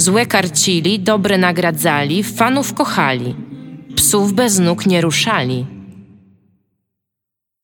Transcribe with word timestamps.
Złe 0.00 0.26
karcili, 0.26 1.00
dobre 1.00 1.38
nagradzali, 1.38 2.24
fanów 2.24 2.74
kochali. 2.74 3.34
Psów 3.96 4.32
bez 4.32 4.58
nóg 4.58 4.86
nie 4.86 5.00
ruszali. 5.00 5.66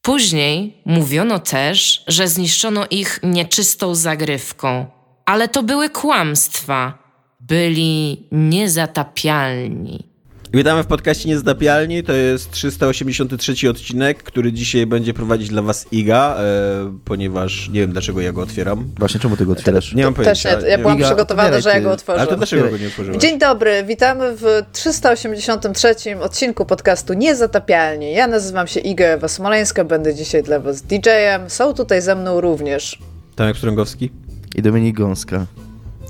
Później 0.02 0.82
mówiono 0.84 1.38
też, 1.38 2.04
że 2.06 2.28
zniszczono 2.28 2.86
ich 2.90 3.20
nieczystą 3.22 3.94
zagrywką, 3.94 4.86
ale 5.26 5.48
to 5.48 5.62
były 5.62 5.90
kłamstwa. 5.90 6.98
Byli 7.40 8.26
niezatapialni. 8.32 10.15
Witamy 10.56 10.82
w 10.82 10.86
podcaście 10.86 11.28
Niezdapialni, 11.28 12.02
to 12.02 12.12
jest 12.12 12.50
383 12.50 13.70
odcinek, 13.70 14.22
który 14.22 14.52
dzisiaj 14.52 14.86
będzie 14.86 15.14
prowadzić 15.14 15.48
dla 15.48 15.62
was 15.62 15.86
Iga, 15.92 16.36
e, 16.38 16.98
ponieważ 17.04 17.68
nie 17.68 17.80
wiem 17.80 17.92
dlaczego 17.92 18.20
ja 18.20 18.32
go 18.32 18.42
otwieram. 18.42 18.90
Właśnie 18.98 19.20
czemu 19.20 19.36
ty 19.36 19.46
go 19.46 19.52
otwierasz? 19.52 19.94
Nie 19.94 20.04
mam 20.04 20.14
pojęcia. 20.14 20.50
Też 20.50 20.64
nie, 20.64 20.68
ja 20.70 20.78
byłam 20.78 20.98
Iga, 20.98 21.06
przygotowana, 21.06 21.60
że 21.60 21.70
ja 21.70 21.80
go 21.80 21.92
otworzę. 21.92 22.20
Ale 22.20 22.28
to 22.28 22.36
dlaczego 22.36 22.70
go 22.70 22.78
nie 22.78 22.86
otworzyłeś? 22.86 23.22
Dzień 23.22 23.38
dobry, 23.38 23.84
witamy 23.84 24.36
w 24.36 24.44
383 24.72 25.94
odcinku 26.20 26.66
podcastu 26.66 27.14
Niezatapialni. 27.14 28.12
Ja 28.12 28.26
nazywam 28.26 28.66
się 28.66 28.80
Iga 28.80 29.04
Ewa 29.04 29.28
Smoleńska, 29.28 29.84
będę 29.84 30.14
dzisiaj 30.14 30.42
dla 30.42 30.60
was 30.60 30.82
DJ-em. 30.82 31.50
Są 31.50 31.74
tutaj 31.74 32.02
ze 32.02 32.14
mną 32.14 32.40
również. 32.40 32.98
Tomek 33.34 33.56
Strągowski. 33.56 34.10
I 34.54 34.62
Dominik 34.62 34.96
Gąska. 34.96 35.46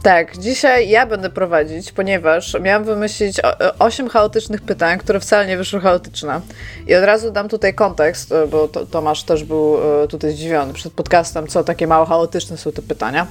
Tak, 0.06 0.38
dzisiaj 0.38 0.88
ja 0.88 1.06
będę 1.06 1.30
prowadzić, 1.30 1.92
ponieważ 1.92 2.56
miałam 2.60 2.84
wymyślić 2.84 3.40
8 3.78 4.08
chaotycznych 4.08 4.62
pytań, 4.62 4.98
które 4.98 5.20
wcale 5.20 5.46
nie 5.46 5.56
wyszły 5.56 5.80
chaotyczne. 5.80 6.40
I 6.86 6.94
od 6.94 7.04
razu 7.04 7.30
dam 7.30 7.48
tutaj 7.48 7.74
kontekst, 7.74 8.32
e, 8.32 8.46
bo 8.46 8.68
to, 8.68 8.86
Tomasz 8.86 9.22
też 9.22 9.44
był 9.44 9.76
e, 10.02 10.08
tutaj 10.08 10.32
zdziwiony 10.32 10.72
przed 10.72 10.92
podcastem, 10.92 11.46
co 11.46 11.64
takie 11.64 11.86
mało 11.86 12.06
chaotyczne 12.06 12.56
są 12.56 12.72
te 12.72 12.82
pytania. 12.82 13.26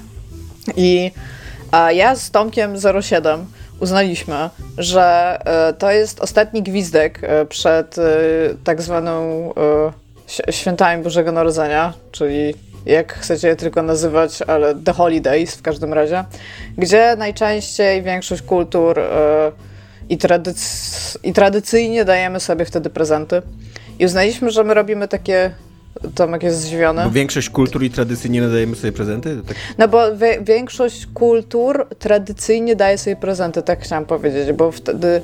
I 0.75 1.11
ja 1.89 2.15
z 2.15 2.31
Tomkiem 2.31 2.75
07 3.01 3.45
uznaliśmy, 3.79 4.49
że 4.77 5.37
e, 5.45 5.73
to 5.73 5.91
jest 5.91 6.19
ostatni 6.19 6.63
gwizdek 6.63 7.21
przed 7.49 7.95
tak 8.63 8.81
zwaną 8.81 9.53
świętami 10.49 11.03
Bożego 11.03 11.31
Narodzenia, 11.31 11.93
czyli 12.11 12.53
jak 12.85 13.13
chcecie 13.13 13.47
je 13.47 13.55
tylko 13.55 13.81
nazywać, 13.81 14.41
ale 14.41 14.75
The 14.75 14.93
Holidays 14.93 15.55
w 15.55 15.61
każdym 15.61 15.93
razie, 15.93 16.23
gdzie 16.77 17.15
najczęściej 17.17 18.03
większość 18.03 18.41
kultur 18.41 18.97
yy, 18.97 19.05
i, 20.09 20.17
tradyc- 20.17 21.17
i 21.23 21.33
tradycyjnie 21.33 22.05
dajemy 22.05 22.39
sobie 22.39 22.65
wtedy 22.65 22.89
prezenty. 22.89 23.41
I 23.99 24.05
uznaliśmy, 24.05 24.51
że 24.51 24.63
my 24.63 24.73
robimy 24.73 25.07
takie 25.07 25.51
Tomek 26.15 26.43
jest 26.43 26.61
zdziwiony. 26.61 27.03
Bo 27.03 27.11
większość 27.11 27.49
kultur 27.49 27.83
i 27.83 27.89
tradycyjnie 27.89 28.41
nadajemy 28.41 28.75
sobie 28.75 28.93
prezenty? 28.93 29.41
Tak. 29.47 29.57
No 29.77 29.87
bo 29.87 30.01
większość 30.41 31.07
kultur 31.13 31.87
tradycyjnie 31.99 32.75
daje 32.75 32.97
sobie 32.97 33.15
prezenty, 33.15 33.61
tak 33.61 33.81
chciałam 33.81 34.05
powiedzieć, 34.05 34.51
bo 34.51 34.71
wtedy 34.71 35.21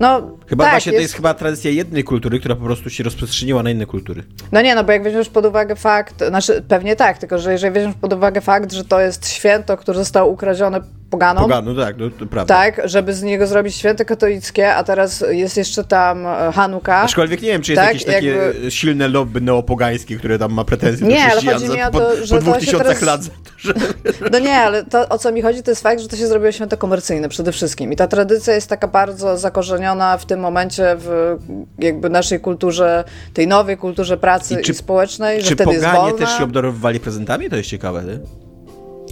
no, 0.00 0.30
chyba 0.46 0.64
tak, 0.64 0.72
właśnie 0.72 0.92
jest... 0.92 0.98
to 0.98 1.02
jest 1.02 1.14
chyba 1.14 1.34
tradycja 1.34 1.70
jednej 1.70 2.04
kultury, 2.04 2.40
która 2.40 2.56
po 2.56 2.64
prostu 2.64 2.90
się 2.90 3.04
rozprzestrzeniła 3.04 3.62
na 3.62 3.70
inne 3.70 3.86
kultury. 3.86 4.22
No 4.52 4.62
nie, 4.62 4.74
no 4.74 4.84
bo 4.84 4.92
jak 4.92 5.02
weźmiesz 5.02 5.28
pod 5.28 5.46
uwagę 5.46 5.76
fakt, 5.76 6.24
znaczy 6.28 6.62
pewnie 6.68 6.96
tak, 6.96 7.18
tylko 7.18 7.38
że 7.38 7.52
jeżeli 7.52 7.74
weźmiesz 7.74 7.96
pod 8.00 8.12
uwagę 8.12 8.40
fakt, 8.40 8.72
że 8.72 8.84
to 8.84 9.00
jest 9.00 9.28
święto, 9.28 9.76
które 9.76 9.98
zostało 9.98 10.32
ukradzione 10.32 10.80
poganom. 11.10 11.42
Poganom, 11.42 11.76
tak, 11.76 11.96
no, 11.98 12.10
to 12.18 12.26
prawda. 12.26 12.54
Tak, 12.54 12.80
żeby 12.84 13.14
z 13.14 13.22
niego 13.22 13.46
zrobić 13.46 13.76
święto 13.76 14.04
katolickie, 14.04 14.74
a 14.74 14.84
teraz 14.84 15.24
jest 15.30 15.56
jeszcze 15.56 15.84
tam 15.84 16.26
e, 16.26 16.52
Hanuka. 16.54 16.96
Aczkolwiek 16.96 17.42
nie 17.42 17.48
wiem, 17.48 17.62
czy 17.62 17.72
jest 17.72 17.82
tak, 17.82 17.88
jakieś 17.88 18.04
takie 18.04 18.26
jakby... 18.26 18.70
silne 18.70 19.08
lobby 19.08 19.40
neopogańskie, 19.40 20.16
które 20.16 20.38
tam 20.38 20.52
ma 20.52 20.64
pretensje 20.64 21.06
nie, 21.06 21.14
do 21.14 21.30
chrześcijan 21.30 21.54
ale 21.54 21.66
chodzi 21.66 21.78
mi 21.78 21.82
o 21.82 21.90
to, 21.90 22.26
że 22.26 22.34
po 22.34 22.40
dwóch 22.40 22.58
tysiącach 22.58 22.98
teraz... 22.98 23.02
lat. 23.02 23.20
Że... 23.56 23.74
No 24.32 24.38
nie, 24.38 24.56
ale 24.56 24.84
to 24.84 25.08
o 25.08 25.18
co 25.18 25.32
mi 25.32 25.42
chodzi, 25.42 25.62
to 25.62 25.70
jest 25.70 25.82
fakt, 25.82 26.00
że 26.00 26.08
to 26.08 26.16
się 26.16 26.26
zrobiło 26.26 26.52
święto 26.52 26.76
komercyjne 26.76 27.28
przede 27.28 27.52
wszystkim. 27.52 27.92
I 27.92 27.96
ta 27.96 28.06
tradycja 28.06 28.54
jest 28.54 28.68
taka 28.68 28.88
bardzo 28.88 29.36
zakorzeniona 29.38 30.18
w 30.18 30.26
tym 30.26 30.40
momencie 30.40 30.96
w 30.98 31.36
jakby 31.78 32.10
naszej 32.10 32.40
kulturze, 32.40 33.04
tej 33.34 33.46
nowej 33.46 33.76
kulturze 33.76 34.16
pracy 34.16 34.60
i, 34.60 34.64
czy, 34.64 34.72
i 34.72 34.74
społecznej, 34.74 35.42
że 35.42 35.54
wtedy 35.54 35.72
jest 35.72 35.84
wolna. 35.84 35.98
Czy 35.98 36.12
poganie 36.12 36.18
też 36.18 36.38
się 36.38 36.44
obdarowywali 36.44 37.00
prezentami? 37.00 37.50
To 37.50 37.56
jest 37.56 37.68
ciekawe, 37.68 38.04
nie? 38.04 38.47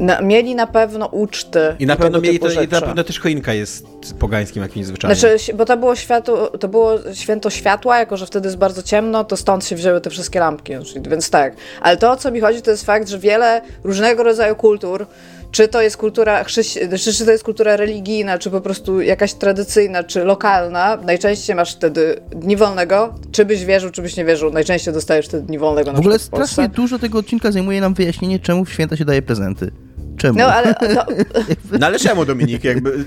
Na, 0.00 0.20
mieli 0.20 0.54
na 0.54 0.66
pewno 0.66 1.06
uczty. 1.06 1.76
I 1.78 1.86
na 1.86 1.96
pewno 1.96 2.20
mieli 2.20 2.38
to, 2.38 2.62
i 2.62 2.68
na 2.68 2.80
pewno 2.80 3.04
też 3.04 3.20
choinka 3.20 3.54
jest 3.54 3.86
pogańskim 4.18 4.62
jakimś 4.62 4.86
zwyczajem. 4.86 5.16
Znaczy, 5.16 5.54
bo 5.54 5.64
to 5.64 5.76
było, 5.76 5.96
światło, 5.96 6.46
to 6.46 6.68
było 6.68 6.98
święto 7.14 7.50
światła, 7.50 7.98
jako 7.98 8.16
że 8.16 8.26
wtedy 8.26 8.46
jest 8.46 8.58
bardzo 8.58 8.82
ciemno, 8.82 9.24
to 9.24 9.36
stąd 9.36 9.64
się 9.64 9.76
wzięły 9.76 10.00
te 10.00 10.10
wszystkie 10.10 10.40
lampki. 10.40 10.72
Więc 11.08 11.30
tak. 11.30 11.54
Ale 11.80 11.96
to, 11.96 12.10
o 12.10 12.16
co 12.16 12.30
mi 12.30 12.40
chodzi, 12.40 12.62
to 12.62 12.70
jest 12.70 12.86
fakt, 12.86 13.08
że 13.08 13.18
wiele 13.18 13.60
różnego 13.84 14.22
rodzaju 14.22 14.56
kultur 14.56 15.06
czy 15.50 15.68
to 15.68 15.82
jest 15.82 15.96
kultura 15.96 16.44
czy, 16.44 16.64
czy 16.98 17.24
to 17.24 17.30
jest 17.30 17.44
kultura 17.44 17.76
religijna, 17.76 18.38
czy 18.38 18.50
po 18.50 18.60
prostu 18.60 19.00
jakaś 19.00 19.34
tradycyjna, 19.34 20.04
czy 20.04 20.24
lokalna, 20.24 20.96
najczęściej 20.96 21.56
masz 21.56 21.74
wtedy 21.74 22.20
dni 22.30 22.56
wolnego, 22.56 23.14
czy 23.32 23.44
byś 23.44 23.64
wierzył, 23.64 23.90
czy 23.90 24.02
byś 24.02 24.16
nie 24.16 24.24
wierzył, 24.24 24.52
najczęściej 24.52 24.94
dostajesz 24.94 25.26
wtedy 25.26 25.46
dni 25.46 25.58
wolnego. 25.58 25.92
W 25.92 25.98
ogóle 25.98 26.18
strasznie 26.18 26.68
dużo 26.68 26.98
tego 26.98 27.18
odcinka 27.18 27.52
zajmuje 27.52 27.80
nam 27.80 27.94
wyjaśnienie, 27.94 28.38
czemu 28.38 28.64
w 28.64 28.72
święta 28.72 28.96
się 28.96 29.04
daje 29.04 29.22
prezenty. 29.22 29.70
Czemu? 30.16 30.38
No 30.38 30.46
ale... 30.46 30.74
To... 30.74 30.86
no 31.80 31.86
ale 31.86 31.98
czemu, 31.98 32.24
Dominik? 32.24 32.64
Jakby... 32.64 33.04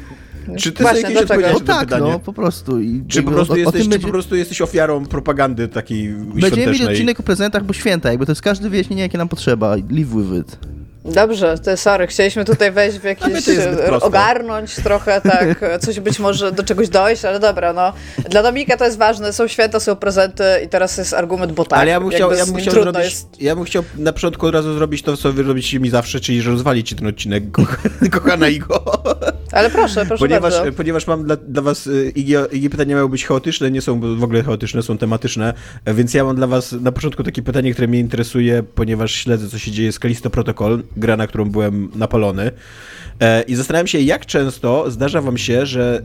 Czy 0.57 0.71
ty 0.71 0.83
Właśnie, 0.83 1.01
jakieś 1.01 1.17
odpowiedziałeś 1.17 1.53
no 1.53 1.59
na 1.59 1.65
tak, 1.65 1.87
pytanie? 1.87 2.11
no 2.11 2.19
po 2.19 2.33
prostu. 2.33 2.79
I 2.79 3.03
czy, 3.07 3.23
po 3.23 3.31
prostu, 3.31 3.53
o, 3.53 3.57
jesteś, 3.57 3.81
o 3.81 3.83
czy 3.83 3.89
będzie... 3.89 4.07
po 4.07 4.11
prostu 4.11 4.35
jesteś 4.35 4.61
ofiarą 4.61 5.05
propagandy 5.05 5.67
takiej 5.67 6.07
Będziemy 6.07 6.39
świątecznej? 6.39 6.67
mieli 6.67 6.85
odcinek 6.85 7.19
o 7.19 7.23
prezentach, 7.23 7.63
bo 7.63 7.73
święta, 7.73 8.09
jakby 8.09 8.25
to 8.25 8.31
jest 8.31 8.41
każde 8.41 8.69
wyjaśnienie, 8.69 9.01
jakie 9.01 9.17
nam 9.17 9.27
potrzeba. 9.27 9.75
Live 9.75 10.09
with 10.09 10.33
it. 10.39 10.78
Dobrze, 11.13 11.57
to 11.57 11.77
sorry, 11.77 12.07
chcieliśmy 12.07 12.45
tutaj 12.45 12.71
wejść 12.71 12.97
w 12.97 13.03
jakieś, 13.03 13.49
e, 13.49 13.99
ogarnąć 14.01 14.75
trochę, 14.75 15.21
tak, 15.21 15.79
coś 15.81 15.99
być 15.99 16.19
może 16.19 16.51
do 16.51 16.63
czegoś 16.63 16.89
dojść, 16.89 17.25
ale 17.25 17.39
dobra, 17.39 17.73
no. 17.73 17.93
Dla 18.29 18.43
Dominika 18.43 18.77
to 18.77 18.85
jest 18.85 18.97
ważne, 18.97 19.33
są 19.33 19.47
święta, 19.47 19.79
są 19.79 19.95
prezenty 19.95 20.43
i 20.65 20.69
teraz 20.69 20.97
jest 20.97 21.13
argument, 21.13 21.51
bo 21.51 21.65
tak. 21.65 21.79
Ale 21.79 21.91
ja 21.91 21.99
bym 21.99 22.09
chciał, 22.09 22.31
ja 22.31 22.45
bym 22.45 22.55
chciał 22.55 22.73
zrobić, 22.73 23.03
jest... 23.03 23.41
ja 23.41 23.55
bym 23.55 23.65
chciał 23.65 23.83
na 23.97 24.13
początku 24.13 24.47
od 24.47 24.53
razu 24.53 24.73
zrobić 24.73 25.01
to, 25.01 25.17
co 25.17 25.33
wy 25.33 25.43
robicie 25.43 25.79
mi 25.79 25.89
zawsze, 25.89 26.19
czyli 26.19 26.41
że 26.41 26.51
rozwalić 26.51 26.95
ten 26.95 27.07
odcinek, 27.07 27.43
kochana 28.11 28.47
Igo. 28.47 28.83
Ale 29.51 29.69
proszę, 29.69 30.05
proszę 30.05 30.19
ponieważ, 30.19 30.53
bardzo. 30.53 30.71
Ponieważ 30.71 31.07
mam 31.07 31.23
dla, 31.23 31.35
dla 31.35 31.61
was, 31.61 31.87
y, 31.87 32.11
Igi, 32.15 32.33
Igi 32.51 32.69
pytania 32.69 32.95
miały 32.95 33.09
być 33.09 33.25
chaotyczne, 33.25 33.71
nie 33.71 33.81
są 33.81 34.17
w 34.17 34.23
ogóle 34.23 34.43
chaotyczne, 34.43 34.83
są 34.83 34.97
tematyczne, 34.97 35.53
więc 35.87 36.13
ja 36.13 36.23
mam 36.23 36.35
dla 36.35 36.47
was 36.47 36.71
na 36.71 36.91
początku 36.91 37.23
takie 37.23 37.41
pytanie, 37.41 37.73
które 37.73 37.87
mnie 37.87 37.99
interesuje, 37.99 38.63
ponieważ 38.75 39.11
śledzę, 39.11 39.49
co 39.49 39.59
się 39.59 39.71
dzieje 39.71 39.91
z 39.91 39.99
Kalisto 39.99 40.29
Protocol, 40.29 40.83
gra, 40.99 41.17
na 41.17 41.27
którą 41.27 41.45
byłem 41.45 41.89
napalony. 41.95 42.51
E, 43.19 43.41
I 43.41 43.55
zastanawiam 43.55 43.87
się, 43.87 43.99
jak 43.99 44.25
często 44.25 44.91
zdarza 44.91 45.21
wam 45.21 45.37
się, 45.37 45.65
że 45.65 46.01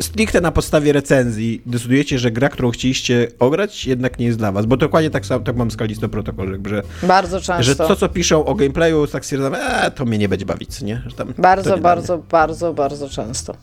stricte 0.00 0.40
na 0.40 0.52
podstawie 0.52 0.92
recenzji 0.92 1.62
decydujecie, 1.66 2.18
że 2.18 2.30
gra, 2.30 2.48
którą 2.48 2.70
chcieliście 2.70 3.28
ograć, 3.38 3.86
jednak 3.86 4.18
nie 4.18 4.26
jest 4.26 4.38
dla 4.38 4.52
was. 4.52 4.66
Bo 4.66 4.76
dokładnie 4.76 5.10
tak, 5.10 5.26
samo, 5.26 5.44
tak 5.44 5.56
mam 5.56 5.70
z 5.70 5.76
Kalisto 5.76 6.08
Protocol, 6.08 6.60
że, 6.66 6.82
bardzo 7.02 7.40
często. 7.40 7.62
że 7.62 7.76
to, 7.76 7.96
co 7.96 8.08
piszą 8.08 8.44
o 8.44 8.54
gameplayu, 8.54 9.06
tak 9.06 9.24
stwierdzam, 9.24 9.54
e, 9.54 9.90
to 9.90 10.04
mnie 10.04 10.18
nie 10.18 10.28
będzie 10.28 10.46
bawić, 10.46 10.82
nie? 10.82 11.02
Tam, 11.16 11.34
bardzo, 11.38 11.78
bardzo, 11.78 12.18
bardzo, 12.18 12.74
bardzo 12.74 13.08
często. 13.08 13.54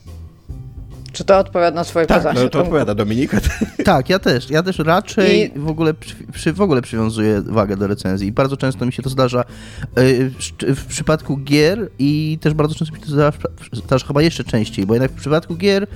Czy 1.14 1.24
to 1.24 1.38
odpowiada 1.38 1.76
na 1.76 1.84
twoje 1.84 2.06
tak, 2.06 2.18
pytanie? 2.18 2.40
No, 2.42 2.48
to 2.48 2.60
odpowiada 2.60 2.94
Dominika. 2.94 3.38
Tak, 3.84 4.10
ja 4.10 4.18
też. 4.18 4.50
Ja 4.50 4.62
też 4.62 4.78
raczej 4.78 5.56
I... 5.56 5.58
w, 5.58 5.68
ogóle 5.68 5.94
przy, 5.94 6.14
przy, 6.32 6.52
w 6.52 6.60
ogóle 6.60 6.82
przywiązuję 6.82 7.42
wagę 7.42 7.76
do 7.76 7.86
recenzji. 7.86 8.28
I 8.28 8.32
bardzo 8.32 8.56
często 8.56 8.86
mi 8.86 8.92
się 8.92 9.02
to 9.02 9.10
zdarza 9.10 9.40
e, 9.40 10.74
w 10.74 10.86
przypadku 10.86 11.36
gier 11.36 11.90
i 11.98 12.38
też 12.40 12.54
bardzo 12.54 12.74
często 12.74 12.94
mi 12.94 13.00
się 13.00 13.06
to 13.06 13.12
zdarza, 13.12 13.38
zdarza 13.72 14.06
chyba 14.06 14.22
jeszcze 14.22 14.44
częściej, 14.44 14.86
bo 14.86 14.94
jednak 14.94 15.10
w 15.10 15.14
przypadku 15.14 15.56
gier 15.56 15.86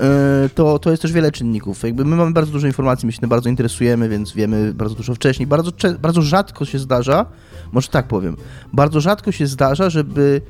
e, 0.00 0.48
to, 0.54 0.78
to 0.78 0.90
jest 0.90 1.02
też 1.02 1.12
wiele 1.12 1.32
czynników. 1.32 1.82
Jakby 1.82 2.04
my 2.04 2.16
mamy 2.16 2.32
bardzo 2.32 2.52
dużo 2.52 2.66
informacji, 2.66 3.06
my 3.06 3.12
się 3.12 3.18
tym 3.18 3.28
bardzo 3.28 3.48
interesujemy, 3.48 4.08
więc 4.08 4.32
wiemy 4.32 4.74
bardzo 4.74 4.94
dużo 4.94 5.14
wcześniej. 5.14 5.46
Bardzo, 5.46 5.72
bardzo 6.00 6.22
rzadko 6.22 6.64
się 6.64 6.78
zdarza, 6.78 7.26
może 7.72 7.88
tak 7.88 8.08
powiem, 8.08 8.36
bardzo 8.72 9.00
rzadko 9.00 9.32
się 9.32 9.46
zdarza, 9.46 9.90
żeby 9.90 10.40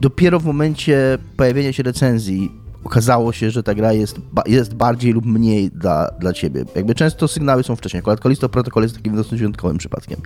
dopiero 0.00 0.40
w 0.40 0.44
momencie 0.44 1.18
pojawienia 1.36 1.72
się 1.72 1.82
recenzji 1.82 2.65
okazało 2.86 3.32
się, 3.32 3.50
że 3.50 3.62
ta 3.62 3.74
gra 3.74 3.92
jest, 3.92 4.16
jest 4.46 4.74
bardziej 4.74 5.12
lub 5.12 5.26
mniej 5.26 5.70
dla, 5.70 6.10
dla 6.18 6.32
ciebie. 6.32 6.64
Jakby 6.74 6.94
często 6.94 7.28
sygnały 7.28 7.62
są 7.62 7.76
wcześniej. 7.76 7.98
Akurat 7.98 8.20
Kalisto 8.20 8.48
Protocol 8.48 8.82
jest 8.82 8.96
takim 8.96 9.16
dosyć 9.16 9.38
wyjątkowym 9.38 9.78
przypadkiem. 9.78 10.20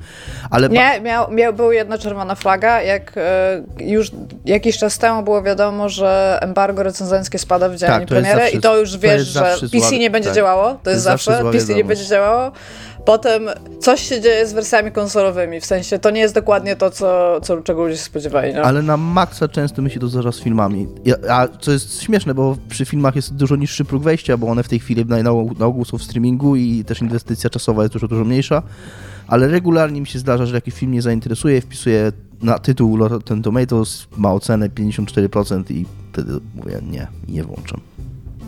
Ale 0.50 0.68
nie, 0.68 1.00
miał, 1.00 1.30
miał, 1.30 1.52
była 1.52 1.74
jedna 1.74 1.98
czerwona 1.98 2.34
flaga, 2.34 2.82
jak 2.82 3.12
e, 3.16 3.62
już 3.78 4.10
jakiś 4.44 4.78
czas 4.78 4.98
temu 4.98 5.22
było 5.22 5.42
wiadomo, 5.42 5.88
że 5.88 6.38
embargo 6.42 6.82
recenzenckie 6.82 7.38
spada 7.38 7.68
w 7.68 7.76
dzień 7.76 7.88
tak, 7.88 8.06
premiery 8.06 8.48
i 8.50 8.60
to 8.60 8.78
już 8.78 8.98
wiesz, 8.98 9.28
że 9.28 9.56
PC 9.72 9.98
nie 9.98 10.10
będzie 10.10 10.28
tak. 10.28 10.36
działało, 10.36 10.64
to 10.64 10.70
jest, 10.70 10.84
to 10.84 10.90
jest 10.90 11.02
zawsze, 11.02 11.32
zawsze 11.32 11.52
PC 11.52 11.74
nie 11.74 11.84
będzie 11.84 12.06
działało. 12.06 12.52
Potem 13.04 13.42
coś 13.80 14.00
się 14.00 14.20
dzieje 14.20 14.46
z 14.46 14.52
wersjami 14.52 14.92
konsolowymi, 14.92 15.60
w 15.60 15.66
sensie 15.66 15.98
to 15.98 16.10
nie 16.10 16.20
jest 16.20 16.34
dokładnie 16.34 16.76
to, 16.76 16.90
co, 16.90 17.40
co 17.40 17.62
czego 17.62 17.82
ludzie 17.82 17.96
się 17.96 18.02
spodziewali. 18.02 18.54
No? 18.54 18.62
Ale 18.62 18.82
na 18.82 18.96
maksa 18.96 19.48
często 19.48 19.82
mi 19.82 19.90
się 19.90 20.00
to 20.00 20.08
zdarza 20.08 20.32
z 20.32 20.40
filmami. 20.40 20.88
A 21.30 21.48
co 21.60 21.72
jest 21.72 22.02
śmieszne, 22.02 22.34
bo 22.34 22.56
przy 22.68 22.84
filmach 22.84 23.16
jest 23.16 23.34
dużo 23.34 23.56
niższy 23.56 23.84
próg 23.84 24.02
wejścia, 24.02 24.36
bo 24.36 24.46
one 24.46 24.62
w 24.62 24.68
tej 24.68 24.78
chwili 24.78 25.06
na, 25.06 25.22
na 25.58 25.66
ogół 25.66 25.84
są 25.84 25.98
w 25.98 26.02
streamingu 26.02 26.56
i 26.56 26.84
też 26.84 27.00
inwestycja 27.00 27.50
czasowa 27.50 27.82
jest 27.82 27.92
dużo, 27.92 28.08
dużo 28.08 28.24
mniejsza. 28.24 28.62
Ale 29.26 29.48
regularnie 29.48 30.00
mi 30.00 30.06
się 30.06 30.18
zdarza, 30.18 30.46
że 30.46 30.54
jakiś 30.54 30.74
film 30.74 30.90
mnie 30.90 31.02
zainteresuje, 31.02 31.60
wpisuję 31.60 32.12
na 32.42 32.58
tytuł 32.58 32.96
Rotten 32.96 33.42
Tomatoes, 33.42 34.06
ma 34.16 34.32
ocenę 34.32 34.68
54% 34.68 35.70
i 35.70 35.86
wtedy 36.12 36.32
mówię 36.54 36.80
nie, 36.90 37.06
nie 37.28 37.44
włączam. 37.44 37.80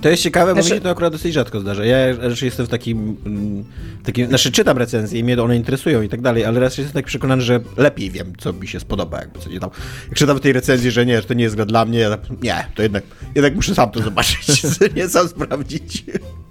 To 0.03 0.09
jest 0.09 0.23
ciekawe, 0.23 0.55
bo 0.55 0.63
znaczy... 0.63 0.75
mi 0.75 0.79
się 0.79 0.83
to 0.83 0.91
akurat 0.91 1.13
dosyć 1.13 1.35
rzadko 1.35 1.61
zdarza. 1.61 1.85
Ja 1.85 1.97
raczej 2.17 2.47
jestem 2.47 2.67
w 2.67 2.69
takim, 2.69 3.17
mm, 3.27 3.65
takim 4.05 4.29
znaczy 4.29 4.53
czytam 4.53 4.79
recenzje 4.79 5.21
i 5.21 5.25
mnie 5.25 5.43
one 5.43 5.57
interesują 5.57 6.03
i 6.03 6.09
tak 6.09 6.21
dalej, 6.21 6.45
ale 6.45 6.61
raczej 6.61 6.83
jestem 6.83 7.03
tak 7.03 7.07
przekonany, 7.07 7.43
że 7.43 7.61
lepiej 7.77 8.11
wiem, 8.11 8.33
co 8.39 8.53
mi 8.53 8.69
się 8.69 8.81
spodoba, 8.81 9.21
jakby 9.21 9.39
co 9.39 9.51
nie 9.51 9.61
tam. 9.61 9.71
Jak 10.09 10.19
czytam 10.19 10.37
w 10.37 10.41
tej 10.41 10.53
recenzji, 10.53 10.91
że 10.91 11.07
nie, 11.07 11.21
że 11.21 11.29
to 11.29 11.35
nie 11.35 11.45
jest 11.45 11.57
gra 11.57 11.65
dla 11.65 11.85
mnie, 11.85 11.99
ja 11.99 12.11
tak, 12.11 12.21
nie, 12.43 12.67
to 12.75 12.83
jednak, 12.83 13.05
jednak 13.35 13.55
muszę 13.55 13.75
sam 13.75 13.91
to 13.91 14.03
zobaczyć, 14.03 14.63
nie 14.97 15.09
sam 15.09 15.29
sprawdzić. 15.29 16.05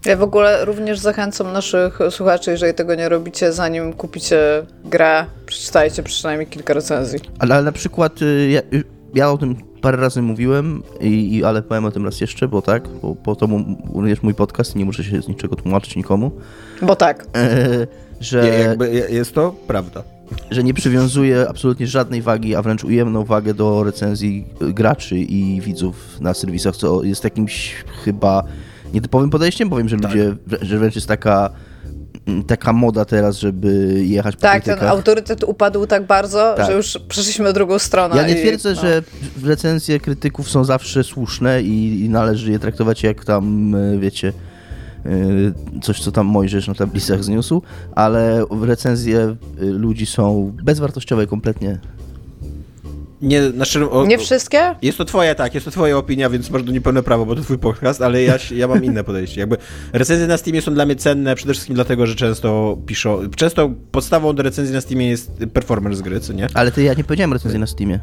Ja 0.05 0.17
w 0.17 0.23
ogóle 0.23 0.65
również 0.65 0.99
zachęcam 0.99 1.53
naszych 1.53 1.99
słuchaczy, 2.09 2.51
jeżeli 2.51 2.73
tego 2.73 2.95
nie 2.95 3.09
robicie, 3.09 3.53
zanim 3.53 3.93
kupicie 3.93 4.65
grę, 4.85 5.25
przeczytajcie 5.45 6.03
przynajmniej 6.03 6.47
kilka 6.47 6.73
recenzji. 6.73 7.19
Ale, 7.39 7.55
ale 7.55 7.63
na 7.63 7.71
przykład 7.71 8.21
y, 8.21 8.49
ja, 8.49 8.61
y, 8.61 8.83
ja 9.13 9.31
o 9.31 9.37
tym 9.37 9.70
parę 9.81 9.97
razy 9.97 10.21
mówiłem, 10.21 10.83
i, 11.01 11.35
i, 11.35 11.43
ale 11.43 11.61
powiem 11.61 11.85
o 11.85 11.91
tym 11.91 12.05
raz 12.05 12.21
jeszcze, 12.21 12.47
bo 12.47 12.61
tak, 12.61 12.87
bo 13.01 13.15
po 13.15 13.35
to 13.35 13.47
również 13.93 14.23
mój 14.23 14.33
podcast 14.33 14.75
i 14.75 14.79
nie 14.79 14.85
muszę 14.85 15.03
się 15.03 15.21
z 15.21 15.27
niczego 15.27 15.55
tłumaczyć 15.55 15.95
nikomu. 15.95 16.31
Bo 16.81 16.95
tak. 16.95 17.25
E, 17.35 17.87
że 18.19 18.47
Jakby 18.47 19.07
jest 19.09 19.35
to 19.35 19.55
prawda. 19.67 20.03
Że 20.51 20.63
nie 20.63 20.73
przywiązuję 20.73 21.45
absolutnie 21.49 21.87
żadnej 21.87 22.21
wagi, 22.21 22.55
a 22.55 22.61
wręcz 22.61 22.83
ujemną 22.83 23.23
wagę 23.23 23.53
do 23.53 23.83
recenzji 23.83 24.45
graczy 24.59 25.17
i 25.17 25.61
widzów 25.61 26.19
na 26.19 26.33
serwisach, 26.33 26.75
co 26.75 27.03
jest 27.03 27.23
jakimś 27.23 27.75
chyba 28.03 28.43
nietypowym 28.93 29.29
podejściem, 29.29 29.69
bo 29.69 29.77
wiem, 29.77 29.89
że 29.89 29.97
tak. 29.97 30.11
ludzie, 30.11 30.35
że 30.61 30.79
wręcz 30.79 30.95
jest 30.95 31.07
taka 31.07 31.49
taka 32.47 32.73
moda 32.73 33.05
teraz, 33.05 33.39
żeby 33.39 34.01
jechać 34.05 34.35
po 34.35 34.41
Tak, 34.41 34.63
ten 34.63 34.83
autorytet 34.83 35.43
upadł 35.43 35.87
tak 35.87 36.05
bardzo, 36.05 36.53
tak. 36.57 36.65
że 36.65 36.73
już 36.73 36.99
przeszliśmy 37.07 37.45
na 37.45 37.53
drugą 37.53 37.79
stronę. 37.79 38.15
Ja 38.15 38.27
nie 38.27 38.35
twierdzę, 38.35 38.69
no. 38.69 38.81
że 38.81 39.01
recenzje 39.43 39.99
krytyków 39.99 40.49
są 40.49 40.63
zawsze 40.63 41.03
słuszne 41.03 41.61
i, 41.61 42.05
i 42.05 42.09
należy 42.09 42.51
je 42.51 42.59
traktować 42.59 43.03
jak 43.03 43.25
tam, 43.25 43.75
e, 43.75 43.97
wiecie, 43.97 44.33
e, 45.05 45.81
coś, 45.81 46.01
co 46.01 46.11
tam 46.11 46.25
Mojżesz 46.25 46.67
na 46.67 46.73
tablicach 46.73 47.23
zniósł, 47.23 47.61
ale 47.95 48.45
recenzje 48.61 49.19
e, 49.19 49.35
ludzi 49.65 50.05
są 50.05 50.53
bezwartościowe 50.63 51.27
kompletnie 51.27 51.79
nie, 53.21 53.49
znaczy, 53.49 53.89
o, 53.89 54.05
nie 54.05 54.17
wszystkie? 54.17 54.75
Jest 54.81 54.97
to 54.97 55.05
twoja, 55.05 55.35
tak, 55.35 55.53
jest 55.53 55.65
to 55.65 55.71
twoja 55.71 55.97
opinia, 55.97 56.29
więc 56.29 56.49
masz 56.49 56.63
do 56.63 56.71
niepełne 56.71 57.03
prawo, 57.03 57.25
bo 57.25 57.35
to 57.35 57.41
twój 57.41 57.57
podcast, 57.57 58.01
ale 58.01 58.23
ja, 58.23 58.37
ja 58.55 58.67
mam 58.67 58.83
inne 58.83 59.03
podejście. 59.03 59.39
Jakby 59.39 59.57
recenzje 59.93 60.27
na 60.27 60.37
Steamie 60.37 60.61
są 60.61 60.73
dla 60.73 60.85
mnie 60.85 60.95
cenne 60.95 61.35
przede 61.35 61.53
wszystkim 61.53 61.75
dlatego, 61.75 62.07
że 62.07 62.15
często 62.15 62.77
piszą, 62.85 63.29
często 63.35 63.69
podstawą 63.91 64.35
do 64.35 64.43
recenzji 64.43 64.75
na 64.75 64.81
Steamie 64.81 65.09
jest 65.09 65.31
performance 65.53 66.03
gry, 66.03 66.19
co 66.19 66.33
nie? 66.33 66.47
Ale 66.53 66.71
ty, 66.71 66.83
ja 66.83 66.93
nie 66.93 67.03
powiedziałem 67.03 67.33
recenzji 67.33 67.59
na 67.59 67.67
Steamie. 67.67 67.99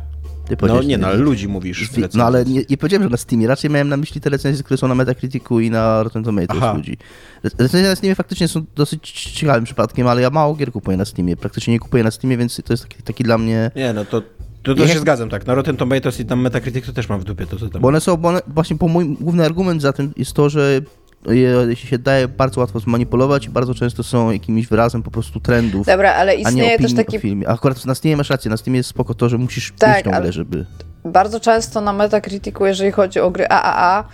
no 0.62 0.82
nie, 0.82 0.98
no 0.98 1.06
ale 1.06 1.16
ludzi 1.16 1.48
mówisz. 1.48 1.90
No 2.14 2.24
ale 2.24 2.44
nie, 2.44 2.62
nie 2.70 2.76
powiedziałem, 2.76 3.02
że 3.02 3.10
na 3.10 3.16
Steamie. 3.16 3.46
Raczej 3.46 3.70
miałem 3.70 3.88
na 3.88 3.96
myśli 3.96 4.20
te 4.20 4.30
recenzje, 4.30 4.64
które 4.64 4.78
są 4.78 4.88
na 4.88 4.94
Metacriticu 4.94 5.60
i 5.60 5.70
na 5.70 6.02
Rotten 6.02 6.24
Tomatoes 6.24 6.76
ludzi. 6.76 6.96
Recenzje 7.42 7.88
na 7.88 7.96
Steamie 7.96 8.14
faktycznie 8.14 8.48
są 8.48 8.64
dosyć 8.74 9.12
ciekawym 9.12 9.64
przypadkiem, 9.64 10.06
ale 10.06 10.22
ja 10.22 10.30
mało 10.30 10.54
gier 10.54 10.72
kupuję 10.72 10.96
na 10.96 11.04
Steamie. 11.04 11.36
Praktycznie 11.36 11.72
nie 11.72 11.80
kupuję 11.80 12.04
na 12.04 12.10
Steamie, 12.10 12.36
więc 12.36 12.56
to 12.64 12.72
jest 12.72 12.82
taki, 12.82 13.02
taki 13.02 13.24
dla 13.24 13.38
mnie... 13.38 13.70
Nie, 13.76 13.92
no 13.92 14.04
to 14.04 14.22
to, 14.62 14.74
to 14.74 14.88
się 14.88 14.98
zgadzam, 14.98 15.30
tak. 15.30 15.46
Na 15.46 15.54
Rotten 15.54 15.76
Tomatoes 15.76 16.20
i 16.20 16.24
tam 16.24 16.40
Metacritic 16.40 16.86
to 16.86 16.92
też 16.92 17.08
mam 17.08 17.20
w 17.20 17.24
dupie 17.24 17.46
to, 17.46 17.56
co 17.56 17.68
tam. 17.68 17.82
Bo 17.82 17.88
one 17.88 18.00
są, 18.00 18.16
bo 18.16 18.28
one, 18.28 18.40
właśnie 18.46 18.78
po 18.78 18.88
mój 18.88 19.16
główny 19.20 19.44
argument 19.44 19.82
za 19.82 19.92
tym 19.92 20.12
jest 20.16 20.32
to, 20.32 20.48
że 20.48 20.80
je 21.26 21.76
się 21.76 21.98
daje 21.98 22.28
bardzo 22.28 22.60
łatwo 22.60 22.80
zmanipulować 22.80 23.46
i 23.46 23.50
bardzo 23.50 23.74
często 23.74 24.02
są 24.02 24.30
jakimś 24.30 24.66
wyrazem 24.66 25.02
po 25.02 25.10
prostu 25.10 25.40
trendów. 25.40 25.86
Dobra, 25.86 26.14
ale 26.14 26.34
istnieje 26.34 26.78
też 26.78 26.94
taki... 26.94 27.18
filmie. 27.18 27.48
Akurat 27.48 27.86
na 27.86 27.94
Steamie 27.94 28.16
masz 28.16 28.30
rację, 28.30 28.50
na 28.50 28.56
Steamie 28.56 28.76
jest 28.76 28.88
spoko 28.88 29.14
to, 29.14 29.28
że 29.28 29.38
musisz 29.38 29.72
tak, 29.78 29.96
mieć 29.96 30.04
tą 30.04 30.20
grę, 30.20 30.32
żeby... 30.32 30.66
Bardzo 31.04 31.40
często 31.40 31.80
na 31.80 31.92
Metacriticu, 31.92 32.66
jeżeli 32.66 32.92
chodzi 32.92 33.20
o 33.20 33.30
gry 33.30 33.48
AAA, 33.48 34.04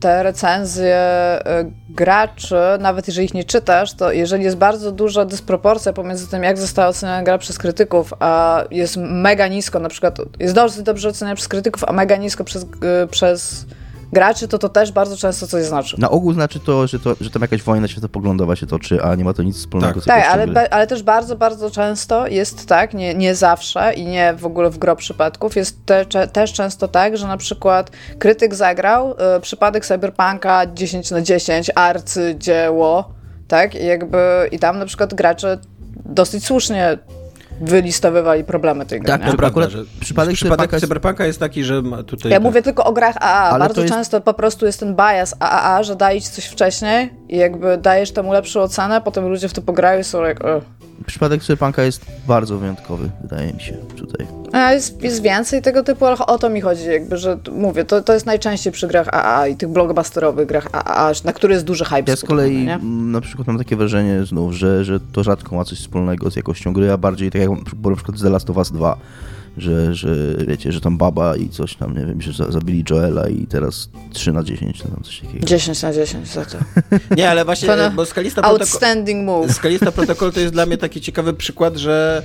te 0.00 0.22
recenzje 0.22 0.96
e, 0.96 1.64
graczy, 1.88 2.56
nawet 2.80 3.08
jeżeli 3.08 3.24
ich 3.24 3.34
nie 3.34 3.44
czytasz, 3.44 3.92
to 3.94 4.12
jeżeli 4.12 4.44
jest 4.44 4.56
bardzo 4.56 4.92
duża 4.92 5.24
dysproporcja 5.24 5.92
pomiędzy 5.92 6.30
tym, 6.30 6.42
jak 6.42 6.58
została 6.58 6.88
oceniona 6.88 7.22
gra 7.22 7.38
przez 7.38 7.58
krytyków, 7.58 8.14
a 8.20 8.64
jest 8.70 8.96
mega 8.96 9.48
nisko, 9.48 9.78
na 9.78 9.88
przykład 9.88 10.18
jest 10.40 10.54
dosyć 10.54 10.82
dobrze 10.82 11.08
oceniana 11.08 11.36
przez 11.36 11.48
krytyków, 11.48 11.84
a 11.84 11.92
mega 11.92 12.16
nisko 12.16 12.44
przez, 12.44 12.66
e, 13.02 13.06
przez 13.06 13.66
graczy, 14.12 14.48
to 14.48 14.58
to 14.58 14.68
też 14.68 14.92
bardzo 14.92 15.16
często 15.16 15.46
coś 15.46 15.64
znaczy. 15.64 16.00
Na 16.00 16.10
ogół 16.10 16.32
znaczy 16.32 16.60
to, 16.60 16.86
że, 16.86 17.00
to, 17.00 17.16
że 17.20 17.30
tam 17.30 17.42
jakaś 17.42 17.62
wojna 17.62 17.88
światopoglądowa 17.88 18.56
się 18.56 18.66
toczy, 18.66 19.02
a 19.02 19.14
nie 19.14 19.24
ma 19.24 19.32
to 19.32 19.42
nic 19.42 19.56
wspólnego 19.56 19.94
tak. 19.94 20.02
z 20.02 20.06
Tak, 20.06 20.24
ale, 20.26 20.70
ale 20.70 20.86
też 20.86 21.02
bardzo, 21.02 21.36
bardzo 21.36 21.70
często 21.70 22.26
jest 22.26 22.66
tak, 22.66 22.94
nie, 22.94 23.14
nie 23.14 23.34
zawsze 23.34 23.94
i 23.94 24.06
nie 24.06 24.34
w 24.34 24.46
ogóle 24.46 24.70
w 24.70 24.78
gro 24.78 24.96
przypadków, 24.96 25.56
jest 25.56 25.86
te, 25.86 26.06
też 26.32 26.52
często 26.52 26.88
tak, 26.88 27.16
że 27.16 27.26
na 27.26 27.36
przykład 27.36 27.90
krytyk 28.18 28.54
zagrał 28.54 29.12
y, 29.36 29.40
przypadek 29.40 29.86
Cyberpunka 29.86 30.66
10 30.74 31.10
na 31.10 31.22
10, 31.22 31.70
arcydzieło, 31.74 33.10
tak, 33.48 33.74
I 33.74 33.86
jakby 33.86 34.48
i 34.52 34.58
tam 34.58 34.78
na 34.78 34.86
przykład 34.86 35.14
gracze 35.14 35.58
dosyć 36.04 36.44
słusznie 36.44 36.98
wylistowywali 37.60 38.44
problemy 38.44 38.86
tej 38.86 39.00
gry. 39.00 39.08
Tak, 39.08 39.36
to 39.36 39.46
akurat 39.46 39.70
że 39.70 39.84
przypadek, 40.00 40.34
przypadek 40.34 40.80
Cyberpunka 40.80 41.26
jest 41.26 41.40
taki, 41.40 41.64
że 41.64 41.82
tutaj... 42.06 42.30
Ja 42.30 42.36
tak... 42.36 42.44
mówię 42.44 42.62
tylko 42.62 42.84
o 42.84 42.92
grach 42.92 43.16
AAA. 43.20 43.58
Bardzo 43.58 43.80
jest... 43.80 43.94
często 43.94 44.20
po 44.20 44.34
prostu 44.34 44.66
jest 44.66 44.80
ten 44.80 44.96
bias 44.96 45.34
AAA, 45.40 45.82
że 45.82 45.96
daje 45.96 46.20
ci 46.20 46.28
coś 46.28 46.44
wcześniej 46.44 47.10
i 47.28 47.36
jakby 47.36 47.78
dajesz 47.78 48.12
temu 48.12 48.32
lepszą 48.32 48.60
ocenę, 48.60 49.00
potem 49.00 49.28
ludzie 49.28 49.48
w 49.48 49.52
to 49.52 49.62
pograją 49.62 50.00
i 50.00 50.04
są 50.04 50.24
jak... 50.24 50.44
Like, 50.44 50.77
Przypadek 51.06 51.42
Cyberpunka 51.42 51.82
jest 51.82 52.06
bardzo 52.26 52.58
wyjątkowy, 52.58 53.10
wydaje 53.22 53.52
mi 53.52 53.60
się, 53.60 53.72
tutaj. 53.72 54.26
A 54.52 54.72
jest, 54.72 55.02
jest 55.02 55.22
więcej 55.22 55.62
tego 55.62 55.82
typu, 55.82 56.06
ale 56.06 56.18
o 56.18 56.38
to 56.38 56.50
mi 56.50 56.60
chodzi, 56.60 56.84
jakby, 56.86 57.16
że 57.16 57.38
mówię, 57.52 57.84
to, 57.84 58.02
to 58.02 58.12
jest 58.14 58.26
najczęściej 58.26 58.72
przy 58.72 58.88
grach 58.88 59.08
AAA 59.08 59.46
i 59.46 59.56
tych 59.56 59.68
blockbusterowych 59.68 60.46
grach 60.48 60.68
AAA, 60.72 61.12
na 61.24 61.32
które 61.32 61.54
jest 61.54 61.64
duży 61.64 61.84
hype. 61.84 62.02
Ja 62.06 62.16
z 62.16 62.24
kolei 62.24 62.66
nie? 62.66 62.78
na 63.12 63.20
przykład 63.20 63.46
mam 63.46 63.58
takie 63.58 63.76
wrażenie 63.76 64.26
znów, 64.26 64.52
że, 64.52 64.84
że 64.84 65.00
to 65.12 65.22
rzadko 65.22 65.56
ma 65.56 65.64
coś 65.64 65.78
wspólnego 65.78 66.30
z 66.30 66.36
jakością 66.36 66.72
gry, 66.72 66.92
a 66.92 66.96
bardziej 66.96 67.30
tak 67.30 67.40
jak 67.40 67.50
na 67.50 67.94
przykład 67.96 68.18
z 68.18 68.22
The 68.22 68.30
Last 68.30 68.50
of 68.50 68.56
Us 68.56 68.72
2 68.72 68.98
że, 69.56 69.94
że 69.94 70.34
wiecie, 70.46 70.72
że 70.72 70.80
tam 70.80 70.98
baba 70.98 71.36
i 71.36 71.48
coś 71.48 71.76
tam, 71.76 71.98
nie 71.98 72.06
wiem, 72.06 72.20
że 72.20 72.52
zabili 72.52 72.84
Joela 72.90 73.28
i 73.28 73.46
teraz 73.46 73.90
3 74.12 74.32
na 74.32 74.42
10, 74.42 74.82
to 74.82 74.88
tam 74.88 75.02
coś 75.02 75.20
takiego. 75.20 75.46
10 75.46 75.82
na 75.82 75.92
10 75.92 76.28
za 76.28 76.44
to. 76.44 76.58
Nie, 77.16 77.30
ale 77.30 77.44
właśnie, 77.44 77.68
bo 77.96 78.06
Skalista 78.06 78.42
Outstanding 78.42 79.26
move. 79.26 79.52
Skalista 79.52 79.92
Protocol 79.92 80.32
to 80.32 80.40
jest 80.40 80.52
dla 80.52 80.66
mnie 80.66 80.76
taki 80.76 81.00
ciekawy 81.00 81.32
przykład, 81.32 81.76
że 81.76 82.22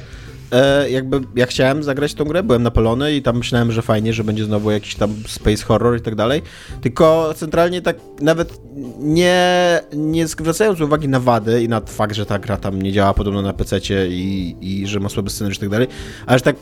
e, 0.52 0.90
jakby 0.90 1.22
ja 1.36 1.46
chciałem 1.46 1.84
zagrać 1.84 2.14
tą 2.14 2.26
grę, 2.26 2.44
byłem 2.44 2.64
napalony 2.64 3.16
i 3.16 3.22
tam 3.22 3.38
myślałem, 3.38 3.72
że 3.72 3.82
fajnie, 3.82 4.14
że 4.14 4.24
będzie 4.24 4.46
znowu 4.46 4.72
jakiś 4.72 4.96
tam 4.96 5.16
space 5.28 5.64
horror 5.64 5.98
i 5.98 6.02
tak 6.02 6.16
dalej, 6.16 6.42
tylko 6.82 7.34
centralnie 7.36 7.82
tak 7.82 7.98
nawet 8.22 8.62
nie, 9.00 9.82
nie 9.94 10.28
zwracając 10.28 10.82
uwagi 10.82 11.08
na 11.08 11.20
wady 11.20 11.64
i 11.64 11.70
na 11.70 11.82
fakt, 11.82 12.16
że 12.16 12.26
ta 12.26 12.40
gra 12.40 12.58
tam 12.58 12.82
nie 12.82 12.92
działa 12.92 13.14
podobno 13.14 13.42
na 13.42 13.54
PC 13.54 13.80
i, 14.08 14.56
i 14.62 14.88
że 14.88 15.00
ma 15.00 15.10
słaby 15.10 15.30
scenariusz 15.30 15.58
i 15.58 15.60
tak 15.60 15.70
dalej, 15.70 15.88
ale 16.26 16.40
że 16.40 16.44
tak 16.44 16.56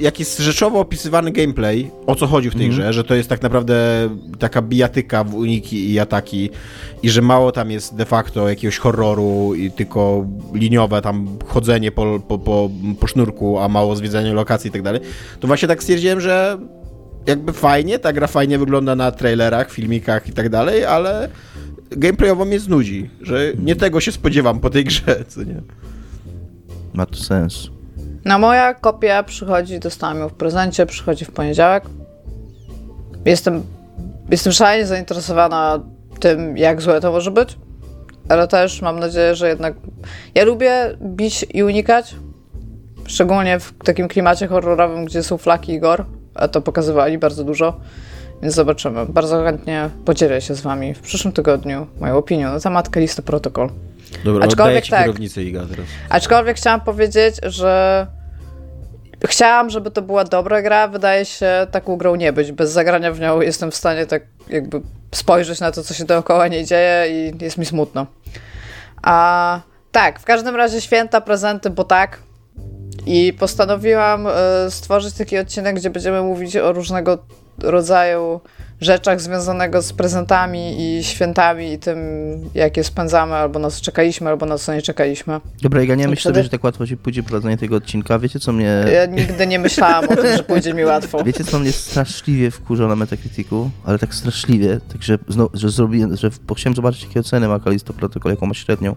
jak 0.00 0.18
jest 0.18 0.38
rzeczowo 0.38 0.80
opisywany 0.80 1.32
gameplay, 1.32 1.90
o 2.06 2.14
co 2.14 2.26
chodzi 2.26 2.50
w 2.50 2.54
tej 2.54 2.64
mm. 2.64 2.76
grze, 2.76 2.92
że 2.92 3.04
to 3.04 3.14
jest 3.14 3.28
tak 3.28 3.42
naprawdę 3.42 4.08
taka 4.38 4.62
bijatyka 4.62 5.24
w 5.24 5.34
uniki 5.34 5.90
i 5.90 5.98
ataki 5.98 6.50
i 7.02 7.10
że 7.10 7.22
mało 7.22 7.52
tam 7.52 7.70
jest 7.70 7.96
de 7.96 8.04
facto 8.04 8.48
jakiegoś 8.48 8.78
horroru 8.78 9.54
i 9.54 9.70
tylko 9.70 10.26
liniowe 10.54 11.02
tam 11.02 11.38
chodzenie 11.46 11.92
po, 11.92 12.20
po, 12.28 12.38
po, 12.38 12.70
po 13.00 13.06
sznurku, 13.06 13.58
a 13.58 13.68
mało 13.68 13.96
zwiedzanie 13.96 14.32
lokacji 14.32 14.68
i 14.68 14.72
tak 14.72 14.82
dalej, 14.82 15.00
to 15.40 15.46
właśnie 15.46 15.68
tak 15.68 15.82
stwierdziłem, 15.82 16.20
że 16.20 16.58
jakby 17.26 17.52
fajnie, 17.52 17.98
ta 17.98 18.12
gra 18.12 18.26
fajnie 18.26 18.58
wygląda 18.58 18.96
na 18.96 19.12
trailerach, 19.12 19.70
filmikach 19.70 20.28
i 20.28 20.32
tak 20.32 20.48
dalej, 20.48 20.84
ale 20.84 21.28
gameplayowo 21.90 22.44
mnie 22.44 22.60
znudzi, 22.60 23.10
że 23.20 23.52
nie 23.58 23.76
tego 23.76 24.00
się 24.00 24.12
spodziewam 24.12 24.60
po 24.60 24.70
tej 24.70 24.84
grze, 24.84 25.24
co 25.28 25.42
nie? 25.42 25.62
Ma 26.94 27.06
to 27.06 27.16
sens. 27.16 27.70
No 28.24 28.38
moja 28.38 28.74
kopia 28.74 29.22
przychodzi, 29.22 29.80
dostałam 29.80 30.18
ją 30.18 30.28
w 30.28 30.34
prezencie, 30.34 30.86
przychodzi 30.86 31.24
w 31.24 31.30
poniedziałek. 31.30 31.84
Jestem 33.24 33.62
jestem 34.30 34.52
szalenie 34.52 34.86
zainteresowana 34.86 35.80
tym, 36.20 36.56
jak 36.56 36.82
złe 36.82 37.00
to 37.00 37.12
może 37.12 37.30
być, 37.30 37.58
ale 38.28 38.48
też 38.48 38.82
mam 38.82 39.00
nadzieję, 39.00 39.34
że 39.34 39.48
jednak 39.48 39.74
ja 40.34 40.44
lubię 40.44 40.96
bić 41.02 41.46
i 41.54 41.62
unikać, 41.62 42.16
szczególnie 43.06 43.60
w 43.60 43.72
takim 43.84 44.08
klimacie 44.08 44.46
horrorowym, 44.46 45.04
gdzie 45.04 45.22
są 45.22 45.38
flaki 45.38 45.72
i 45.72 45.80
gore, 45.80 46.04
a 46.34 46.48
to 46.48 46.60
pokazywali 46.60 47.18
bardzo 47.18 47.44
dużo. 47.44 47.80
Więc 48.42 48.54
zobaczymy. 48.54 49.06
Bardzo 49.06 49.44
chętnie 49.44 49.90
podzielę 50.04 50.40
się 50.40 50.54
z 50.54 50.60
wami 50.60 50.94
w 50.94 51.00
przyszłym 51.00 51.32
tygodniu 51.32 51.86
moją 52.00 52.16
opinią 52.16 52.52
na 52.52 52.60
temat 52.60 52.88
Kalisto 52.88 53.22
Protocol. 53.22 53.70
Dobra, 54.24 54.46
Aczkolwiek 54.46 54.86
tak. 54.86 55.00
kierownicę 55.00 55.42
Iga 55.42 55.60
teraz. 55.70 55.86
Aczkolwiek 56.08 56.56
chciałam 56.56 56.80
powiedzieć, 56.80 57.36
że 57.42 58.06
chciałam, 59.26 59.70
żeby 59.70 59.90
to 59.90 60.02
była 60.02 60.24
dobra 60.24 60.62
gra. 60.62 60.88
Wydaje 60.88 61.24
się 61.24 61.66
taką 61.70 61.96
grą 61.96 62.14
nie 62.14 62.32
być. 62.32 62.52
Bez 62.52 62.70
zagrania 62.70 63.12
w 63.12 63.20
nią 63.20 63.40
jestem 63.40 63.70
w 63.70 63.74
stanie 63.74 64.06
tak 64.06 64.22
jakby 64.48 64.80
spojrzeć 65.12 65.60
na 65.60 65.72
to, 65.72 65.82
co 65.82 65.94
się 65.94 66.04
dookoła 66.04 66.48
nie 66.48 66.64
dzieje 66.64 67.06
i 67.10 67.44
jest 67.44 67.58
mi 67.58 67.66
smutno. 67.66 68.06
A 69.02 69.60
tak, 69.92 70.20
w 70.20 70.24
każdym 70.24 70.56
razie 70.56 70.80
święta, 70.80 71.20
prezenty, 71.20 71.70
bo 71.70 71.84
tak. 71.84 72.18
I 73.06 73.32
postanowiłam 73.38 74.26
y, 74.26 74.30
stworzyć 74.70 75.14
taki 75.14 75.38
odcinek, 75.38 75.76
gdzie 75.76 75.90
będziemy 75.90 76.22
mówić 76.22 76.56
o 76.56 76.72
różnego 76.72 77.18
rodzaju 77.58 78.40
rzeczach 78.80 79.20
związanego 79.20 79.82
z 79.82 79.92
prezentami 79.92 80.74
i 80.78 81.04
świętami 81.04 81.72
i 81.72 81.78
tym, 81.78 81.98
jakie 82.54 82.84
spędzamy, 82.84 83.34
albo 83.34 83.58
nas 83.58 83.80
czekaliśmy, 83.80 84.30
albo 84.30 84.46
na 84.46 84.58
co 84.58 84.74
nie 84.74 84.82
czekaliśmy. 84.82 85.40
Dobra, 85.62 85.82
ja 85.82 85.94
nie 85.94 86.08
myślę, 86.08 86.30
wtedy... 86.30 86.44
że 86.44 86.50
tak 86.50 86.64
łatwo 86.64 86.86
ci 86.86 86.96
pójdzie 86.96 87.22
prowadzenie 87.22 87.56
tego 87.58 87.76
odcinka. 87.76 88.18
Wiecie, 88.18 88.40
co 88.40 88.52
mnie... 88.52 88.84
Ja 88.94 89.06
nigdy 89.06 89.46
nie 89.46 89.58
myślałam 89.58 90.04
o 90.04 90.16
tym, 90.16 90.36
że 90.36 90.42
pójdzie 90.42 90.74
mi 90.74 90.84
łatwo. 90.84 91.24
Wiecie, 91.24 91.44
co 91.44 91.58
mnie 91.58 91.72
straszliwie 91.72 92.50
wkurza 92.50 92.86
na 92.86 92.96
Metacriticu? 92.96 93.70
Ale 93.84 93.98
tak 93.98 94.14
straszliwie, 94.14 94.80
także 94.92 95.18
że 95.54 95.70
zrobiłem, 95.70 96.16
że 96.16 96.30
chciałem 96.56 96.76
zobaczyć, 96.76 97.02
jakie 97.02 97.20
oceny 97.20 97.48
ma 97.48 97.60
Kalisto 97.60 97.92
Protocol, 97.92 98.32
jaką 98.32 98.46
ma 98.46 98.54
średnią. 98.54 98.96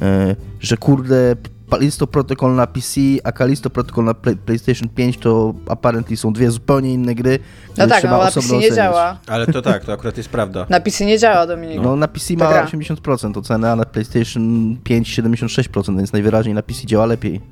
Yy, 0.00 0.36
że 0.60 0.76
kurde, 0.76 1.36
Kalisto 1.72 2.06
Protocol 2.06 2.54
na 2.54 2.66
PC, 2.66 3.00
a 3.24 3.32
Kalisto 3.32 3.70
Protocol 3.70 4.04
na 4.04 4.14
Play 4.14 4.36
PlayStation 4.36 4.88
5 4.88 5.18
to 5.18 5.54
apparently 5.68 6.16
są 6.16 6.32
dwie 6.32 6.50
zupełnie 6.50 6.92
inne 6.92 7.14
gry. 7.14 7.38
No 7.78 7.86
tak, 7.86 8.04
no 8.04 8.10
na 8.10 8.24
PC 8.24 8.40
nie 8.40 8.46
ocenić. 8.46 8.74
działa. 8.74 9.18
Ale 9.26 9.46
to 9.46 9.62
tak, 9.62 9.84
to 9.84 9.92
akurat 9.92 10.16
jest 10.16 10.28
prawda. 10.28 10.66
Na 10.68 10.80
PC 10.80 11.04
nie 11.04 11.18
działa, 11.18 11.46
Dominik. 11.46 11.80
No 11.82 11.96
na 11.96 12.08
PC 12.08 12.34
ma 12.34 12.48
gra. 12.48 12.66
80% 12.66 13.38
oceny, 13.38 13.70
a 13.70 13.76
na 13.76 13.84
PlayStation 13.84 14.76
5 14.84 15.08
76%, 15.18 15.96
więc 15.96 16.12
najwyraźniej 16.12 16.54
na 16.54 16.62
PC 16.62 16.86
działa 16.86 17.06
lepiej. 17.06 17.40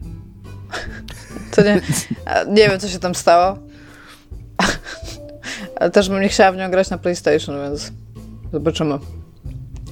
To 1.50 1.62
nie, 1.62 1.80
nie 2.48 2.68
wiem, 2.68 2.80
co 2.80 2.88
się 2.88 2.98
tam 2.98 3.14
stało. 3.14 3.58
Ale 5.80 5.90
też 5.90 6.08
bym 6.08 6.20
nie 6.20 6.28
chciała 6.28 6.52
w 6.52 6.56
nią 6.56 6.70
grać 6.70 6.90
na 6.90 6.98
PlayStation, 6.98 7.54
więc 7.62 7.92
zobaczymy. 8.52 8.98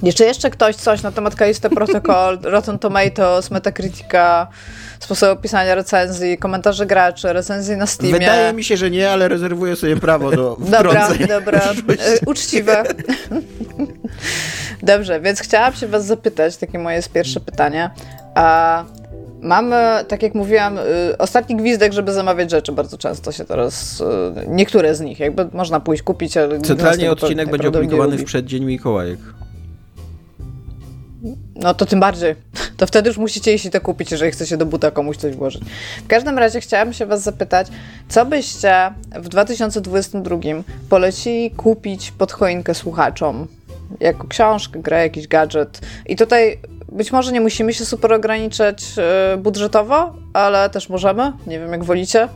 Jeszcze 0.03 0.25
jeszcze 0.25 0.49
ktoś 0.49 0.75
coś 0.75 1.01
na 1.01 1.11
temat 1.11 1.35
Kalisto 1.35 1.69
Protocol, 1.69 2.39
Rotten 2.43 2.79
Tomatoes, 2.79 3.51
Metacritica, 3.51 4.47
sposobu 4.99 5.41
pisania 5.41 5.75
recenzji, 5.75 6.37
komentarzy 6.37 6.85
graczy, 6.85 7.33
recenzji 7.33 7.77
na 7.77 7.87
Steamie. 7.87 8.13
Wydaje 8.13 8.53
mi 8.53 8.63
się, 8.63 8.77
że 8.77 8.91
nie, 8.91 9.11
ale 9.11 9.27
rezerwuję 9.27 9.75
sobie 9.75 9.97
prawo 9.97 10.31
do 10.31 10.57
Dobra, 10.77 11.09
dobra. 11.27 11.61
E, 11.89 12.19
uczciwe. 12.25 12.83
Dobrze, 14.83 15.21
więc 15.21 15.39
chciałam 15.39 15.73
się 15.73 15.87
was 15.87 16.05
zapytać, 16.05 16.57
takie 16.57 16.79
moje 16.79 16.95
jest 16.95 17.11
pierwsze 17.11 17.39
pytanie. 17.39 17.89
A 18.35 18.83
Mamy, 19.41 19.75
tak 20.07 20.23
jak 20.23 20.35
mówiłam, 20.35 20.77
y, 20.77 20.81
ostatni 21.17 21.55
gwizdek, 21.55 21.93
żeby 21.93 22.13
zamawiać 22.13 22.51
rzeczy. 22.51 22.71
Bardzo 22.71 22.97
często 22.97 23.31
się 23.31 23.45
teraz, 23.45 24.03
niektóre 24.47 24.95
z 24.95 25.01
nich, 25.01 25.19
jakby 25.19 25.47
można 25.53 25.79
pójść 25.79 26.03
kupić, 26.03 26.37
ale... 26.37 26.61
Centralnie 26.61 27.11
odcinek 27.11 27.49
będzie 27.49 27.67
opublikowany 27.67 28.17
w 28.17 28.23
przeddzień 28.23 28.65
Mikołajek. 28.65 29.19
No 31.59 31.73
to 31.73 31.85
tym 31.85 31.99
bardziej. 31.99 32.35
To 32.77 32.87
wtedy 32.87 33.09
już 33.09 33.17
musicie 33.17 33.53
iść 33.53 33.65
i 33.65 33.69
to 33.69 33.81
kupić, 33.81 34.11
jeżeli 34.11 34.31
chcecie 34.31 34.57
do 34.57 34.65
buta 34.65 34.91
komuś 34.91 35.17
coś 35.17 35.35
włożyć. 35.35 35.61
W 36.03 36.07
każdym 36.07 36.37
razie 36.37 36.61
chciałabym 36.61 36.93
się 36.93 37.05
was 37.05 37.21
zapytać, 37.23 37.67
co 38.09 38.25
byście 38.25 38.93
w 39.15 39.29
2022 39.29 40.37
polecili 40.89 41.51
kupić 41.51 42.11
pod 42.11 42.31
choinkę 42.31 42.75
słuchaczom? 42.75 43.47
Jako 43.99 44.27
książkę, 44.27 44.79
grę, 44.79 45.03
jakiś 45.03 45.27
gadżet. 45.27 45.79
I 46.05 46.15
tutaj 46.15 46.59
być 46.91 47.11
może 47.11 47.31
nie 47.31 47.41
musimy 47.41 47.73
się 47.73 47.85
super 47.85 48.13
ograniczać 48.13 48.83
e, 48.97 49.37
budżetowo, 49.37 50.13
ale 50.33 50.69
też 50.69 50.89
możemy. 50.89 51.31
Nie 51.47 51.59
wiem, 51.59 51.71
jak 51.71 51.83
wolicie. 51.83 52.27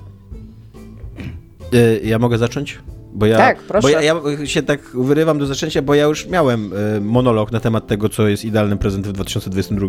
E, 1.74 1.98
ja 2.04 2.20
mogę 2.20 2.38
zacząć? 2.38 2.80
Bo 3.16 3.26
ja, 3.26 3.38
tak, 3.38 3.60
proszę. 3.60 3.88
Bo 3.88 3.90
ja, 3.90 4.02
ja, 4.02 4.16
się 4.46 4.64
tak 4.64 4.80
wyrywam 4.94 5.40
do 5.40 5.46
zaczęcia, 5.46 5.82
bo 5.82 5.96
ja 5.96 6.04
już 6.04 6.28
miałem 6.28 6.74
e, 6.98 7.00
monolog 7.00 7.52
na 7.52 7.60
temat 7.60 7.88
tego, 7.88 8.10
co 8.10 8.28
jest 8.28 8.46
idealnym 8.46 8.78
prezentem 8.78 9.12
w 9.12 9.16
2022. 9.16 9.88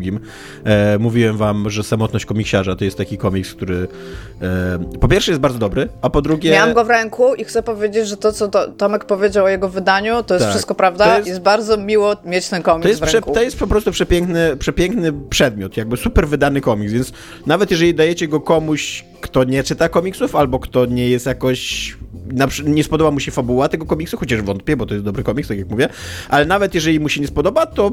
E, 0.64 0.98
mówiłem 0.98 1.36
wam, 1.36 1.70
że 1.70 1.82
Samotność 1.82 2.26
komiksiarza 2.26 2.76
to 2.76 2.84
jest 2.84 2.96
taki 2.96 3.18
komiks, 3.18 3.54
który 3.54 3.88
e, 4.42 4.78
po 5.00 5.08
pierwsze 5.08 5.30
jest 5.30 5.40
bardzo 5.40 5.58
dobry, 5.58 5.88
a 6.02 6.10
po 6.10 6.22
drugie... 6.22 6.50
Miałam 6.50 6.74
go 6.74 6.84
w 6.84 6.90
ręku 6.90 7.34
i 7.34 7.44
chcę 7.44 7.62
powiedzieć, 7.62 8.08
że 8.08 8.16
to, 8.16 8.32
co 8.32 8.48
to, 8.48 8.68
Tomek 8.68 9.04
powiedział 9.04 9.44
o 9.44 9.48
jego 9.48 9.68
wydaniu, 9.68 10.22
to 10.22 10.34
jest 10.34 10.44
tak, 10.46 10.52
wszystko 10.52 10.74
prawda. 10.74 11.16
Jest, 11.16 11.28
jest, 11.28 11.40
bardzo 11.40 11.76
miło 11.76 12.16
mieć 12.24 12.48
ten 12.48 12.62
komiks 12.62 12.82
to 12.82 12.88
jest 12.88 13.00
w 13.00 13.14
ręku. 13.14 13.34
to 13.34 13.42
jest 13.42 13.58
po 13.58 13.66
prostu 13.66 13.92
przepiękny, 13.92 14.56
przepiękny 14.56 15.12
przedmiot, 15.30 15.76
jakby 15.76 15.96
super 15.96 16.28
wydany 16.28 16.60
komiks, 16.60 16.92
więc 16.92 17.12
nawet 17.46 17.70
jeżeli 17.70 17.94
dajecie 17.94 18.28
go 18.28 18.40
komuś, 18.40 19.04
kto 19.24 19.44
nie 19.44 19.62
czyta 19.62 19.88
komiksów, 19.88 20.36
albo 20.36 20.58
kto 20.58 20.86
nie 20.86 21.08
jest 21.08 21.26
jakoś 21.26 21.94
nie 22.64 22.84
spodoba 22.84 23.10
mu 23.10 23.20
się 23.20 23.30
fabuła 23.30 23.68
tego 23.68 23.86
komiksu, 23.86 24.16
chociaż 24.16 24.42
wątpię, 24.42 24.76
bo 24.76 24.86
to 24.86 24.94
jest 24.94 25.04
dobry 25.04 25.22
komiks, 25.22 25.48
tak 25.48 25.58
jak 25.58 25.70
mówię, 25.70 25.88
ale 26.28 26.46
nawet 26.46 26.74
jeżeli 26.74 27.00
mu 27.00 27.08
się 27.08 27.20
nie 27.20 27.26
spodoba, 27.26 27.66
to 27.66 27.92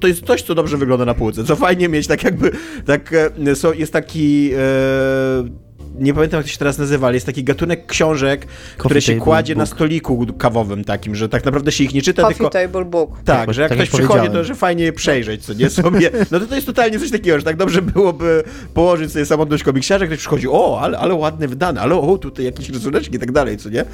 to 0.00 0.08
jest 0.08 0.26
coś, 0.26 0.42
co 0.42 0.54
dobrze 0.54 0.76
wygląda 0.76 1.04
na 1.04 1.14
półce, 1.14 1.44
co 1.44 1.56
fajnie 1.56 1.88
mieć, 1.88 2.06
tak 2.06 2.24
jakby, 2.24 2.50
tak, 2.86 3.12
e, 3.12 3.30
jest 3.74 3.92
taki 3.92 4.50
e, 4.54 5.65
nie 5.98 6.14
pamiętam 6.14 6.38
jak 6.38 6.46
to 6.46 6.52
się 6.52 6.58
teraz 6.58 6.78
nazywa, 6.78 7.06
ale 7.06 7.16
jest 7.16 7.26
taki 7.26 7.44
gatunek 7.44 7.86
książek, 7.86 8.40
Coffee 8.46 8.78
które 8.78 9.02
się 9.02 9.16
kładzie 9.16 9.54
book. 9.54 9.58
na 9.58 9.66
stoliku 9.66 10.26
kawowym 10.38 10.84
takim, 10.84 11.14
że 11.14 11.28
tak 11.28 11.44
naprawdę 11.44 11.72
się 11.72 11.84
ich 11.84 11.94
nie 11.94 12.02
czyta, 12.02 12.22
Coffee 12.22 12.34
tylko... 12.34 12.50
table 12.50 12.84
book. 12.84 13.10
Tak, 13.24 13.46
tak 13.46 13.54
że 13.54 13.62
jak 13.62 13.68
tak 13.68 13.78
ktoś 13.78 13.88
jak 13.92 14.08
przychodzi, 14.08 14.32
to 14.32 14.44
że 14.44 14.54
fajnie 14.54 14.84
je 14.84 14.92
przejrzeć, 14.92 15.44
co 15.44 15.52
nie 15.52 15.70
sobie. 15.70 16.10
No 16.30 16.40
to 16.40 16.46
to 16.46 16.54
jest 16.54 16.66
totalnie 16.66 16.98
coś 16.98 17.10
takiego, 17.10 17.38
że 17.38 17.44
tak 17.44 17.56
dobrze 17.56 17.82
byłoby 17.82 18.44
położyć 18.74 19.12
sobie 19.12 19.26
samotność 19.26 19.64
komiksiarza, 19.64 20.06
ktoś 20.06 20.18
przychodzi, 20.18 20.48
o, 20.48 20.78
ale, 20.80 20.98
ale 20.98 21.14
ładne 21.14 21.48
wydane, 21.48 21.80
ale 21.80 21.94
o, 21.94 22.18
tutaj 22.18 22.44
jakieś 22.44 22.68
rysuneczki 22.68 23.16
i 23.16 23.18
tak 23.18 23.32
dalej, 23.32 23.56
co 23.56 23.68
nie? 23.68 23.84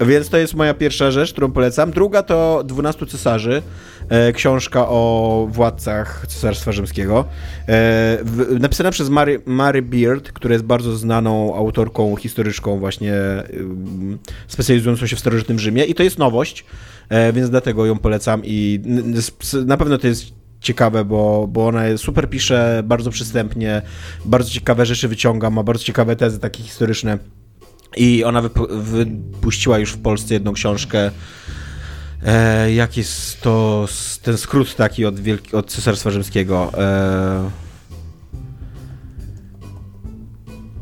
Więc 0.00 0.28
to 0.28 0.36
jest 0.36 0.54
moja 0.54 0.74
pierwsza 0.74 1.10
rzecz, 1.10 1.32
którą 1.32 1.52
polecam. 1.52 1.90
Druga 1.90 2.22
to 2.22 2.62
12 2.64 3.06
cesarzy, 3.06 3.62
książka 4.34 4.88
o 4.88 5.48
władcach 5.50 6.26
Cesarstwa 6.28 6.72
Rzymskiego. 6.72 7.24
E, 7.68 8.18
napisana 8.60 8.90
przez 8.90 9.08
Mary, 9.08 9.42
Mary 9.46 9.82
Beard, 9.82 10.32
która 10.32 10.52
jest 10.52 10.64
bardzo 10.64 10.96
znaną 10.96 11.54
autorką, 11.54 12.16
historyczką 12.16 12.78
właśnie 12.78 13.14
e, 13.14 13.44
specjalizującą 14.48 15.06
się 15.06 15.16
w 15.16 15.20
starożytnym 15.20 15.58
Rzymie 15.58 15.84
i 15.84 15.94
to 15.94 16.02
jest 16.02 16.18
nowość, 16.18 16.64
e, 17.08 17.32
więc 17.32 17.50
dlatego 17.50 17.86
ją 17.86 17.98
polecam 17.98 18.42
i 18.44 18.80
na 19.66 19.76
pewno 19.76 19.98
to 19.98 20.06
jest 20.06 20.24
ciekawe, 20.60 21.04
bo, 21.04 21.46
bo 21.48 21.66
ona 21.66 21.82
super 21.96 22.30
pisze, 22.30 22.82
bardzo 22.84 23.10
przystępnie, 23.10 23.82
bardzo 24.24 24.50
ciekawe 24.50 24.86
rzeczy 24.86 25.08
wyciąga, 25.08 25.50
ma 25.50 25.62
bardzo 25.62 25.84
ciekawe 25.84 26.16
tezy 26.16 26.38
takie 26.38 26.62
historyczne. 26.62 27.18
I 27.96 28.24
ona 28.24 28.42
wypuściła 28.70 29.78
już 29.78 29.92
w 29.92 29.98
Polsce 29.98 30.34
jedną 30.34 30.52
książkę. 30.52 31.10
E, 32.24 32.72
jak 32.72 32.96
jest 32.96 33.40
to 33.40 33.86
ten 34.22 34.38
skrót 34.38 34.76
taki 34.76 35.04
od, 35.06 35.20
Wielki, 35.20 35.56
od 35.56 35.66
Cesarstwa 35.66 36.10
Rzymskiego? 36.10 36.72
E, 36.78 37.50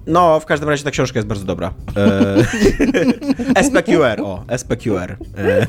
no, 0.06 0.40
w 0.40 0.46
każdym 0.46 0.68
razie 0.68 0.84
ta 0.84 0.90
książka 0.90 1.18
jest 1.18 1.28
bardzo 1.28 1.44
dobra. 1.44 1.74
E, 3.56 3.62
SPQR, 3.64 4.20
o, 4.20 4.44
SPQR. 4.56 5.16
E, 5.38 5.66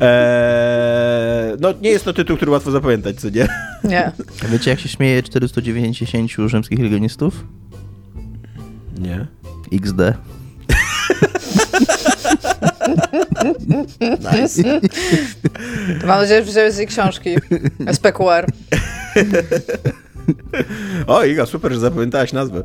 e, 0.00 1.56
no, 1.60 1.72
nie 1.82 1.90
jest 1.90 2.04
to 2.04 2.12
tytuł, 2.12 2.36
który 2.36 2.50
łatwo 2.52 2.70
zapamiętać, 2.70 3.20
co 3.20 3.30
nie? 3.30 3.48
Nie. 3.84 4.12
Wiecie, 4.48 4.70
jak 4.70 4.80
się 4.80 4.88
śmieje 4.88 5.22
490 5.22 6.30
rzymskich 6.46 6.78
legionistów? 6.78 7.44
Nie. 8.98 9.26
XD. 9.72 10.00
Nice. 14.32 14.80
To 16.00 16.06
mam 16.06 16.20
nadzieję, 16.20 16.44
że 16.44 16.50
wziąłeś 16.50 16.72
z 16.72 16.78
jej 16.78 16.86
książki. 16.86 17.36
SPQR. 17.92 18.46
o, 21.06 21.24
Iga, 21.24 21.46
super, 21.46 21.72
że 21.72 21.80
zapamiętałaś 21.80 22.32
nazwę. 22.32 22.62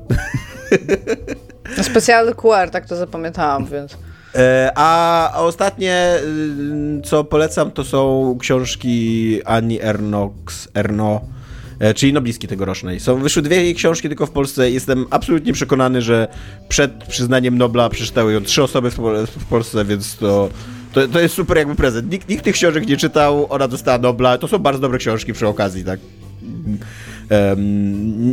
Specjalny 1.81 2.33
QR, 2.33 2.69
tak 2.71 2.85
to 2.85 2.95
zapamiętałam, 2.95 3.65
więc... 3.65 3.97
E, 4.35 4.71
a 4.75 5.33
ostatnie, 5.35 6.15
y, 6.97 7.01
co 7.01 7.23
polecam, 7.23 7.71
to 7.71 7.83
są 7.83 8.35
książki 8.39 9.41
Annie 9.45 9.83
Ernox, 9.83 10.67
Erno, 10.73 11.21
czyli 11.95 12.13
noblistki 12.13 12.47
tegorocznej. 12.47 12.99
Są, 12.99 13.19
wyszły 13.19 13.41
dwie 13.41 13.55
jej 13.55 13.75
książki 13.75 14.07
tylko 14.07 14.25
w 14.25 14.31
Polsce. 14.31 14.71
Jestem 14.71 15.05
absolutnie 15.09 15.53
przekonany, 15.53 16.01
że 16.01 16.27
przed 16.69 16.91
przyznaniem 17.03 17.57
Nobla 17.57 17.89
przeczytały 17.89 18.33
ją 18.33 18.41
trzy 18.41 18.63
osoby 18.63 18.91
w, 18.91 18.97
w 19.39 19.45
Polsce, 19.45 19.85
więc 19.85 20.15
to, 20.15 20.49
to, 20.93 21.07
to 21.07 21.19
jest 21.19 21.35
super 21.35 21.57
jakby 21.57 21.75
prezent. 21.75 22.11
Nikt, 22.11 22.29
nikt 22.29 22.43
tych 22.43 22.55
książek 22.55 22.87
nie 22.87 22.97
czytał, 22.97 23.47
ona 23.49 23.67
dostała 23.67 23.97
Nobla. 23.97 24.37
To 24.37 24.47
są 24.47 24.57
bardzo 24.57 24.81
dobre 24.81 24.97
książki 24.97 25.33
przy 25.33 25.47
okazji, 25.47 25.83
tak? 25.83 25.99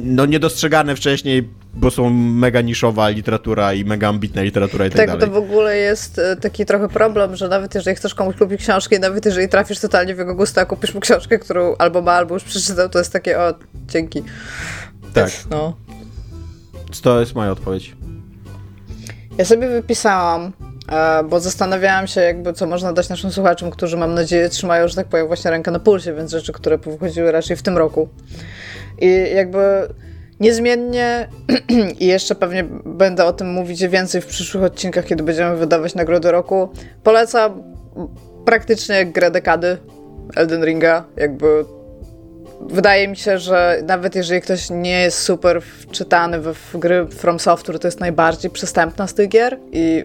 No 0.05 0.27
niedostrzegane 0.27 0.97
wcześniej, 0.97 1.49
bo 1.75 1.91
są 1.91 2.11
mega 2.11 2.61
niszowa 2.61 3.09
literatura 3.09 3.75
i 3.75 3.85
mega 3.85 4.09
ambitna 4.09 4.43
literatura 4.43 4.87
i 4.87 4.91
tak, 4.91 4.97
tak 4.97 5.07
dalej. 5.07 5.21
Tak, 5.21 5.31
to 5.31 5.35
w 5.35 5.45
ogóle 5.45 5.77
jest 5.77 6.19
e, 6.19 6.37
taki 6.37 6.67
trochę 6.67 6.89
problem, 6.89 7.37
że 7.37 7.49
nawet 7.49 7.75
jeżeli 7.75 7.97
chcesz 7.97 8.15
komuś 8.15 8.37
kupić 8.37 8.61
książkę, 8.61 8.99
nawet 8.99 9.25
jeżeli 9.25 9.49
trafisz 9.49 9.79
totalnie 9.79 10.15
w 10.15 10.19
jego 10.19 10.35
gusta, 10.35 10.61
a 10.61 10.65
kupisz 10.65 10.95
mu 10.95 11.01
książkę, 11.01 11.39
którą 11.39 11.77
albo 11.79 12.03
ma, 12.03 12.13
albo 12.13 12.35
już 12.35 12.45
przeczytał, 12.45 12.89
to 12.89 12.99
jest 12.99 13.13
takie, 13.13 13.39
o, 13.41 13.55
dzięki. 13.89 14.23
Tak. 15.15 15.31
no. 15.51 15.77
To 17.03 17.21
jest 17.21 17.35
moja 17.35 17.51
odpowiedź. 17.51 17.97
Ja 19.39 19.45
sobie 19.45 19.69
wypisałam, 19.69 20.53
e, 20.93 21.25
bo 21.25 21.41
zastanawiałam 21.41 22.07
się 22.07 22.21
jakby, 22.21 22.53
co 22.53 22.67
można 22.67 22.93
dać 22.93 23.09
naszym 23.09 23.33
słuchaczom, 23.33 23.71
którzy 23.71 23.97
mam 23.97 24.15
nadzieję 24.15 24.49
trzymają, 24.49 24.89
że 24.89 24.95
tak 24.95 25.07
powiem, 25.07 25.27
właśnie 25.27 25.51
rękę 25.51 25.71
na 25.71 25.79
pulsie, 25.79 26.15
więc 26.15 26.31
rzeczy, 26.31 26.53
które 26.53 26.79
wychodziły 26.79 27.33
raczej 27.33 27.57
w 27.57 27.63
tym 27.63 27.79
roku. 27.79 28.09
I 29.01 29.35
jakby 29.35 29.89
niezmiennie 30.41 31.29
i 32.01 32.07
jeszcze 32.07 32.35
pewnie 32.35 32.65
będę 32.85 33.25
o 33.25 33.33
tym 33.33 33.53
mówić 33.53 33.87
więcej 33.89 34.21
w 34.21 34.27
przyszłych 34.27 34.65
odcinkach, 34.65 35.05
kiedy 35.05 35.23
będziemy 35.23 35.57
wydawać 35.57 35.95
nagrody 35.95 36.31
roku. 36.31 36.69
Polecam 37.03 37.63
praktycznie 38.45 39.07
grę 39.07 39.31
dekady 39.31 39.79
Elden 40.37 40.65
Ringa. 40.65 41.05
Jakby 41.17 41.65
wydaje 42.61 43.09
mi 43.09 43.17
się, 43.17 43.39
że 43.39 43.83
nawet 43.87 44.15
jeżeli 44.15 44.41
ktoś 44.41 44.71
nie 44.71 45.03
jest 45.03 45.19
super 45.19 45.63
wczytany 45.63 46.41
w, 46.41 46.55
w 46.55 46.77
gry 46.79 47.07
From 47.07 47.41
Software, 47.41 47.79
to 47.79 47.89
jest 47.89 48.01
najbardziej 48.01 48.51
przystępna 48.51 49.07
z 49.07 49.15
tych 49.15 49.29
gier 49.29 49.59
i 49.73 50.05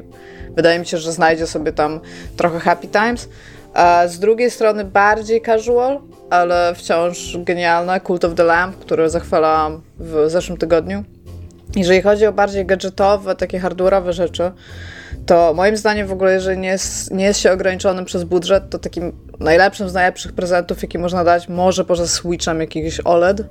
wydaje 0.56 0.80
mi 0.80 0.86
się, 0.86 0.98
że 0.98 1.12
znajdzie 1.12 1.48
sobie 1.48 1.74
tam 1.74 2.00
trochę 2.38 2.60
happy 2.60 2.88
times. 2.88 3.30
A 3.74 4.08
z 4.08 4.20
drugiej 4.20 4.52
strony 4.52 4.86
bardziej 4.86 5.42
casual, 5.42 6.00
ale 6.30 6.76
wciąż 6.76 7.38
genialne 7.38 8.02
Cult 8.02 8.26
of 8.26 8.36
the 8.36 8.44
Lamp, 8.44 8.80
które 8.80 9.10
zachwalałam 9.10 9.82
w 10.00 10.30
zeszłym 10.30 10.58
tygodniu. 10.58 11.04
Jeżeli 11.76 12.02
chodzi 12.02 12.26
o 12.26 12.34
bardziej 12.34 12.66
gadżetowe, 12.66 13.36
takie 13.36 13.60
hardware'owe 13.60 14.12
rzeczy, 14.12 14.52
to 15.26 15.54
moim 15.54 15.78
zdaniem 15.78 16.08
w 16.08 16.12
ogóle, 16.12 16.34
jeżeli 16.34 16.58
nie 16.58 16.68
jest, 16.68 17.12
nie 17.12 17.26
jest 17.26 17.40
się 17.40 17.52
ograniczonym 17.52 18.06
przez 18.06 18.24
budżet, 18.24 18.70
to 18.70 18.80
takim 18.80 19.12
najlepszym 19.40 19.90
z 19.90 19.94
najlepszych 19.94 20.34
prezentów, 20.34 20.82
jaki 20.82 20.98
można 20.98 21.24
dać, 21.24 21.50
może 21.50 21.86
poza 21.86 22.08
Switchem 22.08 22.62
jakiegoś 22.62 23.02
OLED, 23.06 23.44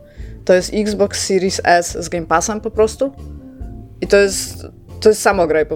to 0.44 0.54
jest 0.54 0.70
Xbox 0.74 1.26
Series 1.26 1.60
S 1.64 1.98
z 2.00 2.08
Game 2.08 2.26
Passem 2.26 2.60
po 2.60 2.70
prostu. 2.70 3.12
I 4.00 4.06
to 4.06 4.16
jest, 4.16 4.66
to 5.00 5.08
jest 5.08 5.22
samograj, 5.22 5.66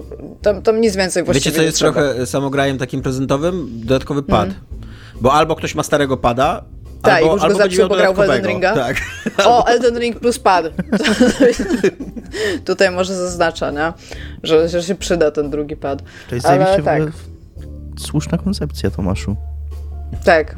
tam, 0.41 0.61
tam 0.61 0.81
nic 0.81 0.95
więcej 0.95 1.23
właściwie 1.23 1.51
Wiecie, 1.51 1.57
co 1.57 1.63
jest 1.63 1.79
trochę 1.79 2.25
samograjem 2.25 2.77
takim 2.77 3.01
prezentowym? 3.01 3.69
Dodatkowy 3.85 4.23
pad. 4.23 4.45
Mm. 4.45 4.55
Bo 5.21 5.33
albo 5.33 5.55
ktoś 5.55 5.75
ma 5.75 5.83
starego 5.83 6.17
pada, 6.17 6.63
tak, 7.03 7.21
albo, 7.21 7.33
już 7.33 7.43
albo 7.43 7.57
go 7.57 7.63
zepsuł, 7.63 7.87
bo 7.89 7.95
grał 7.95 8.13
w 8.13 8.19
Elden 8.19 8.45
Ringa. 8.45 8.75
Tak. 8.75 8.97
O, 9.45 9.67
Elden 9.67 9.99
Ring 9.99 10.19
plus 10.19 10.39
pad. 10.39 10.65
Tutaj 12.65 12.91
może 12.91 13.15
zaznacza, 13.15 13.71
nie? 13.71 13.93
Że, 14.43 14.69
że 14.69 14.83
się 14.83 14.95
przyda 14.95 15.31
ten 15.31 15.49
drugi 15.49 15.75
pad. 15.75 16.03
To 16.29 16.35
jest 16.35 16.47
Ale, 16.47 16.81
tak. 16.83 17.01
słuszna 17.99 18.37
koncepcja, 18.37 18.91
Tomaszu. 18.91 19.35
Tak. 20.23 20.55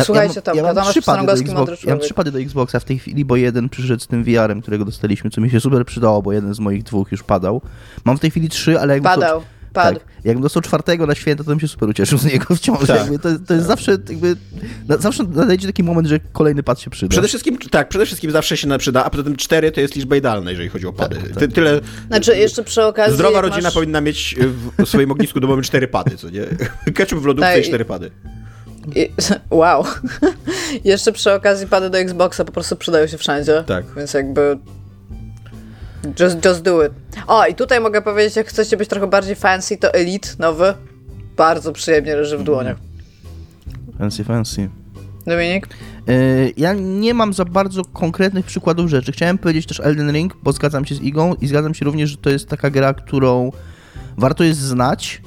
Słuchajcie, 0.00 0.42
tam, 0.42 0.56
ja 0.56 0.62
mam, 0.62 0.74
Tomasz 0.74 0.98
Przyrągowski, 0.98 1.50
mądry 1.50 1.76
Ja 1.84 1.90
mam 1.90 1.98
trzy 1.98 2.14
pady 2.14 2.32
do 2.32 2.40
Xboxa 2.40 2.80
w 2.80 2.84
tej 2.84 2.98
chwili, 2.98 3.24
bo 3.24 3.36
jeden 3.36 3.68
przyszedł 3.68 4.02
z 4.02 4.06
tym 4.06 4.24
VR-em, 4.24 4.62
którego 4.62 4.84
dostaliśmy, 4.84 5.30
co 5.30 5.40
mi 5.40 5.50
się 5.50 5.60
super 5.60 5.86
przydało, 5.86 6.22
bo 6.22 6.32
jeden 6.32 6.54
z 6.54 6.60
moich 6.60 6.82
dwóch 6.82 7.12
już 7.12 7.22
padał. 7.22 7.60
Mam 8.04 8.16
w 8.16 8.20
tej 8.20 8.30
chwili 8.30 8.48
trzy, 8.48 8.80
ale 8.80 8.94
jakby 8.94 9.08
Padał. 9.08 9.40
To, 9.40 9.46
Padł. 9.72 9.98
Tak. 9.98 10.13
Jakbym 10.24 10.42
dostał 10.42 10.62
czwartego 10.62 11.06
na 11.06 11.14
święta, 11.14 11.44
to 11.44 11.50
bym 11.50 11.60
się 11.60 11.68
super 11.68 11.88
ucieszył 11.88 12.18
z 12.18 12.24
niego 12.24 12.54
wciąż. 12.56 12.86
Tak. 12.86 12.96
Jakby 12.96 13.18
to, 13.18 13.28
to 13.46 13.54
jest 13.54 13.66
zawsze 13.66 13.92
jakby, 13.92 14.36
na, 14.88 14.96
zawsze 14.96 15.24
nadejdzie 15.24 15.66
taki 15.66 15.82
moment, 15.82 16.08
że 16.08 16.20
kolejny 16.32 16.62
pad 16.62 16.80
się 16.80 16.90
przyda. 16.90 17.10
Przede 17.10 17.28
wszystkim, 17.28 17.58
tak, 17.58 17.88
przede 17.88 18.06
wszystkim 18.06 18.30
zawsze 18.30 18.56
się 18.56 18.78
przyda, 18.78 19.04
a 19.04 19.10
poza 19.10 19.22
tym 19.22 19.36
cztery 19.36 19.72
to 19.72 19.80
jest 19.80 19.96
liczba 19.96 20.16
idealna, 20.16 20.50
jeżeli 20.50 20.68
chodzi 20.68 20.86
o 20.86 20.92
pady. 20.92 21.16
Tak, 21.16 21.40
tak. 21.40 21.52
Tyle... 21.52 21.80
Znaczy 22.06 22.36
jeszcze 22.36 22.64
przy 22.64 22.82
okazji... 22.82 23.14
Zdrowa 23.14 23.40
rodzina 23.40 23.62
masz... 23.62 23.74
powinna 23.74 24.00
mieć 24.00 24.36
w 24.78 24.88
swoim 24.88 25.10
ognisku 25.10 25.40
domowym 25.40 25.64
cztery 25.64 25.88
pady, 25.88 26.16
co 26.16 26.30
nie? 26.30 26.44
Ketchup 26.94 27.18
w 27.18 27.24
lodówce 27.24 27.54
tak, 27.54 27.64
i 27.64 27.68
cztery 27.68 27.84
pady. 27.84 28.10
I, 28.94 29.10
wow. 29.50 29.84
Jeszcze 30.84 31.12
przy 31.12 31.32
okazji 31.32 31.66
pady 31.66 31.90
do 31.90 31.98
Xboxa 31.98 32.44
po 32.44 32.52
prostu 32.52 32.76
przydają 32.76 33.06
się 33.06 33.18
wszędzie. 33.18 33.64
Tak. 33.66 33.84
Więc 33.96 34.14
jakby 34.14 34.58
Just, 36.20 36.44
just 36.44 36.62
do 36.62 36.86
it. 36.86 36.92
O, 37.26 37.46
i 37.46 37.54
tutaj 37.54 37.80
mogę 37.80 38.02
powiedzieć, 38.02 38.36
jak 38.36 38.46
chcecie 38.46 38.76
być 38.76 38.88
trochę 38.88 39.06
bardziej 39.06 39.36
fancy, 39.36 39.76
to 39.76 39.94
Elite 39.94 40.28
nowy 40.38 40.74
bardzo 41.36 41.72
przyjemnie 41.72 42.16
leży 42.16 42.36
w 42.36 42.40
mhm. 42.40 42.44
dłoniach. 42.44 42.76
Fancy, 43.98 44.24
fancy. 44.24 44.68
Dominik? 45.26 45.68
Yy, 46.06 46.52
ja 46.56 46.72
nie 46.72 47.14
mam 47.14 47.32
za 47.34 47.44
bardzo 47.44 47.84
konkretnych 47.84 48.46
przykładów 48.46 48.90
rzeczy. 48.90 49.12
Chciałem 49.12 49.38
powiedzieć 49.38 49.66
też 49.66 49.80
Elden 49.80 50.12
Ring, 50.12 50.36
bo 50.42 50.52
zgadzam 50.52 50.84
się 50.84 50.94
z 50.94 51.00
Igą 51.00 51.34
i 51.34 51.46
zgadzam 51.46 51.74
się 51.74 51.84
również, 51.84 52.10
że 52.10 52.16
to 52.16 52.30
jest 52.30 52.48
taka 52.48 52.70
gra, 52.70 52.94
którą 52.94 53.52
warto 54.16 54.44
jest 54.44 54.60
znać, 54.60 55.22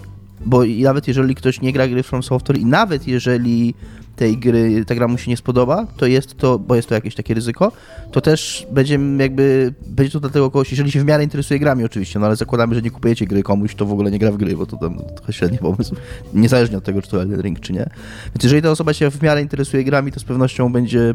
bo 0.45 0.61
nawet 0.65 1.07
jeżeli 1.07 1.35
ktoś 1.35 1.61
nie 1.61 1.73
gra 1.73 1.87
gry 1.87 2.03
From 2.03 2.23
Software 2.23 2.57
i 2.57 2.65
nawet 2.65 3.07
jeżeli 3.07 3.73
tej 4.17 4.37
gry, 4.37 4.85
ta 4.85 4.95
gra 4.95 5.07
mu 5.07 5.17
się 5.17 5.31
nie 5.31 5.37
spodoba, 5.37 5.87
to 5.97 6.05
jest 6.05 6.37
to, 6.37 6.59
bo 6.59 6.75
jest 6.75 6.89
to 6.89 6.95
jakieś 6.95 7.15
takie 7.15 7.33
ryzyko, 7.33 7.71
to 8.11 8.21
też 8.21 8.67
będzie 8.71 8.99
jakby, 9.19 9.73
będzie 9.87 10.11
to 10.11 10.19
dla 10.19 10.29
tego 10.29 10.51
kogoś, 10.51 10.71
jeżeli 10.71 10.91
się 10.91 10.99
w 10.99 11.05
miarę 11.05 11.23
interesuje 11.23 11.59
grami 11.59 11.83
oczywiście, 11.83 12.19
no 12.19 12.25
ale 12.25 12.35
zakładamy, 12.35 12.75
że 12.75 12.81
nie 12.81 12.91
kupujecie 12.91 13.25
gry 13.25 13.43
komuś, 13.43 13.75
to 13.75 13.85
w 13.85 13.91
ogóle 13.91 14.11
nie 14.11 14.19
gra 14.19 14.31
w 14.31 14.37
gry, 14.37 14.57
bo 14.57 14.65
to 14.65 14.77
tam 14.77 14.97
trochę 15.15 15.33
średni 15.33 15.57
pomysł, 15.57 15.95
niezależnie 16.33 16.77
od 16.77 16.83
tego, 16.83 17.01
czy 17.01 17.09
to 17.09 17.21
Elden 17.21 17.41
Ring, 17.41 17.59
czy 17.59 17.73
nie. 17.73 17.89
Więc 18.33 18.43
jeżeli 18.43 18.61
ta 18.61 18.71
osoba 18.71 18.93
się 18.93 19.11
w 19.11 19.21
miarę 19.21 19.41
interesuje 19.41 19.83
grami, 19.83 20.11
to 20.11 20.19
z 20.19 20.23
pewnością 20.23 20.71
będzie, 20.71 21.13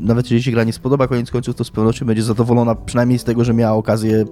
nawet 0.00 0.26
jeżeli 0.26 0.42
się 0.42 0.50
gra 0.50 0.64
nie 0.64 0.72
spodoba, 0.72 1.08
koniec 1.08 1.30
końców, 1.30 1.56
to 1.56 1.64
z 1.64 1.70
pewnością 1.70 2.06
będzie 2.06 2.22
zadowolona 2.22 2.74
przynajmniej 2.74 3.18
z 3.18 3.24
tego, 3.24 3.44
że 3.44 3.54
miała 3.54 3.76
okazję 3.76 4.24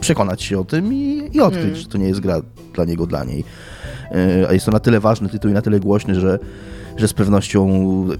przekonać 0.00 0.42
się 0.42 0.58
o 0.58 0.64
tym 0.64 0.94
i, 0.94 1.30
i 1.32 1.40
odkryć, 1.40 1.62
hmm. 1.62 1.82
że 1.82 1.88
to 1.88 1.98
nie 1.98 2.08
jest 2.08 2.20
gra 2.20 2.40
dla 2.74 2.84
niego, 2.84 3.06
dla 3.06 3.24
niej. 3.24 3.44
E, 4.10 4.48
a 4.48 4.52
jest 4.52 4.66
to 4.66 4.72
na 4.72 4.80
tyle 4.80 5.00
ważny 5.00 5.28
tytuł 5.28 5.50
i 5.50 5.54
na 5.54 5.62
tyle 5.62 5.80
głośny, 5.80 6.14
że 6.14 6.38
że 6.96 7.08
z 7.08 7.12
pewnością 7.12 7.68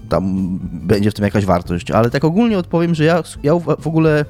tam 0.08 0.58
będzie 0.62 1.11
w 1.11 1.14
tym 1.14 1.24
jakaś 1.24 1.44
wartość. 1.44 1.90
Ale 1.90 2.11
tak 2.11 2.24
ogólnie 2.24 2.58
odpowiem, 2.58 2.94
że 2.94 3.04
ja, 3.04 3.22
ja 3.42 3.54
w 3.58 3.87
ogóle 3.87 4.24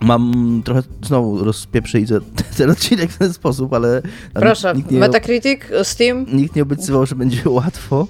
mam 0.00 0.62
trochę, 0.64 0.82
znowu 1.02 1.44
rozpieprzę 1.44 1.98
ten 2.58 2.70
odcinek 2.70 3.10
w 3.10 3.18
ten 3.18 3.32
sposób, 3.32 3.72
ale... 3.72 4.02
Proszę, 4.34 4.72
nikt 4.76 4.90
nie, 4.90 4.98
Metacritic, 4.98 5.60
Steam? 5.82 6.26
Nikt 6.32 6.56
nie 6.56 6.62
obiecywał, 6.62 7.06
że 7.06 7.14
będzie 7.14 7.50
łatwo. 7.60 8.06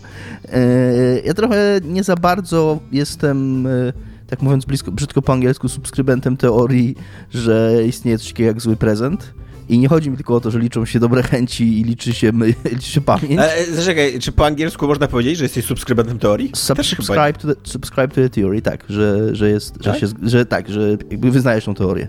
E, 0.52 1.20
ja 1.20 1.34
trochę 1.34 1.80
nie 1.84 2.04
za 2.04 2.16
bardzo 2.16 2.78
jestem 2.92 3.66
e, 3.66 3.92
tak 4.26 4.42
mówiąc 4.42 4.64
blisko, 4.64 4.92
brzydko 4.92 5.22
po 5.22 5.32
angielsku, 5.32 5.68
subskrybentem 5.68 6.36
teorii, 6.36 6.96
że 7.30 7.72
istnieje 7.86 8.18
coś 8.18 8.28
takiego 8.28 8.48
jak 8.48 8.60
zły 8.60 8.76
prezent. 8.76 9.34
I 9.70 9.78
nie 9.78 9.88
chodzi 9.88 10.10
mi 10.10 10.16
tylko 10.16 10.34
o 10.34 10.40
to, 10.40 10.50
że 10.50 10.58
liczą 10.58 10.84
się 10.84 11.00
dobre 11.00 11.22
chęci 11.22 11.80
i 11.80 11.84
liczy 11.84 12.14
się, 12.14 12.32
my, 12.32 12.46
liczy 12.72 12.90
się 12.90 13.00
pamięć. 13.00 13.40
E, 13.40 13.64
zaczekaj, 13.72 14.18
czy 14.20 14.32
po 14.32 14.46
angielsku 14.46 14.86
można 14.86 15.08
powiedzieć, 15.08 15.38
że 15.38 15.44
jesteś 15.44 15.64
subskrybentem 15.64 16.18
teorii? 16.18 16.50
subscribe, 16.54 17.32
to 17.32 17.54
the, 17.54 17.70
subscribe 17.70 18.08
to 18.08 18.14
the 18.14 18.30
theory, 18.30 18.62
tak, 18.62 18.84
że, 18.88 19.34
że 19.34 19.50
jest, 19.50 19.74
tak? 19.74 19.94
Że, 19.94 20.00
się, 20.00 20.06
że 20.22 20.46
tak, 20.46 20.68
że 20.68 20.90
jakby 20.90 21.30
wyznajesz 21.30 21.64
tą 21.64 21.74
teorię. 21.74 22.08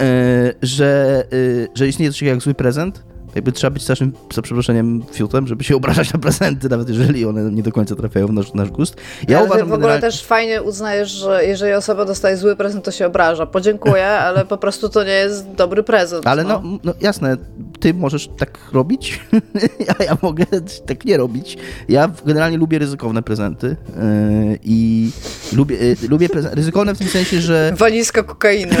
E, 0.00 0.54
że, 0.62 1.24
e, 1.32 1.68
że 1.74 1.88
istnieje 1.88 2.10
coś 2.10 2.18
takiego 2.18 2.34
jak 2.34 2.42
zły 2.42 2.54
prezent, 2.54 3.04
jakby 3.34 3.52
trzeba 3.52 3.70
być 3.70 3.82
strasznym, 3.82 4.12
za 4.34 4.42
przeproszeniem, 4.42 5.02
fiutem, 5.12 5.46
żeby 5.46 5.64
się 5.64 5.76
obrażać 5.76 6.12
na 6.12 6.18
prezenty, 6.18 6.68
nawet 6.68 6.88
jeżeli 6.88 7.26
one 7.26 7.50
nie 7.50 7.62
do 7.62 7.72
końca 7.72 7.96
trafiają 7.96 8.26
w 8.26 8.32
nasz, 8.32 8.54
nasz 8.54 8.70
gust. 8.70 8.96
Ja 9.28 9.38
ale 9.38 9.46
uważam, 9.46 9.68
w 9.68 9.72
ogóle 9.72 9.78
generalnie... 9.78 10.02
też 10.02 10.24
fajnie 10.24 10.62
uznajesz, 10.62 11.10
że 11.10 11.44
jeżeli 11.44 11.72
osoba 11.72 12.04
dostaje 12.04 12.36
zły 12.36 12.56
prezent, 12.56 12.84
to 12.84 12.90
się 12.90 13.06
obraża. 13.06 13.46
Podziękuję, 13.46 14.08
ale 14.26 14.44
po 14.44 14.56
prostu 14.56 14.88
to 14.88 15.04
nie 15.04 15.10
jest 15.10 15.50
dobry 15.50 15.82
prezent. 15.82 16.26
Ale 16.26 16.44
no, 16.44 16.62
no, 16.64 16.78
no 16.84 16.94
jasne, 17.00 17.36
ty 17.82 17.94
możesz 17.94 18.28
tak 18.38 18.58
robić, 18.72 19.20
a 19.98 20.04
ja 20.04 20.16
mogę 20.22 20.46
tak 20.86 21.04
nie 21.04 21.16
robić. 21.16 21.58
Ja 21.88 22.10
generalnie 22.26 22.58
lubię 22.58 22.78
ryzykowne 22.78 23.22
prezenty 23.22 23.66
yy, 23.66 24.58
i 24.64 25.10
lubię, 25.52 25.76
yy, 25.76 26.08
lubię 26.08 26.28
ryzykowne 26.32 26.94
w 26.94 26.98
tym 26.98 27.08
sensie, 27.08 27.40
że... 27.40 27.72
Walizka 27.76 28.22
kokainy. 28.22 28.76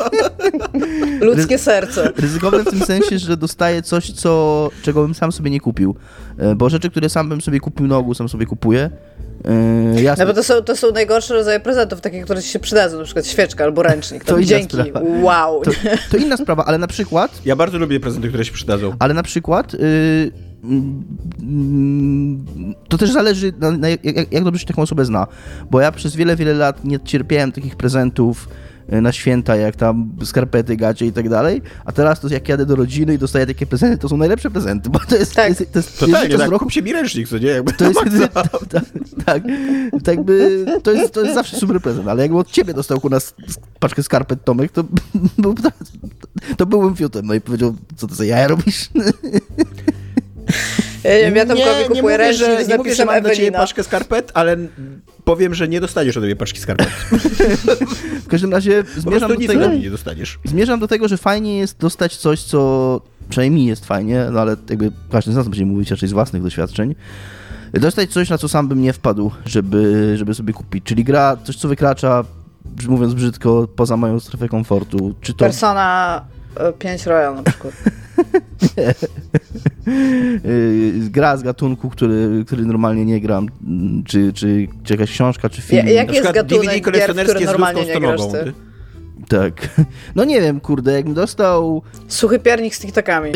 Ludzkie 1.20 1.58
serce. 1.58 2.12
Ryzykowne 2.16 2.64
w 2.64 2.70
tym 2.70 2.80
sensie, 2.80 3.18
że 3.18 3.36
dostaję 3.36 3.82
coś, 3.82 4.12
co, 4.12 4.70
czego 4.82 5.02
bym 5.02 5.14
sam 5.14 5.32
sobie 5.32 5.50
nie 5.50 5.60
kupił. 5.60 5.96
E, 6.38 6.54
bo 6.54 6.68
rzeczy, 6.68 6.90
które 6.90 7.08
sam 7.08 7.28
bym 7.28 7.40
sobie 7.40 7.60
kupił 7.60 7.86
na 7.86 7.96
ogół, 7.96 8.14
sam 8.14 8.28
sobie 8.28 8.46
kupuję. 8.46 8.90
Yy, 9.44 10.02
jasne. 10.02 10.24
No 10.24 10.30
bo 10.30 10.36
to 10.36 10.42
są, 10.42 10.62
to 10.62 10.76
są 10.76 10.90
najgorsze 10.92 11.34
rodzaje 11.34 11.60
prezentów, 11.60 12.00
takie, 12.00 12.22
które 12.22 12.42
ci 12.42 12.48
się 12.48 12.58
przydadzą, 12.58 12.98
na 12.98 13.04
przykład 13.04 13.26
świeczka 13.26 13.64
albo 13.64 13.82
ręcznik. 13.82 14.24
To, 14.24 14.34
to 14.34 14.42
dzięki, 14.42 14.76
sprawa. 14.76 15.00
wow. 15.22 15.62
To, 15.62 15.70
to, 16.10 16.16
inna 16.16 16.36
sprawa, 16.36 16.64
ale 16.64 16.78
na 16.78 16.86
przykład... 16.86 17.40
Ja 17.44 17.56
bardzo 17.56 17.78
lubię 17.78 18.00
prezenty, 18.00 18.28
które 18.28 18.44
się 18.44 18.52
przydadzą. 18.52 18.96
Ale 18.98 19.14
na 19.14 19.22
przykład... 19.22 19.72
Yy, 19.72 20.32
to 22.88 22.98
też 22.98 23.10
zależy, 23.10 23.52
na, 23.58 23.70
na 23.70 23.88
jak, 23.88 24.32
jak 24.32 24.44
dobrze 24.44 24.60
się 24.60 24.66
taką 24.66 24.82
osobę 24.82 25.04
zna. 25.04 25.26
Bo 25.70 25.80
ja 25.80 25.92
przez 25.92 26.16
wiele, 26.16 26.36
wiele 26.36 26.54
lat 26.54 26.84
nie 26.84 27.00
cierpiałem 27.00 27.52
takich 27.52 27.76
prezentów 27.76 28.48
na 28.88 29.12
święta, 29.12 29.56
jak 29.56 29.76
tam 29.76 30.10
skarpety, 30.24 30.76
gacie 30.76 31.06
i 31.06 31.12
tak 31.12 31.28
dalej, 31.28 31.62
a 31.84 31.92
teraz 31.92 32.20
to 32.20 32.28
jak 32.28 32.48
jadę 32.48 32.66
do 32.66 32.76
rodziny 32.76 33.14
i 33.14 33.18
dostaję 33.18 33.46
takie 33.46 33.66
prezenty, 33.66 33.98
to 33.98 34.08
są 34.08 34.16
najlepsze 34.16 34.50
prezenty, 34.50 34.90
bo 34.90 34.98
to 34.98 35.16
jest... 35.16 35.34
Tak. 35.34 35.44
To 35.44 35.62
jest, 35.62 35.72
to 35.72 35.78
jest 35.78 35.98
Totalnie, 35.98 36.30
czas 36.30 36.40
tak, 36.40 36.50
roku, 36.50 36.70
się 36.70 36.82
mi 36.82 36.92
ręcznik, 36.92 37.28
co 37.28 37.38
nie? 37.38 37.48
Jakby 37.48 37.72
to 37.72 37.84
jest, 37.84 38.00
tak, 38.34 38.48
tak, 38.68 38.84
tak, 39.24 39.42
tak 40.04 40.22
by, 40.22 40.66
to, 40.82 40.92
jest, 40.92 41.14
to 41.14 41.20
jest 41.20 41.34
zawsze 41.34 41.56
super 41.56 41.80
prezent, 41.80 42.08
ale 42.08 42.22
jakby 42.22 42.38
od 42.38 42.50
ciebie 42.50 42.74
dostał 42.74 42.98
u 43.02 43.08
nas 43.08 43.34
paczkę 43.80 44.02
skarpet 44.02 44.44
Tomek, 44.44 44.72
to, 44.72 44.84
to, 45.42 45.70
to 46.56 46.66
byłbym 46.66 46.96
fiutem, 46.96 47.26
no 47.26 47.34
i 47.34 47.40
powiedział, 47.40 47.74
co 47.96 48.06
ty 48.06 48.14
za 48.14 48.24
jaja 48.24 48.48
robisz? 48.48 48.90
Ja, 51.04 51.10
nie 51.10 51.24
wiem, 51.24 51.36
ja 51.36 51.46
Tomkowi 51.46 51.70
nie, 51.70 51.78
nie 51.78 51.84
kupuję 51.84 52.18
mówię, 52.18 52.34
że, 52.34 52.64
nie 52.64 52.76
mówię, 52.76 52.94
że 52.94 53.04
mam 53.04 53.20
dla 53.20 53.30
ciebie 53.30 53.42
Ewelina. 53.42 53.58
paczkę 53.58 53.84
skarpet, 53.84 54.30
ale 54.34 54.56
powiem, 55.24 55.54
że 55.54 55.68
nie 55.68 55.80
dostaniesz 55.80 56.16
ode 56.16 56.26
mnie 56.26 56.36
paczki 56.36 56.60
skarpet. 56.60 56.88
W 58.24 58.28
każdym 58.28 58.52
razie 58.52 58.84
zmierzam 58.96 59.28
do 59.28 59.34
nic 59.34 59.50
tego, 59.50 59.68
nie 59.68 59.90
dostaniesz. 59.90 60.38
zmierzam 60.44 60.80
do 60.80 60.88
tego, 60.88 61.08
że 61.08 61.16
fajnie 61.16 61.58
jest 61.58 61.78
dostać 61.78 62.16
coś, 62.16 62.42
co 62.42 63.00
przynajmniej 63.28 63.66
jest 63.66 63.86
fajnie, 63.86 64.26
no 64.32 64.40
ale 64.40 64.56
jakby 64.70 64.92
każdy 65.10 65.32
z 65.32 65.36
nas 65.36 65.48
będzie 65.48 65.66
mówić 65.66 65.90
raczej 65.90 66.08
z 66.08 66.12
własnych 66.12 66.42
doświadczeń. 66.42 66.94
Dostać 67.72 68.10
coś, 68.10 68.30
na 68.30 68.38
co 68.38 68.48
sam 68.48 68.68
bym 68.68 68.82
nie 68.82 68.92
wpadł, 68.92 69.30
żeby, 69.46 70.12
żeby 70.16 70.34
sobie 70.34 70.52
kupić. 70.52 70.84
Czyli 70.84 71.04
gra, 71.04 71.36
coś, 71.44 71.56
co 71.56 71.68
wykracza, 71.68 72.24
mówiąc 72.88 73.14
brzydko, 73.14 73.68
poza 73.76 73.96
moją 73.96 74.20
strefę 74.20 74.48
komfortu. 74.48 75.14
Czy 75.20 75.32
to 75.32 75.38
Persona 75.38 76.24
5 76.78 77.06
Royal 77.06 77.34
na 77.34 77.42
przykład. 77.42 77.74
yy, 80.44 80.92
gra 81.10 81.36
z 81.36 81.42
gatunku, 81.42 81.90
który, 81.90 82.44
który 82.46 82.64
normalnie 82.64 83.04
nie 83.04 83.20
gram, 83.20 83.46
czy, 84.06 84.32
czy, 84.32 84.68
czy 84.84 84.92
jakaś 84.92 85.10
książka, 85.10 85.48
czy 85.48 85.62
film. 85.62 85.86
Ja- 85.86 85.92
jak- 85.92 86.08
Na 86.08 86.14
jest 86.14 86.32
gatunek 86.32 86.84
DVD 86.84 86.98
gier, 86.98 87.14
w 87.14 87.44
normalnie 87.44 87.84
nie 87.84 88.00
grasz 88.00 88.20
ty? 88.32 88.52
Tak. 89.28 89.52
No 90.16 90.24
nie 90.24 90.40
wiem, 90.40 90.60
kurde, 90.60 90.92
jakbym 90.92 91.14
dostał 91.14 91.82
Suchy 92.08 92.38
piernik 92.38 92.74
z 92.74 92.80
TikTokami. 92.80 93.32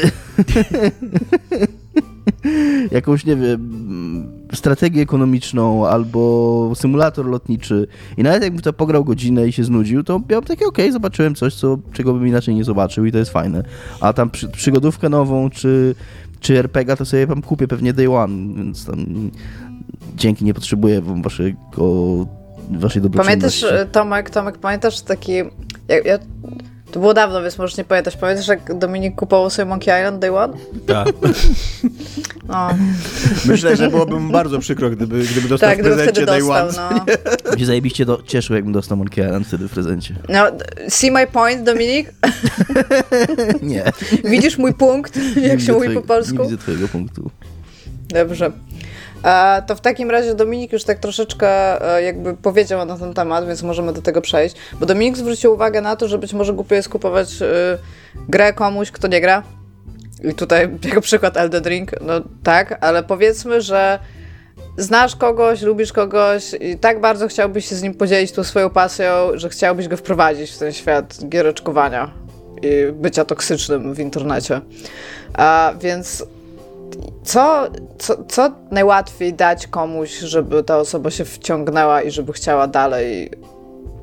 jakąś, 2.91 3.25
nie 3.25 3.37
wiem, 3.37 4.38
strategię 4.53 5.03
ekonomiczną 5.03 5.87
albo 5.87 6.73
symulator 6.75 7.27
lotniczy 7.27 7.87
i 8.17 8.23
nawet 8.23 8.43
jakbym 8.43 8.63
to 8.63 8.73
pograł 8.73 9.05
godzinę 9.05 9.49
i 9.49 9.53
się 9.53 9.65
znudził, 9.65 10.05
to 10.05 10.21
miałem 10.31 10.45
takie, 10.45 10.67
okej, 10.67 10.93
zobaczyłem 10.93 11.35
coś, 11.35 11.55
co, 11.55 11.79
czego 11.93 12.15
bym 12.15 12.27
inaczej 12.27 12.55
nie 12.55 12.65
zobaczył 12.65 13.05
i 13.05 13.13
to 13.13 13.19
jest 13.19 13.31
fajne. 13.31 13.63
A 14.01 14.13
tam 14.13 14.31
przy, 14.31 14.49
przygodówkę 14.49 15.09
nową, 15.09 15.51
czy, 15.51 15.95
czy 16.41 16.59
RPG, 16.59 16.97
to 16.97 17.05
sobie 17.05 17.27
tam 17.27 17.43
kupię 17.43 17.69
pewnie 17.69 17.93
day 17.93 18.11
one, 18.11 18.55
więc 18.55 18.87
tam 18.87 19.31
dzięki 20.17 20.45
nie 20.45 20.55
potrzebuję 20.55 21.03
waszego, 21.23 21.57
waszej 22.71 23.03
dobroczynności. 23.03 23.65
Pamiętasz, 23.67 23.93
Tomek, 23.93 24.31
Tomek, 24.31 24.59
pamiętasz 24.59 25.01
taki... 25.01 25.33
Ja, 25.89 25.99
ja, 26.05 26.19
to 26.93 27.01
było 27.01 27.15
dawno, 27.15 27.43
więc 27.43 27.59
możesz 27.59 27.77
nie 27.77 27.85
pamiętać. 27.85 28.17
Pamiętasz, 28.17 28.49
jak 28.49 28.79
Dominik 28.79 29.15
kupował 29.15 29.51
sobie 29.51 29.67
Monkey 29.67 30.01
Island 30.01 30.19
Day 30.19 30.37
One? 30.39 30.55
Tak. 30.87 31.09
No, 32.49 32.69
Myślę, 33.45 33.77
że 33.77 33.91
byłoby 33.91 34.21
mu 34.21 34.33
bardzo 34.33 34.59
przykro, 34.59 34.91
gdyby, 34.91 35.19
gdyby 35.25 35.49
dostał 35.49 35.69
tak, 35.71 35.79
w 35.79 35.81
gdyby 35.81 35.97
wtedy 35.97 36.13
prezencie 36.13 36.27
Day 36.27 36.41
dostał, 36.65 36.89
One. 36.89 37.05
no. 37.47 37.53
Mnie 37.57 37.67
zajebiście 37.67 38.05
do, 38.05 38.23
cieszył, 38.27 38.57
jakbym 38.57 38.73
dostał 38.73 38.97
Monkey 38.99 39.25
Island 39.25 39.47
wtedy 39.47 39.69
w 39.69 39.71
prezencie. 39.71 40.15
no. 40.29 40.45
See 40.89 41.11
my 41.11 41.27
point, 41.27 41.63
Dominik? 41.63 42.13
Nie. 43.63 43.85
Widzisz 44.25 44.59
mój 44.59 44.75
punkt, 44.75 45.17
Nie 45.37 45.43
jak 45.49 45.57
widzę 45.59 45.67
się 45.67 45.73
mówi 45.73 45.87
twojego- 45.87 46.01
po 46.01 46.07
polsku? 46.07 46.37
Nie 46.37 46.43
widzę 46.45 46.57
twojego 46.59 46.89
punktu. 46.89 47.31
Dobrze. 48.09 48.53
To 49.67 49.77
w 49.77 49.81
takim 49.81 50.11
razie 50.11 50.35
Dominik 50.35 50.73
już 50.73 50.85
tak 50.85 50.99
troszeczkę 50.99 51.49
e, 51.97 52.03
jakby 52.03 52.35
powiedział 52.35 52.87
na 52.87 52.99
ten 52.99 53.15
temat, 53.15 53.47
więc 53.47 53.63
możemy 53.63 53.93
do 53.93 54.03
tego 54.03 54.21
przejść. 54.21 54.57
Bo 54.81 54.87
Dominik 54.87 55.17
zwrócił 55.17 55.53
uwagę 55.53 55.81
na 55.81 55.97
to, 55.97 56.09
że 56.09 56.19
być 56.19 56.33
może 56.33 56.53
głupio 56.53 56.75
jest 56.75 56.89
kupować 56.89 57.43
e, 57.43 57.79
grę 58.29 58.53
komuś, 58.53 58.91
kto 58.91 59.09
nie 59.09 59.21
gra. 59.21 59.43
I 60.25 60.35
tutaj 60.35 60.71
jako 60.89 61.01
przykład 61.01 61.37
Elden 61.37 61.65
Ring, 61.65 61.91
no 62.01 62.15
tak, 62.43 62.79
ale 62.81 63.03
powiedzmy, 63.03 63.61
że 63.61 63.99
znasz 64.77 65.17
kogoś, 65.17 65.63
lubisz 65.63 65.93
kogoś 65.93 66.55
i 66.61 66.79
tak 66.79 67.01
bardzo 67.01 67.29
chciałbyś 67.29 67.69
się 67.69 67.77
z 67.77 67.83
nim 67.83 67.95
podzielić 67.95 68.33
tą 68.33 68.45
swoją 68.45 68.71
pasją, 68.71 69.07
że 69.35 69.49
chciałbyś 69.49 69.89
go 69.89 69.97
wprowadzić 69.97 70.51
w 70.51 70.59
ten 70.59 70.73
świat 70.73 71.19
giereczkowania 71.29 72.11
i 72.63 72.93
bycia 72.93 73.25
toksycznym 73.25 73.95
w 73.95 74.01
internecie. 74.01 74.61
A 75.35 75.73
więc 75.81 76.25
co, 77.23 77.69
co, 77.99 78.25
co 78.29 78.51
najłatwiej 78.71 79.35
dać 79.35 79.67
komuś, 79.67 80.19
żeby 80.19 80.65
ta 80.65 80.79
osoba 80.79 81.11
się 81.11 81.25
wciągnęła 81.25 82.03
i 82.03 82.11
żeby 82.11 82.33
chciała 82.33 82.67
dalej 82.67 83.31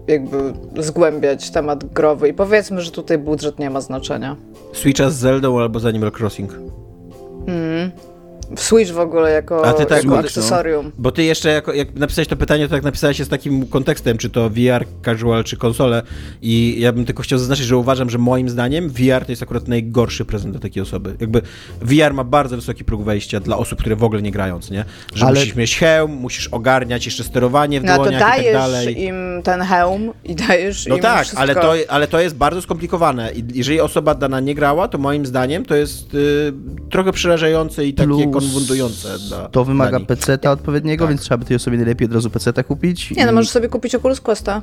jakby 0.08 0.54
zgłębiać 0.78 1.52
temat 1.52 1.86
growy? 1.86 2.30
I 2.30 2.34
powiedzmy, 2.34 2.82
że 2.82 2.92
tutaj 2.92 3.18
budżet 3.18 3.60
nie 3.60 3.70
ma 3.70 3.82
znaczenia. 3.82 4.36
Switcha 4.74 5.10
z 5.10 5.16
Zeldą 5.16 5.60
albo 5.60 5.80
z 5.80 5.86
Animal 5.86 6.12
Crossing. 6.20 6.52
W 6.52 8.15
Switch 8.56 8.92
w 8.92 9.00
ogóle 9.00 9.32
jako, 9.32 9.66
A 9.66 9.74
ty 9.74 9.86
tak, 9.86 10.04
jako 10.04 10.20
akcesorium. 10.20 10.92
Bo 10.98 11.12
ty 11.12 11.24
jeszcze, 11.24 11.50
jako, 11.50 11.74
jak 11.74 11.94
napisałeś 11.96 12.28
to 12.28 12.36
pytanie, 12.36 12.68
to 12.68 12.76
tak 12.76 12.84
napisałeś 12.84 13.18
się 13.18 13.26
z 13.26 13.30
takim 13.30 13.68
kontekstem, 13.68 14.18
czy 14.18 14.30
to 14.30 14.50
VR, 14.50 14.86
casual, 15.06 15.44
czy 15.44 15.58
konsole. 15.58 16.02
I 16.42 16.76
ja 16.80 16.92
bym 16.94 17.06
tylko 17.06 17.24
chciał 17.24 17.40
zaznaczyć, 17.40 17.66
że 17.66 17.78
uważam, 17.78 18.10
że 18.10 18.18
moim 18.18 18.50
zdaniem 18.50 18.90
VR 18.90 19.26
to 19.26 19.32
jest 19.32 19.44
akurat 19.44 19.68
najgorszy 19.68 20.26
prezent 20.26 20.54
dla 20.54 20.62
takiej 20.62 20.84
osoby. 20.84 21.16
Jakby 21.20 21.42
VR 21.82 22.14
ma 22.14 22.24
bardzo 22.24 22.56
wysoki 22.56 22.84
próg 22.84 23.04
wejścia 23.04 23.40
dla 23.40 23.58
osób, 23.58 23.80
które 23.80 23.96
w 23.96 24.04
ogóle 24.04 24.22
nie 24.22 24.32
grając, 24.32 24.72
nie? 24.72 24.86
Że 25.14 25.26
Ale- 25.26 25.40
musisz 25.40 25.56
mieć 25.56 25.78
hełm, 25.78 26.12
musisz 26.12 26.48
ogarniać 26.48 27.06
jeszcze 27.06 27.24
sterowanie 27.24 27.82
w 27.82 27.84
No 27.84 27.96
to 27.98 28.04
dłoniach 28.04 28.22
i 28.22 28.24
tak 28.24 28.32
dajesz 28.38 28.54
dalej. 28.54 29.04
im 29.04 29.16
ten 29.44 29.62
hełm 29.62 30.12
i 30.24 30.36
dajesz 30.36 30.88
No 30.88 30.96
im 30.96 31.02
tak, 31.02 31.22
wszystko. 31.22 31.42
ale 31.42 31.56
to, 31.56 31.74
ale 31.88 32.08
to 32.08 32.20
jest 32.20 32.36
bardzo 32.36 32.62
skomplikowane. 32.62 33.32
I 33.34 33.44
jeżeli 33.54 33.80
osoba 33.82 34.16
dana 34.16 34.40
nie 34.40 34.56
grała, 34.56 34.88
to 34.88 34.98
moim 34.98 35.26
zdaniem 35.26 35.66
to 35.66 35.76
jest 35.76 36.14
y, 36.14 36.54
trochę 36.90 37.12
przerażające 37.12 37.86
i 37.86 37.94
takie 37.94 38.08
Plus 38.08 38.22
konfundujące. 38.40 39.20
Dla, 39.20 39.50
To 39.50 39.66
wymaga 39.66 40.00
dla. 40.00 40.08
PC-ta 40.08 40.52
odpowiedniego, 40.52 41.04
Tak. 41.06 41.10
więc 41.12 41.22
trzeba 41.22 41.38
by 41.38 41.46
tej 41.46 41.56
osobie 41.56 41.78
najlepiej 41.78 42.08
od 42.08 42.14
razu 42.14 42.30
PC-ta 42.30 42.64
kupić. 42.64 43.12
Nie, 43.12 43.26
no 43.26 43.32
I- 43.32 43.36
możesz 43.36 43.52
sobie 43.52 43.70
kupić 43.70 43.96
Oculus 43.96 44.22
Questa. 44.22 44.62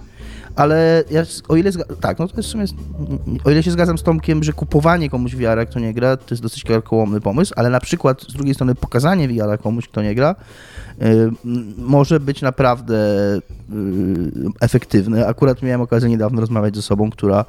Ale 0.57 1.05
ja, 1.11 1.23
o 1.49 1.57
ile 1.57 1.71
zga- 1.71 1.97
tak, 2.01 2.19
no 2.19 2.29
to 2.29 2.37
jest 2.37 2.49
w 2.49 2.53
sumie, 2.53 2.65
o 3.45 3.51
ile 3.51 3.63
się 3.63 3.71
zgadzam 3.71 3.99
z 3.99 4.03
Tomkiem, 4.03 4.45
że 4.45 4.53
kupowanie 4.53 5.11
komuś 5.11 5.35
VR, 5.37 5.67
kto 5.71 5.79
nie 5.81 5.95
gra, 5.95 6.17
to 6.17 6.25
jest 6.31 6.43
dosyć 6.43 6.65
karkołomny 6.65 7.21
pomysł, 7.21 7.53
ale 7.57 7.71
na 7.71 7.81
przykład 7.81 8.23
z 8.23 8.33
drugiej 8.33 8.55
strony 8.55 8.75
pokazanie 8.75 9.29
VR 9.29 9.59
komuś, 9.63 9.89
kto 9.89 10.03
nie 10.03 10.15
gra, 10.15 10.35
y, 11.03 11.05
m, 11.45 11.75
może 11.79 12.21
być 12.21 12.43
naprawdę 12.43 12.97
y, 13.37 13.41
efektywne. 14.61 15.27
Akurat 15.27 15.63
miałem 15.63 15.81
okazję 15.81 16.09
niedawno 16.09 16.41
rozmawiać 16.41 16.75
z 16.77 16.79
osobą, 16.79 17.11
która 17.11 17.45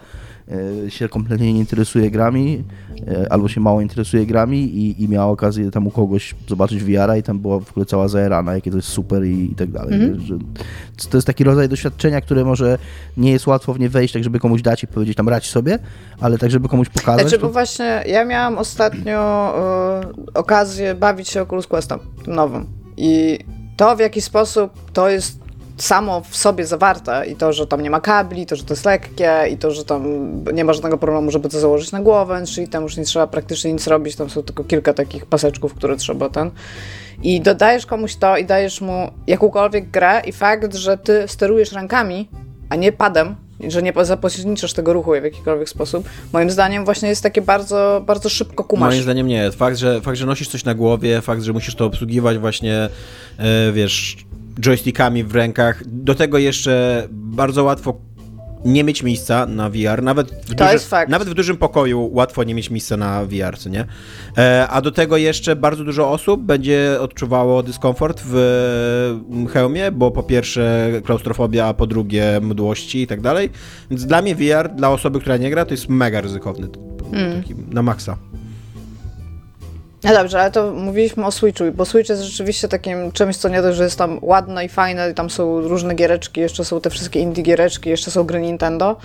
się 0.90 1.10
kompletnie 1.10 1.54
nie 1.54 1.60
interesuje 1.60 2.12
grami, 2.12 2.64
y, 3.00 3.30
albo 3.30 3.48
się 3.48 3.62
mało 3.62 3.82
interesuje 3.82 4.26
grami 4.26 4.58
i, 4.58 5.04
i 5.04 5.10
miała 5.10 5.32
okazję 5.32 5.72
tam 5.72 5.88
u 5.88 5.92
kogoś 5.92 6.36
zobaczyć 6.48 6.84
VR-a 6.84 7.18
i 7.18 7.24
tam 7.24 7.40
była 7.40 7.60
w 7.60 7.72
ogóle 7.72 7.86
cała 7.86 8.08
zaerana, 8.08 8.56
jakie 8.56 8.72
to 8.72 8.78
jest 8.78 8.90
super 8.90 9.26
i, 9.26 9.52
i 9.52 9.56
tak 9.56 9.72
dalej. 9.72 10.00
Że, 10.18 10.38
to 11.10 11.18
jest 11.18 11.28
taki 11.28 11.44
rodzaj 11.44 11.70
doświadczenia, 11.70 12.22
które 12.22 12.46
może 12.46 12.78
nie 13.18 13.32
jest 13.32 13.48
łatwo 13.48 13.74
w 13.74 13.80
nie 13.80 13.90
wejść, 13.90 14.14
tak 14.14 14.24
żeby 14.24 14.40
komuś 14.40 14.62
dać 14.62 14.84
i 14.84 14.88
powiedzieć 14.88 15.18
tam 15.18 15.30
radź 15.30 15.50
sobie, 15.50 15.80
ale 16.20 16.38
tak 16.38 16.52
żeby 16.52 16.70
komuś 16.70 16.90
pokazać. 16.90 17.22
Znaczy, 17.22 17.38
to... 17.38 17.48
bo 17.48 17.54
właśnie 17.54 18.04
ja 18.06 18.26
miałam 18.26 18.58
ostatnio 18.58 19.54
y, 20.30 20.34
okazję 20.34 20.96
bawić 20.96 21.30
się 21.30 21.42
Oculus 21.42 21.68
Questem, 21.68 22.00
nowym. 22.28 22.66
I 22.98 23.40
to, 23.78 23.96
w 23.96 24.00
jaki 24.00 24.22
sposób 24.22 24.92
to 24.92 25.10
jest 25.10 25.43
samo 25.78 26.22
w 26.22 26.36
sobie 26.36 26.66
zawarte 26.66 27.26
i 27.28 27.36
to, 27.36 27.54
że 27.54 27.68
tam 27.68 27.82
nie 27.82 27.90
ma 27.90 28.02
kabli, 28.02 28.46
to, 28.46 28.56
że 28.56 28.64
to 28.64 28.74
jest 28.74 28.86
lekkie 28.86 29.32
i 29.52 29.58
to, 29.58 29.72
że 29.72 29.86
tam 29.86 30.04
nie 30.54 30.66
ma 30.66 30.74
żadnego 30.74 30.98
problemu, 30.98 31.32
żeby 31.32 31.50
to 31.50 31.60
założyć 31.60 31.92
na 31.92 32.02
głowę, 32.02 32.44
czyli 32.46 32.68
tam 32.68 32.84
już 32.84 32.98
nie 32.98 33.04
trzeba 33.04 33.28
praktycznie 33.28 33.74
nic 33.74 33.88
robić, 33.88 34.16
tam 34.16 34.30
są 34.30 34.44
tylko 34.44 34.64
kilka 34.64 34.94
takich 34.94 35.26
paseczków, 35.26 35.74
które 35.74 35.96
trzeba 35.96 36.30
ten... 36.30 36.52
I 37.24 37.42
dodajesz 37.42 37.86
komuś 37.86 38.16
to 38.16 38.38
i 38.38 38.46
dajesz 38.46 38.82
mu 38.82 39.12
jakąkolwiek 39.28 39.92
grę 39.92 40.22
i 40.26 40.32
fakt, 40.32 40.76
że 40.76 40.98
ty 40.98 41.24
sterujesz 41.28 41.72
rękami, 41.72 42.30
a 42.70 42.76
nie 42.76 42.92
padem, 42.92 43.36
że 43.68 43.84
nie 43.84 43.94
zapośredniczasz 44.02 44.74
tego 44.74 44.94
ruchu 44.94 45.12
w 45.12 45.24
jakikolwiek 45.24 45.70
sposób, 45.70 46.10
moim 46.34 46.50
zdaniem 46.50 46.86
właśnie 46.86 47.10
jest 47.10 47.24
takie 47.24 47.42
bardzo, 47.42 48.04
bardzo 48.06 48.30
szybko 48.30 48.64
kumasz. 48.64 48.90
Moim 48.90 49.04
zdaniem 49.04 49.28
nie. 49.28 49.52
Fakt 49.52 49.78
że, 49.78 50.02
fakt, 50.02 50.18
że 50.18 50.26
nosisz 50.26 50.48
coś 50.48 50.66
na 50.66 50.74
głowie, 50.76 51.22
fakt, 51.22 51.42
że 51.42 51.54
musisz 51.54 51.76
to 51.76 51.86
obsługiwać 51.86 52.38
właśnie, 52.38 52.90
e, 53.38 53.72
wiesz, 53.72 54.18
joystickami 54.60 55.24
w 55.24 55.36
rękach. 55.36 55.84
Do 55.88 56.16
tego 56.16 56.38
jeszcze 56.38 57.08
bardzo 57.12 57.64
łatwo 57.64 57.98
nie 58.66 58.84
mieć 58.84 59.04
miejsca 59.04 59.46
na 59.46 59.70
VR. 59.70 60.04
Nawet 60.04 60.32
w, 60.32 60.88
fakt. 60.88 61.12
nawet 61.12 61.30
w 61.30 61.34
dużym 61.34 61.58
pokoju 61.58 62.10
łatwo 62.14 62.44
nie 62.44 62.56
mieć 62.56 62.70
miejsca 62.70 62.98
na 62.98 63.26
VR, 63.26 63.58
co 63.58 63.70
nie? 63.70 63.86
E, 64.38 64.68
a 64.70 64.82
do 64.82 64.92
tego 64.92 65.18
jeszcze 65.18 65.56
bardzo 65.56 65.84
dużo 65.84 66.12
osób 66.12 66.42
będzie 66.42 66.98
odczuwało 67.00 67.64
dyskomfort 67.64 68.22
w 68.26 68.36
mm, 69.32 69.48
hełmie, 69.48 69.92
bo 69.92 70.12
po 70.12 70.24
pierwsze 70.24 70.92
klaustrofobia, 71.06 71.66
a 71.66 71.74
po 71.74 71.88
drugie 71.88 72.40
mdłości 72.42 73.02
i 73.02 73.08
tak 73.08 73.22
dalej. 73.22 73.50
Więc 73.90 74.06
dla 74.06 74.22
mnie 74.22 74.36
VR, 74.36 74.70
dla 74.76 74.90
osoby, 74.90 75.20
która 75.20 75.38
nie 75.38 75.50
gra, 75.50 75.66
to 75.66 75.74
jest 75.74 75.90
mega 75.90 76.22
ryzykowny. 76.22 76.68
Hmm. 77.12 77.42
Taki, 77.42 77.56
na 77.72 77.82
maksa. 77.82 78.18
No 80.04 80.14
dobrze, 80.14 80.42
ale 80.42 80.52
to 80.52 80.72
mówiliśmy 80.72 81.26
o 81.26 81.32
Switchu, 81.32 81.64
bo 81.74 81.86
Switch 81.86 82.10
jest 82.10 82.22
rzeczywiście 82.22 82.68
takim 82.68 83.12
czymś, 83.12 83.38
co 83.38 83.50
nie 83.50 83.62
dość, 83.62 83.78
że 83.78 83.84
jest 83.84 83.98
tam 83.98 84.20
ładne 84.22 84.66
i 84.66 84.70
fajne, 84.70 85.12
i 85.12 85.14
tam 85.14 85.30
są 85.30 85.62
różne 85.62 85.96
giereczki, 85.96 86.42
jeszcze 86.42 86.66
są 86.66 86.82
te 86.82 86.90
wszystkie 86.90 87.20
indie 87.20 87.44
giereczki, 87.44 87.90
jeszcze 87.90 88.12
są 88.12 88.24
gry 88.24 88.42
Nintendo, 88.42 88.96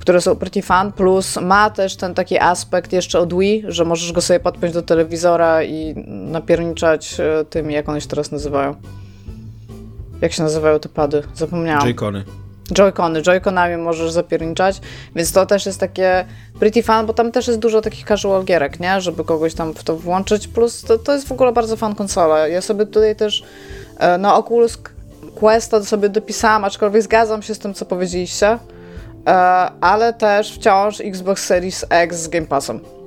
które 0.00 0.20
są 0.20 0.36
pretty 0.36 0.62
fun, 0.62 0.92
plus 0.96 1.36
ma 1.42 1.70
też 1.70 1.96
ten 1.96 2.14
taki 2.14 2.38
aspekt 2.38 2.92
jeszcze 2.92 3.18
od 3.18 3.38
Wii, 3.38 3.64
że 3.68 3.84
możesz 3.84 4.12
go 4.12 4.20
sobie 4.20 4.40
podpiąć 4.40 4.74
do 4.74 4.82
telewizora 4.82 5.62
i 5.62 5.94
napierniczać 6.06 7.20
e, 7.20 7.44
tymi, 7.44 7.74
jak 7.74 7.88
one 7.88 8.00
się 8.00 8.08
teraz 8.08 8.32
nazywają. 8.32 8.74
Jak 10.20 10.32
się 10.32 10.42
nazywają 10.42 10.78
te 10.78 10.88
pady? 10.88 11.22
Zapomniałam. 11.34 11.88
J-Kony. 11.88 12.24
Joy-Cony, 12.72 13.22
Joy-Conami 13.22 13.78
możesz 13.78 14.10
zapierniczać, 14.10 14.80
więc 15.16 15.32
to 15.32 15.46
też 15.46 15.66
jest 15.66 15.80
takie 15.80 16.24
pretty 16.58 16.82
fun, 16.82 17.06
bo 17.06 17.12
tam 17.12 17.32
też 17.32 17.46
jest 17.46 17.58
dużo 17.58 17.80
takich 17.80 18.06
casual 18.06 18.44
gierek, 18.44 18.80
nie? 18.80 19.00
Żeby 19.00 19.24
kogoś 19.24 19.54
tam 19.54 19.74
w 19.74 19.84
to 19.84 19.96
włączyć, 19.96 20.48
plus 20.48 20.82
to, 20.82 20.98
to 20.98 21.12
jest 21.12 21.28
w 21.28 21.32
ogóle 21.32 21.52
bardzo 21.52 21.76
fan 21.76 21.94
konsola. 21.94 22.48
Ja 22.48 22.60
sobie 22.60 22.86
tutaj 22.86 23.16
też 23.16 23.42
no 24.18 24.36
Oculus 24.36 24.78
Questa 25.34 25.84
sobie 25.84 26.08
dopisałam, 26.08 26.64
aczkolwiek 26.64 27.02
zgadzam 27.02 27.42
się 27.42 27.54
z 27.54 27.58
tym, 27.58 27.74
co 27.74 27.86
powiedzieliście, 27.86 28.58
e, 29.26 29.30
ale 29.80 30.12
też 30.12 30.54
wciąż 30.54 31.00
Xbox 31.00 31.44
Series 31.44 31.84
X 31.90 32.16
z 32.16 32.28
Game 32.28 32.46
Passem. 32.46 32.99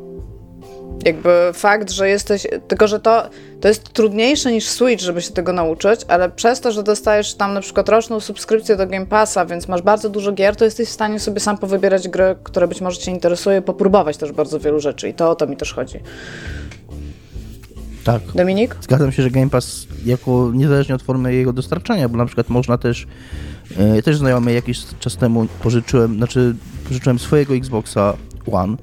Jakby 1.06 1.30
fakt, 1.54 1.92
że 1.92 2.10
jesteś. 2.10 2.48
Tylko, 2.68 2.88
że 2.88 3.00
to, 3.00 3.30
to 3.62 3.68
jest 3.68 3.84
trudniejsze 3.84 4.52
niż 4.52 4.68
Switch, 4.68 5.04
żeby 5.04 5.22
się 5.22 5.32
tego 5.32 5.54
nauczyć, 5.54 6.02
ale 6.08 6.30
przez 6.30 6.62
to, 6.62 6.72
że 6.72 6.84
dostajesz 6.84 7.36
tam 7.36 7.54
na 7.54 7.62
przykład 7.62 7.90
roczną 7.90 8.20
subskrypcję 8.20 8.76
do 8.76 8.88
Game 8.88 9.06
Passa, 9.06 9.46
więc 9.46 9.68
masz 9.68 9.82
bardzo 9.82 10.10
dużo 10.10 10.32
gier, 10.32 10.56
to 10.56 10.66
jesteś 10.66 10.90
w 10.90 10.92
stanie 10.92 11.20
sobie 11.20 11.40
sam 11.40 11.58
powybierać 11.58 12.08
gry, 12.08 12.36
które 12.44 12.68
być 12.68 12.82
może 12.82 12.98
Cię 12.98 13.12
interesuje, 13.12 13.62
popróbować 13.62 14.18
też 14.18 14.32
bardzo 14.32 14.60
wielu 14.60 14.80
rzeczy. 14.80 15.10
I 15.10 15.14
to 15.14 15.32
o 15.32 15.36
to 15.36 15.48
mi 15.48 15.58
też 15.58 15.74
chodzi. 15.74 16.00
Tak. 18.04 18.22
Dominik? 18.36 18.76
Zgadzam 18.82 19.12
się, 19.12 19.24
że 19.24 19.32
Game 19.32 19.50
Pass 19.50 19.88
jako 20.06 20.52
niezależnie 20.54 20.96
od 20.96 21.02
formy 21.02 21.34
jego 21.34 21.54
dostarczania, 21.54 22.10
bo 22.10 22.18
na 22.18 22.26
przykład 22.26 22.50
można 22.50 22.78
też 22.78 23.08
e, 23.78 24.02
też 24.02 24.18
znajomy 24.18 24.54
jakiś 24.54 24.84
czas 25.00 25.18
temu 25.18 25.48
pożyczyłem, 25.64 26.18
znaczy 26.18 26.56
pożyczyłem 26.88 27.20
swojego 27.20 27.56
Xboxa 27.56 28.14
One 28.52 28.78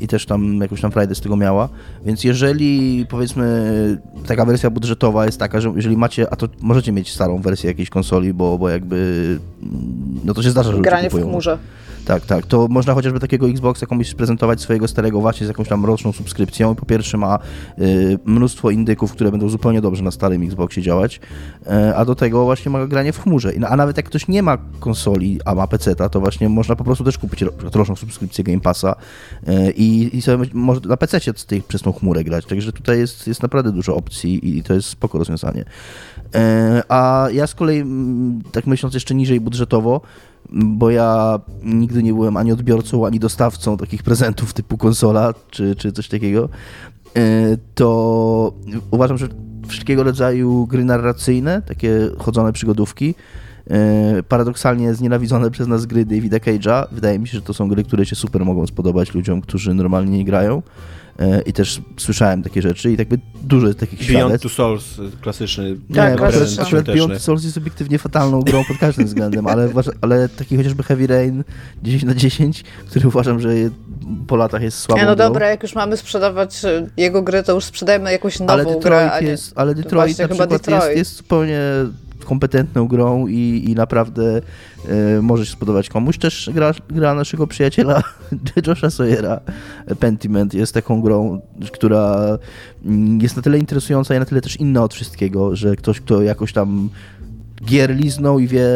i 0.00 0.08
też 0.08 0.26
tam 0.26 0.60
jakąś 0.60 0.80
tam 0.80 0.90
frajdę 0.90 1.14
z 1.14 1.20
tego 1.20 1.36
miała, 1.36 1.68
więc 2.06 2.24
jeżeli 2.24 3.06
powiedzmy 3.08 3.44
taka 4.26 4.44
wersja 4.44 4.70
budżetowa 4.70 5.26
jest 5.26 5.38
taka, 5.38 5.60
że 5.60 5.72
jeżeli 5.76 5.96
macie, 5.96 6.32
a 6.32 6.36
to 6.36 6.48
możecie 6.60 6.92
mieć 6.92 7.12
starą 7.12 7.38
wersję 7.38 7.68
jakiejś 7.68 7.90
konsoli, 7.90 8.34
bo, 8.34 8.58
bo 8.58 8.68
jakby 8.68 9.38
no 10.24 10.34
to 10.34 10.42
się 10.42 10.50
zdarza, 10.50 10.72
że 10.72 10.78
Granie 10.78 11.10
w 11.10 11.14
chmurze. 11.14 11.58
Tak, 12.04 12.26
tak. 12.26 12.46
To 12.46 12.68
można 12.68 12.94
chociażby 12.94 13.20
takiego 13.20 13.48
Xboxa 13.48 13.86
komuś 13.86 14.14
prezentować 14.14 14.60
swojego 14.60 14.88
starego 14.88 15.20
właśnie 15.20 15.46
z 15.46 15.48
jakąś 15.48 15.68
tam 15.68 15.84
roczną 15.84 16.12
subskrypcją. 16.12 16.72
I 16.72 16.76
po 16.76 16.86
pierwsze 16.86 17.18
ma 17.18 17.38
y, 17.78 18.18
mnóstwo 18.24 18.70
indyków, 18.70 19.12
które 19.12 19.30
będą 19.30 19.48
zupełnie 19.48 19.80
dobrze 19.80 20.02
na 20.02 20.10
starym 20.10 20.42
Xboxie 20.42 20.82
działać, 20.82 21.20
y, 21.66 21.96
a 21.96 22.04
do 22.04 22.14
tego 22.14 22.44
właśnie 22.44 22.70
ma 22.70 22.86
granie 22.86 23.12
w 23.12 23.22
chmurze. 23.22 23.54
I, 23.54 23.64
a 23.64 23.76
nawet 23.76 23.96
jak 23.96 24.06
ktoś 24.06 24.28
nie 24.28 24.42
ma 24.42 24.58
konsoli, 24.80 25.40
a 25.44 25.54
ma 25.54 25.66
PC-ta, 25.66 26.08
to 26.08 26.20
właśnie 26.20 26.48
można 26.48 26.76
po 26.76 26.84
prostu 26.84 27.04
też 27.04 27.18
kupić 27.18 27.42
ro, 27.42 27.52
roczną 27.74 27.96
subskrypcję 27.96 28.44
Game 28.44 28.60
Passa 28.60 28.96
y, 29.48 29.72
i, 29.76 30.16
i 30.16 30.22
sobie 30.22 30.46
może 30.52 30.80
na 30.80 30.96
PC 30.96 31.20
z 31.36 31.46
tej, 31.46 31.62
przez 31.62 31.82
tą 31.82 31.92
chmurę 31.92 32.24
grać. 32.24 32.46
Także 32.46 32.72
tutaj 32.72 32.98
jest, 32.98 33.26
jest 33.26 33.42
naprawdę 33.42 33.72
dużo 33.72 33.96
opcji 33.96 34.58
i 34.58 34.62
to 34.62 34.74
jest 34.74 34.88
spoko 34.88 35.18
rozwiązanie. 35.18 35.64
E, 36.34 36.82
A 36.88 37.28
ja 37.32 37.46
z 37.46 37.54
kolei, 37.54 37.84
tak 38.52 38.66
myśląc 38.66 38.94
jeszcze 38.94 39.14
niżej 39.14 39.40
budżetowo, 39.40 40.00
bo 40.52 40.90
ja 40.90 41.40
nigdy 41.62 42.02
nie 42.02 42.12
byłem 42.12 42.36
ani 42.36 42.52
odbiorcą, 42.52 43.06
ani 43.06 43.20
dostawcą 43.20 43.76
takich 43.76 44.02
prezentów 44.02 44.52
typu 44.52 44.78
konsola 44.78 45.34
czy, 45.50 45.76
czy 45.76 45.92
coś 45.92 46.08
takiego, 46.08 46.48
e, 47.16 47.20
to 47.74 48.52
uważam, 48.90 49.18
że 49.18 49.28
wszelkiego 49.68 50.02
rodzaju 50.02 50.66
gry 50.66 50.84
narracyjne, 50.84 51.62
takie 51.62 52.10
chodzone 52.18 52.52
przygodówki, 52.52 53.14
e, 53.70 54.22
paradoksalnie 54.22 54.94
znienawidzone 54.94 55.50
przez 55.50 55.68
nas 55.68 55.86
gry 55.86 56.04
Davida 56.04 56.36
Cage'a, 56.36 56.86
wydaje 56.92 57.18
mi 57.18 57.28
się, 57.28 57.38
że 57.38 57.42
to 57.42 57.54
są 57.54 57.68
gry, 57.68 57.84
które 57.84 58.06
się 58.06 58.16
super 58.16 58.44
mogą 58.44 58.66
spodobać 58.66 59.14
ludziom, 59.14 59.40
którzy 59.40 59.74
normalnie 59.74 60.18
nie 60.18 60.24
grają. 60.24 60.62
E, 61.18 61.40
I 61.40 61.52
też 61.52 61.80
słyszałem 61.96 62.42
takie 62.42 62.62
rzeczy 62.62 62.92
i 62.92 62.96
jakby 62.96 63.18
dużo 63.42 63.66
jest 63.66 63.78
takich 63.78 63.98
Beyond 63.98 64.10
świadectw. 64.18 64.42
Two 64.42 64.48
Souls, 64.54 64.98
y, 64.98 65.10
klasyczny. 65.20 65.76
Tak, 65.94 66.12
nie, 66.12 66.18
klasyczny. 66.18 66.64
akurat, 66.64 66.84
Beyond 66.84 67.12
Two 67.12 67.18
Souls 67.18 67.44
jest 67.44 67.56
obiektywnie 67.56 67.98
fatalną 67.98 68.42
grą 68.42 68.64
pod 68.64 68.78
każdym 68.78 69.06
względem, 69.06 69.46
ale, 69.46 69.68
ale 70.00 70.28
taki 70.28 70.56
chociażby 70.56 70.82
Heavy 70.82 71.06
Rain 71.06 71.44
10 71.82 72.04
na 72.04 72.14
10, 72.14 72.64
który 72.90 73.08
uważam, 73.08 73.40
że 73.40 73.48
po 74.26 74.36
latach 74.36 74.62
jest 74.62 74.78
słabą 74.78 75.00
Nie, 75.00 75.06
no 75.06 75.16
grą. 75.16 75.26
dobra, 75.26 75.48
jak 75.50 75.62
już 75.62 75.74
mamy 75.74 75.96
sprzedawać 75.96 76.64
y, 76.64 76.90
jego 76.96 77.22
gry, 77.22 77.42
to 77.42 77.52
już 77.52 77.64
sprzedajemy 77.64 78.12
jakąś 78.12 78.40
nową 78.40 78.52
ale 78.52 78.64
grę, 78.64 78.74
Detroit, 78.74 79.12
a 79.12 79.20
nie... 79.20 79.26
jest, 79.26 79.52
ale 79.56 79.74
to 79.74 79.82
Detroit 79.82 80.18
na 80.18 80.24
chyba 80.24 80.34
przykład 80.46 80.50
Detroit. 80.50 80.84
Jest, 80.84 80.96
jest 80.96 81.16
zupełnie 81.16 81.60
kompetentną 82.24 82.88
grą 82.88 83.26
i, 83.26 83.64
i 83.68 83.74
naprawdę 83.74 84.40
e, 84.88 85.22
może 85.22 85.46
się 85.46 85.52
spodobać 85.52 85.88
komuś. 85.88 86.18
Też 86.18 86.50
gra, 86.54 86.72
gra 86.88 87.14
naszego 87.14 87.46
przyjaciela 87.46 88.02
Josha 88.66 88.90
Sawyera, 88.90 89.40
Pentiment, 90.00 90.54
jest 90.54 90.74
taką 90.74 91.00
grą, 91.02 91.40
która 91.72 92.18
mm, 92.84 93.20
jest 93.20 93.36
na 93.36 93.42
tyle 93.42 93.58
interesująca 93.58 94.14
i 94.14 94.18
na 94.18 94.24
tyle 94.24 94.40
też 94.40 94.56
inna 94.56 94.82
od 94.82 94.94
wszystkiego, 94.94 95.56
że 95.56 95.76
ktoś, 95.76 96.00
kto 96.00 96.22
jakoś 96.22 96.52
tam 96.52 96.88
gier 97.64 97.96
liznął 97.96 98.38
i 98.38 98.48
wie, 98.48 98.66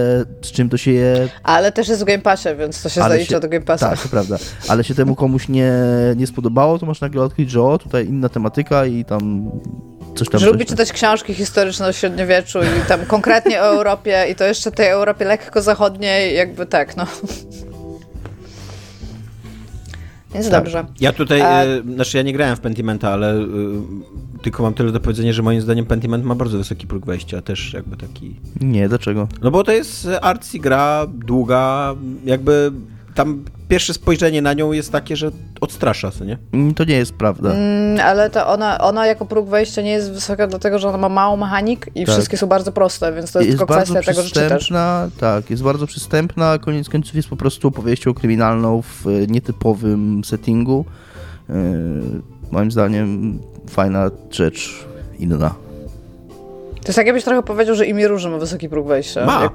z 0.42 0.52
czym 0.52 0.68
to 0.68 0.76
się 0.76 0.90
je, 0.90 1.28
Ale 1.42 1.72
też 1.72 1.88
jest 1.88 2.02
w 2.02 2.04
Game 2.04 2.18
Passie, 2.18 2.48
więc 2.58 2.82
to 2.82 2.88
się 2.88 3.02
Ale 3.02 3.14
zalicza 3.14 3.34
się- 3.34 3.40
do 3.40 3.48
Game 3.48 3.64
Passa. 3.64 3.90
tak, 3.90 4.02
to 4.02 4.08
prawda. 4.08 4.37
Ale 4.68 4.84
się 4.84 4.94
temu 4.94 5.14
komuś 5.14 5.48
nie, 5.48 5.72
nie 6.16 6.26
spodobało, 6.26 6.78
to 6.78 6.87
można 6.87 7.04
nagle 7.04 7.22
odkryć, 7.22 7.50
że 7.50 7.62
o, 7.62 7.78
tutaj 7.78 8.06
inna 8.06 8.28
tematyka 8.28 8.87
i 8.87 9.04
tam 9.04 9.50
coś 10.18 10.28
tam... 10.28 10.40
Że 10.40 10.46
coś 10.46 10.52
lubi 10.52 10.66
tam. 10.66 10.76
czytać 10.76 10.92
książki 10.92 11.35
historyczne 11.35 11.87
o 11.87 11.92
średniowieczu 11.92 12.59
i 12.62 12.88
tam 12.88 13.07
konkretnie 13.07 13.61
o 13.61 13.64
Europie 13.64 14.26
i 14.31 14.35
to 14.35 14.44
jeszcze 14.44 14.70
tej 14.72 14.88
Europie 14.88 15.24
lekko 15.24 15.62
zachodniej, 15.62 16.37
jakby 16.37 16.66
tak, 16.66 16.96
no. 16.96 17.07
Więc 20.35 20.50
Tak. 20.50 20.64
dobrze. 20.64 20.85
Ja 21.00 21.12
tutaj, 21.12 21.40
A- 21.42 21.64
y, 21.64 21.83
znaczy 21.94 22.16
ja 22.16 22.22
nie 22.22 22.33
grałem 22.33 22.57
w 22.57 22.61
Pentimenta, 22.61 23.11
ale 23.12 23.37
y, 23.37 23.46
tylko 24.42 24.62
mam 24.62 24.74
tyle 24.74 24.92
do 24.92 25.00
powiedzenia, 25.00 25.33
że 25.33 25.42
moim 25.42 25.61
zdaniem 25.61 25.87
Pentiment 25.87 26.24
ma 26.24 26.35
bardzo 26.35 26.59
wysoki 26.59 26.87
próg 26.87 27.07
wejścia, 27.07 27.42
też 27.42 27.72
jakby 27.72 27.96
taki... 27.96 28.37
Nie, 28.61 28.88
dlaczego? 28.88 29.28
No 29.42 29.50
bo 29.50 29.64
to 29.64 29.72
jest 29.72 30.04
y, 30.04 30.20
artsy 30.20 30.59
gra, 30.59 31.07
długa, 31.14 31.94
jakby 32.24 32.72
tam 33.18 33.44
pierwsze 33.68 33.94
spojrzenie 33.94 34.42
na 34.42 34.52
nią 34.52 34.72
jest 34.72 34.92
takie, 34.92 35.16
że 35.16 35.31
odstrasza, 35.61 36.11
co 36.11 36.24
nie? 36.24 36.38
Mm, 36.52 36.74
To 36.74 36.85
nie 36.85 36.94
jest 36.96 37.12
prawda. 37.12 37.50
Mm, 37.50 38.00
ale 38.00 38.31
to 38.31 38.48
ona, 38.48 38.78
ona 38.81 39.07
jako 39.07 39.26
próg 39.26 39.48
wejścia 39.48 39.83
nie 39.83 39.90
jest 39.90 40.12
wysoka, 40.12 40.46
dlatego 40.46 40.78
że 40.78 40.88
ona 40.88 40.98
ma 40.98 41.09
mało 41.09 41.37
mechanik 41.37 41.90
i 41.94 42.04
Tak. 42.04 42.14
wszystkie 42.14 42.37
są 42.37 42.46
bardzo 42.46 42.72
proste, 42.72 43.12
więc 43.12 43.33
to 43.33 43.38
jest, 43.40 43.50
tylko 43.50 43.66
bardzo 43.66 43.94
kwestia 43.94 44.12
tego, 44.12 44.22
że 44.22 44.31
czytasz. 44.31 44.72
tak, 45.20 45.50
jest 45.50 45.62
bardzo 45.62 45.87
przystępna, 45.87 46.50
a 46.50 46.59
koniec 46.59 46.88
końców 46.88 47.14
jest 47.14 47.28
po 47.28 47.37
prostu 47.37 47.68
opowieścią 47.68 48.14
kryminalną 48.14 48.83
w 48.83 49.07
e, 49.07 49.11
nietypowym 49.26 50.24
settingu. 50.24 50.85
E, 51.50 51.54
moim 52.50 52.70
zdaniem 52.70 53.38
fajna 53.70 54.11
rzecz, 54.31 54.85
inna. 55.18 55.54
To 56.81 56.88
jest 56.88 56.96
tak, 56.96 57.07
jakbyś 57.07 57.24
trochę 57.24 57.42
powiedział, 57.42 57.74
że 57.74 57.87
imię 57.87 58.09
Róży 58.09 58.28
ma 58.28 58.38
wysoki 58.38 58.68
próg 58.68 58.87
wejścia. 58.88 59.26
Ma, 59.26 59.42
Jak, 59.42 59.52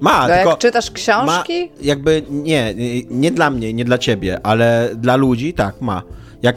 ma, 0.00 0.28
no 0.28 0.34
tylko... 0.34 0.50
jak 0.50 0.58
czytasz 0.58 0.90
książki, 0.90 1.70
Ma, 1.76 1.82
jakby 1.82 2.22
nie, 2.30 2.74
nie, 3.10 3.30
dla 3.30 3.50
mnie, 3.50 3.72
nie 3.72 3.84
dla 3.84 3.98
ciebie, 3.98 4.46
ale 4.46 4.90
dla 4.96 5.16
ludzi 5.16 5.54
tak 5.54 5.80
ma. 5.80 6.02
Jak 6.42 6.56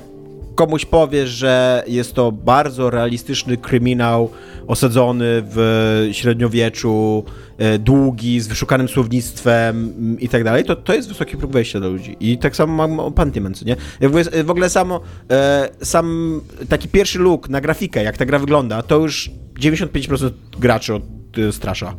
komuś 0.58 0.86
powiesz, 0.86 1.30
że 1.30 1.84
jest 1.88 2.14
to 2.14 2.32
bardzo 2.32 2.90
realistyczny 2.90 3.58
kryminał 3.58 4.30
osadzony 4.68 5.26
w 5.30 6.10
średniowieczu, 6.12 7.24
e, 7.58 7.80
długi, 7.80 8.40
z 8.40 8.48
wyszukanym 8.48 8.88
słownictwem 8.88 9.94
mm, 9.98 10.20
i 10.20 10.30
tak 10.30 10.44
dalej, 10.44 10.66
to, 10.66 10.76
to 10.76 10.94
jest 10.94 11.08
wysoki 11.08 11.38
próg 11.38 11.52
wejścia 11.52 11.80
dla 11.80 11.90
ludzi. 11.90 12.16
I 12.20 12.38
tak 12.38 12.56
samo 12.56 12.74
mam 12.74 13.00
o 13.00 13.12
Pentiment, 13.12 13.66
nie? 13.66 13.76
W 14.44 14.50
ogóle, 14.50 14.70
samo, 14.70 15.02
e, 15.32 15.70
sam 15.82 16.42
taki 16.70 16.88
pierwszy 16.88 17.20
look 17.20 17.50
na 17.50 17.62
grafikę, 17.62 18.04
jak 18.04 18.18
ta 18.18 18.26
gra 18.26 18.40
wygląda, 18.40 18.82
to 18.82 18.98
już 19.00 19.32
95% 19.60 20.32
graczy 20.60 20.94
e, 21.48 21.52
strasza. 21.52 21.96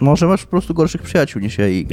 Może 0.00 0.26
masz 0.26 0.44
po 0.44 0.50
prostu 0.50 0.74
gorszych 0.74 1.02
przyjaciół 1.02 1.42
niż 1.42 1.58
ja 1.58 1.68
i... 1.68 1.86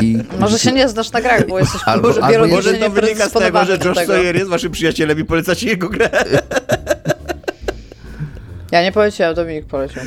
i 0.00 0.18
może 0.40 0.58
się 0.58 0.72
nie 0.72 0.88
znasz 0.88 1.12
na 1.12 1.20
grach, 1.20 1.46
bo 1.46 1.58
jesteś 1.58 1.82
Albo- 1.86 2.08
może 2.08 2.22
albo 2.22 2.46
Może 2.46 2.74
to 2.74 2.90
wynika 2.90 3.28
z 3.28 3.32
tego, 3.32 3.64
że 3.64 3.78
Josh. 3.84 3.96
Sawyer 3.96 4.36
jest 4.36 4.50
waszym 4.50 4.72
przyjacielem 4.72 5.20
i 5.20 5.24
polecacie 5.24 5.66
jego 5.68 5.88
grę. 5.88 6.10
Ja 8.70 8.82
nie 8.82 8.92
poleciłem, 8.92 9.34
Dominik 9.34 9.66
poleciał. 9.66 10.04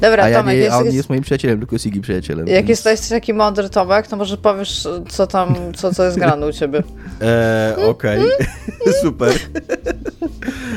Dobra, 0.00 0.24
A, 0.24 0.28
ja 0.28 0.38
Tomek, 0.38 0.54
nie, 0.56 0.60
jest, 0.60 0.72
a 0.72 0.76
on 0.76 0.82
nie 0.82 0.86
jest, 0.86 0.96
jest 0.96 1.08
moim 1.08 1.22
przyjacielem, 1.22 1.58
tylko 1.58 1.74
jest 1.74 1.86
Iggy 1.86 2.00
przyjacielem. 2.00 2.46
jak 2.46 2.56
więc- 2.66 2.68
jesteś 2.68 3.08
taki 3.08 3.34
mądry, 3.34 3.70
Tomek, 3.70 4.06
to 4.06 4.16
może 4.16 4.36
powiesz, 4.36 4.88
co 5.08 5.26
tam, 5.26 5.54
co, 5.76 5.94
co 5.94 6.04
jest 6.04 6.18
grane 6.18 6.46
u 6.46 6.52
ciebie. 6.52 6.82
Eee, 7.20 7.84
okej. 7.90 8.20
Super. 9.02 9.32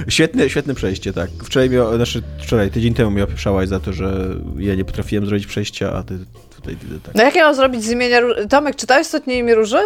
Świetne, 0.08 0.50
świetne 0.50 0.74
przejście, 0.74 1.14
tak. 1.14 1.30
Wczoraj, 1.44 1.70
mi, 1.70 1.78
znaczy 1.96 2.22
wczoraj, 2.40 2.72
tydzień 2.72 2.94
temu 2.94 3.12
mnie 3.12 3.24
opieszałaś 3.24 3.70
za 3.70 3.80
to, 3.80 3.94
że 3.94 4.28
ja 4.58 4.76
nie 4.76 4.86
potrafiłem 4.86 5.26
zrobić 5.26 5.48
przejścia, 5.48 5.94
a 5.94 6.04
ty 6.04 6.18
tutaj, 6.56 6.76
ty, 6.76 6.88
tak. 7.04 7.16
No 7.16 7.24
jak 7.24 7.36
ja 7.36 7.44
mam 7.44 7.56
zrobić 7.56 7.84
z 7.84 7.90
imienia 7.92 8.20
Róży? 8.20 8.48
Tomek, 8.48 8.76
czytałeś 8.76 9.02
ostatnie 9.08 9.38
imię 9.38 9.56
Róży? 9.56 9.78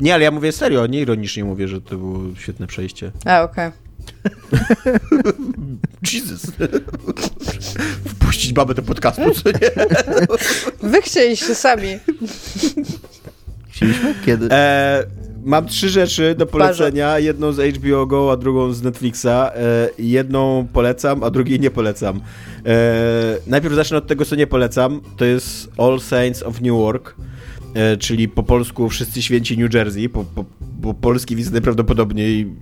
Nie, 0.00 0.14
ale 0.14 0.24
ja 0.24 0.30
mówię 0.30 0.52
serio, 0.52 0.86
nie 0.86 1.00
ironicznie 1.00 1.44
mówię, 1.44 1.68
że 1.68 1.80
to 1.80 1.96
było 1.96 2.20
świetne 2.36 2.66
przejście. 2.66 3.12
A, 3.24 3.42
okej. 3.42 3.70
Jesus. 6.12 6.42
Wpuścić 8.08 8.52
babę 8.52 8.74
do 8.74 8.82
podcastu, 8.82 9.34
co 9.34 9.50
nie? 9.50 9.70
Wy 10.90 11.02
chcieliście 11.02 11.54
sami. 11.54 11.98
Chcieliśmy? 13.68 14.14
Kiedy? 14.26 14.48
E, 14.50 15.04
mam 15.44 15.66
trzy 15.66 15.88
rzeczy 15.88 16.34
do 16.34 16.46
polecenia. 16.46 17.18
Jedną 17.18 17.52
z 17.52 17.76
HBO 17.76 18.06
Go, 18.06 18.32
a 18.32 18.36
drugą 18.36 18.72
z 18.72 18.82
Netflixa. 18.82 19.26
E, 19.26 19.50
jedną 19.98 20.66
polecam, 20.72 21.24
a 21.24 21.30
drugiej 21.30 21.60
nie 21.60 21.70
polecam. 21.70 22.20
E, 22.66 23.38
najpierw 23.46 23.74
zacznę 23.74 23.96
od 23.96 24.06
tego, 24.06 24.24
co 24.24 24.36
nie 24.36 24.46
polecam. 24.46 25.00
To 25.16 25.24
jest 25.24 25.70
All 25.78 26.00
Saints 26.00 26.42
of 26.42 26.60
Newark, 26.60 27.14
e, 27.74 27.96
czyli 27.96 28.28
po 28.28 28.42
polsku 28.42 28.88
Wszyscy 28.88 29.22
Święci 29.22 29.58
New 29.58 29.74
Jersey. 29.74 30.08
Po, 30.08 30.24
po, 30.24 30.44
po 30.82 30.94
polski 30.94 31.36
widzę 31.36 31.50
najprawdopodobniej 31.50 32.54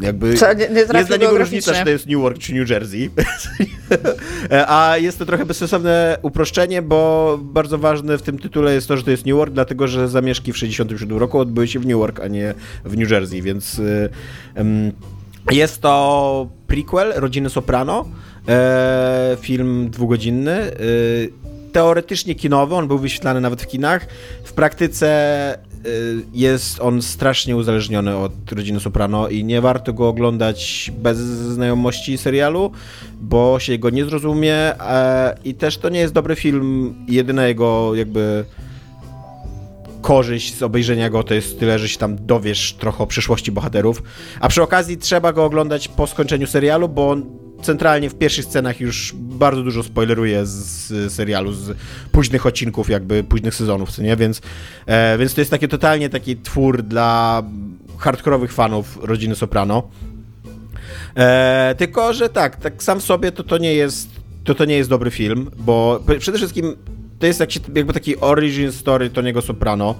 jakby 0.00 0.34
Co, 0.34 0.52
nie, 0.52 0.68
nie 0.68 0.80
jest 0.80 1.08
dla 1.08 1.16
niego 1.16 1.38
różnica, 1.38 1.74
czy 1.74 1.84
to 1.84 1.90
jest 1.90 2.06
Newark 2.06 2.38
czy 2.38 2.54
New 2.54 2.70
Jersey. 2.70 3.10
A 4.66 4.96
jest 4.98 5.18
to 5.18 5.26
trochę 5.26 5.46
bezsensowne 5.46 6.18
uproszczenie, 6.22 6.82
bo 6.82 7.38
bardzo 7.42 7.78
ważne 7.78 8.18
w 8.18 8.22
tym 8.22 8.38
tytule 8.38 8.74
jest 8.74 8.88
to, 8.88 8.96
że 8.96 9.02
to 9.02 9.10
jest 9.10 9.26
Newark, 9.26 9.52
dlatego 9.52 9.88
że 9.88 10.08
zamieszki 10.08 10.52
w 10.52 10.58
67 10.58 11.18
roku 11.18 11.38
odbyły 11.38 11.68
się 11.68 11.80
w 11.80 11.86
Newark, 11.86 12.20
a 12.20 12.28
nie 12.28 12.54
w 12.84 12.96
New 12.96 13.10
Jersey, 13.10 13.42
więc 13.42 13.78
y, 13.78 14.10
jest 15.50 15.80
to 15.80 16.48
prequel 16.66 17.12
Rodziny 17.16 17.50
Soprano, 17.50 18.08
e, 18.48 19.36
film 19.40 19.90
dwugodzinny. 19.90 20.72
y, 20.80 21.32
Teoretycznie 21.72 22.34
kinowy, 22.34 22.74
on 22.74 22.88
był 22.88 22.98
wyświetlany 22.98 23.40
nawet 23.40 23.62
w 23.62 23.66
kinach. 23.66 24.06
W 24.44 24.52
praktyce 24.52 25.58
jest 26.32 26.80
on 26.80 27.02
strasznie 27.02 27.56
uzależniony 27.56 28.16
od 28.16 28.52
Rodziny 28.52 28.80
Soprano 28.80 29.28
i 29.28 29.44
nie 29.44 29.60
warto 29.60 29.92
go 29.92 30.08
oglądać 30.08 30.92
bez 30.98 31.18
znajomości 31.18 32.18
serialu, 32.18 32.70
bo 33.20 33.58
się 33.60 33.78
go 33.78 33.90
nie 33.90 34.04
zrozumie 34.04 34.54
e, 34.54 35.38
i 35.44 35.54
też 35.54 35.78
to 35.78 35.88
nie 35.88 36.00
jest 36.00 36.14
dobry 36.14 36.36
film. 36.36 36.94
Jedyna 37.08 37.46
jego 37.46 37.94
jakby 37.94 38.44
korzyść 40.02 40.54
z 40.54 40.62
obejrzenia 40.62 41.10
go 41.10 41.22
to 41.22 41.34
jest 41.34 41.60
tyle, 41.60 41.78
że 41.78 41.88
się 41.88 41.98
tam 41.98 42.26
dowiesz 42.26 42.74
trochę 42.78 43.04
o 43.04 43.06
przyszłości 43.06 43.52
bohaterów. 43.52 44.02
A 44.40 44.48
przy 44.48 44.62
okazji 44.62 44.98
trzeba 44.98 45.32
go 45.32 45.44
oglądać 45.44 45.88
po 45.88 46.06
skończeniu 46.06 46.46
serialu, 46.46 46.88
bo 46.88 47.16
centralnie 47.62 48.10
w 48.10 48.14
pierwszych 48.14 48.44
scenach 48.44 48.80
już 48.80 49.12
bardzo 49.16 49.62
dużo 49.62 49.82
spoileruje 49.82 50.46
z, 50.46 51.12
serialu, 51.12 51.52
z 51.52 51.76
późnych 52.12 52.46
odcinków, 52.46 52.90
jakby 52.90 53.24
późnych 53.24 53.54
sezonów, 53.54 53.90
co 53.90 54.02
nie? 54.02 54.16
Więc, 54.16 54.40
e, 54.86 55.18
więc 55.18 55.34
to 55.34 55.40
jest 55.40 55.50
takie 55.50 55.68
totalnie 55.68 56.08
taki 56.08 56.36
twór 56.36 56.82
dla 56.82 57.42
hardkorowych 57.98 58.52
fanów 58.52 58.98
rodziny 59.02 59.34
Soprano. 59.34 59.82
E, 61.16 61.74
tylko, 61.78 62.12
że 62.12 62.28
tak, 62.28 62.56
tak 62.56 62.82
sam 62.82 63.00
w 63.00 63.02
sobie 63.02 63.32
to 63.32 63.44
to 63.44 63.58
nie 63.58 63.74
jest, 63.74 64.08
to 64.44 64.54
to 64.54 64.64
nie 64.64 64.76
jest 64.76 64.90
dobry 64.90 65.10
film, 65.10 65.50
bo 65.56 66.00
przede 66.18 66.38
wszystkim 66.38 66.76
to 67.18 67.26
jest 67.26 67.40
jakby 67.74 67.92
taki 67.92 68.16
origin 68.16 68.72
story 68.72 69.10
Tony'ego 69.10 69.42
Soprano, 69.42 69.94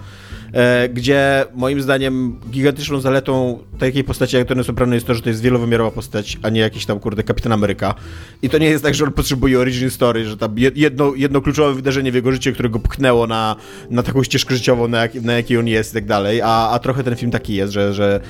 gdzie 0.94 1.44
moim 1.54 1.82
zdaniem 1.82 2.40
gigantyczną 2.50 3.00
zaletą 3.00 3.58
takiej 3.78 4.04
postaci 4.04 4.36
jak 4.36 4.48
Tony 4.48 4.64
Soprano 4.64 4.94
jest 4.94 5.06
to, 5.06 5.14
że 5.14 5.22
to 5.22 5.28
jest 5.28 5.42
wielowymiarowa 5.42 5.90
postać, 5.90 6.38
a 6.42 6.48
nie 6.48 6.60
jakiś 6.60 6.86
tam, 6.86 7.00
kurde, 7.00 7.22
Kapitan 7.22 7.52
Ameryka. 7.52 7.94
I 8.42 8.48
to 8.48 8.58
nie 8.58 8.66
jest 8.66 8.84
tak, 8.84 8.94
że 8.94 9.04
on 9.04 9.12
potrzebuje 9.12 9.58
origin 9.58 9.90
story, 9.90 10.24
że 10.24 10.36
tam 10.36 10.54
jed- 10.54 10.76
jedno, 10.76 11.14
jedno 11.14 11.40
kluczowe 11.40 11.74
wydarzenie 11.74 12.12
w 12.12 12.14
jego 12.14 12.32
życiu, 12.32 12.52
które 12.52 12.68
go 12.68 12.78
pchnęło 12.78 13.26
na, 13.26 13.56
na 13.90 14.02
taką 14.02 14.22
ścieżkę 14.22 14.54
życiową, 14.54 14.88
na, 14.88 15.02
jak, 15.02 15.14
na 15.14 15.32
jakiej 15.32 15.58
on 15.58 15.66
jest 15.66 15.90
i 15.90 15.94
tak 15.94 16.06
dalej, 16.06 16.42
a, 16.42 16.70
a 16.70 16.78
trochę 16.78 17.04
ten 17.04 17.16
film 17.16 17.30
taki 17.30 17.54
jest, 17.54 17.72
że, 17.72 17.94
że 17.94 18.20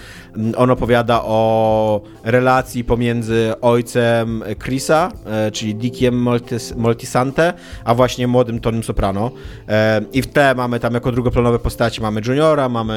on 0.57 0.71
opowiada 0.71 1.23
o 1.23 2.01
relacji 2.25 2.85
pomiędzy 2.85 3.53
ojcem 3.61 4.43
Chrisa, 4.65 5.13
e, 5.27 5.51
czyli 5.51 5.75
Dickiem 5.75 6.23
Moltis, 6.23 6.75
Moltisante, 6.77 7.53
a 7.85 7.95
właśnie 7.95 8.27
młodym 8.27 8.61
Tonym 8.61 8.83
Soprano. 8.83 9.31
E, 9.69 10.01
I 10.13 10.23
w 10.23 10.27
te 10.27 10.55
mamy 10.55 10.81
tam 10.81 10.95
jako 10.95 11.13
drugoplanowe 11.13 11.59
postaci 11.59 12.01
mamy 12.01 12.16
Juniora, 12.27 12.69
mamy 12.69 12.97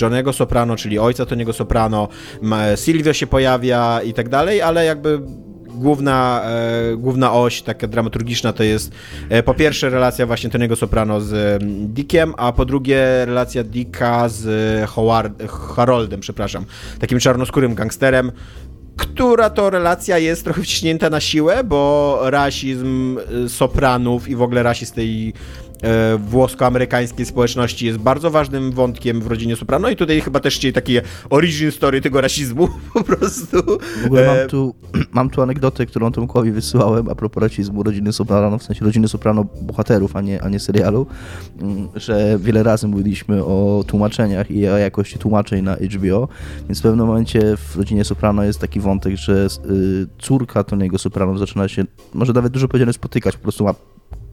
Johnego 0.00 0.32
Soprano, 0.32 0.76
czyli 0.76 0.98
ojca 0.98 1.24
Tony'ego 1.24 1.52
Soprano, 1.52 2.08
Silvio 2.76 3.12
się 3.12 3.26
pojawia 3.26 4.00
i 4.02 4.12
tak 4.12 4.28
dalej, 4.28 4.62
ale 4.62 4.84
jakby 4.84 5.20
główna, 5.76 6.42
e, 6.44 6.96
główna 6.96 7.32
oś 7.32 7.62
taka 7.62 7.86
dramaturgiczna 7.86 8.52
to 8.52 8.62
jest 8.62 8.92
e, 9.28 9.42
po 9.42 9.54
pierwsze 9.54 9.90
relacja 9.90 10.26
właśnie 10.26 10.50
Tony'ego 10.50 10.76
Soprano 10.76 11.20
z 11.20 11.62
mm, 11.62 11.94
Dickiem, 11.94 12.34
a 12.36 12.52
po 12.52 12.64
drugie 12.64 13.24
relacja 13.26 13.64
Dicka 13.64 14.28
z 14.28 14.90
Howard, 14.90 15.42
Haroldem, 15.48 16.20
przepraszam, 16.20 16.64
takim 16.98 17.18
czarnoskórym 17.18 17.74
gangsterem, 17.74 18.32
która 18.96 19.50
to 19.50 19.70
relacja 19.70 20.18
jest 20.18 20.44
trochę 20.44 20.62
wciśnięta 20.62 21.10
na 21.10 21.20
siłę, 21.20 21.64
bo 21.64 22.20
rasizm 22.22 23.18
y, 23.44 23.48
sopranów 23.48 24.28
i 24.28 24.36
w 24.36 24.42
ogóle 24.42 24.62
rasizm 24.62 24.94
tej 24.94 25.28
e, 25.28 25.32
włosko-amerykańskiej 26.18 27.26
społeczności 27.26 27.86
jest 27.86 27.98
bardzo 27.98 28.30
ważnym 28.30 28.72
wątkiem 28.72 29.20
w 29.20 29.26
rodzinie 29.26 29.56
Soprano 29.56 29.88
i 29.88 29.96
tutaj 29.96 30.20
chyba 30.20 30.40
też 30.40 30.56
chcieli 30.56 30.72
takie 30.72 31.02
origin 31.30 31.72
story 31.72 32.00
tego 32.00 32.20
rasizmu 32.20 32.68
po 32.94 33.04
prostu. 33.04 33.62
W 34.02 34.06
ogóle 34.06 34.32
E, 34.32 34.36
mam 34.36 34.48
tu, 34.48 34.74
mam 35.12 35.30
tu 35.30 35.42
anegdotę, 35.42 35.86
którą 35.86 36.12
Tomkowi 36.12 36.52
wysyłałem 36.52 37.08
a 37.08 37.14
propos 37.14 37.42
rasizmu 37.42 37.82
rodziny 37.82 38.12
Soprano, 38.12 38.58
w 38.58 38.62
sensie 38.62 38.84
rodziny 38.84 39.08
Soprano 39.08 39.44
bohaterów, 39.62 40.16
a 40.16 40.20
nie, 40.20 40.42
a 40.42 40.48
nie 40.48 40.60
serialu, 40.60 41.06
mm, 41.60 41.88
że 41.94 42.38
wiele 42.38 42.62
razy 42.62 42.88
mówiliśmy 42.88 43.44
o 43.44 43.84
tłumaczeniach 43.86 44.50
i 44.50 44.68
o 44.68 44.78
jakości 44.78 45.18
tłumaczeń 45.18 45.64
na 45.64 45.76
HBO, 45.76 46.28
więc 46.68 46.78
w 46.78 46.82
pewnym 46.82 47.06
momencie 47.06 47.56
w 47.56 47.76
rodzinie 47.76 48.04
Soprano 48.04 48.44
jest 48.44 48.58
taki 48.58 48.80
wątek, 48.80 49.16
że 49.16 49.46
y, 49.70 50.06
córka 50.18 50.62
Tony'ego 50.62 50.98
Soprano 50.98 51.38
zaczyna 51.38 51.68
się, 51.68 51.84
może 52.14 52.32
nawet 52.32 52.52
dużo 52.52 52.68
powiedziane, 52.68 52.92
spotykać, 52.92 53.36
po 53.36 53.42
prostu 53.42 53.64
ma 53.64 53.74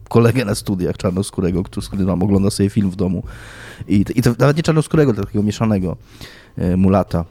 kolegę 0.08 0.44
na 0.44 0.54
studiach 0.54 0.96
czarnoskórego, 0.96 1.62
który, 1.62 1.86
z 1.86 1.88
którym 1.88 2.22
ogląda 2.22 2.50
sobie 2.50 2.70
film 2.70 2.90
w 2.90 2.96
domu. 2.96 3.22
I, 3.88 4.04
i 4.14 4.22
to 4.22 4.30
nawet 4.38 4.56
nie 4.56 4.62
czarnoskórego, 4.62 5.14
takiego 5.14 5.42
mieszanego 5.42 5.96
e, 6.56 6.76
mulata. 6.76 7.24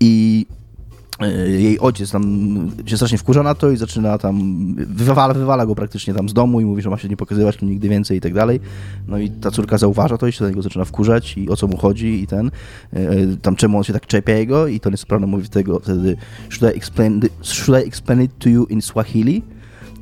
I 0.00 0.46
e, 1.20 1.48
jej 1.48 1.78
ojciec 1.80 2.10
tam 2.10 2.22
się 2.86 2.96
strasznie 2.96 3.18
wkurza 3.18 3.42
na 3.42 3.54
to 3.54 3.70
i 3.70 3.76
zaczyna 3.76 4.18
tam, 4.18 4.74
wywala, 4.74 5.34
wywala 5.34 5.66
go 5.66 5.74
praktycznie 5.74 6.14
tam 6.14 6.28
z 6.28 6.34
domu 6.34 6.60
i 6.60 6.64
mówi, 6.64 6.82
że 6.82 6.90
ma 6.90 6.98
się 6.98 7.08
nie 7.08 7.16
pokazywać 7.16 7.56
tu 7.56 7.66
nigdy 7.66 7.88
więcej 7.88 8.18
i 8.18 8.20
tak 8.20 8.34
dalej. 8.34 8.60
No 9.08 9.18
i 9.18 9.30
ta 9.30 9.50
córka 9.50 9.78
zauważa 9.78 10.18
to 10.18 10.26
i 10.26 10.32
się 10.32 10.44
do 10.44 10.48
niego 10.48 10.62
zaczyna 10.62 10.84
wkurzać 10.84 11.38
i 11.38 11.50
o 11.50 11.56
co 11.56 11.66
mu 11.66 11.76
chodzi 11.76 12.22
i 12.22 12.26
ten, 12.26 12.50
e, 12.92 13.36
tam 13.42 13.56
czemu 13.56 13.78
on 13.78 13.84
się 13.84 13.92
tak 13.92 14.06
czepia 14.06 14.32
jego 14.32 14.66
i 14.66 14.80
Tony 14.80 14.96
Soprano 14.96 15.26
mówi 15.26 15.48
tego 15.48 15.80
wtedy 15.80 16.16
should 16.50 16.74
I 16.74 16.78
explain, 16.78 17.20
should 17.42 17.84
I 17.84 17.88
explain 17.88 18.22
it 18.22 18.30
to 18.38 18.48
you 18.48 18.66
in 18.66 18.82
Swahili? 18.82 19.42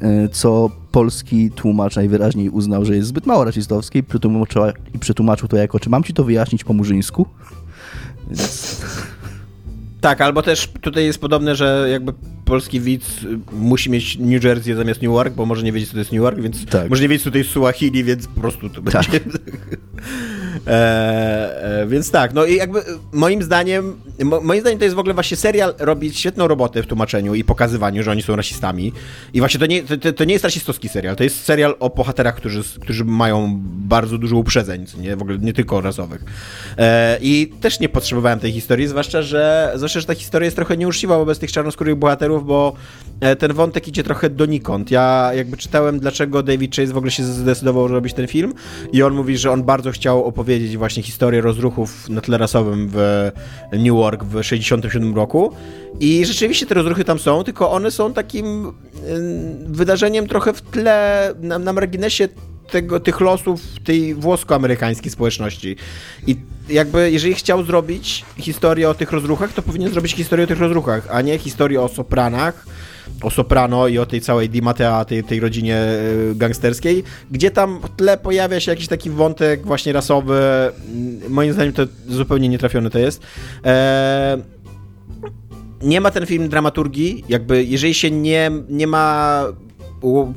E, 0.00 0.28
co 0.28 0.70
polski 0.92 1.50
tłumacz 1.50 1.96
najwyraźniej 1.96 2.50
uznał, 2.50 2.84
że 2.84 2.96
jest 2.96 3.08
zbyt 3.08 3.26
mało 3.26 3.44
rasistowskie 3.44 3.98
i 3.98 4.02
przetłumaczył, 4.02 4.62
i 4.94 4.98
przetłumaczył 4.98 5.48
to 5.48 5.56
jako, 5.56 5.80
czy 5.80 5.90
mam 5.90 6.02
ci 6.04 6.12
to 6.14 6.24
wyjaśnić 6.24 6.64
po 6.64 6.72
murzyńsku? 6.72 7.26
Więc 8.30 8.80
Tak, 10.00 10.20
albo 10.20 10.42
też 10.42 10.68
tutaj 10.80 11.04
jest 11.04 11.18
podobne, 11.20 11.56
że 11.56 11.88
jakby 11.90 12.12
polski 12.44 12.80
widz 12.80 13.22
y, 13.22 13.38
musi 13.52 13.90
mieć 13.90 14.18
New 14.18 14.44
Jersey 14.44 14.74
zamiast 14.74 15.02
Newark, 15.02 15.34
bo 15.34 15.46
może 15.46 15.62
nie 15.62 15.72
wiedzieć, 15.72 15.88
co 15.88 15.92
to 15.92 15.98
jest 15.98 16.12
Newark, 16.12 16.40
więc 16.40 16.66
Tak. 16.66 16.90
może 16.90 17.02
nie 17.02 17.08
wiedzieć, 17.08 17.24
co 17.24 17.30
to 17.30 17.38
jest 17.38 17.50
Suahili, 17.50 18.04
więc 18.04 18.26
po 18.26 18.40
prostu 18.40 18.70
to 18.70 18.82
Tak. 18.82 19.10
będzie... 19.10 19.20
e, 20.66 21.80
e, 21.80 21.86
więc 21.86 22.10
tak, 22.10 22.34
no 22.34 22.44
i 22.44 22.56
jakby 22.56 22.80
moim 23.12 23.42
zdaniem, 23.42 24.00
mo, 24.24 24.40
moim 24.40 24.60
zdaniem 24.60 24.78
to 24.78 24.84
jest 24.84 24.96
w 24.96 24.98
ogóle 24.98 25.14
właśnie 25.14 25.36
serial 25.36 25.74
robi 25.78 26.14
świetną 26.14 26.48
robotę 26.48 26.82
w 26.82 26.86
tłumaczeniu 26.86 27.34
i 27.34 27.44
pokazywaniu, 27.44 28.02
że 28.02 28.10
oni 28.10 28.22
są 28.22 28.36
rasistami. 28.36 28.92
I 29.34 29.38
właśnie 29.38 29.60
to 29.60 29.66
nie, 29.66 29.82
to, 29.82 30.12
to 30.12 30.24
nie 30.24 30.32
jest 30.32 30.44
rasistowski 30.44 30.88
serial, 30.88 31.16
to 31.16 31.24
jest 31.24 31.44
serial 31.44 31.74
o 31.80 31.90
bohaterach, 31.90 32.36
którzy, 32.36 32.62
którzy 32.80 33.04
mają 33.04 33.60
bardzo 33.64 34.18
dużo 34.18 34.36
uprzedzeń, 34.36 34.86
nie, 34.98 35.16
w 35.16 35.22
ogóle 35.22 35.38
nie 35.38 35.52
tylko 35.52 35.80
rasowych. 35.80 36.24
E, 36.78 37.18
I 37.20 37.52
też 37.60 37.80
nie 37.80 37.88
potrzebowałem 37.88 38.40
tej 38.40 38.52
historii, 38.52 38.86
zwłaszcza, 38.86 39.22
że, 39.22 39.72
zwłaszcza, 39.74 40.00
że 40.00 40.06
ta 40.06 40.14
historia 40.14 40.44
jest 40.44 40.56
trochę 40.56 40.76
nieuczciwa 40.76 41.18
wobec 41.18 41.38
tych 41.38 41.52
czarnoskórych 41.52 41.96
bohaterów, 41.96 42.46
bo 42.46 42.72
e, 43.20 43.36
ten 43.36 43.52
wątek 43.52 43.88
idzie 43.88 44.02
trochę 44.02 44.30
donikąd. 44.30 44.90
Ja 44.90 45.30
jakby 45.34 45.56
czytałem, 45.56 46.00
dlaczego 46.00 46.42
David 46.42 46.76
Chase 46.76 46.92
w 46.92 46.96
ogóle 46.96 47.10
się 47.10 47.24
zdecydował 47.24 47.88
robić 47.88 48.14
ten 48.14 48.26
film 48.26 48.54
i 48.92 49.02
on 49.02 49.14
mówi, 49.14 49.38
że 49.38 49.50
on 49.50 49.62
bardzo 49.62 49.92
chciał 49.92 50.24
opowiedzieć 50.24 50.53
właśnie 50.76 51.02
historię 51.02 51.40
rozruchów 51.40 52.08
na 52.08 52.20
tle 52.20 52.38
rasowym 52.38 52.88
w 52.92 53.30
Newark 53.72 54.24
w 54.24 54.42
67 54.42 55.14
roku 55.14 55.52
i 56.00 56.26
rzeczywiście 56.26 56.66
te 56.66 56.74
rozruchy 56.74 57.04
tam 57.04 57.18
są, 57.18 57.44
tylko 57.44 57.70
one 57.70 57.90
są 57.90 58.12
takim 58.12 58.72
wydarzeniem 59.66 60.26
trochę 60.26 60.52
w 60.52 60.62
tle, 60.62 61.34
na, 61.40 61.58
na 61.58 61.72
marginesie 61.72 62.28
tego, 62.70 63.00
tych 63.00 63.20
losów 63.20 63.60
tej 63.84 64.14
włosko-amerykańskiej 64.14 65.10
społeczności. 65.10 65.76
I 66.26 66.36
jakby, 66.68 67.10
jeżeli 67.10 67.34
chciał 67.34 67.64
zrobić 67.64 68.24
historię 68.36 68.90
o 68.90 68.94
tych 68.94 69.12
rozruchach, 69.12 69.52
to 69.52 69.62
powinien 69.62 69.92
zrobić 69.92 70.12
historię 70.12 70.44
o 70.44 70.48
tych 70.48 70.60
rozruchach, 70.60 71.08
a 71.10 71.22
nie 71.22 71.38
historię 71.38 71.82
o 71.82 71.88
Sopranach, 71.88 72.66
o 73.22 73.30
Soprano 73.30 73.88
i 73.88 73.98
o 73.98 74.06
tej 74.06 74.20
całej 74.20 74.48
Di 74.48 74.62
Mattea, 74.62 75.04
tej, 75.04 75.24
tej 75.24 75.40
rodzinie 75.40 75.76
e, 75.76 76.34
gangsterskiej, 76.34 77.04
gdzie 77.30 77.50
tam 77.50 77.80
w 77.80 77.96
tle 77.96 78.18
pojawia 78.18 78.60
się 78.60 78.70
jakiś 78.70 78.88
taki 78.88 79.10
wątek 79.10 79.66
właśnie 79.66 79.92
rasowy. 79.92 80.40
Moim 81.28 81.52
zdaniem 81.52 81.72
to 81.72 81.82
zupełnie 82.08 82.48
nietrafiony 82.48 82.90
to 82.90 82.98
jest. 82.98 83.22
Eee, 83.64 84.42
nie 85.82 86.00
ma 86.00 86.10
ten 86.10 86.26
film 86.26 86.48
dramaturgii, 86.48 87.24
jakby 87.28 87.64
jeżeli 87.64 87.94
się 87.94 88.10
nie, 88.10 88.50
nie 88.68 88.86
ma 88.86 89.44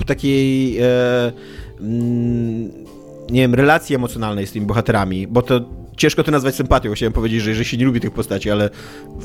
takiej 0.05 0.77
e, 0.81 1.31
mm, 1.79 2.71
nie 3.29 3.41
wiem, 3.41 3.55
relacji 3.55 3.95
emocjonalnej 3.95 4.47
z 4.47 4.51
tymi 4.51 4.65
bohaterami, 4.65 5.27
bo 5.27 5.41
to 5.41 5.61
ciężko 5.97 6.23
to 6.23 6.31
nazwać 6.31 6.55
sympatią. 6.55 6.93
Chciałem 6.93 7.13
powiedzieć, 7.13 7.41
że 7.41 7.49
jeżeli 7.49 7.65
się 7.65 7.77
nie 7.77 7.85
lubi 7.85 7.99
tych 7.99 8.11
postaci, 8.11 8.51
ale 8.51 8.69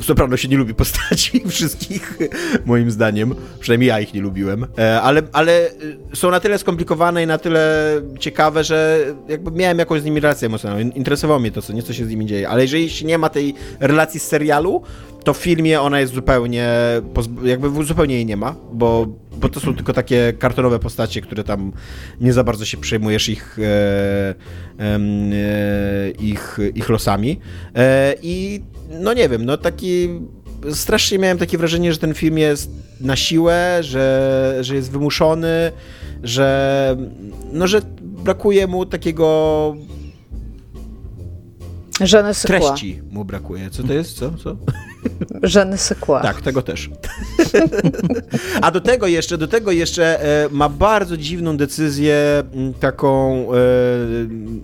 co 0.04 0.14
prawda 0.14 0.36
się 0.36 0.48
nie 0.48 0.56
lubi 0.56 0.74
postaci 0.74 1.42
wszystkich, 1.48 2.18
moim 2.64 2.90
zdaniem. 2.90 3.34
Przynajmniej 3.60 3.88
ja 3.88 4.00
ich 4.00 4.14
nie 4.14 4.20
lubiłem. 4.20 4.66
E, 4.78 5.02
ale, 5.02 5.22
ale 5.32 5.70
są 6.14 6.30
na 6.30 6.40
tyle 6.40 6.58
skomplikowane 6.58 7.22
i 7.22 7.26
na 7.26 7.38
tyle 7.38 7.92
ciekawe, 8.18 8.64
że 8.64 8.98
jakby 9.28 9.50
miałem 9.50 9.78
jakąś 9.78 10.00
z 10.00 10.04
nimi 10.04 10.20
relację 10.20 10.46
emocjonalną. 10.46 10.90
Interesowało 10.94 11.40
mnie 11.40 11.50
to, 11.50 11.62
co 11.62 11.72
nieco 11.72 11.92
się 11.92 12.04
z 12.04 12.08
nimi 12.08 12.26
dzieje. 12.26 12.48
Ale 12.48 12.62
jeżeli 12.62 13.04
nie 13.04 13.18
ma 13.18 13.28
tej 13.28 13.54
relacji 13.80 14.20
z 14.20 14.26
serialu, 14.26 14.82
to 15.24 15.34
w 15.34 15.36
filmie 15.36 15.80
ona 15.80 16.00
jest 16.00 16.14
zupełnie, 16.14 16.68
jakby 17.44 17.84
zupełnie 17.84 18.14
jej 18.14 18.26
nie 18.26 18.36
ma, 18.36 18.54
bo, 18.72 19.06
bo 19.42 19.48
to 19.48 19.60
są 19.60 19.74
tylko 19.74 19.92
takie 19.92 20.32
kartonowe 20.38 20.78
postacie, 20.78 21.20
które 21.20 21.44
tam 21.44 21.72
nie 22.20 22.32
za 22.32 22.44
bardzo 22.44 22.64
się 22.64 22.76
przejmujesz 22.76 23.28
ich, 23.28 23.58
e, 23.58 24.34
e, 24.78 25.00
ich, 26.10 26.58
ich 26.74 26.88
losami. 26.88 27.40
E, 27.74 28.14
I 28.22 28.60
no 29.00 29.12
nie 29.12 29.28
wiem, 29.28 29.44
no 29.44 29.56
taki 29.56 30.08
strasznie 30.70 31.18
miałem 31.18 31.38
takie 31.38 31.58
wrażenie, 31.58 31.92
że 31.92 31.98
ten 31.98 32.14
film 32.14 32.38
jest 32.38 32.70
na 33.00 33.16
siłę, 33.16 33.78
że, 33.80 34.58
że 34.60 34.74
jest 34.74 34.90
wymuszony, 34.90 35.72
że 36.22 36.96
no, 37.52 37.66
że 37.66 37.80
brakuje 38.00 38.66
mu 38.66 38.86
takiego 38.86 39.76
Treści 42.48 43.02
mu 43.10 43.24
brakuje. 43.24 43.70
Co 43.70 43.82
to 43.82 43.92
jest? 43.92 44.18
Co? 44.18 44.30
Co? 44.30 44.56
Sais 45.76 45.94
quoi. 46.00 46.22
Tak, 46.22 46.40
tego 46.40 46.62
też. 46.62 46.90
A 48.62 48.70
do 48.70 48.80
tego 48.80 49.06
jeszcze, 49.06 49.38
do 49.38 49.48
tego 49.48 49.72
jeszcze 49.72 50.22
e, 50.44 50.48
ma 50.50 50.68
bardzo 50.68 51.16
dziwną 51.16 51.56
decyzję 51.56 52.42
taką 52.80 53.46
e, 53.52 53.56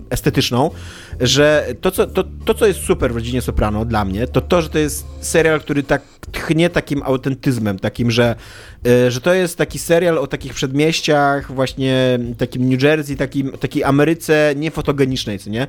estetyczną, 0.09 0.71
że 1.19 1.67
to 1.81 1.91
co, 1.91 2.07
to, 2.07 2.23
to, 2.45 2.53
co 2.53 2.65
jest 2.67 2.79
super 2.79 3.11
w 3.13 3.15
Rodzinie 3.15 3.41
Soprano 3.41 3.85
dla 3.85 4.05
mnie, 4.05 4.27
to 4.27 4.41
to, 4.41 4.61
że 4.61 4.69
to 4.69 4.77
jest 4.77 5.05
serial, 5.21 5.59
który 5.61 5.83
tak 5.83 6.01
tchnie 6.31 6.69
takim 6.69 7.03
autentyzmem, 7.03 7.79
takim, 7.79 8.11
że, 8.11 8.35
e, 8.85 9.11
że 9.11 9.21
to 9.21 9.33
jest 9.33 9.57
taki 9.57 9.79
serial 9.79 10.17
o 10.17 10.27
takich 10.27 10.53
przedmieściach, 10.53 11.53
właśnie 11.53 12.19
takim 12.37 12.69
New 12.69 12.83
Jersey, 12.83 13.15
takim, 13.15 13.51
takiej 13.51 13.83
Ameryce 13.83 14.53
niefotogenicznej, 14.55 15.39
co 15.39 15.49
nie? 15.49 15.67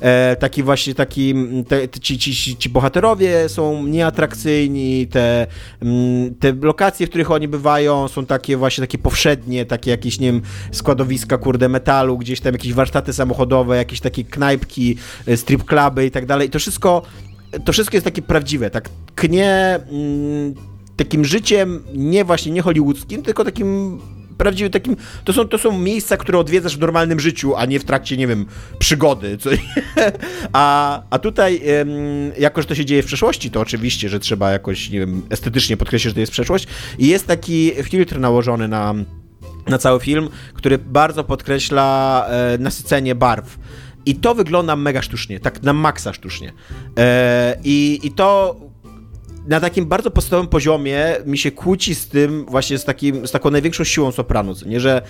E, 0.00 0.36
taki 0.36 0.62
właśnie 0.62 0.94
taki, 0.94 1.34
te, 1.68 1.88
ci, 1.88 2.18
ci, 2.18 2.56
ci 2.56 2.68
bohaterowie 2.68 3.48
są 3.48 3.86
nieatrakcyjni, 3.86 5.06
te, 5.06 5.46
mm, 5.82 6.34
te 6.34 6.52
lokacje, 6.62 7.06
w 7.06 7.08
których 7.10 7.30
oni 7.30 7.48
bywają 7.48 8.08
są 8.08 8.26
takie 8.26 8.56
właśnie 8.56 8.82
takie 8.82 8.98
powszednie, 8.98 9.66
takie 9.66 9.90
jakieś, 9.90 10.20
nie 10.20 10.32
wiem, 10.32 10.42
składowiska, 10.72 11.38
kurde, 11.38 11.68
metalu, 11.68 12.18
gdzieś 12.18 12.40
tam 12.40 12.52
jakieś 12.52 12.72
warsztaty 12.72 13.12
samochodowe, 13.12 13.76
jakieś 13.76 14.00
takie 14.00 14.24
knajpki, 14.24 14.91
e, 15.26 15.36
strip 15.36 15.64
cluby 15.64 16.06
i 16.06 16.10
tak 16.10 16.26
dalej. 16.26 16.50
To 16.50 16.58
wszystko 16.58 17.02
to 17.64 17.72
wszystko 17.72 17.96
jest 17.96 18.04
takie 18.04 18.22
prawdziwe, 18.22 18.70
tak 18.70 18.88
knie 19.14 19.80
mm, 19.90 20.54
takim 20.96 21.24
życiem 21.24 21.82
nie 21.94 22.24
właśnie 22.24 22.52
nie 22.52 22.62
hollywoodzkim, 22.62 23.22
tylko 23.22 23.44
takim 23.44 23.98
prawdziwym 24.38 24.72
takim, 24.72 24.96
to 25.24 25.32
są, 25.32 25.48
to 25.48 25.58
są 25.58 25.78
miejsca, 25.78 26.16
które 26.16 26.38
odwiedzasz 26.38 26.76
w 26.76 26.80
normalnym 26.80 27.20
życiu, 27.20 27.56
a 27.56 27.66
nie 27.66 27.80
w 27.80 27.84
trakcie, 27.84 28.16
nie 28.16 28.26
wiem, 28.26 28.46
przygody. 28.78 29.38
Co, 29.38 29.50
a, 30.52 31.02
a 31.10 31.18
tutaj, 31.18 31.62
jako 32.38 32.62
że 32.62 32.68
to 32.68 32.74
się 32.74 32.84
dzieje 32.84 33.02
w 33.02 33.06
przeszłości, 33.06 33.50
to 33.50 33.60
oczywiście, 33.60 34.08
że 34.08 34.20
trzeba 34.20 34.50
jakoś, 34.50 34.90
nie 34.90 34.98
wiem, 34.98 35.22
estetycznie 35.30 35.76
podkreślić, 35.76 36.10
że 36.10 36.14
to 36.14 36.20
jest 36.20 36.32
przeszłość 36.32 36.66
i 36.98 37.06
jest 37.08 37.26
taki 37.26 37.72
filtr 37.82 38.18
nałożony 38.18 38.68
na, 38.68 38.94
na 39.66 39.78
cały 39.78 40.00
film, 40.00 40.28
który 40.54 40.78
bardzo 40.78 41.24
podkreśla 41.24 42.26
e, 42.28 42.58
nasycenie 42.58 43.14
barw. 43.14 43.58
I 44.06 44.14
to 44.14 44.34
wygląda 44.34 44.76
mega 44.76 45.02
sztucznie, 45.02 45.40
tak 45.40 45.62
na 45.62 45.72
maksa 45.72 46.12
sztucznie. 46.12 46.52
E, 46.98 47.56
i, 47.64 48.00
I 48.02 48.10
to 48.10 48.56
na 49.46 49.60
takim 49.60 49.86
bardzo 49.86 50.10
podstawowym 50.10 50.48
poziomie 50.48 51.16
mi 51.26 51.38
się 51.38 51.50
kłóci 51.50 51.94
z 51.94 52.08
tym, 52.08 52.46
właśnie 52.48 52.78
z, 52.78 52.84
takim, 52.84 53.26
z 53.26 53.30
taką 53.30 53.50
największą 53.50 53.84
siłą 53.84 54.12
sopranu, 54.12 54.54
nie? 54.66 54.80
Że, 54.80 55.02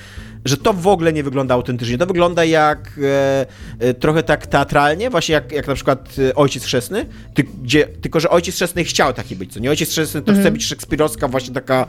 że 0.44 0.56
to 0.56 0.72
w 0.72 0.86
ogóle 0.86 1.12
nie 1.12 1.22
wygląda 1.22 1.54
autentycznie. 1.54 1.98
To 1.98 2.06
wygląda 2.06 2.44
jak 2.44 3.00
e, 3.02 3.46
e, 3.78 3.94
trochę 3.94 4.22
tak 4.22 4.46
teatralnie, 4.46 5.10
właśnie 5.10 5.32
jak, 5.32 5.52
jak 5.52 5.68
na 5.68 5.74
przykład 5.74 6.16
Ojciec 6.34 6.64
Chrzestny, 6.64 7.06
ty, 7.34 7.44
gdzie, 7.62 7.86
tylko 7.86 8.20
że 8.20 8.30
Ojciec 8.30 8.54
Chrzestny 8.54 8.84
chciał 8.84 9.12
taki 9.12 9.36
być, 9.36 9.52
co 9.52 9.60
nie? 9.60 9.70
Ojciec 9.70 9.90
Chrzestny 9.90 10.22
to 10.22 10.32
mm 10.32 10.40
-hmm. 10.40 10.44
chce 10.44 10.52
być 10.52 10.64
szekspirowska 10.64 11.28
właśnie 11.28 11.54
taka 11.54 11.86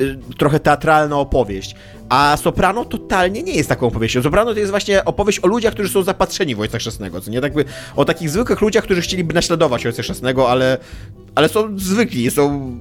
e, 0.00 0.34
trochę 0.38 0.60
teatralna 0.60 1.16
opowieść. 1.18 1.74
A 2.14 2.36
Soprano 2.36 2.84
totalnie 2.84 3.42
nie 3.42 3.52
jest 3.52 3.68
taką 3.68 3.86
opowieścią. 3.86 4.22
Soprano 4.22 4.52
to 4.52 4.58
jest 4.58 4.70
właśnie 4.70 5.04
opowieść 5.04 5.40
o 5.40 5.46
ludziach, 5.46 5.74
którzy 5.74 5.88
są 5.88 6.02
zapatrzeni 6.02 6.54
w 6.54 6.60
Ojca 6.60 6.78
Chrzestnego, 6.78 7.20
co 7.20 7.30
nie? 7.30 7.40
Tak 7.40 7.54
by, 7.54 7.64
o 7.96 8.04
takich 8.04 8.30
zwykłych 8.30 8.60
ludziach, 8.60 8.84
którzy 8.84 9.00
chcieliby 9.00 9.34
naśladować 9.34 9.86
Ojca 9.86 10.02
Chrzestnego, 10.02 10.50
ale, 10.50 10.78
ale 11.34 11.48
są 11.48 11.78
zwykli, 11.78 12.30
są 12.30 12.76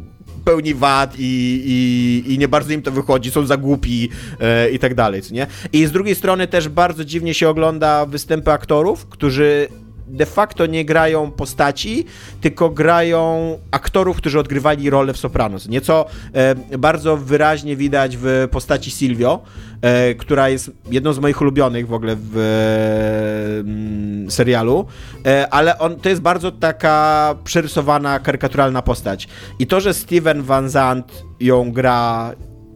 pełni 0.46 0.74
wad 0.74 1.16
i, 1.18 1.62
i, 1.66 2.34
i 2.34 2.38
nie 2.38 2.48
bardzo 2.48 2.74
im 2.74 2.82
to 2.82 2.92
wychodzi, 2.92 3.32
są 3.32 3.46
za 3.46 3.58
głupi 3.58 4.10
e, 4.40 4.70
i 4.70 4.80
tak 4.80 4.96
dalej, 4.96 5.22
co 5.22 5.34
nie? 5.34 5.48
I 5.74 5.86
z 5.86 5.92
drugiej 5.92 6.16
strony 6.16 6.48
też 6.48 6.70
bardzo 6.70 7.06
dziwnie 7.06 7.34
się 7.34 7.50
ogląda 7.50 8.06
występy 8.06 8.52
aktorów, 8.52 9.06
którzy 9.06 9.68
de 10.08 10.26
facto 10.26 10.66
nie 10.66 10.86
grają 10.86 11.32
postaci, 11.32 12.06
tylko 12.42 12.70
grają 12.70 13.58
aktorów, 13.72 14.18
którzy 14.18 14.40
odgrywali 14.40 14.90
rolę 14.90 15.14
w 15.14 15.18
Sopranos. 15.18 15.70
Nieco 15.70 16.06
e, 16.34 16.78
bardzo 16.78 17.18
wyraźnie 17.18 17.76
widać 17.76 18.18
w 18.18 18.48
postaci 18.52 18.92
Silvio, 18.92 19.40
e, 19.82 20.16
która 20.16 20.50
jest 20.50 20.72
jedną 20.92 21.14
z 21.14 21.20
moich 21.20 21.42
ulubionych 21.42 21.88
w 21.88 21.94
ogóle 21.94 22.16
w 22.20 22.38
e, 24.28 24.32
serialu, 24.32 24.86
ale 25.52 25.80
on, 25.80 25.96
to 25.96 26.10
jest 26.10 26.22
bardzo 26.22 26.52
taka 26.52 27.36
przerysowana, 27.44 28.20
karykaturalna 28.20 28.82
postać. 28.82 29.28
I 29.60 29.68
to, 29.68 29.82
że 29.82 29.94
Steven 29.94 30.44
Van 30.44 30.70
Zandt 30.70 31.24
ją 31.40 31.72
gra 31.72 32.34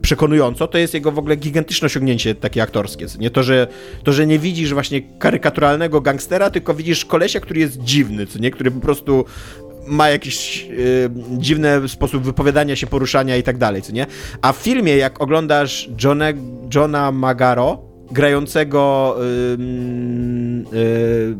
przekonująco, 0.08 0.68
to 0.68 0.78
jest 0.78 0.94
jego 0.94 1.12
w 1.12 1.20
ogóle 1.20 1.36
gigantyczne 1.36 1.86
osiągnięcie 1.86 2.36
takie 2.36 2.64
aktorskie. 2.64 3.06
Nie 3.20 3.30
to, 3.30 3.44
że, 3.44 3.68
to, 4.04 4.14
że 4.14 4.28
nie 4.28 4.40
widzisz 4.40 4.74
właśnie 4.74 5.02
karykaturalnego 5.02 6.02
gangstera, 6.02 6.50
tylko 6.50 6.74
widzisz 6.74 7.06
kolesia, 7.06 7.40
który 7.40 7.60
jest 7.60 7.78
dziwny, 7.84 8.28
co 8.28 8.40
nie? 8.40 8.52
Który 8.52 8.72
po 8.72 8.80
prostu 8.80 9.26
ma 9.88 10.10
jakiś 10.10 10.68
y, 10.70 11.10
dziwny 11.38 11.90
sposób 11.90 12.24
wypowiadania 12.24 12.76
się, 12.76 12.88
poruszania 12.88 13.38
i 13.38 13.44
tak 13.44 13.58
dalej, 13.58 13.82
co 13.82 13.92
nie? 13.92 14.06
A 14.42 14.54
w 14.54 14.58
filmie, 14.58 14.98
jak 14.98 15.22
oglądasz 15.22 15.90
Johna, 16.04 16.26
Johna 16.76 17.12
Magaro, 17.12 17.82
grającego 18.12 19.16
y, 19.20 20.78
y, 20.78 21.36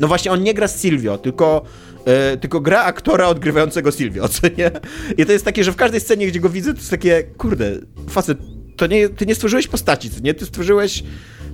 no 0.00 0.08
właśnie, 0.08 0.32
on 0.32 0.42
nie 0.42 0.54
gra 0.54 0.68
z 0.68 0.82
Silvio, 0.82 1.18
tylko 1.18 1.62
e, 2.04 2.36
tylko 2.36 2.60
gra 2.60 2.82
aktora 2.82 3.26
odgrywającego 3.26 3.92
Silvio, 3.92 4.28
co 4.34 4.46
nie? 4.58 4.70
I 5.16 5.26
to 5.26 5.32
jest 5.32 5.44
takie, 5.44 5.64
że 5.64 5.72
w 5.72 5.76
każdej 5.76 6.00
scenie, 6.00 6.26
gdzie 6.26 6.40
go 6.40 6.48
widzę, 6.48 6.72
to 6.72 6.78
jest 6.78 6.90
takie, 6.90 7.22
kurde, 7.22 7.78
facet, 8.08 8.38
to 8.76 8.86
nie, 8.86 9.08
ty 9.08 9.26
nie 9.26 9.34
stworzyłeś 9.34 9.68
postaci, 9.68 10.10
co 10.10 10.20
nie? 10.20 10.34
Ty 10.34 10.46
stworzyłeś 10.46 11.02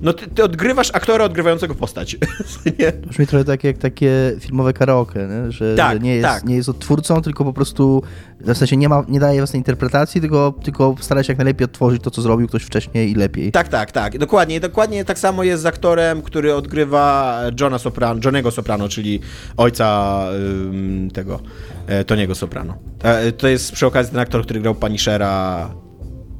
no 0.01 0.13
ty, 0.13 0.27
ty, 0.27 0.43
odgrywasz 0.43 0.91
aktora 0.93 1.25
odgrywającego 1.25 1.75
postać. 1.75 2.17
nie? 2.79 2.91
Brzmi 2.91 3.27
trochę 3.27 3.45
tak 3.45 3.63
jak 3.63 3.77
takie 3.77 4.35
filmowe 4.39 4.73
karaoke, 4.73 5.27
nie? 5.27 5.51
Że, 5.51 5.75
tak, 5.75 5.93
że 5.93 5.99
nie, 5.99 6.15
jest, 6.15 6.27
tak. 6.27 6.45
nie 6.45 6.55
jest 6.55 6.69
odtwórcą, 6.69 7.21
tylko 7.21 7.43
po 7.43 7.53
prostu 7.53 8.03
w 8.39 8.57
sensie 8.57 8.77
nie, 8.77 8.89
ma, 8.89 9.05
nie 9.07 9.19
daje 9.19 9.39
własnej 9.39 9.59
interpretacji, 9.59 10.21
tylko, 10.21 10.53
tylko 10.63 10.95
stara 10.99 11.23
się 11.23 11.31
jak 11.33 11.37
najlepiej 11.37 11.65
odtworzyć 11.65 12.03
to, 12.03 12.11
co 12.11 12.21
zrobił 12.21 12.47
ktoś 12.47 12.63
wcześniej 12.63 13.11
i 13.11 13.15
lepiej. 13.15 13.51
Tak, 13.51 13.67
tak, 13.67 13.91
tak. 13.91 14.17
Dokładnie. 14.17 14.59
Dokładnie 14.59 15.05
tak 15.05 15.19
samo 15.19 15.43
jest 15.43 15.63
z 15.63 15.65
aktorem, 15.65 16.21
który 16.21 16.55
odgrywa 16.55 17.37
Johna 17.59 17.79
Soprano, 17.79 18.19
Johnego 18.23 18.51
Soprano, 18.51 18.89
czyli 18.89 19.19
ojca 19.57 20.19
ym, 20.33 21.11
tego 21.13 21.39
e, 21.87 22.03
Toniego 22.03 22.35
Soprano. 22.35 22.77
E, 23.03 23.31
to 23.31 23.47
jest 23.47 23.71
przy 23.71 23.85
okazji 23.85 24.11
ten 24.11 24.21
aktor, 24.21 24.43
który 24.43 24.59
grał 24.59 24.75
Punishera, 24.75 25.69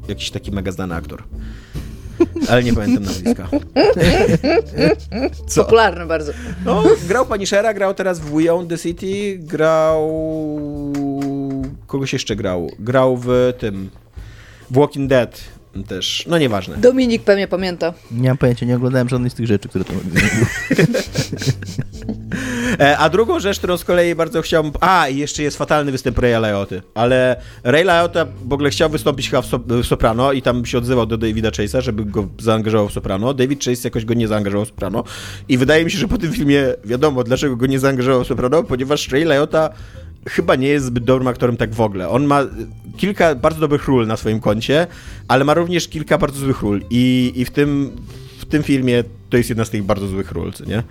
jakiś 0.08 0.32
taki 0.32 0.52
mega 0.52 0.72
znany 0.72 0.96
aktor. 0.96 1.24
Ale 2.50 2.64
nie 2.64 2.74
pamiętam 2.74 3.04
nazwiska. 3.04 3.50
Co? 5.48 5.64
Popularny 5.64 6.06
bardzo. 6.06 6.32
No, 6.66 6.84
grał 7.08 7.26
Punishera, 7.26 7.74
grał 7.74 7.94
teraz 7.94 8.20
w 8.20 8.32
We 8.32 8.68
the 8.68 8.78
City, 8.78 9.38
grał... 9.40 10.12
Kogoś 11.88 12.14
jeszcze 12.14 12.36
grał? 12.36 12.72
Grał 12.80 13.18
w 13.18 13.54
tym... 13.60 13.90
W 14.72 14.76
Walking 14.80 15.10
Dead. 15.10 15.44
też, 15.88 16.26
no 16.28 16.38
nieważne. 16.38 16.78
Dominik 16.78 17.24
pewnie 17.24 17.48
pamięta. 17.48 17.94
Nie 18.12 18.30
mam 18.30 18.38
pojęcia, 18.38 18.66
nie 18.66 18.76
oglądałem 18.76 19.10
żadnej 19.10 19.30
z 19.30 19.34
tych 19.34 19.48
rzeczy, 19.48 19.70
które 19.70 19.86
to 19.86 19.94
E, 19.94 19.98
A 22.98 23.10
drugą 23.10 23.40
rzecz, 23.40 23.58
którą 23.58 23.78
z 23.78 23.84
kolei 23.84 24.16
bardzo 24.16 24.42
chciałbym... 24.42 24.72
A, 24.80 25.08
i 25.08 25.18
jeszcze 25.18 25.44
jest 25.44 25.58
fatalny 25.58 25.92
występ 25.92 26.20
Raya 26.20 26.40
Lioty, 26.42 26.82
ale 26.94 27.42
Ray 27.64 27.84
Liotta 27.84 28.26
w 28.46 28.54
ogóle 28.54 28.70
chciał 28.70 28.90
wystąpić 28.90 29.30
chyba 29.30 29.42
w, 29.42 29.46
so, 29.46 29.60
w 29.68 29.86
Soprano 29.86 30.32
i 30.32 30.42
tam 30.42 30.66
się 30.66 30.78
odzywał 30.78 31.06
do 31.06 31.18
Davida 31.18 31.50
Chase'a, 31.50 31.82
żeby 31.82 32.06
go 32.06 32.28
zaangażował 32.40 32.90
w 32.90 32.94
Soprano. 32.94 33.34
David 33.34 33.64
Chase 33.64 33.82
jakoś 33.84 34.06
go 34.06 34.14
nie 34.14 34.28
zaangażował 34.28 34.66
w 34.66 34.68
Soprano 34.68 35.04
i 35.50 35.58
wydaje 35.58 35.86
mi 35.86 35.92
się, 35.92 35.98
że 35.98 36.08
po 36.08 36.18
tym 36.18 36.34
filmie 36.34 36.64
wiadomo, 36.86 37.24
dlaczego 37.24 37.56
go 37.56 37.66
nie 37.66 37.80
zaangażował 37.80 38.24
w 38.24 38.28
Soprano, 38.28 38.64
ponieważ 38.64 39.12
Ray 39.12 39.24
Liotta 39.24 39.70
chyba 40.30 40.56
nie 40.56 40.68
jest 40.68 40.86
zbyt 40.86 41.04
dobrym 41.04 41.28
aktorem 41.28 41.58
tak 41.58 41.74
w 41.74 41.82
ogóle. 41.82 42.10
On 42.10 42.26
ma 42.26 42.46
kilka 42.98 43.36
bardzo 43.36 43.60
dobrych 43.60 43.88
ról 43.88 44.08
na 44.08 44.18
swoim 44.18 44.40
koncie, 44.40 44.88
ale 45.28 45.44
ma 45.44 45.54
również 45.54 45.88
kilka 45.88 46.18
bardzo 46.18 46.40
złych 46.40 46.62
ról 46.62 46.82
i, 46.90 47.34
i 47.36 47.46
w, 47.46 47.52
tym, 47.52 47.92
w 48.40 48.46
tym 48.46 48.64
filmie 48.64 49.04
to 49.30 49.38
jest 49.38 49.50
jedna 49.50 49.66
z 49.66 49.70
tych 49.70 49.84
bardzo 49.84 50.08
złych 50.08 50.32
ról, 50.32 50.52
nie? 50.68 50.84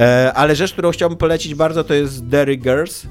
E, 0.00 0.32
ale 0.32 0.56
rzecz, 0.56 0.72
którą 0.72 0.90
chciałbym 0.90 1.18
polecić 1.18 1.54
bardzo, 1.54 1.84
to 1.84 1.94
jest 1.94 2.26
Derry 2.26 2.56
Girls. 2.56 3.06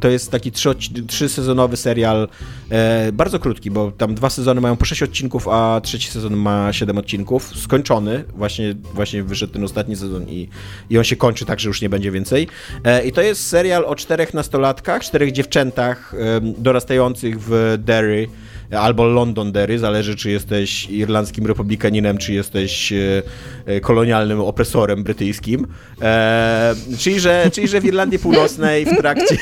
To 0.00 0.08
jest 0.08 0.30
taki 0.30 0.52
trzy, 0.52 0.74
trzy 1.06 1.28
sezonowy 1.28 1.76
serial, 1.76 2.28
e, 2.70 3.12
bardzo 3.12 3.38
krótki, 3.38 3.70
bo 3.70 3.92
tam 3.92 4.14
dwa 4.14 4.30
sezony 4.30 4.60
mają 4.60 4.76
po 4.76 4.84
sześć 4.84 5.02
odcinków, 5.02 5.48
a 5.48 5.80
trzeci 5.80 6.08
sezon 6.08 6.36
ma 6.36 6.72
siedem 6.72 6.98
odcinków. 6.98 7.58
Skończony, 7.58 8.24
właśnie, 8.36 8.74
właśnie 8.94 9.22
wyszedł 9.22 9.52
ten 9.52 9.64
ostatni 9.64 9.96
sezon 9.96 10.28
i, 10.28 10.48
i 10.90 10.98
on 10.98 11.04
się 11.04 11.16
kończy 11.16 11.44
tak, 11.44 11.60
że 11.60 11.68
już 11.68 11.82
nie 11.82 11.88
będzie 11.88 12.10
więcej. 12.10 12.48
E, 12.84 13.04
I 13.04 13.12
to 13.12 13.22
jest 13.22 13.48
serial 13.48 13.84
o 13.84 13.94
czterech 13.94 14.34
nastolatkach, 14.34 15.02
czterech 15.02 15.32
dziewczętach 15.32 16.14
dorastających 16.58 17.40
w 17.40 17.78
Derry 17.78 18.28
albo 18.70 19.06
Londondery, 19.06 19.78
zależy 19.78 20.16
czy 20.16 20.30
jesteś 20.30 20.90
irlandzkim 20.90 21.46
republikaninem, 21.46 22.18
czy 22.18 22.32
jesteś 22.32 22.92
e, 22.92 23.22
e, 23.66 23.80
kolonialnym 23.80 24.40
opresorem 24.40 25.04
brytyjskim. 25.04 25.66
E, 26.02 26.74
czyli, 26.98 27.20
że, 27.20 27.50
czyli, 27.52 27.68
że 27.68 27.80
w 27.80 27.84
Irlandii 27.84 28.18
Północnej 28.18 28.86
w 28.86 28.96
trakcie... 28.96 29.36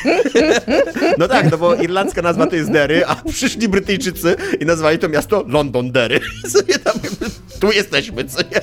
no 1.18 1.28
tak, 1.28 1.50
no 1.50 1.58
bo 1.58 1.74
irlandzka 1.74 2.22
nazwa 2.22 2.46
to 2.46 2.56
jest 2.56 2.72
Derry, 2.72 3.06
a 3.06 3.14
przyszli 3.14 3.68
Brytyjczycy 3.68 4.36
i 4.60 4.66
nazwali 4.66 4.98
to 4.98 5.08
miasto 5.08 5.44
Londondery. 5.48 6.20
Sobie 6.58 6.78
tam, 6.78 6.94
tu 7.60 7.72
jesteśmy, 7.72 8.24
co 8.24 8.38
nie? 8.38 8.60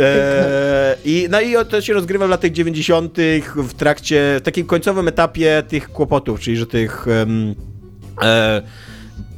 E, 0.00 0.96
i, 1.04 1.28
no 1.30 1.40
i 1.40 1.54
to 1.70 1.80
się 1.80 1.92
rozgrywa 1.92 2.26
w 2.26 2.30
latach 2.30 2.50
90. 2.50 3.16
w 3.56 3.74
trakcie, 3.74 4.36
w 4.40 4.42
takim 4.42 4.66
końcowym 4.66 5.08
etapie 5.08 5.62
tych 5.68 5.88
kłopotów, 5.88 6.40
czyli 6.40 6.56
że 6.56 6.66
tych... 6.66 7.06
Um, 7.06 7.69
e, 8.22 8.62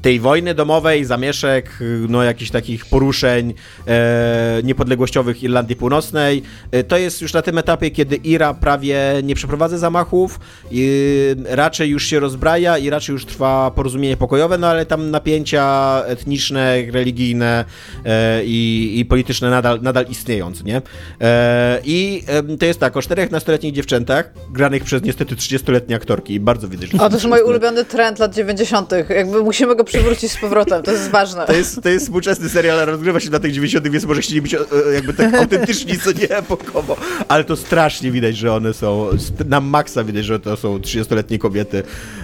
tej 0.02 0.20
wojny 0.20 0.54
domowej, 0.54 1.04
zamieszek, 1.04 1.78
no 2.08 2.22
jakichś 2.22 2.50
takich 2.50 2.86
poruszeń 2.86 3.54
e, 3.86 4.60
niepodległościowych 4.64 5.42
Irlandii 5.42 5.76
Północnej. 5.76 6.42
E, 6.70 6.84
to 6.84 6.98
jest 6.98 7.22
już 7.22 7.32
na 7.32 7.42
tym 7.42 7.58
etapie, 7.58 7.90
kiedy 7.90 8.16
Ira 8.16 8.54
prawie 8.54 8.98
nie 9.22 9.34
przeprowadza 9.34 9.78
zamachów, 9.78 10.40
i 10.70 11.12
raczej 11.44 11.90
już 11.90 12.06
się 12.06 12.20
rozbraja 12.20 12.78
i 12.78 12.90
raczej 12.90 13.12
już 13.12 13.26
trwa 13.26 13.70
porozumienie 13.70 14.16
pokojowe, 14.16 14.58
no 14.58 14.66
ale 14.66 14.86
tam 14.86 15.10
napięcia 15.10 16.02
etniczne, 16.06 16.76
religijne 16.90 17.64
e, 18.04 18.44
i, 18.44 18.92
i, 18.98 19.04
polityczne 19.04 19.50
nadal, 19.50 19.82
nadal 19.82 20.06
istnieją, 20.10 20.52
nie? 20.64 20.82
E, 21.20 21.80
I 21.84 22.22
to 22.58 22.66
jest 22.66 22.80
tak, 22.80 22.96
o 22.96 23.02
czterech 23.02 23.30
nastoletnich 23.30 23.72
dziewczętach, 23.72 24.32
granych 24.50 24.84
przez 24.84 25.02
niestety 25.02 25.36
30-letnie 25.36 25.96
aktorki, 25.96 26.40
bardzo 26.40 26.68
widać. 26.68 26.94
O, 26.94 27.08
to 27.08 27.14
jest 27.14 27.26
mój 27.26 27.42
ulubiony 27.42 27.84
trend 27.84 28.18
lat 28.18 28.34
90. 28.34 28.90
Jakby 29.08 29.42
musimy 29.42 29.76
go 29.76 29.84
przywrócić 29.92 30.32
z 30.32 30.36
powrotem, 30.36 30.82
to 30.82 30.90
jest 30.90 31.10
ważne. 31.10 31.46
To 31.46 31.52
jest, 31.52 31.82
to 31.82 31.88
jest 31.88 32.04
współczesny 32.04 32.48
serial, 32.48 32.80
ale 32.80 32.92
rozgrywa 32.92 33.20
się 33.20 33.30
na 33.30 33.38
tych 33.38 33.52
90., 33.52 33.88
więc 33.88 34.04
może 34.04 34.20
chcieli 34.20 34.42
być 34.42 34.54
e, 34.54 34.58
jakby 34.94 35.14
tak 35.14 35.34
autentyczni, 35.34 35.98
co 35.98 36.12
nie 36.12 36.30
epokowo. 36.30 36.96
Ale 37.28 37.44
to 37.44 37.56
strasznie 37.56 38.10
widać, 38.10 38.36
że 38.36 38.54
one 38.54 38.74
są, 38.74 39.08
na 39.48 39.60
maksa 39.60 40.04
widać, 40.04 40.24
że 40.24 40.40
to 40.40 40.56
są 40.56 40.78
30-letnie 40.78 41.38
kobiety. 41.38 41.82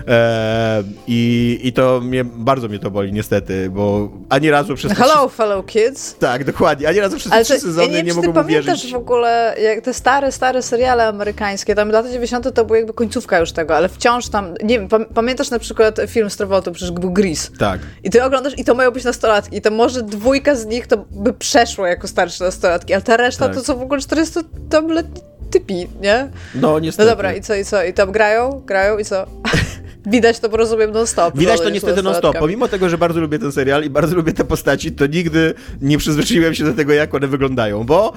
E, 0.09 0.83
i, 1.07 1.61
I 1.63 1.73
to 1.73 2.01
mnie, 2.01 2.25
bardzo 2.25 2.69
mnie 2.69 2.79
to 2.79 2.91
boli 2.91 3.13
niestety, 3.13 3.71
bo 3.71 4.11
ani 4.29 4.51
razu 4.51 4.75
przez... 4.75 4.93
Hello, 4.93 5.29
fellow 5.29 5.67
kids. 5.67 6.15
Tak, 6.19 6.45
dokładnie. 6.45 6.89
Ani 6.89 7.01
razu 7.01 7.17
przez 7.17 7.33
te 7.33 7.45
trzy 7.45 7.61
sezony 7.61 7.93
ja 7.93 7.97
nie, 7.97 8.03
nie 8.03 8.15
mogłem 8.15 8.47
uwierzyć. 8.47 8.67
pamiętasz 8.67 8.93
w 8.93 8.97
ogóle, 8.97 9.57
jak 9.63 9.85
te 9.85 9.95
stare, 9.95 10.33
stare 10.33 10.63
seriale 10.63 11.07
amerykańskie, 11.07 11.75
tam 11.75 11.91
lata 11.91 12.09
90. 12.09 12.55
to 12.55 12.65
była 12.65 12.77
jakby 12.77 12.93
końcówka 12.93 13.39
już 13.39 13.53
tego, 13.53 13.77
ale 13.77 13.89
wciąż 13.89 14.29
tam, 14.29 14.55
nie 14.65 14.79
wiem, 14.79 14.89
pamiętasz 15.15 15.51
na 15.51 15.59
przykład 15.59 16.01
film 16.07 16.31
z 16.31 16.37
Travolta, 16.37 16.71
przecież 16.71 16.91
był 16.91 17.11
Grease. 17.11 17.51
Tak. 17.59 17.81
I 18.05 18.11
ty 18.11 18.25
oglądasz 18.25 18.59
i 18.59 18.65
to 18.65 18.75
mają 18.75 18.91
być 18.91 19.05
nastolatki. 19.05 19.57
I 19.57 19.61
to 19.61 19.71
może 19.71 20.03
dwójka 20.03 20.55
z 20.55 20.67
nich 20.67 20.87
to 20.87 20.97
by 21.11 21.33
przeszło 21.33 21.87
jako 21.87 22.09
starsze 22.09 22.45
nastolatki, 22.45 22.95
ale 22.95 23.03
ta 23.03 23.17
reszta 23.17 23.47
tak. 23.47 23.55
to 23.55 23.65
są 23.65 23.79
w 23.79 23.83
ogóle 23.83 24.01
400-letni 24.01 25.21
typi, 25.51 25.89
nie? 26.01 26.31
No 26.55 26.79
niestety. 26.79 27.07
No 27.07 27.13
dobra, 27.13 27.33
i 27.33 27.41
co, 27.41 27.55
i 27.55 27.65
co? 27.65 27.85
I 27.85 27.93
tam 27.93 28.13
grają, 28.13 28.63
grają 28.67 28.99
i 28.99 29.05
co? 29.05 29.27
Widać 30.07 30.41
to, 30.41 30.49
rozumiem, 30.49 30.91
non-stop. 30.91 31.39
Widać 31.39 31.61
to 31.61 31.71
niestety 31.71 32.03
non-stop. 32.03 32.39
Pomimo 32.39 32.69
tego, 32.69 32.89
że 32.89 32.99
bardzo 32.99 33.21
lubię 33.21 33.39
ten 33.39 33.53
serial 33.53 33.85
i 33.85 33.91
bardzo 33.91 34.17
lubię 34.17 34.33
te 34.33 34.45
postaci, 34.45 34.93
to 34.93 35.07
nigdy 35.07 35.55
nie 35.81 35.99
przyzwyczaiłem 35.99 36.55
się 36.55 36.65
do 36.65 36.75
tego, 36.75 36.93
jak 36.93 37.15
one 37.15 37.27
wyglądają, 37.27 37.85
bo 37.85 38.13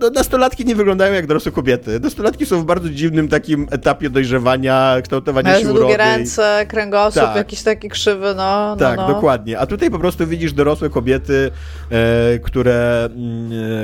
no, 0.00 0.10
nastolatki 0.10 0.64
nie 0.64 0.74
wyglądają 0.74 1.14
jak 1.14 1.26
dorosłe 1.26 1.52
kobiety. 1.52 2.00
Nastolatki 2.00 2.46
są 2.46 2.60
w 2.60 2.64
bardzo 2.64 2.90
dziwnym 2.90 3.28
takim 3.28 3.66
etapie 3.70 4.10
dojrzewania, 4.10 4.96
kształtowania 5.02 5.50
Mają 5.50 5.60
się 5.60 5.66
urody. 5.66 5.80
długie 5.80 5.96
ręce, 5.96 6.66
kręgosłup 6.68 7.24
tak. 7.24 7.36
jakiś 7.36 7.62
taki 7.62 7.88
krzywy, 7.88 8.34
no. 8.36 8.68
no 8.68 8.76
tak, 8.76 8.96
no. 8.96 9.08
dokładnie. 9.08 9.58
A 9.58 9.66
tutaj 9.66 9.90
po 9.90 9.98
prostu 9.98 10.26
widzisz 10.26 10.52
dorosłe 10.52 10.90
kobiety, 10.90 11.50
e, 11.90 12.38
które, 12.38 13.08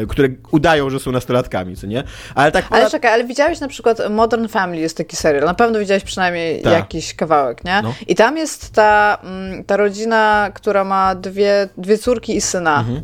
e, 0.03 0.07
które 0.07 0.29
udają, 0.51 0.91
że 0.91 1.01
są 1.01 1.13
nastolatkami, 1.13 1.77
co 1.77 1.87
nie? 1.87 2.05
Ale 2.35 2.53
tak... 2.53 2.65
Ale 2.71 2.91
czekaj, 2.91 3.13
ale 3.13 3.25
widziałeś 3.25 3.61
na 3.61 3.69
przykład 3.69 3.99
Modern 4.11 4.49
Family 4.49 4.81
jest 4.81 4.97
taki 4.97 5.17
serial. 5.17 5.45
Na 5.45 5.55
pewno 5.55 5.79
widziałeś 5.79 6.05
przynajmniej 6.05 6.63
tak. 6.63 6.73
jakiś 6.73 7.10
kawałek, 7.15 7.65
nie? 7.65 7.83
No. 7.83 7.95
I 8.07 8.15
tam 8.15 8.37
jest 8.37 8.73
ta, 8.73 9.19
mm, 9.23 9.65
ta 9.65 9.77
rodzina, 9.77 10.51
która 10.55 10.85
ma 10.85 11.15
dwie, 11.15 11.69
dwie 11.77 11.99
córki 11.99 12.37
i 12.37 12.41
syna. 12.41 12.81
Mhm. 12.81 13.03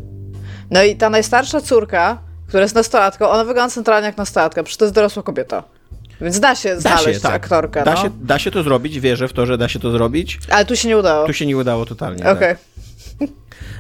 No 0.70 0.82
i 0.82 0.96
ta 0.96 1.10
najstarsza 1.10 1.60
córka, 1.60 2.18
która 2.48 2.62
jest 2.62 2.74
nastolatką, 2.74 3.28
ona 3.28 3.44
wygląda 3.44 3.74
centralnie 3.74 4.06
jak 4.06 4.16
nastolatka, 4.16 4.62
przecież 4.62 4.78
to 4.78 4.84
jest 4.84 4.94
dorosła 4.94 5.22
kobieta. 5.22 5.62
Więc 6.20 6.40
da 6.40 6.54
się 6.54 6.80
znaleźć 6.80 7.06
da 7.06 7.12
się, 7.12 7.20
tak. 7.20 7.34
aktorkę. 7.34 7.84
Da, 7.84 7.94
no. 7.94 8.02
się, 8.02 8.10
da 8.20 8.38
się 8.38 8.50
to 8.50 8.62
zrobić, 8.62 9.00
wierzę 9.00 9.28
w 9.28 9.32
to, 9.32 9.46
że 9.46 9.58
da 9.58 9.68
się 9.68 9.78
to 9.78 9.90
zrobić. 9.90 10.38
Ale 10.50 10.64
tu 10.64 10.76
się 10.76 10.88
nie 10.88 10.98
udało. 10.98 11.26
Tu 11.26 11.32
się 11.32 11.46
nie 11.46 11.56
udało 11.56 11.86
totalnie. 11.86 12.22
Okej. 12.22 12.32
Okay. 12.32 12.56
Tak. 12.56 12.75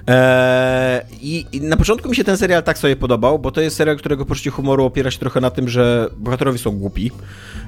Eee, 0.06 1.02
i, 1.22 1.60
na 1.60 1.76
początku 1.76 2.08
mi 2.08 2.16
się 2.16 2.24
ten 2.24 2.36
serial 2.36 2.62
tak 2.62 2.78
sobie 2.78 2.96
podobał, 2.96 3.38
bo 3.38 3.50
to 3.50 3.60
jest 3.60 3.76
serial, 3.76 3.96
którego 3.96 4.26
poczucie 4.26 4.50
humoru 4.50 4.84
opiera 4.84 5.10
się 5.10 5.18
trochę 5.18 5.40
na 5.40 5.50
tym, 5.50 5.68
że 5.68 6.10
bohaterowie 6.16 6.58
są 6.58 6.70
głupi. 6.70 7.10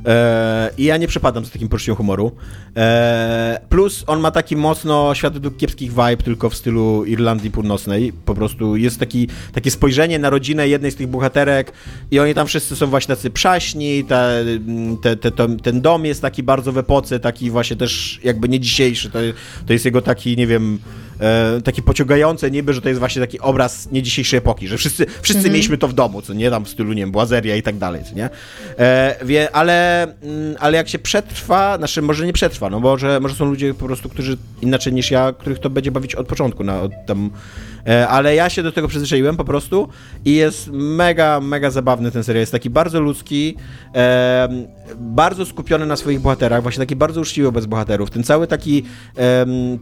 Eee, 0.05 0.71
I 0.79 0.85
ja 0.85 0.97
nie 0.97 1.09
przepadam 1.09 1.45
za 1.45 1.51
takim 1.51 1.69
poczuciem 1.69 1.95
humoru. 1.95 2.33
Eee, 2.77 3.59
plus 3.69 4.05
on 4.07 4.21
ma 4.21 4.31
taki 4.31 4.57
mocno 4.57 5.15
świat 5.15 5.33
według 5.33 5.57
kiepskich 5.57 5.91
vibe, 5.91 6.17
tylko 6.17 6.51
w 6.51 6.55
stylu 6.55 7.05
Irlandii 7.05 7.51
Północnej. 7.51 8.13
Po 8.13 8.35
prostu 8.35 8.77
jest 8.77 9.01
taki, 9.01 9.29
takie 9.53 9.71
spojrzenie 9.71 10.19
na 10.19 10.31
rodzinę 10.31 10.69
jednej 10.69 10.91
z 10.91 10.97
tych 10.97 11.07
bohaterek 11.07 11.73
i 12.11 12.21
oni 12.21 12.35
tam 12.35 12.47
wszyscy 12.47 12.77
są 12.77 12.87
właśnie 12.87 13.17
tacy 13.17 13.31
przaśni, 13.31 14.05
te, 14.05 14.45
te, 15.03 15.17
te, 15.17 15.31
to, 15.31 15.49
ten 15.63 15.81
dom 15.81 16.05
jest 16.05 16.23
taki 16.23 16.43
bardzo 16.43 16.73
w 16.73 16.79
epoce, 16.79 17.21
taki 17.21 17.51
właśnie 17.51 17.77
też 17.77 18.21
jakby 18.25 18.49
nie 18.49 18.61
dzisiejszy. 18.61 19.11
To, 19.11 19.19
to 19.67 19.73
jest 19.73 19.85
jego 19.85 20.03
taki, 20.03 20.37
nie 20.37 20.47
wiem, 20.47 20.79
e, 21.21 21.61
takie 21.65 21.83
pociągające 21.83 22.51
niby, 22.51 22.75
że 22.75 22.81
to 22.81 22.89
jest 22.89 22.99
właśnie 22.99 23.21
taki 23.21 23.41
obraz 23.41 23.89
nie 23.93 24.03
dzisiejszej 24.03 24.39
epoki, 24.39 24.69
że 24.69 24.79
wszyscy, 24.79 25.07
wszyscy 25.07 25.41
mm 25.41 25.51
-hmm. 25.51 25.53
mieliśmy 25.53 25.79
to 25.79 25.89
w 25.89 25.93
domu, 25.93 26.23
co 26.23 26.35
nie, 26.35 26.51
tam 26.51 26.65
w 26.65 26.69
stylu, 26.69 26.93
nie 26.93 27.03
wiem, 27.03 27.11
błazeria 27.11 27.57
i 27.57 27.63
tak 27.63 27.79
dalej, 27.79 28.05
co 28.05 28.15
nie? 28.15 28.31
E, 28.79 29.17
wie, 29.25 29.57
ale, 29.57 30.03
mm, 30.03 30.57
ale 30.59 30.77
jak 30.77 30.89
się 30.89 30.99
przetrwa, 30.99 31.79
znaczy 31.79 32.03
może 32.03 32.27
nie 32.27 32.33
przetrwa, 32.33 32.71
no 32.71 32.81
bo 32.81 32.99
że, 32.99 33.21
może 33.21 33.35
są 33.35 33.45
ludzie 33.45 33.75
po 33.75 33.87
prostu, 33.87 34.09
którzy 34.09 34.37
inaczej 34.63 34.93
niż 34.93 35.11
ja, 35.11 35.33
których 35.39 35.59
to 35.59 35.71
będzie 35.71 35.91
bawić 35.91 36.15
od 36.15 36.27
początku, 36.27 36.65
na, 36.65 36.81
od 36.81 36.93
tam, 37.07 37.31
ale 38.09 38.35
ja 38.35 38.51
się 38.51 38.63
do 38.63 38.73
tego 38.73 38.89
przyzwyczaiłem 38.89 39.37
po 39.37 39.45
prostu 39.45 39.89
i 40.25 40.35
jest 40.35 40.71
mega, 40.73 41.41
mega 41.41 41.71
zabawny 41.71 42.11
ten 42.11 42.25
serial, 42.25 42.41
jest 42.41 42.53
taki 42.53 42.71
bardzo 42.71 43.01
ludzki, 43.01 43.57
e, 43.95 44.49
bardzo 44.97 45.47
skupiony 45.47 45.87
na 45.87 45.97
swoich 45.97 46.21
bohaterach, 46.21 46.63
właśnie 46.63 46.81
taki 46.81 46.97
bardzo 46.97 47.21
uczciwy 47.21 47.47
wobec 47.47 47.67
bohaterów, 47.67 48.11
ten 48.11 48.25
cały 48.25 48.47
taki, 48.47 48.83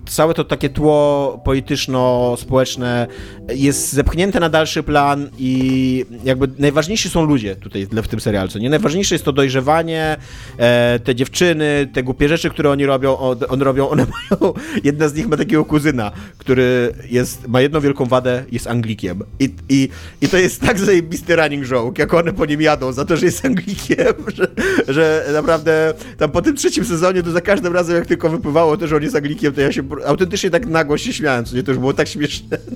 całe 0.09 0.34
to 0.34 0.44
takie 0.44 0.68
tło 0.68 1.40
polityczno-społeczne 1.44 3.07
jest 3.49 3.92
zepchnięte 3.92 4.40
na 4.40 4.49
dalszy 4.49 4.82
plan 4.82 5.30
i 5.38 6.05
jakby 6.24 6.49
najważniejsi 6.59 7.11
są 7.11 7.24
ludzie 7.24 7.57
tutaj 7.57 7.86
w 7.86 8.09
tym 8.09 8.20
serialu, 8.20 8.47
nie? 8.61 8.70
Najważniejsze 8.70 9.14
jest 9.14 9.24
to 9.24 9.32
dojrzewanie, 9.32 10.16
e, 10.59 10.99
te 11.05 11.14
dziewczyny, 11.14 11.88
te 11.92 12.03
głupie 12.03 12.28
rzeczy, 12.28 12.51
które 12.51 12.70
oni 12.70 12.86
robią, 12.86 13.18
on, 13.18 13.38
on 13.49 13.62
robią, 13.62 13.88
one 13.88 14.07
mają, 14.30 14.55
jedna 14.84 15.09
z 15.09 15.14
nich 15.14 15.28
ma 15.28 15.36
takiego 15.36 15.64
kuzyna, 15.64 16.12
który 16.38 16.94
jest, 17.11 17.49
ma 17.49 17.61
jedno 17.61 17.80
wielką 17.87 18.05
wadę, 18.05 18.45
jest 18.53 18.66
Anglikiem. 18.66 19.22
I, 19.41 19.55
i, 19.68 19.89
i 20.20 20.28
to 20.28 20.37
jest 20.37 20.61
tak 20.61 20.78
zajebisty 20.78 21.37
running 21.37 21.66
joke, 21.66 22.03
jak 22.03 22.14
one 22.14 22.32
po 22.32 22.47
nim 22.47 22.61
jadą, 22.61 22.93
za 22.93 23.05
to, 23.05 23.16
że 23.16 23.26
jest 23.26 23.45
Anglikiem, 23.45 24.14
że, 24.37 24.49
że 24.89 25.26
naprawdę 25.32 25.95
tam 26.18 26.30
po 26.30 26.43
tym 26.43 26.57
trzecim 26.57 26.84
sezonie 26.84 27.22
to 27.22 27.30
za 27.30 27.41
każdym 27.41 27.74
razem, 27.74 27.97
jak 27.97 28.07
tylko 28.07 28.28
wypływało 28.28 28.76
to, 28.76 28.87
że 28.87 28.97
on 28.97 29.03
jest 29.03 29.16
Anglikiem, 29.16 29.53
to 29.53 29.61
ja 29.61 29.72
się 29.72 29.82
autentycznie 30.07 30.51
tak 30.51 30.66
nagło 30.66 30.99
się 30.99 31.12
śmiałem, 31.12 31.45
co 31.45 31.57
nie, 31.57 31.62
to 31.62 31.70
już 31.70 31.78
było 31.78 31.93
tak 31.93 32.09
śmieszne. 32.09 32.59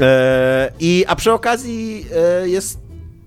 E, 0.00 0.72
I, 0.80 1.04
a 1.08 1.16
przy 1.16 1.32
okazji 1.32 2.06
e, 2.16 2.48
jest 2.48 2.78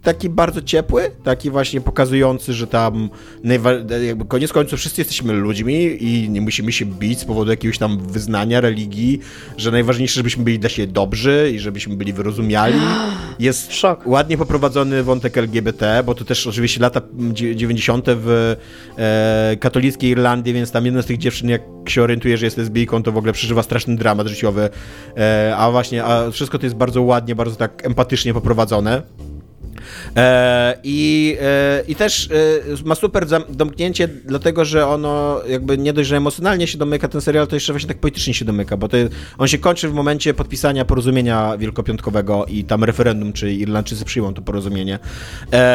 taki 0.07 0.29
bardzo 0.29 0.61
ciepły, 0.61 1.11
taki 1.23 1.49
właśnie 1.51 1.81
pokazujący, 1.81 2.53
że 2.53 2.67
tam 2.67 3.09
jakby 4.07 4.25
koniec 4.25 4.53
końców 4.53 4.79
wszyscy 4.79 5.01
jesteśmy 5.01 5.33
ludźmi 5.33 6.03
i 6.03 6.29
nie 6.29 6.41
musimy 6.41 6.71
się 6.71 6.85
bić 6.85 7.19
z 7.19 7.25
powodu 7.25 7.51
jakiegoś 7.51 7.77
tam 7.77 8.07
wyznania, 8.07 8.61
religii, 8.61 9.19
że 9.57 9.71
najważniejsze, 9.71 10.15
żebyśmy 10.15 10.43
byli 10.43 10.59
dla 10.59 10.69
siebie 10.69 10.93
dobrzy 10.93 11.51
i 11.55 11.59
żebyśmy 11.59 11.95
byli 11.95 12.13
wyrozumiali. 12.13 12.79
Jest 13.39 13.73
Szok. 13.73 14.07
ładnie 14.07 14.37
poprowadzony 14.37 15.03
wątek 15.03 15.37
LGBT, 15.37 16.03
bo 16.05 16.15
to 16.15 16.25
też 16.25 16.47
oczywiście 16.47 16.81
lata 16.81 17.01
90. 17.55 18.05
w 18.07 18.55
e, 18.97 19.57
katolickiej 19.59 20.09
Irlandii, 20.09 20.53
więc 20.53 20.71
tam 20.71 20.85
jedna 20.85 21.01
z 21.01 21.05
tych 21.05 21.17
dziewczyn, 21.17 21.49
jak 21.49 21.61
się 21.87 22.03
orientuje, 22.03 22.37
że 22.37 22.45
jest 22.45 22.57
lesbijką, 22.57 23.03
to 23.03 23.11
w 23.11 23.17
ogóle 23.17 23.33
przeżywa 23.33 23.63
straszny 23.63 23.95
dramat 23.95 24.27
życiowy, 24.27 24.69
e, 25.17 25.53
a 25.57 25.71
właśnie, 25.71 26.03
a 26.03 26.31
wszystko 26.31 26.59
to 26.59 26.65
jest 26.65 26.75
bardzo 26.75 27.01
ładnie, 27.01 27.35
bardzo 27.35 27.55
tak 27.55 27.85
empatycznie 27.85 28.33
poprowadzone. 28.33 29.01
E, 30.15 30.77
I, 30.83 31.37
e, 31.41 31.83
I 31.87 31.95
też 31.95 32.29
e, 32.31 32.85
ma 32.85 32.95
super 32.95 33.25
domknięcie, 33.49 34.07
dlatego 34.07 34.65
że 34.65 34.87
ono 34.87 35.41
jakby 35.49 35.77
nie 35.77 35.93
dość, 35.93 36.09
że 36.09 36.17
emocjonalnie 36.17 36.67
się 36.67 36.77
domyka 36.77 37.07
ten 37.07 37.21
serial, 37.21 37.47
to 37.47 37.55
jeszcze 37.55 37.73
właśnie 37.73 37.87
tak 37.87 37.97
politycznie 37.97 38.33
się 38.33 38.45
domyka, 38.45 38.77
bo 38.77 38.87
to, 38.87 38.97
on 39.37 39.47
się 39.47 39.57
kończy 39.57 39.89
w 39.89 39.93
momencie 39.93 40.33
podpisania 40.33 40.85
porozumienia 40.85 41.57
wielkopiątkowego 41.57 42.45
i 42.45 42.63
tam 42.63 42.83
referendum, 42.83 43.33
czy 43.33 43.53
Irlandczycy 43.53 44.05
przyjmą 44.05 44.33
to 44.33 44.41
porozumienie. 44.41 44.99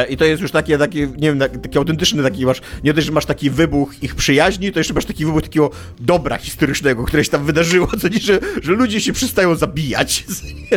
I 0.08 0.16
to 0.16 0.24
jest 0.24 0.42
już 0.42 0.50
takie, 0.50 0.78
takie 0.78 1.00
nie 1.06 1.34
wiem, 1.34 1.38
taki 1.38 1.78
autentyczny, 1.78 2.22
taki 2.22 2.46
masz, 2.46 2.60
nie 2.84 2.94
dość, 2.94 3.06
że 3.06 3.12
masz 3.12 3.26
taki 3.26 3.50
wybuch 3.50 4.02
ich 4.02 4.14
przyjaźni, 4.14 4.72
to 4.72 4.80
jeszcze 4.80 4.94
masz 4.94 5.04
taki 5.04 5.24
wybuch 5.24 5.42
takiego 5.42 5.70
dobra 6.00 6.38
historycznego, 6.38 7.04
które 7.04 7.24
się 7.24 7.30
tam 7.30 7.44
wydarzyło, 7.44 7.88
co 8.00 8.08
nie, 8.08 8.18
że, 8.18 8.38
że 8.62 8.72
ludzie 8.72 9.00
się 9.00 9.12
przestają 9.12 9.54
zabijać. 9.54 10.24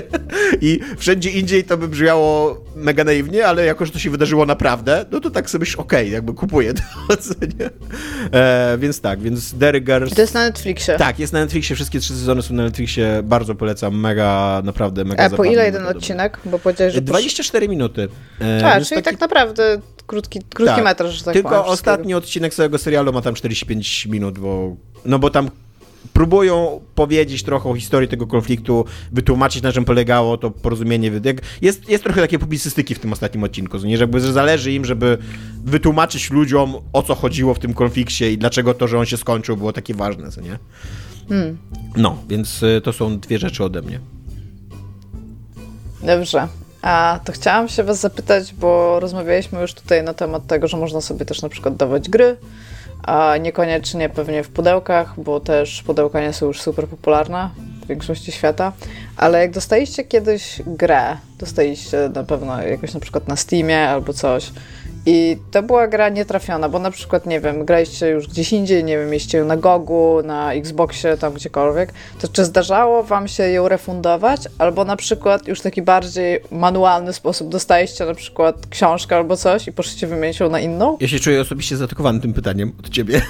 I 0.61 0.79
wszędzie 0.97 1.29
indziej 1.29 1.63
to 1.63 1.77
by 1.77 1.87
brzmiało 1.87 2.65
mega 2.75 3.03
naiwnie, 3.03 3.24
ale 3.45 3.65
jako, 3.65 3.85
że 3.85 3.91
to 3.91 3.99
się 3.99 4.09
wydarzyło 4.09 4.45
naprawdę, 4.45 5.05
no 5.11 5.19
to 5.19 5.31
tak 5.31 5.49
sobie 5.49 5.65
okej, 5.77 5.83
okay, 5.83 6.09
jakby 6.09 6.33
kupuję 6.33 6.73
to, 6.73 7.17
co 7.17 7.33
nie? 7.59 7.69
E, 8.39 8.77
więc 8.77 9.01
tak, 9.01 9.21
więc 9.21 9.53
Derringer... 9.53 10.15
To 10.15 10.21
jest 10.21 10.33
na 10.33 10.43
Netflixie. 10.45 10.97
Tak, 10.97 11.19
jest 11.19 11.33
na 11.33 11.39
Netflixie, 11.39 11.75
wszystkie 11.75 11.99
trzy 11.99 12.13
sezony 12.13 12.41
są 12.41 12.53
na 12.53 12.63
Netflixie, 12.63 13.21
bardzo 13.23 13.55
polecam, 13.55 13.99
mega, 13.99 14.61
naprawdę 14.63 15.05
mega 15.05 15.23
A 15.23 15.29
po 15.29 15.43
ile 15.43 15.65
jeden 15.65 15.87
odcinek? 15.87 16.39
Bo 16.45 16.59
powiedziałeś, 16.59 16.93
że... 16.93 17.01
24 17.01 17.69
minuty. 17.69 18.07
E, 18.41 18.73
A, 18.73 18.81
czyli 18.81 18.89
taki... 18.89 19.03
tak 19.03 19.19
naprawdę 19.19 19.81
krótki, 20.07 20.39
krótki 20.39 20.75
tak. 20.75 20.83
metraż, 20.83 21.23
tak 21.23 21.33
Tylko 21.33 21.49
powiem, 21.49 21.65
ostatni 21.65 22.13
odcinek 22.13 22.53
całego 22.53 22.77
serialu 22.77 23.13
ma 23.13 23.21
tam 23.21 23.35
45 23.35 24.05
minut, 24.05 24.39
bo... 24.39 24.75
No 25.05 25.19
bo 25.19 25.29
tam 25.29 25.49
próbują 26.13 26.81
powiedzieć 26.95 27.43
trochę 27.43 27.69
o 27.69 27.75
historii 27.75 28.09
tego 28.09 28.27
konfliktu, 28.27 28.85
wytłumaczyć 29.11 29.63
na 29.63 29.71
czym 29.71 29.85
polegało 29.85 30.37
to 30.37 30.51
porozumienie. 30.51 31.11
Jest, 31.61 31.89
jest 31.89 32.03
trochę 32.03 32.21
takiej 32.21 32.39
publicystyki 32.39 32.95
w 32.95 32.99
tym 32.99 33.13
ostatnim 33.13 33.43
odcinku, 33.43 33.77
nie? 33.77 33.97
Żeby 33.97 34.21
zależy 34.21 34.71
im, 34.71 34.85
żeby 34.85 35.17
wytłumaczyć 35.63 36.31
ludziom 36.31 36.75
o 36.93 37.03
co 37.03 37.15
chodziło 37.15 37.53
w 37.53 37.59
tym 37.59 37.73
konflikcie 37.73 38.31
i 38.31 38.37
dlaczego 38.37 38.73
to, 38.73 38.87
że 38.87 38.99
on 38.99 39.05
się 39.05 39.17
skończył 39.17 39.57
było 39.57 39.73
takie 39.73 39.93
ważne, 39.93 40.31
co 40.31 40.41
nie? 40.41 40.59
Hmm. 41.29 41.57
No, 41.95 42.17
więc 42.29 42.63
y, 42.63 42.81
to 42.83 42.93
są 42.93 43.19
dwie 43.19 43.39
rzeczy 43.39 43.63
ode 43.63 43.81
mnie. 43.81 43.99
Dobrze. 46.03 46.47
A 46.81 47.19
to 47.25 47.31
chciałam 47.31 47.67
się 47.67 47.83
was 47.83 47.99
zapytać, 47.99 48.53
bo 48.53 48.99
rozmawialiśmy 48.99 49.61
już 49.61 49.73
tutaj 49.73 50.03
na 50.03 50.13
temat 50.13 50.47
tego, 50.47 50.67
że 50.67 50.77
można 50.77 51.01
sobie 51.01 51.25
też 51.25 51.41
na 51.41 51.49
przykład 51.49 51.75
dawać 51.75 52.09
gry 52.09 52.37
a 53.03 53.37
niekoniecznie 53.37 54.09
pewnie 54.09 54.43
w 54.43 54.49
pudełkach, 54.49 55.13
bo 55.17 55.39
też 55.39 55.83
pudełka 55.83 56.21
nie 56.21 56.33
są 56.33 56.45
już 56.45 56.61
super 56.61 56.87
popularne 56.87 57.49
w 57.83 57.87
większości 57.87 58.31
świata, 58.31 58.71
ale 59.17 59.39
jak 59.41 59.51
dostaliście 59.51 60.03
kiedyś 60.03 60.61
grę, 60.67 61.17
dostaliście 61.39 62.09
na 62.13 62.23
pewno 62.23 62.61
jakoś 62.61 62.93
na 62.93 62.99
przykład 62.99 63.27
na 63.27 63.35
Steamie 63.35 63.89
albo 63.89 64.13
coś 64.13 64.51
i 65.05 65.37
to 65.51 65.63
była 65.63 65.87
gra 65.87 66.09
nietrafiona, 66.09 66.69
bo 66.69 66.79
na 66.79 66.91
przykład, 66.91 67.25
nie 67.25 67.39
wiem, 67.39 67.65
graliście 67.65 68.09
już 68.09 68.27
gdzieś 68.27 68.53
indziej, 68.53 68.83
nie 68.83 68.97
wiem, 68.97 69.07
mieliście 69.09 69.37
ją 69.37 69.45
na 69.45 69.57
Gogu, 69.57 70.21
na 70.23 70.53
Xboxie, 70.53 71.17
tam 71.17 71.33
gdziekolwiek, 71.33 71.93
to 72.21 72.27
czy 72.27 72.45
zdarzało 72.45 73.03
wam 73.03 73.27
się 73.27 73.43
ją 73.43 73.67
refundować? 73.67 74.41
Albo 74.57 74.85
na 74.85 74.95
przykład 74.95 75.47
już 75.47 75.61
taki 75.61 75.81
bardziej 75.81 76.39
manualny 76.51 77.13
sposób 77.13 77.49
dostaliście 77.49 78.05
na 78.05 78.13
przykład 78.13 78.67
książkę 78.69 79.15
albo 79.15 79.37
coś 79.37 79.67
i 79.67 79.71
poszliście 79.71 80.07
wymienić 80.07 80.39
ją 80.39 80.49
na 80.49 80.59
inną? 80.59 80.97
Ja 81.01 81.07
się 81.07 81.19
czuję 81.19 81.41
osobiście 81.41 81.77
zaatakowany 81.77 82.19
tym 82.19 82.33
pytaniem 82.33 82.73
od 82.79 82.89
ciebie. 82.89 83.21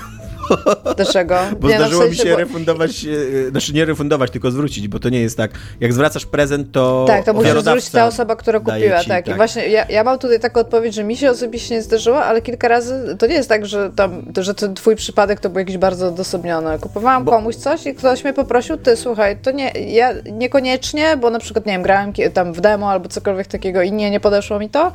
Dlaczego? 0.95 1.35
Bo 1.59 1.67
nie, 1.67 1.73
no 1.73 1.79
zdarzyło 1.79 2.03
no 2.03 2.09
mi 2.09 2.15
się 2.15 2.31
bo... 2.31 2.37
refundować, 2.37 3.05
e, 3.45 3.49
znaczy 3.49 3.73
nie 3.73 3.85
refundować, 3.85 4.31
tylko 4.31 4.51
zwrócić, 4.51 4.87
bo 4.87 4.99
to 4.99 5.09
nie 5.09 5.21
jest 5.21 5.37
tak. 5.37 5.51
Jak 5.79 5.93
zwracasz 5.93 6.25
prezent, 6.25 6.71
to. 6.71 7.05
Tak, 7.07 7.25
to 7.25 7.33
musi 7.33 7.49
zwrócić 7.49 7.89
ta 7.89 8.07
osoba, 8.07 8.35
która 8.35 8.59
kupiła. 8.59 8.99
Ci, 8.99 9.09
tak. 9.09 9.25
tak. 9.25 9.35
I 9.35 9.37
właśnie 9.37 9.67
ja, 9.67 9.85
ja 9.89 10.03
mam 10.03 10.19
tutaj 10.19 10.39
taką 10.39 10.59
odpowiedź, 10.59 10.95
że 10.95 11.03
mi 11.03 11.17
się 11.17 11.31
osobiście 11.31 11.75
nie 11.75 11.81
zdarzyło, 11.81 12.23
ale 12.23 12.41
kilka 12.41 12.67
razy 12.67 13.15
to 13.19 13.27
nie 13.27 13.33
jest 13.33 13.49
tak, 13.49 13.65
że, 13.65 13.91
tam, 13.95 14.25
że 14.37 14.55
ten 14.55 14.75
twój 14.75 14.95
przypadek 14.95 15.39
to 15.39 15.49
był 15.49 15.59
jakiś 15.59 15.77
bardzo 15.77 16.07
odosobniony. 16.07 16.79
Kupowałam 16.79 17.23
bo... 17.23 17.31
komuś 17.31 17.55
coś 17.55 17.85
i 17.85 17.95
ktoś 17.95 18.23
mnie 18.23 18.33
poprosił, 18.33 18.77
ty 18.77 18.95
słuchaj, 18.95 19.37
to 19.37 19.51
nie, 19.51 19.71
ja 19.71 20.13
niekoniecznie, 20.31 21.17
bo 21.17 21.29
na 21.29 21.39
przykład, 21.39 21.65
nie 21.65 21.73
wiem, 21.73 21.83
grałem 21.83 22.13
tam 22.33 22.53
w 22.53 22.61
demo 22.61 22.91
albo 22.91 23.09
cokolwiek 23.09 23.47
takiego 23.47 23.81
i 23.81 23.91
nie, 23.91 24.11
nie 24.11 24.19
podeszło 24.19 24.59
mi 24.59 24.69
to. 24.69 24.91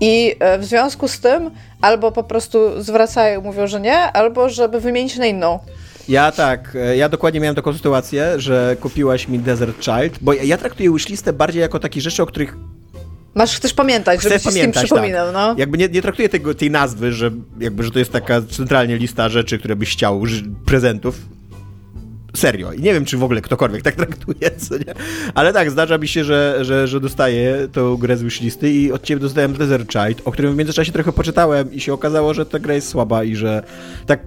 I 0.00 0.36
e, 0.40 0.58
w 0.58 0.64
związku 0.64 1.08
z 1.08 1.20
tym 1.20 1.50
albo 1.84 2.12
po 2.12 2.22
prostu 2.22 2.82
zwracają, 2.82 3.40
mówią, 3.40 3.66
że 3.66 3.80
nie, 3.80 3.98
albo 3.98 4.48
żeby 4.48 4.80
wymienić 4.80 5.16
na 5.16 5.26
inną. 5.26 5.58
Ja 6.08 6.32
tak, 6.32 6.76
e, 6.76 6.96
ja 6.96 7.08
dokładnie 7.08 7.40
miałem 7.40 7.56
taką 7.56 7.72
sytuację, 7.72 8.40
że 8.40 8.76
kupiłaś 8.80 9.28
mi 9.28 9.38
Desert 9.38 9.84
Child, 9.84 10.18
bo 10.20 10.32
ja 10.32 10.58
traktuję 10.58 10.92
wishlistę 10.92 11.32
bardziej 11.32 11.60
jako 11.60 11.78
takie 11.78 12.00
rzeczy, 12.00 12.22
o 12.22 12.26
których 12.26 12.56
Masz 13.34 13.60
też 13.60 13.74
pamiętać, 13.74 14.22
żeby 14.22 14.38
ci 14.38 14.44
pamiętać, 14.44 14.70
z 14.70 14.74
tym 14.74 14.84
przypominał, 14.84 15.26
tak. 15.26 15.34
no. 15.34 15.54
Jakby 15.58 15.78
nie, 15.78 15.88
nie 15.88 16.02
traktuję 16.02 16.28
tego, 16.28 16.54
tej 16.54 16.70
nazwy, 16.70 17.12
że 17.12 17.30
jakby, 17.60 17.82
że 17.82 17.90
to 17.90 17.98
jest 17.98 18.12
taka 18.12 18.42
centralnie 18.42 18.96
lista 18.96 19.28
rzeczy, 19.28 19.58
które 19.58 19.76
byś 19.76 19.92
chciał, 19.92 20.22
prezentów. 20.66 21.18
Serio. 22.36 22.72
I 22.72 22.82
nie 22.82 22.92
wiem, 22.92 23.04
czy 23.04 23.16
w 23.16 23.22
ogóle 23.24 23.40
ktokolwiek 23.40 23.82
tak 23.82 23.94
traktuje, 23.94 24.50
co 24.56 24.76
nie? 24.76 24.94
Ale 25.34 25.52
tak, 25.52 25.70
zdarza 25.70 25.98
mi 25.98 26.08
się, 26.08 26.24
że, 26.24 26.58
że, 26.62 26.88
że 26.88 27.00
dostaję 27.00 27.68
tą 27.72 27.96
grę 27.96 28.16
z 28.16 28.22
wishlisty 28.22 28.70
i 28.70 28.92
od 28.92 29.02
ciebie 29.02 29.20
dostałem 29.20 29.52
Desert 29.52 29.92
Child, 29.92 30.22
o 30.24 30.32
którym 30.32 30.52
w 30.52 30.56
międzyczasie 30.56 30.92
trochę 30.92 31.12
poczytałem 31.12 31.72
i 31.72 31.80
się 31.80 31.92
okazało, 31.92 32.34
że 32.34 32.46
ta 32.46 32.58
gra 32.58 32.74
jest 32.74 32.88
słaba 32.88 33.24
i 33.24 33.36
że 33.36 33.62
tak 34.06 34.20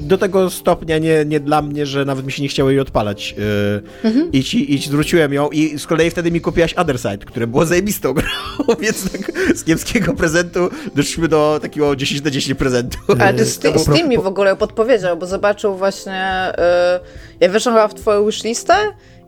do 0.00 0.18
tego 0.18 0.50
stopnia 0.50 0.98
nie, 0.98 1.24
nie 1.24 1.40
dla 1.40 1.62
mnie, 1.62 1.86
że 1.86 2.04
nawet 2.04 2.26
mi 2.26 2.32
się 2.32 2.42
nie 2.42 2.48
chciało 2.48 2.70
jej 2.70 2.80
odpalać. 2.80 3.34
Yy, 3.38 4.08
mhm. 4.10 4.32
I, 4.32 4.44
ci, 4.44 4.74
I 4.74 4.80
ci 4.80 4.88
zwróciłem 4.88 5.32
ją 5.32 5.48
i 5.48 5.78
z 5.78 5.86
kolei 5.86 6.10
wtedy 6.10 6.30
mi 6.30 6.40
kupiłaś 6.40 6.74
Other 6.74 6.98
Side, 6.98 7.18
które 7.18 7.46
było 7.46 7.66
zajebistą 7.66 8.12
grą, 8.12 8.26
więc 8.80 9.10
tak 9.12 9.32
z 9.54 9.64
kiepskiego 9.64 10.14
prezentu 10.14 10.70
doszliśmy 10.94 11.28
do 11.28 11.58
takiego 11.62 11.96
10 11.96 12.24
na 12.24 12.30
10 12.30 12.58
prezentu. 12.58 12.98
Ale 13.18 13.34
to 13.34 13.44
Steam, 13.44 13.78
Steam 13.78 14.08
mi 14.08 14.18
w 14.18 14.26
ogóle 14.26 14.56
podpowiedział, 14.56 15.16
bo 15.16 15.26
zobaczył 15.26 15.76
właśnie, 15.76 16.52
yy, 16.58 17.36
ja 17.40 17.48
weszłam 17.48 17.74
chyba 17.74 17.88
w 17.88 17.94
twoją 17.94 18.26
wishlistę 18.26 18.74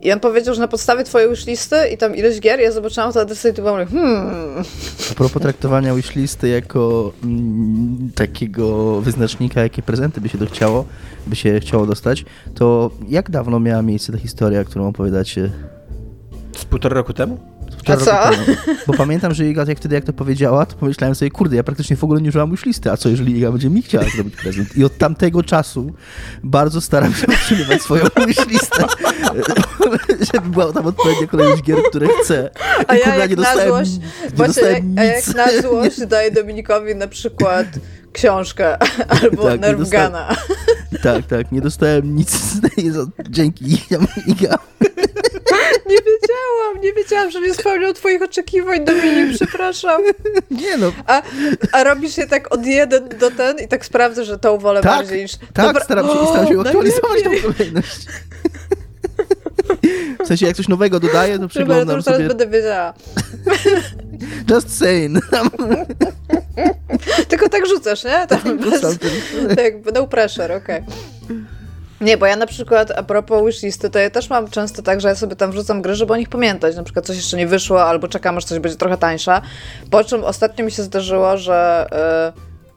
i 0.01 0.11
on 0.11 0.19
powiedział, 0.19 0.55
że 0.55 0.61
na 0.61 0.67
podstawie 0.67 1.03
twojej 1.03 1.29
wishlisty 1.29 1.75
i 1.93 1.97
tam 1.97 2.15
ileś 2.15 2.39
gier, 2.39 2.59
ja 2.59 2.71
zobaczyłam 2.71 3.13
to 3.13 3.21
adresy 3.21 3.49
i 3.49 3.53
to 3.53 3.61
byłam 3.61 3.87
hmm. 3.87 4.63
A 5.11 5.15
propos 5.15 5.41
traktowania 5.41 5.95
wishlisty 5.95 6.49
jako 6.49 7.11
mm, 7.23 8.11
takiego 8.15 9.01
wyznacznika, 9.01 9.61
jakie 9.61 9.81
prezenty 9.81 10.21
by 10.21 10.29
się 10.29 10.37
chciało, 10.45 10.85
by 11.27 11.35
się 11.35 11.59
chciało 11.59 11.85
dostać, 11.85 12.25
to 12.55 12.91
jak 13.09 13.29
dawno 13.29 13.59
miała 13.59 13.81
miejsce 13.81 14.11
ta 14.11 14.17
historia, 14.17 14.63
którą 14.63 14.87
opowiadacie? 14.87 15.51
Z 16.57 16.65
półtora 16.65 16.95
roku 16.95 17.13
temu? 17.13 17.37
A 17.87 17.97
co? 17.97 18.29
Bo 18.87 18.93
pamiętam, 18.93 19.33
że 19.33 19.47
Iga 19.47 19.65
jak 19.67 19.77
wtedy 19.77 19.95
jak 19.95 20.03
to 20.03 20.13
powiedziała, 20.13 20.65
to 20.65 20.75
pomyślałem 20.75 21.15
sobie, 21.15 21.31
kurde, 21.31 21.55
ja 21.55 21.63
praktycznie 21.63 21.95
w 21.95 22.03
ogóle 22.03 22.21
nie 22.21 22.29
użyłam 22.29 22.51
już 22.51 22.65
listy, 22.65 22.91
a 22.91 22.97
co 22.97 23.09
jeżeli 23.09 23.37
Iga 23.37 23.51
będzie 23.51 23.69
mi 23.69 23.81
chciała 23.81 24.05
zrobić 24.15 24.35
prezent? 24.35 24.77
I 24.77 24.83
od 24.83 24.97
tamtego 24.97 25.43
czasu 25.43 25.93
bardzo 26.43 26.81
staram 26.81 27.13
się 27.13 27.27
utrzymywać 27.27 27.81
swoją 27.81 28.03
listę, 28.51 28.83
żeby 30.33 30.49
była 30.49 30.73
tam 30.73 30.85
odpowiednia 30.85 31.27
kolejność 31.27 31.63
gier, 31.63 31.77
które 31.89 32.07
chcę. 32.21 32.49
I 32.81 32.83
a 32.87 32.95
ja 32.95 33.15
jak 33.15 33.29
nie 33.29 33.35
dostałem, 33.35 33.69
na 33.69 33.75
złość, 33.75 33.91
nie 33.97 34.29
właśnie, 34.33 34.63
jak, 34.63 34.83
a 34.97 35.03
jak 35.03 35.27
na 35.35 35.61
złość 35.61 36.05
daję 36.07 36.31
Dominikowi 36.31 36.95
na 36.95 37.07
przykład 37.07 37.67
książkę 38.13 38.77
albo 39.21 39.43
tak, 39.43 39.59
Nerfgana. 39.59 40.35
Tak, 41.03 41.25
tak, 41.25 41.51
nie 41.51 41.61
dostałem 41.61 42.15
nic. 42.15 42.39
Dzięki, 43.29 43.65
Iga. 44.27 44.57
Nie 45.85 45.95
wiedziałam, 45.95 46.81
nie 46.83 46.93
wiedziałam, 46.93 47.31
że 47.31 47.41
nie 47.41 47.53
spełniał 47.53 47.93
twoich 47.93 48.21
oczekiwań, 48.21 48.85
Dominik, 48.85 49.35
przepraszam. 49.35 50.01
Nie 50.51 50.77
no. 50.77 50.91
A, 51.07 51.21
a 51.71 51.83
robisz 51.83 52.17
je 52.17 52.27
tak 52.27 52.53
od 52.53 52.65
jeden 52.65 53.09
do 53.09 53.31
ten 53.31 53.59
i 53.59 53.67
tak 53.67 53.85
sprawdzę, 53.85 54.25
że 54.25 54.39
tą 54.39 54.57
wolę 54.57 54.81
tak, 54.81 54.97
bardziej 54.97 55.21
niż... 55.21 55.31
Tak, 55.53 55.65
Dobra. 55.65 55.83
staram 55.83 56.07
się, 56.07 56.11
o, 56.11 56.29
staram 56.29 56.47
się 56.47 56.59
aktualizować 56.59 57.23
tą 57.23 57.29
kolejność. 57.53 58.05
sensie 60.29 60.45
jak 60.45 60.55
coś 60.55 60.67
nowego 60.67 60.99
dodaję, 60.99 61.39
to 61.39 61.43
Super, 61.43 61.49
to 61.49 61.49
przeglądam 61.49 61.95
już 61.95 62.05
teraz 62.05 62.17
sobie... 62.17 62.27
będę 62.27 62.47
wiedziała. 62.47 62.93
Just 64.49 64.77
saying. 64.77 65.19
Tylko 67.29 67.49
tak 67.49 67.67
rzucasz, 67.67 68.03
nie? 68.03 68.27
Tak, 68.27 68.57
bez, 68.57 68.81
tak 69.55 69.73
no 69.93 70.07
pressure, 70.07 70.51
okej. 70.51 70.81
Okay. 70.81 71.18
Nie, 72.01 72.17
bo 72.17 72.25
ja 72.25 72.35
na 72.35 72.47
przykład 72.47 72.91
a 72.91 73.03
propos 73.03 73.45
wishlisty, 73.45 73.89
to 73.89 73.99
ja 73.99 74.09
też 74.09 74.29
mam 74.29 74.49
często 74.49 74.81
tak, 74.81 75.01
że 75.01 75.07
ja 75.07 75.15
sobie 75.15 75.35
tam 75.35 75.51
wrzucam 75.51 75.81
gry, 75.81 75.95
żeby 75.95 76.13
o 76.13 76.17
nich 76.17 76.29
pamiętać. 76.29 76.75
Na 76.75 76.83
przykład 76.83 77.05
coś 77.05 77.15
jeszcze 77.15 77.37
nie 77.37 77.47
wyszło, 77.47 77.83
albo 77.83 78.07
czekam, 78.07 78.37
aż 78.37 78.45
coś 78.45 78.59
będzie 78.59 78.77
trochę 78.77 78.97
tańsza. 78.97 79.41
Po 79.91 80.03
czym 80.03 80.23
ostatnio 80.23 80.65
mi 80.65 80.71
się 80.71 80.83
zdarzyło, 80.83 81.37
że 81.37 81.87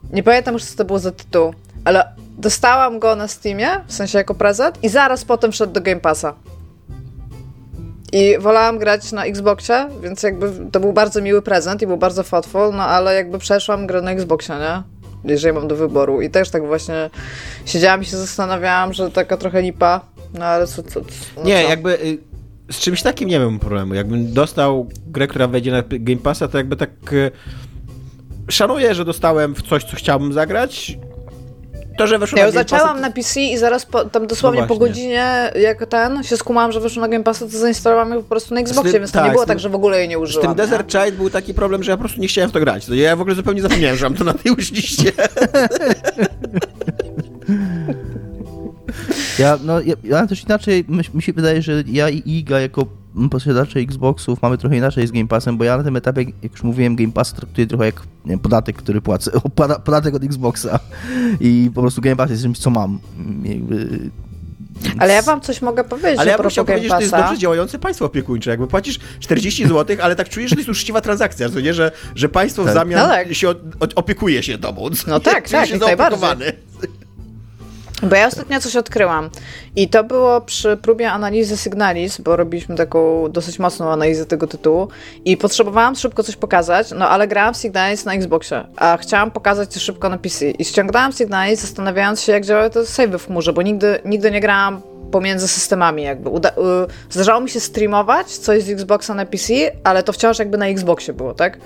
yy, 0.09 0.13
nie 0.15 0.23
pamiętam 0.23 0.53
już, 0.53 0.63
co 0.63 0.77
to 0.77 0.85
było 0.85 0.99
za 0.99 1.11
tytuł, 1.11 1.53
ale 1.85 2.15
dostałam 2.37 2.99
go 2.99 3.15
na 3.15 3.27
Steamie, 3.27 3.69
w 3.87 3.93
sensie 3.93 4.17
jako 4.17 4.35
prezent, 4.35 4.83
i 4.83 4.89
zaraz 4.89 5.25
potem 5.25 5.51
wszedł 5.51 5.73
do 5.73 5.81
Game 5.81 5.99
Passa. 5.99 6.33
I 8.11 8.37
wolałam 8.39 8.77
grać 8.77 9.11
na 9.11 9.25
Xboxie, 9.25 9.89
więc 10.01 10.23
jakby 10.23 10.51
to 10.71 10.79
był 10.79 10.93
bardzo 10.93 11.21
miły 11.21 11.41
prezent 11.41 11.81
i 11.81 11.87
był 11.87 11.97
bardzo 11.97 12.23
thoughtful, 12.23 12.71
no 12.73 12.83
ale 12.83 13.15
jakby 13.15 13.39
przeszłam 13.39 13.87
grę 13.87 14.01
na 14.01 14.11
Xboxie, 14.11 14.55
nie? 14.55 15.02
Jeżeli 15.25 15.53
mam 15.53 15.67
do 15.67 15.75
wyboru. 15.75 16.21
I 16.21 16.29
też 16.29 16.49
tak 16.49 16.65
właśnie 16.65 17.09
siedziałam 17.65 18.01
i 18.01 18.05
się 18.05 18.17
zastanawiałam, 18.17 18.93
że 18.93 19.11
taka 19.11 19.37
trochę 19.37 19.61
lipa, 19.61 20.01
no 20.33 20.45
ale 20.45 20.67
co... 20.67 20.83
co, 20.83 20.99
no 21.37 21.43
nie, 21.43 21.63
co? 21.63 21.69
jakby 21.69 21.99
y, 21.99 22.17
z 22.71 22.79
czymś 22.79 23.01
takim 23.01 23.29
nie 23.29 23.39
mam 23.39 23.59
problemu. 23.59 23.93
Jakbym 23.93 24.33
dostał 24.33 24.89
grę, 25.07 25.27
która 25.27 25.47
wejdzie 25.47 25.71
na 25.71 25.83
Game 25.89 26.21
Passa, 26.21 26.47
to 26.47 26.57
jakby 26.57 26.75
tak 26.75 27.13
y, 27.13 27.31
szanuję, 28.49 28.95
że 28.95 29.05
dostałem 29.05 29.55
w 29.55 29.61
coś, 29.61 29.83
co 29.83 29.95
chciałbym 29.95 30.33
zagrać 30.33 30.97
to, 31.97 32.07
że 32.07 32.19
weszło 32.19 32.39
ja 32.39 32.45
na 32.45 32.51
Game 32.51 32.63
zaczęłam 32.63 33.01
na 33.01 33.11
PC 33.11 33.41
i 33.41 33.57
zaraz 33.57 33.85
po, 33.85 34.05
tam 34.05 34.27
dosłownie 34.27 34.61
no 34.61 34.67
po 34.67 34.77
godzinie, 34.77 35.51
jak 35.61 35.85
ten, 35.85 36.23
się 36.23 36.37
skumałam, 36.37 36.71
że 36.71 36.79
weszło 36.79 37.01
na 37.01 37.07
Game 37.07 37.23
Passa, 37.23 37.45
to 37.45 37.57
zainstalowałam 37.57 38.11
je 38.11 38.15
po 38.17 38.23
prostu 38.23 38.53
na 38.53 38.61
Xboxie, 38.61 38.91
tym, 38.91 39.01
więc 39.01 39.11
to 39.11 39.19
tak, 39.19 39.25
nie 39.25 39.31
było 39.31 39.45
tak, 39.45 39.59
że 39.59 39.69
w 39.69 39.75
ogóle 39.75 39.99
jej 39.99 40.07
nie 40.07 40.19
użyłam. 40.19 40.43
Z 40.43 40.47
tym 40.47 40.55
Desert 40.55 40.91
Child 40.91 41.15
był 41.15 41.29
taki 41.29 41.53
problem, 41.53 41.83
że 41.83 41.91
ja 41.91 41.97
po 41.97 42.03
prostu 42.03 42.21
nie 42.21 42.27
chciałem 42.27 42.49
w 42.49 42.53
to 42.53 42.59
grać. 42.59 42.89
Ja 42.89 43.15
w 43.15 43.21
ogóle 43.21 43.35
zupełnie 43.35 43.61
zapomniałem, 43.61 43.97
że 43.97 44.09
mam 44.09 44.17
to 44.17 44.23
na 44.23 44.33
tej 44.33 44.55
liście. 44.71 45.11
Ja, 49.39 49.59
no, 49.63 49.81
ja, 49.81 49.95
ja 50.03 50.27
też 50.27 50.43
inaczej, 50.43 50.85
mi 51.13 51.21
się 51.21 51.33
wydaje, 51.33 51.61
że 51.61 51.83
ja 51.87 52.09
i 52.09 52.21
Iga 52.25 52.59
jako 52.59 52.85
posiadacze 53.29 53.79
Xboxów 53.79 54.41
mamy 54.41 54.57
trochę 54.57 54.77
inaczej 54.77 55.07
z 55.07 55.11
Game 55.11 55.27
Passem, 55.27 55.57
bo 55.57 55.63
ja 55.63 55.77
na 55.77 55.83
tym 55.83 55.95
etapie, 55.95 56.25
jak 56.41 56.51
już 56.51 56.63
mówiłem, 56.63 56.95
Game 56.95 57.11
Pass 57.11 57.33
traktuję 57.33 57.67
trochę 57.67 57.85
jak 57.85 58.01
wiem, 58.25 58.39
podatek, 58.39 58.75
który 58.75 59.01
płacę, 59.01 59.31
podatek 59.85 60.15
od 60.15 60.23
Xboxa 60.23 60.79
i 61.39 61.71
po 61.75 61.81
prostu 61.81 62.01
Game 62.01 62.15
Pass 62.15 62.29
jest 62.29 62.43
czymś, 62.43 62.59
co 62.59 62.69
mam. 62.69 62.99
Jakby... 63.43 63.99
Ale 64.97 65.13
ja 65.13 65.21
wam 65.21 65.41
coś 65.41 65.61
mogę 65.61 65.83
powiedzieć. 65.83 66.19
Ale 66.19 66.31
ja 66.31 66.37
bym 66.37 66.49
chciał 66.49 66.65
powiedzieć, 66.65 66.89
że 66.89 66.95
to 66.95 67.01
jest 67.01 67.13
dobrze 67.13 67.37
działające 67.37 67.79
państwo 67.79 68.05
opiekuńcze. 68.05 68.49
Jakby 68.49 68.67
płacisz 68.67 68.99
40 69.19 69.67
zł, 69.67 69.97
ale 70.01 70.15
tak 70.15 70.29
czujesz, 70.29 70.49
że 70.49 70.55
to 70.55 70.59
jest 70.59 70.69
uczciwa 70.69 71.01
transakcja, 71.01 71.49
co 71.49 71.59
nie? 71.59 71.73
Że, 71.73 71.91
że 72.15 72.29
państwo 72.29 72.63
tak. 72.63 72.71
w 72.71 72.73
zamian 72.73 72.99
no 72.99 73.07
tak. 73.07 73.33
się 73.33 73.53
opiekuje 73.95 74.43
się 74.43 74.57
tobą. 74.57 74.89
No 75.07 75.19
tak, 75.19 75.49
tak, 75.49 75.67
się 75.67 75.77
najbardziej. 75.77 76.19
Bo 78.03 78.15
ja 78.15 78.27
ostatnio 78.27 78.61
coś 78.61 78.75
odkryłam 78.75 79.29
i 79.75 79.89
to 79.89 80.03
było 80.03 80.41
przy 80.41 80.77
próbie 80.77 81.11
analizy 81.11 81.57
Signalis, 81.57 82.21
bo 82.21 82.35
robiliśmy 82.35 82.75
taką 82.75 83.29
dosyć 83.31 83.59
mocną 83.59 83.91
analizę 83.91 84.25
tego 84.25 84.47
tytułu 84.47 84.87
i 85.25 85.37
potrzebowałam 85.37 85.95
szybko 85.95 86.23
coś 86.23 86.35
pokazać, 86.35 86.91
no 86.95 87.09
ale 87.09 87.27
grałam 87.27 87.53
w 87.53 87.57
Signalis 87.57 88.05
na 88.05 88.13
Xboxie, 88.13 88.67
a 88.75 88.97
chciałam 88.97 89.31
pokazać 89.31 89.69
coś 89.69 89.83
szybko 89.83 90.09
na 90.09 90.17
PC 90.17 90.51
i 90.51 90.65
ściągnęłam 90.65 91.11
Signalis 91.11 91.61
zastanawiając 91.61 92.21
się 92.21 92.31
jak 92.31 92.45
działają 92.45 92.69
te 92.69 92.85
save 92.85 93.17
w 93.19 93.27
chmurze, 93.27 93.53
bo 93.53 93.61
nigdy, 93.61 93.99
nigdy 94.05 94.31
nie 94.31 94.41
grałam 94.41 94.81
pomiędzy 95.11 95.47
systemami 95.47 96.03
jakby. 96.03 96.29
Uda 96.29 96.49
y, 96.49 96.53
zdarzało 97.09 97.41
mi 97.41 97.49
się 97.49 97.59
streamować 97.59 98.27
coś 98.27 98.63
z 98.63 98.69
Xboxa 98.69 99.13
na 99.13 99.25
PC, 99.25 99.53
ale 99.83 100.03
to 100.03 100.13
wciąż 100.13 100.39
jakby 100.39 100.57
na 100.57 100.67
Xboxie 100.67 101.13
było, 101.13 101.33
tak? 101.33 101.57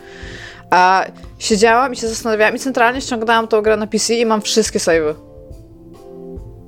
A 0.69 1.05
siedziałam 1.39 1.93
i 1.93 1.95
się 1.95 2.07
zastanawiałam 2.07 2.55
i 2.55 2.59
centralnie 2.59 3.01
ściągnęłam 3.01 3.47
tą 3.47 3.61
grę 3.61 3.77
na 3.77 3.87
PC 3.87 4.13
i 4.13 4.25
mam 4.25 4.41
wszystkie 4.41 4.79
savey 4.79 5.27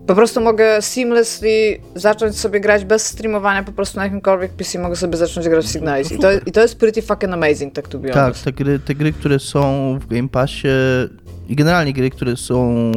po 0.10 0.16
prostu 0.16 0.42
mogę 0.42 0.82
seamlessly 0.82 1.78
zacząć 1.96 2.40
sobie 2.40 2.60
grać 2.60 2.86
bez 2.86 3.06
streamowania 3.06 3.64
po 3.64 3.72
prostu 3.72 3.98
na 3.98 4.04
jakimkolwiek 4.04 4.52
PC, 4.52 4.80
mogę 4.80 4.96
sobie 4.96 5.18
zacząć 5.18 5.50
grać 5.50 5.66
w 5.66 5.72
Signalis. 5.72 6.12
I 6.12 6.20
to, 6.20 6.32
I 6.46 6.52
to 6.52 6.62
jest 6.62 6.80
pretty 6.80 7.02
fucking 7.02 7.34
amazing, 7.34 7.74
tak 7.74 7.88
to 7.88 8.00
be 8.00 8.10
Tak, 8.10 8.38
te 8.38 8.52
gry, 8.52 8.80
te 8.80 8.96
gry, 8.96 9.14
które 9.14 9.40
są 9.40 10.00
w 10.02 10.08
Game 10.08 10.30
Passie 10.30 10.68
i 11.50 11.56
generalnie 11.56 11.94
gry, 11.94 12.10
które 12.10 12.38
są 12.38 12.92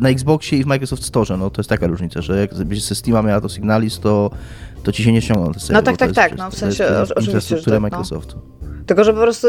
na 0.00 0.08
Xboxie 0.08 0.58
i 0.58 0.64
w 0.64 0.66
Microsoft 0.66 1.04
Store, 1.04 1.36
no 1.36 1.50
to 1.50 1.60
jest 1.60 1.70
taka 1.70 1.86
różnica, 1.86 2.22
że 2.22 2.40
jak 2.40 2.50
ze 2.54 2.94
Steama 2.94 3.22
miała 3.22 3.40
to 3.40 3.48
Signalis, 3.48 4.00
to, 4.00 4.30
to 4.82 4.92
ci 4.92 5.04
się 5.04 5.12
nie 5.12 5.22
ściągną 5.22 5.52
te 5.52 5.72
No 5.72 5.82
tak, 5.82 5.96
tak, 5.96 6.12
tak, 6.12 6.36
no 6.36 6.50
w 6.50 6.54
sensie 6.54 6.84
to 6.84 7.00
jest, 7.00 7.12
oczywiście, 7.12 7.58
że 7.58 7.80
tak, 7.80 7.92
no. 7.92 8.57
Tylko, 8.88 9.04
że 9.04 9.12
po 9.12 9.20
prostu 9.20 9.48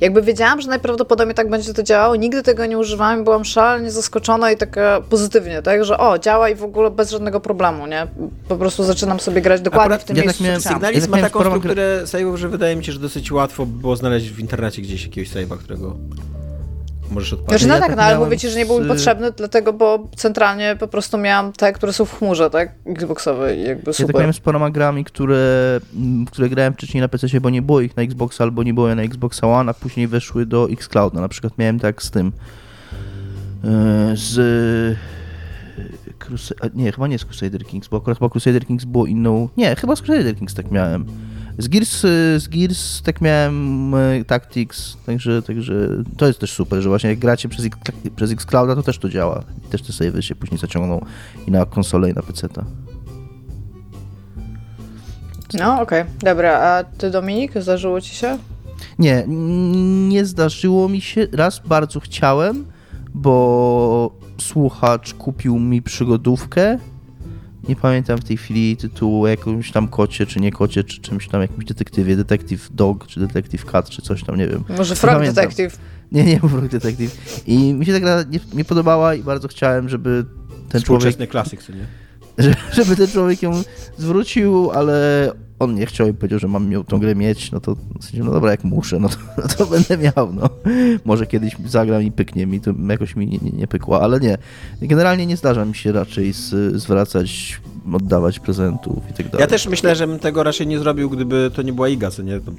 jakby 0.00 0.22
wiedziałam, 0.22 0.60
że 0.60 0.68
najprawdopodobniej 0.68 1.34
tak 1.34 1.50
będzie 1.50 1.74
to 1.74 1.82
działało, 1.82 2.16
nigdy 2.16 2.42
tego 2.42 2.66
nie 2.66 2.78
używałam 2.78 3.20
i 3.20 3.24
byłam 3.24 3.44
szalenie 3.44 3.90
zaskoczona 3.90 4.52
i 4.52 4.56
taka 4.56 5.00
pozytywnie, 5.10 5.62
tak, 5.62 5.84
że 5.84 5.98
o, 5.98 6.18
działa 6.18 6.48
i 6.48 6.54
w 6.54 6.64
ogóle 6.64 6.90
bez 6.90 7.10
żadnego 7.10 7.40
problemu, 7.40 7.86
nie? 7.86 8.06
Po 8.48 8.56
prostu 8.56 8.84
zaczynam 8.84 9.20
sobie 9.20 9.40
grać 9.40 9.60
dokładnie 9.60 9.84
Akurat 9.84 10.02
w 10.02 10.04
tym 10.04 10.16
ja 10.16 10.22
miejscu. 10.22 10.38
Tak 10.38 10.46
miałem, 10.46 10.60
Signalis 10.60 11.04
ja 11.04 11.10
tak 11.10 11.10
ma 11.10 11.28
taką 11.28 11.40
strukturę 11.40 12.02
save'ów, 12.04 12.36
że 12.36 12.48
wydaje 12.48 12.76
mi 12.76 12.84
się, 12.84 12.92
że 12.92 12.98
dosyć 12.98 13.32
łatwo 13.32 13.66
było 13.66 13.96
znaleźć 13.96 14.30
w 14.30 14.38
internecie 14.38 14.82
gdzieś 14.82 15.04
jakiegoś 15.04 15.30
save'a, 15.30 15.58
którego 15.58 15.96
możesz 17.10 17.32
odpalić. 17.32 17.50
Znaczy, 17.50 17.66
no 17.66 17.74
ja 17.74 17.80
tak, 17.80 17.88
tak 17.88 17.96
no, 17.96 18.02
ale 18.02 18.18
mówię 18.18 18.38
ci, 18.38 18.48
że 18.48 18.58
nie 18.58 18.66
był 18.66 18.80
mi 18.80 18.88
potrzebny, 18.88 19.30
dlatego, 19.30 19.72
bo 19.72 20.08
centralnie 20.16 20.76
po 20.80 20.88
prostu 20.88 21.18
miałam 21.18 21.52
te, 21.52 21.72
które 21.72 21.92
są 21.92 22.04
w 22.04 22.18
chmurze, 22.18 22.50
tak? 22.50 22.72
Xboxowe 22.86 23.56
i 23.56 23.62
jakby 23.62 23.92
super. 23.92 24.06
Ja 24.06 24.12
tak 24.12 24.20
miałem 24.20 24.32
z 24.32 24.40
paroma 24.40 24.70
grami, 24.70 25.04
które, 25.04 25.80
które 26.26 26.48
grałem 26.48 26.74
wcześniej 26.74 27.00
na 27.00 27.08
PC, 27.08 27.40
bo 27.40 27.50
nie 27.50 27.62
było 27.62 27.80
ich 27.80 27.96
na 27.96 28.02
Xboxa 28.02 28.44
albo 28.44 28.62
nie 28.62 28.74
było 28.74 28.88
je 28.88 28.94
na 28.94 29.02
Xbox 29.02 29.44
One, 29.44 29.70
a 29.70 29.74
później 29.74 30.08
weszły 30.08 30.46
do 30.46 30.68
Xcloud. 30.70 31.14
No, 31.14 31.20
na 31.20 31.28
przykład 31.28 31.58
miałem 31.58 31.80
tak 31.80 32.02
z 32.02 32.10
tym 32.10 32.32
e, 33.64 34.12
z 34.14 34.96
nie, 36.74 36.92
chyba 36.92 37.06
nie 37.06 37.18
z 37.18 37.24
Crusader 37.24 37.64
Kings, 37.64 37.88
bo 37.88 37.96
akurat 37.96 38.18
po 38.18 38.30
Crusader 38.30 38.66
Kings 38.66 38.84
było 38.84 39.06
inną... 39.06 39.48
Nie, 39.56 39.76
chyba 39.76 39.96
z 39.96 40.02
Crusader 40.02 40.36
Kings 40.36 40.54
tak 40.54 40.70
miałem. 40.70 41.06
Z 41.58 41.68
Gears, 41.68 42.00
z 42.36 42.48
Gears 42.48 43.02
tak 43.02 43.20
miałem 43.20 43.94
e, 43.94 44.24
Tactics, 44.24 44.96
także, 45.06 45.42
także 45.42 45.88
to 46.16 46.26
jest 46.26 46.38
też 46.38 46.52
super, 46.52 46.82
że 46.82 46.88
właśnie 46.88 47.10
jak 47.10 47.18
gracie 47.18 47.48
przez, 47.48 47.66
przez 48.16 48.30
Xclouda, 48.30 48.74
to 48.74 48.82
też 48.82 48.98
to 48.98 49.08
działa. 49.08 49.44
I 49.66 49.68
też 49.68 49.82
te 49.82 49.92
savey 49.92 50.22
się 50.22 50.34
później 50.34 50.58
zaciągną 50.58 51.06
i 51.46 51.50
na 51.50 51.66
konsolę, 51.66 52.10
i 52.10 52.14
na 52.14 52.22
PC-ta. 52.22 52.64
No, 55.58 55.80
okej, 55.80 56.02
okay. 56.02 56.14
dobra. 56.20 56.60
A 56.60 56.84
ty, 56.84 57.10
Dominik, 57.10 57.52
zdarzyło 57.60 58.00
ci 58.00 58.14
się? 58.14 58.38
Nie, 58.98 59.24
nie 60.08 60.24
zdarzyło 60.24 60.88
mi 60.88 61.00
się. 61.00 61.26
Raz 61.32 61.62
bardzo 61.66 62.00
chciałem, 62.00 62.66
bo 63.14 64.18
słuchacz 64.40 65.14
kupił 65.14 65.58
mi 65.58 65.82
przygodówkę 65.82 66.78
nie 67.68 67.76
pamiętam 67.76 68.18
w 68.18 68.24
tej 68.24 68.36
chwili 68.36 68.76
tytułu 68.76 69.22
o 69.22 69.28
jakimś 69.28 69.72
tam 69.72 69.88
kocie, 69.88 70.26
czy 70.26 70.40
nie 70.40 70.52
kocie, 70.52 70.84
czy 70.84 71.00
czymś 71.00 71.28
tam, 71.28 71.40
jakimś 71.40 71.64
detektywie, 71.64 72.16
Detective 72.16 72.68
Dog, 72.74 73.06
czy 73.06 73.20
Detective 73.20 73.64
Cat, 73.64 73.90
czy 73.90 74.02
coś 74.02 74.24
tam, 74.24 74.36
nie 74.36 74.48
wiem. 74.48 74.64
Może 74.76 74.96
Frog 74.96 75.22
Detective. 75.22 75.78
Nie, 76.12 76.24
nie 76.24 76.40
Frog 76.48 76.68
Detective. 76.68 77.42
I 77.46 77.74
mi 77.74 77.86
się 77.86 77.92
ta 77.92 78.00
gra 78.00 78.22
nie, 78.22 78.40
nie 78.54 78.64
podobała 78.64 79.14
i 79.14 79.22
bardzo 79.22 79.48
chciałem, 79.48 79.88
żeby 79.88 80.24
ten 80.68 80.82
człowiek... 80.82 81.28
klasyk, 81.28 81.62
co 81.62 81.72
nie? 81.72 81.86
Żeby 82.76 82.96
ten 82.96 83.08
człowiek 83.08 83.42
ją 83.42 83.62
zwrócił, 83.98 84.70
ale 84.70 85.30
on 85.58 85.74
nie 85.74 85.86
chciał 85.86 86.08
i 86.08 86.14
powiedział, 86.14 86.38
że 86.38 86.48
mam 86.48 86.72
ją 86.72 86.84
tą 86.84 86.98
grę 86.98 87.14
mieć, 87.14 87.52
no 87.52 87.60
to 87.60 87.74
w 87.74 88.04
sensie, 88.04 88.24
no 88.24 88.32
dobra, 88.32 88.50
jak 88.50 88.64
muszę, 88.64 88.98
no 88.98 89.08
to, 89.08 89.16
no 89.42 89.48
to 89.48 89.66
będę 89.66 89.98
miał, 89.98 90.32
no. 90.32 90.50
Może 91.04 91.26
kiedyś 91.26 91.56
zagram 91.66 92.02
i 92.02 92.12
pyknie 92.12 92.46
mi, 92.46 92.60
to 92.60 92.72
jakoś 92.88 93.16
mi 93.16 93.26
nie, 93.26 93.38
nie, 93.38 93.50
nie 93.50 93.66
pykło, 93.66 94.02
ale 94.02 94.20
nie. 94.20 94.38
Generalnie 94.82 95.26
nie 95.26 95.36
zdarza 95.36 95.64
mi 95.64 95.74
się 95.74 95.92
raczej 95.92 96.32
z, 96.32 96.76
zwracać, 96.76 97.60
oddawać 97.92 98.38
prezentów 98.38 98.98
i 99.10 99.14
tak 99.14 99.26
dalej. 99.26 99.40
Ja 99.40 99.46
też 99.46 99.66
myślę, 99.66 99.96
że 99.96 100.06
bym 100.06 100.18
tego 100.18 100.42
raczej 100.42 100.66
nie 100.66 100.78
zrobił, 100.78 101.10
gdyby 101.10 101.50
to 101.54 101.62
nie 101.62 101.72
była 101.72 101.88
Iga, 101.88 102.10
co 102.10 102.22
nie? 102.22 102.40
To, 102.40 102.52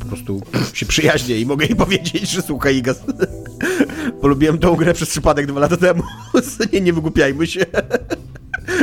po 0.00 0.06
prostu 0.06 0.40
się 0.72 0.86
przyjaźnię 0.86 1.40
i 1.40 1.46
mogę 1.46 1.66
jej 1.66 1.76
powiedzieć, 1.86 2.30
że 2.30 2.42
słuchaj 2.42 2.76
Iga, 2.76 2.94
polubiłem 4.22 4.58
tą 4.58 4.76
grę 4.76 4.94
przez 4.94 5.08
przypadek 5.10 5.46
dwa 5.46 5.60
lata 5.60 5.76
temu, 5.76 6.02
nie, 6.72 6.80
nie 6.80 6.92
wygłupiajmy 6.92 7.46
się. 7.46 7.66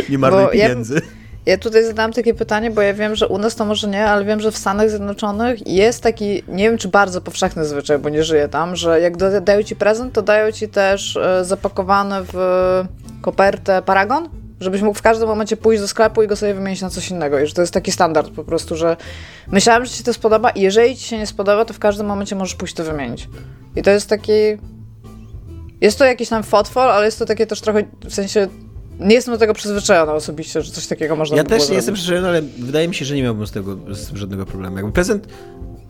nie 0.10 0.18
marnuj 0.18 0.45
pieniędzy. 0.51 0.93
Ja 0.93 1.22
ja 1.45 1.57
tutaj 1.57 1.85
zadałam 1.85 2.13
takie 2.13 2.33
pytanie, 2.33 2.71
bo 2.71 2.81
ja 2.81 2.93
wiem, 2.93 3.15
że 3.15 3.27
u 3.27 3.37
nas 3.37 3.55
to 3.55 3.65
może 3.65 3.87
nie, 3.87 4.05
ale 4.05 4.25
wiem, 4.25 4.39
że 4.39 4.51
w 4.51 4.57
Stanach 4.57 4.89
Zjednoczonych 4.89 5.67
jest 5.67 6.03
taki, 6.03 6.43
nie 6.47 6.69
wiem 6.69 6.77
czy 6.77 6.87
bardzo 6.87 7.21
powszechny 7.21 7.65
zwyczaj, 7.65 7.99
bo 7.99 8.09
nie 8.09 8.23
żyję 8.23 8.47
tam, 8.47 8.75
że 8.75 9.01
jak 9.01 9.43
dają 9.43 9.63
ci 9.63 9.75
prezent, 9.75 10.13
to 10.13 10.21
dają 10.21 10.51
ci 10.51 10.69
też 10.69 11.17
e, 11.17 11.45
zapakowany 11.45 12.15
w 12.33 12.35
kopertę 13.21 13.81
paragon, 13.81 14.29
żebyś 14.59 14.81
mógł 14.81 14.99
w 14.99 15.01
każdym 15.01 15.27
momencie 15.27 15.57
pójść 15.57 15.81
do 15.81 15.87
sklepu 15.87 16.23
i 16.23 16.27
go 16.27 16.35
sobie 16.35 16.53
wymienić 16.53 16.81
na 16.81 16.89
coś 16.89 17.11
innego. 17.11 17.39
I 17.39 17.47
że 17.47 17.53
to 17.53 17.61
jest 17.61 17.73
taki 17.73 17.91
standard 17.91 18.29
po 18.29 18.43
prostu, 18.43 18.75
że 18.75 18.97
myślałem, 19.47 19.85
że 19.85 19.91
ci 19.91 20.03
to 20.03 20.13
spodoba 20.13 20.49
i 20.49 20.61
jeżeli 20.61 20.97
ci 20.97 21.03
się 21.03 21.17
nie 21.17 21.27
spodoba, 21.27 21.65
to 21.65 21.73
w 21.73 21.79
każdym 21.79 22.05
momencie 22.05 22.35
możesz 22.35 22.55
pójść 22.55 22.73
to 22.73 22.83
wymienić. 22.83 23.29
I 23.75 23.81
to 23.81 23.91
jest 23.91 24.09
taki... 24.09 24.33
Jest 25.81 25.99
to 25.99 26.05
jakiś 26.05 26.29
tam 26.29 26.43
thoughtful, 26.43 26.81
ale 26.81 27.05
jest 27.05 27.19
to 27.19 27.25
takie 27.25 27.47
też 27.47 27.61
trochę, 27.61 27.83
w 28.05 28.13
sensie 28.13 28.47
nie 28.99 29.15
jestem 29.15 29.33
do 29.33 29.37
tego 29.37 29.53
przyzwyczajona 29.53 30.13
osobiście, 30.13 30.61
że 30.61 30.71
coś 30.71 30.87
takiego 30.87 31.15
można 31.15 31.37
Ja 31.37 31.43
by 31.43 31.49
też 31.49 31.69
nie 31.69 31.75
jestem 31.75 31.95
zrobić. 31.95 31.99
przyzwyczajony, 31.99 32.27
ale 32.27 32.41
wydaje 32.65 32.87
mi 32.87 32.95
się, 32.95 33.05
że 33.05 33.15
nie 33.15 33.23
miałbym 33.23 33.47
z 33.47 33.51
tego 33.51 33.77
z 33.89 34.13
żadnego 34.15 34.45
problemu. 34.45 34.77
Jakby 34.77 34.91
prezent, 34.91 35.27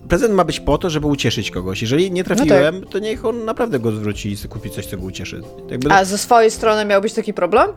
prezent 0.10 0.34
ma 0.34 0.44
być 0.44 0.60
po 0.60 0.78
to, 0.78 0.90
żeby 0.90 1.08
ucieszyć 1.08 1.52
kogoś. 1.52 1.82
Jeżeli 1.82 2.12
nie 2.12 2.24
trafiłem, 2.24 2.84
to 2.92 3.00
niech 3.00 3.26
on 3.26 3.46
naprawdę 3.46 3.80
go 3.80 3.92
zwróci 3.92 4.32
i 4.32 4.38
kupi 4.48 4.70
coś, 4.70 4.86
co 4.86 4.98
go 4.98 5.04
ucieszy. 5.04 5.42
Jakby, 5.70 5.92
A 5.92 6.06
ze 6.06 6.18
swojej 6.18 6.52
strony 6.52 6.86
miał 6.86 7.02
być 7.02 7.14
taki 7.14 7.34
problem? 7.34 7.68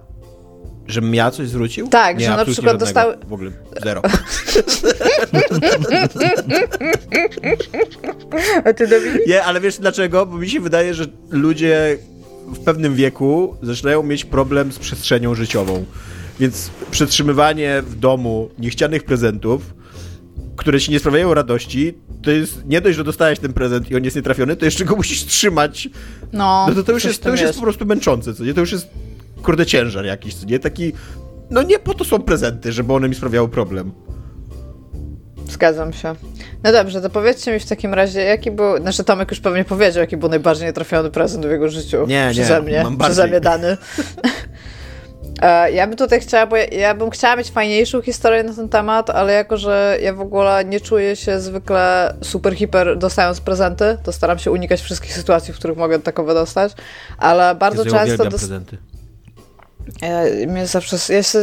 Żebym 0.87 1.15
ja 1.15 1.31
coś 1.31 1.49
zwrócił? 1.49 1.89
Tak, 1.89 2.19
nie, 2.19 2.27
że 2.27 2.37
na 2.37 2.45
przykład 2.45 2.77
dostały- 2.83 3.17
W 3.29 3.33
ogóle 3.33 3.51
zero. 3.83 4.03
A 8.65 8.73
ty 8.73 8.87
Dominik? 8.87 9.27
Nie, 9.27 9.45
ale 9.45 9.61
wiesz 9.61 9.79
dlaczego? 9.79 10.27
Bo 10.27 10.39
mi 10.39 10.51
się 10.51 10.61
wydaje, 10.61 10.95
że 10.95 11.07
ludzie 11.31 11.99
w 12.47 12.65
pewnym 12.65 12.95
wieku 12.95 13.57
zaczynają 13.63 14.03
mieć 14.03 14.25
problem 14.25 14.73
z 14.73 14.79
przestrzenią 14.79 15.35
życiową. 15.35 15.85
Więc 16.41 16.71
przetrzymywanie 16.91 17.83
w 17.87 17.97
domu 17.97 18.49
niechcianych 18.59 19.05
prezentów, 19.05 19.75
które 20.57 20.81
ci 20.81 20.91
nie 20.91 20.99
sprawiają 20.99 21.35
radości, 21.35 21.95
to 22.23 22.31
jest 22.31 22.67
nie 22.67 22.81
dość, 22.81 22.97
że 22.97 23.05
dostałeś 23.05 23.39
ten 23.39 23.53
prezent 23.53 23.91
i 23.91 23.97
on 23.97 24.05
jest 24.05 24.17
nietrafiony, 24.17 24.57
to 24.57 24.65
jeszcze 24.65 24.85
go 24.85 24.97
musisz 24.97 25.25
trzymać. 25.25 25.89
No, 26.33 26.67
No 26.69 26.75
to, 26.75 26.83
to 26.83 26.93
już, 26.93 27.05
jest, 27.05 27.23
to 27.23 27.31
już 27.31 27.41
jest 27.41 27.55
po 27.55 27.63
prostu 27.63 27.87
męczące, 27.87 28.35
co 28.35 28.45
nie? 28.45 28.55
To 28.55 28.61
już 28.61 28.73
jest 28.73 28.87
kurde 29.43 29.67
ciężar 29.67 30.05
jakiś, 30.05 30.35
co 30.35 30.47
nie? 30.47 30.59
Taki, 30.59 30.93
no 31.51 31.63
nie 31.63 31.79
po 31.79 31.95
to 31.95 32.05
są 32.05 32.19
prezenty, 32.19 32.73
żeby 32.73 32.93
one 32.93 33.09
mi 33.09 33.15
sprawiały 33.15 33.49
problem. 33.49 33.93
Zgadzam 35.49 35.93
się. 35.93 36.15
No 36.65 36.73
dobrze, 36.73 37.01
to 37.01 37.11
powiedzcie 37.11 37.53
mi 37.53 37.61
w 37.61 37.67
takim 37.67 37.95
razie, 37.95 38.21
jaki 38.23 38.51
był. 38.51 38.77
Znaczy, 38.81 39.05
Tomek 39.05 39.31
już 39.31 39.41
pewnie 39.41 39.65
powiedział, 39.65 40.01
jaki 40.01 40.17
był 40.17 40.29
najbardziej 40.29 40.67
nietrafiony 40.67 41.11
prezent 41.11 41.47
w 41.47 41.51
jego 41.51 41.69
życiu. 41.69 42.07
Nie, 42.07 42.25
nie, 42.27 42.31
przeze 42.33 42.63
mnie, 42.63 42.83
mam 42.83 42.99
przeze 42.99 43.27
mnie 43.27 43.41
dany. 43.41 43.77
E, 45.43 45.73
Ja 45.73 45.87
bym 45.87 45.97
tutaj 45.97 46.21
chciała, 46.21 46.47
bo 46.47 46.57
ja, 46.57 46.65
ja 46.65 46.95
bym 46.95 47.11
chciała 47.11 47.37
mieć 47.37 47.51
fajniejszą 47.51 48.03
historię 48.03 48.43
na 48.43 48.55
ten 48.55 48.69
temat, 48.69 49.11
ale 49.11 49.33
jako, 49.33 49.57
że 49.57 49.99
ja 50.03 50.13
w 50.15 50.21
ogóle 50.21 50.65
nie 50.65 50.81
czuję 50.81 51.17
się 51.17 51.41
zwykle 51.41 52.15
super 52.23 52.55
hiper 52.55 52.99
dostając 52.99 53.41
prezenty, 53.41 53.99
to 54.03 54.13
staram 54.13 54.39
się 54.39 54.51
unikać 54.51 54.81
wszystkich 54.81 55.13
sytuacji, 55.15 55.55
w 55.55 55.57
których 55.57 55.77
mogę 55.77 55.99
takowe 55.99 56.35
dostać, 56.35 56.73
ale 57.19 57.55
bardzo 57.55 57.85
Jezu, 57.85 57.97
ja 57.97 58.01
często 58.01 58.15
uwielbiam 58.15 58.31
dos- 58.33 58.41
prezenty. 58.41 58.77
Ja, 60.03 60.67
zawsze, 60.67 61.15
ja 61.15 61.23
się, 61.23 61.39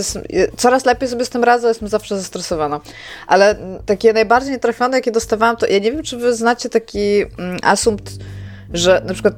coraz 0.57 0.85
lepiej 0.85 1.09
sobie 1.09 1.25
z 1.25 1.29
tym 1.29 1.43
radzę, 1.43 1.67
jestem 1.67 1.87
zawsze 1.87 2.17
zestresowana. 2.17 2.79
Ale 3.27 3.55
takie 3.85 4.13
najbardziej 4.13 4.51
nietrafione, 4.51 4.97
jakie 4.97 5.11
dostawałam, 5.11 5.57
to 5.57 5.67
ja 5.67 5.79
nie 5.79 5.91
wiem, 5.91 6.03
czy 6.03 6.17
wy 6.17 6.35
znacie 6.35 6.69
taki 6.69 7.21
mm, 7.21 7.57
asumpt, 7.63 8.11
że 8.73 9.01
na 9.05 9.13
przykład 9.13 9.33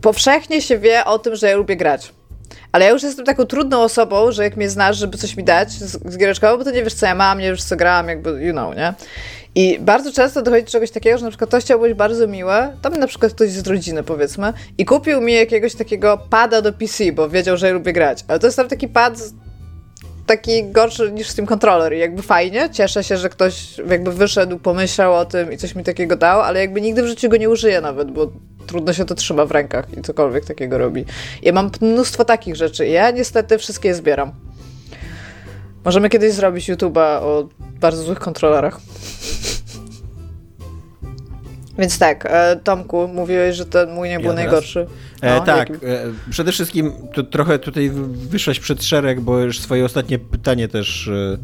powszechnie 0.00 0.62
się 0.62 0.78
wie 0.78 1.04
o 1.04 1.18
tym, 1.18 1.36
że 1.36 1.48
ja 1.48 1.56
lubię 1.56 1.76
grać. 1.76 2.12
Ale 2.72 2.84
ja 2.84 2.90
już 2.90 3.02
jestem 3.02 3.24
taką 3.24 3.44
trudną 3.44 3.82
osobą, 3.82 4.32
że 4.32 4.44
jak 4.44 4.56
mnie 4.56 4.70
znasz, 4.70 4.96
żeby 4.96 5.18
coś 5.18 5.36
mi 5.36 5.44
dać 5.44 5.72
z, 5.72 6.12
z 6.12 6.16
giereczką, 6.16 6.58
bo 6.58 6.64
to 6.64 6.70
nie 6.70 6.82
wiesz, 6.84 6.94
co 6.94 7.06
ja 7.06 7.14
mam, 7.14 7.38
nie 7.38 7.50
wiesz, 7.50 7.64
co 7.64 7.76
grałam, 7.76 8.08
jakby, 8.08 8.30
you 8.30 8.52
know, 8.52 8.76
nie? 8.76 8.94
I 9.54 9.78
bardzo 9.80 10.12
często 10.12 10.42
dochodzi 10.42 10.64
do 10.64 10.70
czegoś 10.70 10.90
takiego, 10.90 11.18
że 11.18 11.24
na 11.24 11.30
przykład 11.30 11.50
ktoś 11.50 11.64
chciał 11.64 11.80
być 11.80 11.94
bardzo 11.94 12.26
miłe, 12.26 12.76
tam 12.82 12.94
na 12.94 13.06
przykład 13.06 13.32
ktoś 13.32 13.50
z 13.50 13.66
rodziny, 13.66 14.02
powiedzmy, 14.02 14.52
i 14.78 14.84
kupił 14.84 15.20
mi 15.20 15.34
jakiegoś 15.34 15.74
takiego 15.74 16.18
pada 16.30 16.62
do 16.62 16.72
PC, 16.72 17.12
bo 17.12 17.28
wiedział, 17.28 17.56
że 17.56 17.66
ja 17.66 17.72
lubię 17.72 17.92
grać. 17.92 18.24
Ale 18.28 18.38
to 18.38 18.46
jest 18.46 18.56
tam 18.56 18.68
taki 18.68 18.88
pad 18.88 19.14
taki 20.26 20.64
gorszy 20.64 21.12
niż 21.12 21.28
Steam 21.28 21.46
Controller 21.46 21.92
i 21.92 21.98
jakby 21.98 22.22
fajnie, 22.22 22.68
cieszę 22.72 23.04
się, 23.04 23.16
że 23.16 23.28
ktoś 23.28 23.78
jakby 23.90 24.12
wyszedł, 24.12 24.58
pomyślał 24.58 25.14
o 25.14 25.24
tym 25.24 25.52
i 25.52 25.56
coś 25.56 25.74
mi 25.74 25.84
takiego 25.84 26.16
dał, 26.16 26.40
ale 26.40 26.60
jakby 26.60 26.80
nigdy 26.80 27.02
w 27.02 27.06
życiu 27.06 27.28
go 27.28 27.36
nie 27.36 27.50
użyję 27.50 27.80
nawet, 27.80 28.10
bo 28.10 28.32
trudno 28.66 28.92
się 28.92 29.04
to 29.04 29.14
trzyma 29.14 29.44
w 29.44 29.50
rękach 29.50 29.98
i 29.98 30.02
cokolwiek 30.02 30.44
takiego 30.44 30.78
robi. 30.78 31.04
Ja 31.42 31.52
mam 31.52 31.70
mnóstwo 31.80 32.24
takich 32.24 32.56
rzeczy 32.56 32.86
ja 32.86 33.10
niestety 33.10 33.58
wszystkie 33.58 33.94
zbieram. 33.94 34.32
Możemy 35.84 36.08
kiedyś 36.08 36.32
zrobić 36.32 36.70
YouTube'a 36.70 37.18
o 37.22 37.48
bardzo 37.80 38.02
złych 38.02 38.18
kontrolerach. 38.18 38.80
Więc 41.78 41.98
tak, 41.98 42.26
e, 42.30 42.56
Tomku, 42.64 43.08
mówiłeś, 43.08 43.56
że 43.56 43.66
ten 43.66 43.90
mój 43.94 44.08
nie 44.08 44.18
był 44.20 44.28
Ja 44.28 44.32
najgorszy. 44.34 44.86
E, 45.20 45.34
No, 45.34 45.40
tak, 45.44 45.70
jaki- 45.70 45.86
e, 45.86 45.98
przede 46.30 46.52
wszystkim 46.52 46.92
to 47.14 47.22
trochę 47.22 47.58
tutaj 47.58 47.90
wyszłaś 48.12 48.60
przed 48.60 48.84
szereg, 48.84 49.20
bo 49.20 49.38
już 49.38 49.60
swoje 49.60 49.84
ostatnie 49.84 50.18
pytanie 50.18 50.68
też 50.68 51.08
e, 51.08 51.38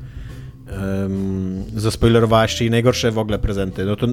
em, 1.05 1.65
zaspoilerowałaś, 1.77 2.55
czyli 2.55 2.71
najgorsze 2.71 3.11
w 3.11 3.19
ogóle 3.19 3.39
prezenty. 3.39 3.85
No 3.85 3.97
to 3.97 4.07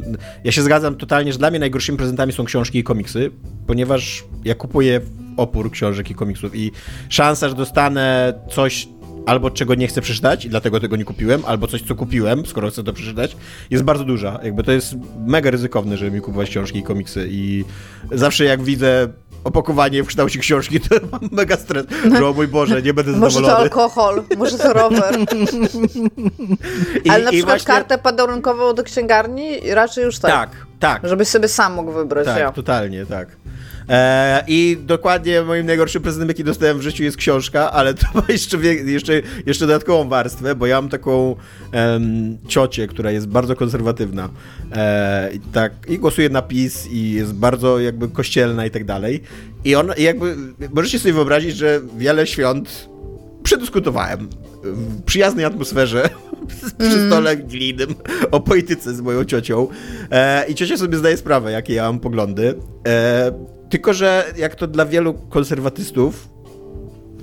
ja 0.43 0.51
się 0.51 0.61
zgadzam 0.61 0.95
totalnie, 0.95 1.34
że 1.34 1.39
dla 1.39 1.49
mnie 1.49 1.59
najgorszymi 1.59 1.97
prezentami 1.97 2.34
są 2.34 2.45
książki 2.45 2.80
i 2.80 2.84
komiksy, 2.84 3.32
ponieważ 3.67 4.24
ja 4.45 4.55
kupuję 4.55 5.01
opór 5.38 5.71
książek 5.71 6.11
i 6.11 6.15
komiksów 6.15 6.55
i 6.55 6.71
szansa, 7.09 7.49
że 7.49 7.55
dostanę 7.55 8.34
coś 8.49 8.88
albo 9.26 9.51
czego 9.51 9.76
nie 9.76 9.88
chcę 9.88 10.01
przeczytać 10.01 10.45
i 10.45 10.49
dlatego 10.49 10.80
tego 10.80 10.95
nie 10.95 11.05
kupiłem, 11.05 11.43
albo 11.45 11.67
coś, 11.67 11.82
co 11.82 11.95
kupiłem, 11.95 12.45
skoro 12.45 12.69
chcę 12.69 12.84
to 12.84 12.93
przeczytać, 12.93 13.36
jest 13.69 13.84
bardzo 13.84 14.03
duża. 14.03 14.39
Jakby 14.43 14.63
to 14.63 14.71
jest 14.71 14.95
mega 15.26 15.51
ryzykowne, 15.51 15.97
żeby 15.97 16.11
mi 16.11 16.21
kupować 16.21 16.49
książki 16.49 16.80
i 16.80 16.84
komiksy 16.84 17.28
i 17.32 17.65
zawsze 18.11 18.43
jak 18.45 18.63
widzę 18.63 19.07
opakowanie 19.43 20.03
w 20.03 20.07
kształcie 20.07 20.39
książki, 20.39 20.80
to 20.80 20.95
mam 21.11 21.21
mega 21.32 21.57
stres, 21.57 21.86
że 22.17 22.28
o 22.28 22.34
mój 22.34 22.47
Boże, 22.47 22.82
nie 22.82 22.93
będę 22.93 23.11
Może 23.11 23.21
to 23.21 23.30
zadowolony. 23.45 23.63
alkohol, 23.63 24.24
może 24.38 24.57
to 24.57 24.74
rower. 24.74 25.15
I, 27.05 27.09
Ale 27.09 27.24
na 27.24 27.30
i 27.32 27.34
przykład 27.34 27.45
właśnie- 27.45 27.74
kartę 27.74 27.97
podarunkową 27.97 28.74
do 28.74 28.84
księgarni 28.84 29.59
raczej 29.74 30.03
już 30.03 30.19
tak. 30.19 30.32
Tak, 30.32 30.49
tak. 30.80 31.07
Żebyś 31.09 31.28
sobie 31.28 31.47
sam 31.47 31.74
mógł 31.74 31.91
wybrać. 31.91 32.26
Tak, 32.26 32.38
ja. 32.39 32.51
totalnie, 32.51 33.05
tak. 33.05 33.28
E, 33.90 34.44
I 34.48 34.78
dokładnie 34.82 35.42
moim 35.42 35.66
najgorszym 35.66 36.02
prezentem, 36.02 36.28
jaki 36.28 36.44
dostałem 36.44 36.78
w 36.78 36.82
życiu, 36.82 37.04
jest 37.04 37.18
książka, 37.18 37.72
ale 37.72 37.94
to 37.94 38.06
ma 38.14 38.24
jeszcze, 38.30 38.58
jeszcze, 38.86 39.14
jeszcze 39.46 39.68
dodatkową 39.68 40.10
warstwę, 40.10 40.56
bo 40.56 40.66
ja 40.66 40.82
mam 40.82 40.90
taką 40.90 41.36
em, 41.72 42.38
ciocię, 42.48 42.88
która 42.88 43.12
jest 43.12 43.28
bardzo 43.28 43.56
konserwatywna 43.56 44.30
e, 44.72 45.34
i, 45.34 45.40
tak, 45.40 45.74
i 45.88 46.00
głosuje 46.00 46.30
na 46.30 46.42
PiS 46.42 46.88
i 46.92 47.12
jest 47.12 47.34
bardzo 47.34 47.80
jakby 47.80 48.10
kościelna 48.10 48.66
i 48.66 48.72
tak 48.72 48.86
dalej. 48.86 49.22
I 49.66 49.76
on 49.76 49.92
i 49.98 50.04
jakby, 50.04 50.36
możecie 50.74 51.00
sobie 51.00 51.14
wyobrazić, 51.14 51.56
że 51.56 51.82
wiele 51.98 52.28
świąt 52.28 52.90
przedyskutowałem 53.44 54.30
w 54.64 55.04
przyjaznej 55.04 55.46
atmosferze 55.46 56.10
przy 56.80 57.08
stole 57.08 57.38
glinym 57.38 57.96
o 58.32 58.40
polityce 58.40 58.94
z 58.94 59.02
moją 59.02 59.26
ciocią 59.26 59.68
e, 60.12 60.46
i 60.48 60.56
ciocia 60.56 60.78
sobie 60.78 60.98
zdaje 60.98 61.18
sprawę, 61.18 61.52
jakie 61.52 61.74
ja 61.74 61.84
mam 61.84 62.00
poglądy. 62.00 62.56
E, 62.88 63.32
tylko, 63.74 63.93
że 63.93 64.34
jak 64.38 64.55
to 64.55 64.67
dla 64.67 64.86
wielu 64.86 65.13
konserwatystów, 65.13 66.30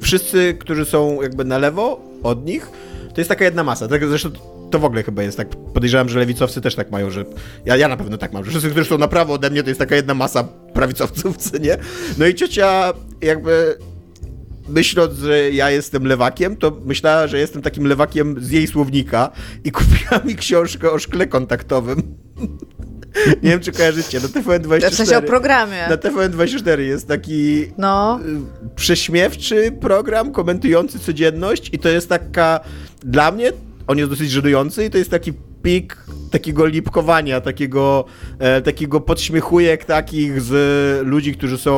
wszyscy, 0.01 0.55
którzy 0.55 0.85
są 0.85 1.23
jakby 1.23 1.45
na 1.45 1.59
lewo 1.59 2.01
od 2.23 2.45
nich, 2.45 2.71
to 3.15 3.21
jest 3.21 3.29
taka 3.29 3.45
jedna 3.45 3.65
masa. 3.65 3.89
Tak, 3.89 4.07
zresztą 4.07 4.31
to 4.71 4.79
w 4.79 4.85
ogóle 4.85 5.03
chyba 5.03 5.23
jest 5.23 5.37
tak. 5.37 5.49
Podejrzewam, 5.75 6.09
że 6.09 6.19
lewicowcy 6.19 6.61
też 6.61 6.75
tak 6.75 6.91
mają, 6.91 7.11
że. 7.11 7.25
Ja, 7.65 7.77
ja 7.77 7.89
na 7.89 7.97
pewno 7.97 8.19
tak 8.19 8.33
mam, 8.33 8.45
że 8.45 8.51
wszyscy, 8.51 8.71
którzy 8.71 8.89
są 8.89 8.99
na 8.99 9.09
prawo 9.09 9.33
ode 9.33 9.51
mnie, 9.51 9.63
to 9.63 9.69
jest 9.69 9.79
taka 9.79 9.97
jedna 9.97 10.15
masa 10.15 10.45
prawicowców, 10.75 11.37
co 11.37 11.59
nie? 11.59 11.77
No 12.19 12.27
i 12.27 12.35
ciocia 12.35 12.93
jakby 13.23 13.79
myśląc, 14.69 15.19
że 15.19 15.51
ja 15.51 15.71
jestem 15.71 16.07
lewakiem, 16.07 16.57
to 16.57 16.81
myślała, 16.85 17.27
że 17.27 17.39
jestem 17.39 17.63
takim 17.63 17.87
lewakiem 17.87 18.37
z 18.41 18.51
jej 18.51 18.67
słownika 18.67 19.31
i 19.65 19.73
kupiła 19.73 20.19
mi 20.25 20.37
książkę 20.37 20.91
o 20.91 20.99
szkle 20.99 21.27
kontaktowym. 21.27 22.03
Nie 23.43 23.51
wiem, 23.51 23.61
czy 23.61 23.73
kojarzycie, 23.73 24.21
na 24.21 24.29
TVN24. 24.29 24.91
W 24.91 24.95
sensie 24.95 25.19
o 25.19 25.23
programie. 25.23 25.87
Na 25.89 25.97
TVN24 25.97 26.79
jest 26.79 27.09
taki 27.09 27.67
No. 27.79 28.21
y, 28.21 28.75
prześmiewczy 28.77 29.73
program 29.81 30.33
komentujący 30.33 30.99
codzienność 30.99 31.71
i 31.73 31.79
to 31.79 31.89
jest 31.89 32.09
taka, 32.09 32.61
dla 33.05 33.33
mnie, 33.33 33.53
on 33.87 33.99
jest 33.99 34.11
dosyć 34.11 34.31
żenujący 34.31 34.85
i 34.85 34.91
to 34.91 34.99
jest 34.99 35.11
taki 35.11 35.33
pik 35.63 35.97
takiego 36.31 36.67
lipkowania, 36.67 37.41
takiego, 37.41 38.05
e, 38.39 38.63
takiego 38.63 39.01
podśmiechujek 39.01 39.85
takich 39.85 40.41
z 40.41 41.07
ludzi, 41.07 41.35
którzy 41.35 41.59
są 41.59 41.75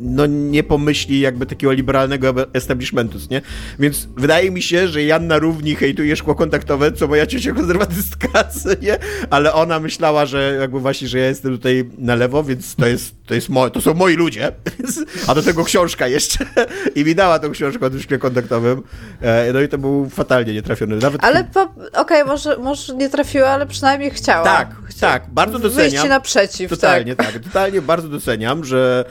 no 0.00 0.26
nie 0.26 0.62
pomyśli 0.62 1.20
jakby 1.20 1.46
takiego 1.46 1.72
liberalnego 1.72 2.34
establishmentu, 2.52 3.18
nie? 3.30 3.42
Więc 3.78 4.08
wydaje 4.16 4.50
mi 4.50 4.62
się, 4.62 4.88
że 4.88 5.02
Janna 5.04 5.38
równi 5.38 5.74
hejtuje 5.74 6.16
szkło 6.16 6.34
kontaktowe, 6.34 6.92
co 6.92 7.08
moja 7.08 7.26
ciocia 7.26 7.52
konserwatystka, 7.52 8.28
nie? 8.82 8.98
Ale 9.30 9.52
ona 9.52 9.80
myślała, 9.80 10.26
że 10.26 10.56
jakby 10.60 10.80
właśnie, 10.80 11.08
że 11.08 11.18
ja 11.18 11.26
jestem 11.26 11.52
tutaj 11.58 11.90
na 11.98 12.14
lewo, 12.14 12.44
więc 12.44 12.74
to 12.76 12.86
jest, 12.86 13.14
to 13.26 13.34
jest 13.34 13.48
mo- 13.48 13.70
to 13.70 13.80
są 13.80 13.94
moi 13.94 14.14
ludzie, 14.16 14.52
a 15.28 15.34
do 15.34 15.42
tego 15.42 15.64
książka 15.64 16.06
jeszcze 16.08 16.46
i 16.96 17.04
mi 17.04 17.14
dała 17.14 17.38
tą 17.38 17.50
książkę 17.50 17.86
o 17.86 17.90
tym 17.90 18.00
szkle 18.00 18.18
kontaktowym. 18.18 18.82
E, 19.20 19.52
No 19.52 19.60
i 19.60 19.68
to 19.68 19.78
był 19.78 20.08
fatalnie 20.10 20.52
nietrafiony. 20.54 20.96
Nawet 20.96 21.24
Ale 21.24 21.44
po- 21.44 21.74
okej, 21.94 22.24
może, 22.24 22.56
może 22.56 22.96
nie 22.96 23.08
trafiła, 23.08 23.48
ale 23.48 23.66
przynajmniej 23.66 24.10
chciała. 24.10 24.44
tak, 24.44 24.76
tak, 25.00 25.22
bardzo 25.32 25.58
doceniam. 25.58 26.02
ci 26.04 26.08
naprzeciw, 26.08 26.70
Totalnie, 26.70 27.16
tak. 27.16 27.32
tak. 27.32 27.42
Totalnie 27.42 27.82
bardzo 27.82 28.08
doceniam, 28.08 28.64
że 28.64 29.04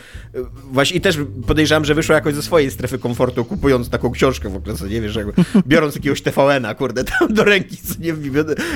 właśnie 0.80 0.98
i 0.98 1.02
też 1.02 1.20
podejrzewam, 1.48 1.86
że 1.86 1.96
wyszła 1.96 2.16
jakoś 2.16 2.36
ze 2.36 2.42
swojej 2.42 2.72
strefy 2.72 3.00
komfortu, 3.00 3.46
kupując 3.46 3.90
taką 3.90 4.12
książkę 4.12 4.50
w 4.50 4.56
ogóle, 4.56 4.76
co 4.76 4.88
nie 4.88 5.02
wiesz, 5.02 5.16
jakby, 5.16 5.34
biorąc 5.68 5.96
jakiegoś 5.96 6.22
TVN-a, 6.22 6.76
kurde, 6.76 7.04
tam 7.04 7.34
do 7.34 7.44
ręki, 7.44 7.78
co 7.78 7.94
nie 8.00 8.14
w, 8.14 8.20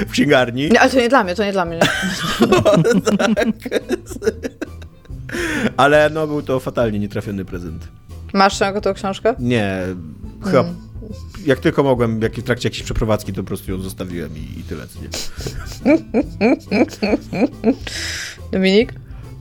w 0.07 0.11
księgarni. 0.11 0.69
Nie, 0.69 0.79
ale 0.79 0.91
to 0.91 0.97
nie 0.97 1.09
dla 1.09 1.23
mnie, 1.23 1.35
to 1.35 1.43
nie 1.43 1.51
dla 1.51 1.65
mnie. 1.65 1.79
Ale 5.77 6.09
no 6.09 6.27
był 6.27 6.41
to 6.41 6.59
fatalnie 6.59 6.99
nietrafiony 6.99 7.45
prezent. 7.45 7.87
Masz 8.33 8.59
tę 8.59 8.81
tą 8.81 8.93
książkę? 8.93 9.35
Nie, 9.39 9.79
chyba 10.43 10.63
hmm. 10.63 10.75
jak 11.45 11.59
tylko 11.59 11.83
mogłem, 11.83 12.21
jak 12.21 12.33
w 12.33 12.43
trakcie 12.43 12.69
jakiejś 12.69 12.83
przeprowadzki, 12.83 13.33
to 13.33 13.43
po 13.43 13.47
prostu 13.47 13.71
ją 13.71 13.81
zostawiłem 13.81 14.37
i, 14.37 14.59
i 14.59 14.63
tyle. 14.63 14.83
Nie? 15.01 15.09
Dominik? 18.51 18.93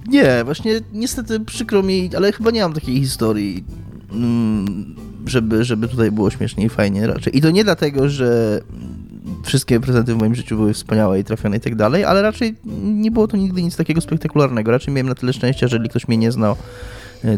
Nie, 0.06 0.44
właśnie 0.44 0.80
niestety 0.92 1.40
przykro 1.40 1.82
mi, 1.82 2.10
ale 2.16 2.32
chyba 2.32 2.50
nie 2.50 2.60
mam 2.62 2.72
takiej 2.72 2.96
historii, 2.96 3.64
mm, 4.12 4.94
żeby, 5.26 5.64
żeby 5.64 5.88
tutaj 5.88 6.10
było 6.10 6.30
śmiesznie 6.30 6.64
i 6.64 6.68
fajnie 6.68 7.06
raczej. 7.06 7.36
I 7.36 7.40
to 7.40 7.50
nie 7.50 7.64
dlatego, 7.64 8.08
że 8.08 8.60
wszystkie 9.44 9.80
prezenty 9.80 10.14
w 10.14 10.18
moim 10.18 10.34
życiu 10.34 10.56
były 10.56 10.72
wspaniałe 10.74 11.20
i 11.20 11.24
trafione 11.24 11.56
i 11.56 11.60
tak 11.60 11.74
dalej, 11.74 12.04
ale 12.04 12.22
raczej 12.22 12.56
nie 12.82 13.10
było 13.10 13.28
to 13.28 13.36
nigdy 13.36 13.62
nic 13.62 13.76
takiego 13.76 14.00
spektakularnego. 14.00 14.70
Raczej 14.70 14.94
miałem 14.94 15.08
na 15.08 15.14
tyle 15.14 15.32
szczęścia, 15.32 15.68
że 15.68 15.76
jeżeli 15.76 15.90
ktoś 15.90 16.08
mnie 16.08 16.16
nie 16.16 16.32
znał, 16.32 16.56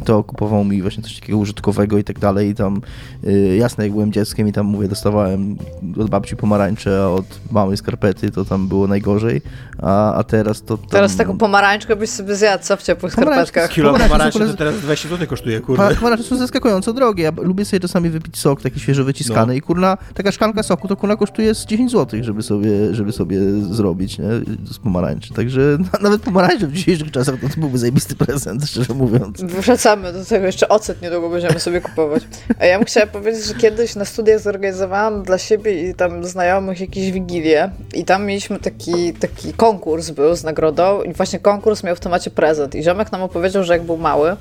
to 0.04 0.24
kupował 0.24 0.64
mi 0.64 0.82
właśnie 0.82 1.02
coś 1.02 1.20
takiego 1.20 1.38
użytkowego 1.38 1.98
i 1.98 2.04
tak 2.04 2.18
dalej. 2.18 2.48
I 2.48 2.54
tam 2.54 2.80
y, 3.24 3.56
jasne, 3.56 3.84
jak 3.84 3.92
byłem 3.92 4.12
dzieckiem 4.12 4.48
i 4.48 4.52
tam 4.52 4.66
mówię, 4.66 4.88
dostawałem 4.88 5.56
od 6.00 6.10
babci 6.10 6.36
pomarańcze, 6.36 7.02
a 7.02 7.08
od 7.08 7.24
małej 7.50 7.76
skarpety 7.76 8.30
to 8.30 8.44
tam 8.44 8.68
było 8.68 8.86
najgorzej, 8.86 9.42
a, 9.82 10.14
a 10.14 10.24
teraz 10.24 10.62
to. 10.62 10.78
Tam... 10.78 10.88
Teraz 10.88 11.16
taką 11.16 11.38
pomarańczkę 11.38 11.96
byś 11.96 12.10
sobie 12.10 12.34
zjadł, 12.34 12.64
co 12.64 12.76
w 12.76 12.82
ciepłych 12.82 13.12
skarpetkach. 13.12 13.70
Kilo 13.70 13.98
pomarańczy 13.98 14.38
to 14.38 14.54
teraz 14.54 14.74
20 14.74 15.08
zł 15.08 15.26
kosztuje, 15.26 15.60
kurde. 15.60 15.94
Pomarańcze 15.94 16.24
są 16.24 16.36
zaskakująco 16.36 16.92
drogie. 16.92 17.24
Ja 17.24 17.32
lubię 17.36 17.64
sobie 17.64 17.80
czasami 17.80 18.10
wypić 18.10 18.38
sok 18.38 18.62
taki 18.62 18.80
świeżo 18.80 19.04
wyciskany 19.04 19.46
no. 19.46 19.52
i 19.52 19.60
kurna, 19.60 19.98
taka 20.14 20.32
szklanka 20.32 20.62
soku 20.62 20.88
to 20.88 20.96
kurna 20.96 21.16
kosztuje 21.16 21.54
z 21.54 21.66
10 21.66 21.90
zł, 21.90 22.24
żeby 22.24 22.42
sobie, 22.42 22.94
żeby 22.94 23.12
sobie 23.12 23.38
zrobić, 23.70 24.18
nie? 24.18 24.28
Z 24.72 24.78
pomarańczy. 24.78 25.34
Także 25.34 25.78
nawet 26.02 26.22
pomarańcze 26.22 26.66
w 26.66 26.72
dzisiejszych 26.72 27.10
czasach 27.10 27.40
to, 27.40 27.48
to 27.48 27.60
byłby 27.60 27.78
zajebisty 27.78 28.14
prezent, 28.14 28.64
szczerze 28.64 28.94
mówiąc 28.94 29.42
wracamy 29.74 30.12
do 30.12 30.24
tego, 30.24 30.46
jeszcze 30.46 30.68
ocet 30.68 31.02
niedługo 31.02 31.28
będziemy 31.28 31.60
sobie 31.60 31.80
kupować. 31.80 32.22
A 32.58 32.66
ja 32.66 32.78
bym 32.78 32.86
chciała 32.86 33.06
powiedzieć, 33.06 33.44
że 33.44 33.54
kiedyś 33.54 33.96
na 33.96 34.04
studiach 34.04 34.40
zorganizowałam 34.40 35.22
dla 35.22 35.38
siebie 35.38 35.90
i 35.90 35.94
tam 35.94 36.24
znajomych 36.24 36.80
jakieś 36.80 37.12
wigilie 37.12 37.70
i 37.94 38.04
tam 38.04 38.26
mieliśmy 38.26 38.58
taki, 38.58 39.12
taki 39.12 39.52
konkurs 39.52 40.10
był 40.10 40.34
z 40.34 40.44
nagrodą 40.44 41.02
i 41.02 41.12
właśnie 41.12 41.38
konkurs 41.38 41.82
miał 41.82 41.96
w 41.96 42.00
temacie 42.00 42.30
prezent 42.30 42.74
i 42.74 42.82
ziomek 42.82 43.12
nam 43.12 43.22
opowiedział, 43.22 43.64
że 43.64 43.72
jak 43.72 43.82
był 43.82 43.96
mały, 43.96 44.36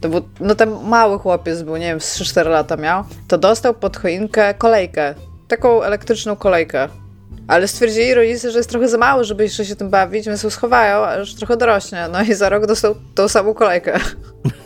to 0.00 0.08
był, 0.08 0.20
no 0.40 0.54
ten 0.54 0.70
mały 0.70 1.18
chłopiec 1.18 1.62
był, 1.62 1.76
nie 1.76 1.86
wiem, 1.86 2.00
z 2.00 2.20
3-4 2.20 2.46
lata 2.46 2.76
miał, 2.76 3.04
to 3.28 3.38
dostał 3.38 3.74
pod 3.74 3.96
choinkę 3.96 4.54
kolejkę, 4.54 5.14
taką 5.48 5.82
elektryczną 5.82 6.36
kolejkę. 6.36 6.88
Ale 7.48 7.68
stwierdzili 7.68 8.14
rodzice, 8.14 8.50
że 8.50 8.58
jest 8.58 8.70
trochę 8.70 8.88
za 8.88 8.98
mały, 8.98 9.24
żeby 9.24 9.42
jeszcze 9.42 9.64
się 9.64 9.76
tym 9.76 9.90
bawić, 9.90 10.26
więc 10.26 10.42
ją 10.42 10.50
schowają, 10.50 11.04
aż 11.04 11.34
trochę 11.34 11.56
dorośnie. 11.56 12.08
No 12.12 12.22
i 12.22 12.34
za 12.34 12.48
rok 12.48 12.66
dostał 12.66 12.94
tą 13.14 13.28
samą 13.28 13.54
kolejkę. 13.54 14.00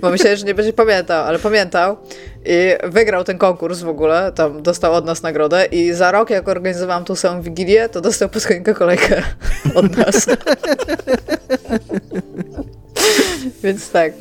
Bo 0.00 0.10
myślałem, 0.10 0.36
że 0.36 0.46
nie 0.46 0.54
będzie 0.54 0.72
pamiętał, 0.72 1.24
ale 1.24 1.38
pamiętał 1.38 1.96
i 2.44 2.74
wygrał 2.84 3.24
ten 3.24 3.38
konkurs 3.38 3.80
w 3.80 3.88
ogóle, 3.88 4.32
tam 4.34 4.62
dostał 4.62 4.94
od 4.94 5.04
nas 5.04 5.22
nagrodę 5.22 5.64
i 5.64 5.92
za 5.92 6.12
rok, 6.12 6.30
jak 6.30 6.48
organizowałam 6.48 7.04
tą 7.04 7.14
samą 7.14 7.42
Wigilię, 7.42 7.88
to 7.88 8.00
dostał 8.00 8.28
pod 8.28 8.46
kolejkę 8.76 9.22
od 9.74 9.96
nas. 9.96 10.26
Więc 13.62 13.90
tak. 13.90 14.12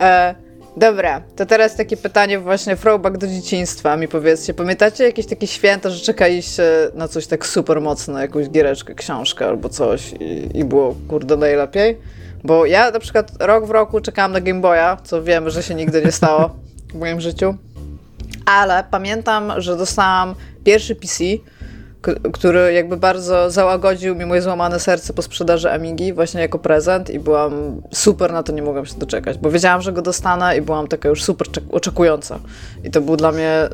E 0.00 0.34
Dobra, 0.78 1.22
to 1.36 1.46
teraz 1.46 1.76
takie 1.76 1.96
pytanie 1.96 2.38
właśnie 2.38 2.76
throwback 2.76 3.16
do 3.16 3.26
dzieciństwa. 3.26 3.96
Mi 3.96 4.08
powiedzcie, 4.08 4.54
pamiętacie 4.54 5.04
jakieś 5.04 5.26
takie 5.26 5.46
święta, 5.46 5.90
że 5.90 6.00
czekaliście 6.00 6.62
na 6.94 7.08
coś 7.08 7.26
tak 7.26 7.46
super 7.46 7.80
mocno, 7.80 8.20
jakąś 8.20 8.50
giereczkę, 8.50 8.94
książkę 8.94 9.46
albo 9.46 9.68
coś 9.68 10.12
i, 10.20 10.58
i 10.58 10.64
było 10.64 10.94
kurde 11.08 11.36
najlepiej? 11.36 11.96
Bo 12.44 12.66
ja 12.66 12.90
na 12.90 12.98
przykład 12.98 13.32
rok 13.40 13.66
w 13.66 13.70
roku 13.70 14.00
czekałam 14.00 14.32
na 14.32 14.40
Game 14.40 14.60
Boya, 14.60 14.96
co 15.04 15.22
wiem, 15.22 15.50
że 15.50 15.62
się 15.62 15.74
nigdy 15.74 16.04
nie 16.04 16.12
stało 16.12 16.50
w 16.94 16.98
moim 16.98 17.20
życiu. 17.20 17.54
Ale 18.46 18.84
pamiętam, 18.90 19.52
że 19.56 19.76
dostałam 19.76 20.34
pierwszy 20.64 20.94
PC, 20.94 21.24
który 22.32 22.72
jakby 22.72 22.96
bardzo 22.96 23.50
załagodził 23.50 24.14
mi 24.14 24.26
moje 24.26 24.42
złamane 24.42 24.80
serce 24.80 25.12
po 25.12 25.22
sprzedaży 25.22 25.70
Amigi 25.70 26.12
właśnie 26.12 26.40
jako 26.40 26.58
prezent 26.58 27.10
i 27.10 27.18
byłam 27.18 27.82
super 27.92 28.32
na 28.32 28.42
to, 28.42 28.52
nie 28.52 28.62
mogłam 28.62 28.86
się 28.86 28.94
doczekać, 28.94 29.38
bo 29.38 29.50
wiedziałam, 29.50 29.82
że 29.82 29.92
go 29.92 30.02
dostanę 30.02 30.56
i 30.56 30.60
byłam 30.60 30.88
taka 30.88 31.08
już 31.08 31.24
super 31.24 31.46
oczekująca. 31.70 32.38
I 32.84 32.90
to 32.90 33.00
był 33.00 33.16
dla 33.16 33.32
mnie... 33.32 33.68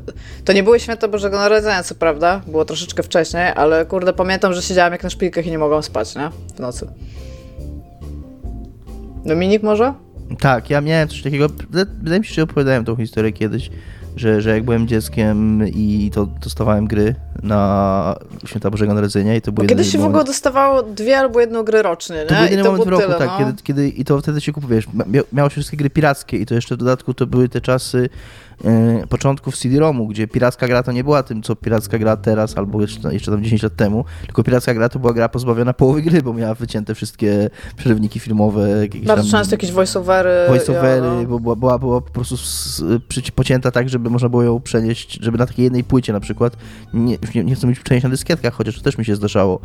To 0.44 0.52
nie 0.52 0.62
były 0.62 0.80
święta 0.80 1.08
Bożego 1.08 1.36
Narodzenia, 1.36 1.82
co 1.82 1.94
prawda, 1.94 2.40
było 2.46 2.64
troszeczkę 2.64 3.02
wcześniej, 3.02 3.52
ale 3.56 3.86
kurde, 3.86 4.12
pamiętam, 4.12 4.52
że 4.54 4.62
siedziałam 4.62 4.92
jak 4.92 5.02
na 5.02 5.10
szpilkach 5.10 5.46
i 5.46 5.50
nie 5.50 5.58
mogłam 5.58 5.82
spać, 5.82 6.14
nie? 6.14 6.30
W 6.56 6.60
nocy. 6.60 6.86
Dominik 9.24 9.62
może? 9.62 9.94
Tak, 10.40 10.70
ja 10.70 10.80
miałem 10.80 11.08
coś 11.08 11.22
takiego, 11.22 11.46
wydaje 12.02 12.20
mi 12.20 12.26
się, 12.26 12.34
że 12.34 12.42
opowiadałem 12.42 12.84
tą 12.84 12.96
historię 12.96 13.32
kiedyś, 13.32 13.70
że, 14.16 14.40
że 14.40 14.50
jak 14.50 14.64
byłem 14.64 14.88
dzieckiem 14.88 15.68
i 15.68 16.10
to 16.14 16.26
dostawałem 16.26 16.86
gry 16.86 17.14
na 17.42 18.16
Święta 18.46 18.70
Bożego 18.70 18.94
Narodzenia 18.94 19.36
i 19.36 19.40
to 19.40 19.52
był 19.52 19.66
Kiedyś 19.66 19.92
się 19.92 19.98
moment... 19.98 20.12
w 20.12 20.16
ogóle 20.16 20.24
dostawało 20.24 20.82
dwie 20.82 21.18
albo 21.18 21.40
jedną 21.40 21.62
grę 21.62 21.82
rocznie, 21.82 22.16
nie? 22.16 22.26
To 22.26 22.34
był 22.34 22.44
jedyny 22.44 22.62
to 22.62 22.70
moment 22.70 22.88
w 22.88 22.88
roku, 22.88 23.02
tyle, 23.02 23.18
tak, 23.18 23.28
no. 23.28 23.38
kiedy, 23.38 23.62
kiedy, 23.62 23.88
i 23.88 24.04
to 24.04 24.20
wtedy 24.20 24.40
się 24.40 24.52
kupujesz. 24.52 24.86
Miało 25.32 25.48
się 25.48 25.54
wszystkie 25.54 25.76
gry 25.76 25.90
pirackie 25.90 26.36
i 26.36 26.46
to 26.46 26.54
jeszcze 26.54 26.74
w 26.74 26.78
dodatku 26.78 27.14
to 27.14 27.26
były 27.26 27.48
te 27.48 27.60
czasy 27.60 28.08
yy, 28.64 29.06
początków 29.08 29.56
CD-ROMu, 29.56 30.06
gdzie 30.08 30.26
piracka 30.26 30.68
gra 30.68 30.82
to 30.82 30.92
nie 30.92 31.04
była 31.04 31.22
tym, 31.22 31.42
co 31.42 31.56
piracka 31.56 31.98
gra 31.98 32.16
teraz 32.16 32.58
albo 32.58 32.80
jeszcze, 32.80 33.12
jeszcze 33.12 33.30
tam 33.30 33.44
10 33.44 33.62
lat 33.62 33.76
temu, 33.76 34.04
tylko 34.26 34.42
piracka 34.42 34.74
gra 34.74 34.88
to 34.88 34.98
była 34.98 35.12
gra 35.12 35.28
pozbawiona 35.28 35.72
połowy 35.72 36.02
gry, 36.02 36.22
bo 36.22 36.32
miała 36.32 36.54
wycięte 36.54 36.94
wszystkie 36.94 37.50
przerywniki 37.76 38.20
filmowe. 38.20 38.68
Bardzo 39.06 39.30
często 39.30 39.54
jakieś 39.54 39.72
voiceovery. 39.72 40.48
Voiceovery, 40.48 41.06
ja, 41.06 41.12
no. 41.12 41.24
bo 41.24 41.40
była, 41.40 41.56
była, 41.56 41.78
była 41.78 42.00
po 42.00 42.10
prostu 42.10 42.36
z, 42.36 42.82
pocięta 43.34 43.70
tak, 43.70 43.88
żeby 43.88 44.10
można 44.10 44.28
było 44.28 44.42
ją 44.42 44.60
przenieść, 44.60 45.18
żeby 45.20 45.38
na 45.38 45.46
takiej 45.46 45.64
jednej 45.64 45.84
płycie 45.84 46.12
na 46.12 46.20
przykład, 46.20 46.56
nie, 46.94 47.18
nie, 47.34 47.44
nie 47.44 47.54
chcę 47.54 47.66
mówić 47.66 47.80
przenieść 47.80 48.04
na 48.04 48.10
dyskietkach, 48.10 48.54
chociaż 48.54 48.76
to 48.76 48.82
też 48.82 48.98
mi 48.98 49.04
się 49.04 49.16
zdarzało. 49.16 49.60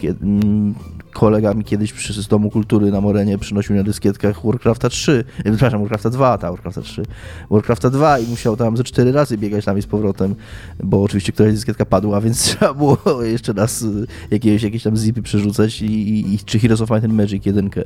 Kiedy, 0.00 0.24
mm, 0.24 0.74
kolega 1.12 1.54
mi 1.54 1.64
kiedyś 1.64 1.92
przy, 1.92 2.22
z 2.22 2.28
Domu 2.28 2.50
Kultury 2.50 2.90
na 2.90 3.00
Morenie 3.00 3.38
przynosił 3.38 3.76
na 3.76 3.82
dyskietkach 3.82 4.44
Warcrafta 4.44 4.88
3, 4.88 5.24
e, 5.38 5.42
przepraszam, 5.50 5.80
Warcrafta 5.80 6.10
2, 6.10 6.38
ta 6.38 6.50
Warcrafta 6.50 6.82
3, 6.82 7.02
Warcrafta 7.50 7.90
2 7.90 8.18
i 8.18 8.31
musiał 8.32 8.56
tam 8.56 8.76
ze 8.76 8.84
cztery 8.84 9.12
razy 9.12 9.38
biegać 9.38 9.64
tam 9.64 9.78
i 9.78 9.82
z 9.82 9.86
powrotem, 9.86 10.34
bo 10.82 11.02
oczywiście 11.02 11.32
któraś 11.32 11.52
dyskietka 11.52 11.84
padła, 11.84 12.20
więc 12.20 12.42
trzeba 12.44 12.74
było 12.74 13.22
jeszcze 13.22 13.52
raz 13.52 13.82
e, 13.82 13.86
jakieś, 14.30 14.62
jakieś 14.62 14.82
tam 14.82 14.96
zipy 14.96 15.22
przerzucać 15.22 15.82
i, 15.82 15.84
i, 15.84 16.34
i 16.34 16.38
czy 16.38 16.58
Heroes 16.58 16.80
of 16.80 16.90
Might 16.90 17.04
and 17.04 17.14
Magic 17.14 17.46
jedynkę. 17.46 17.84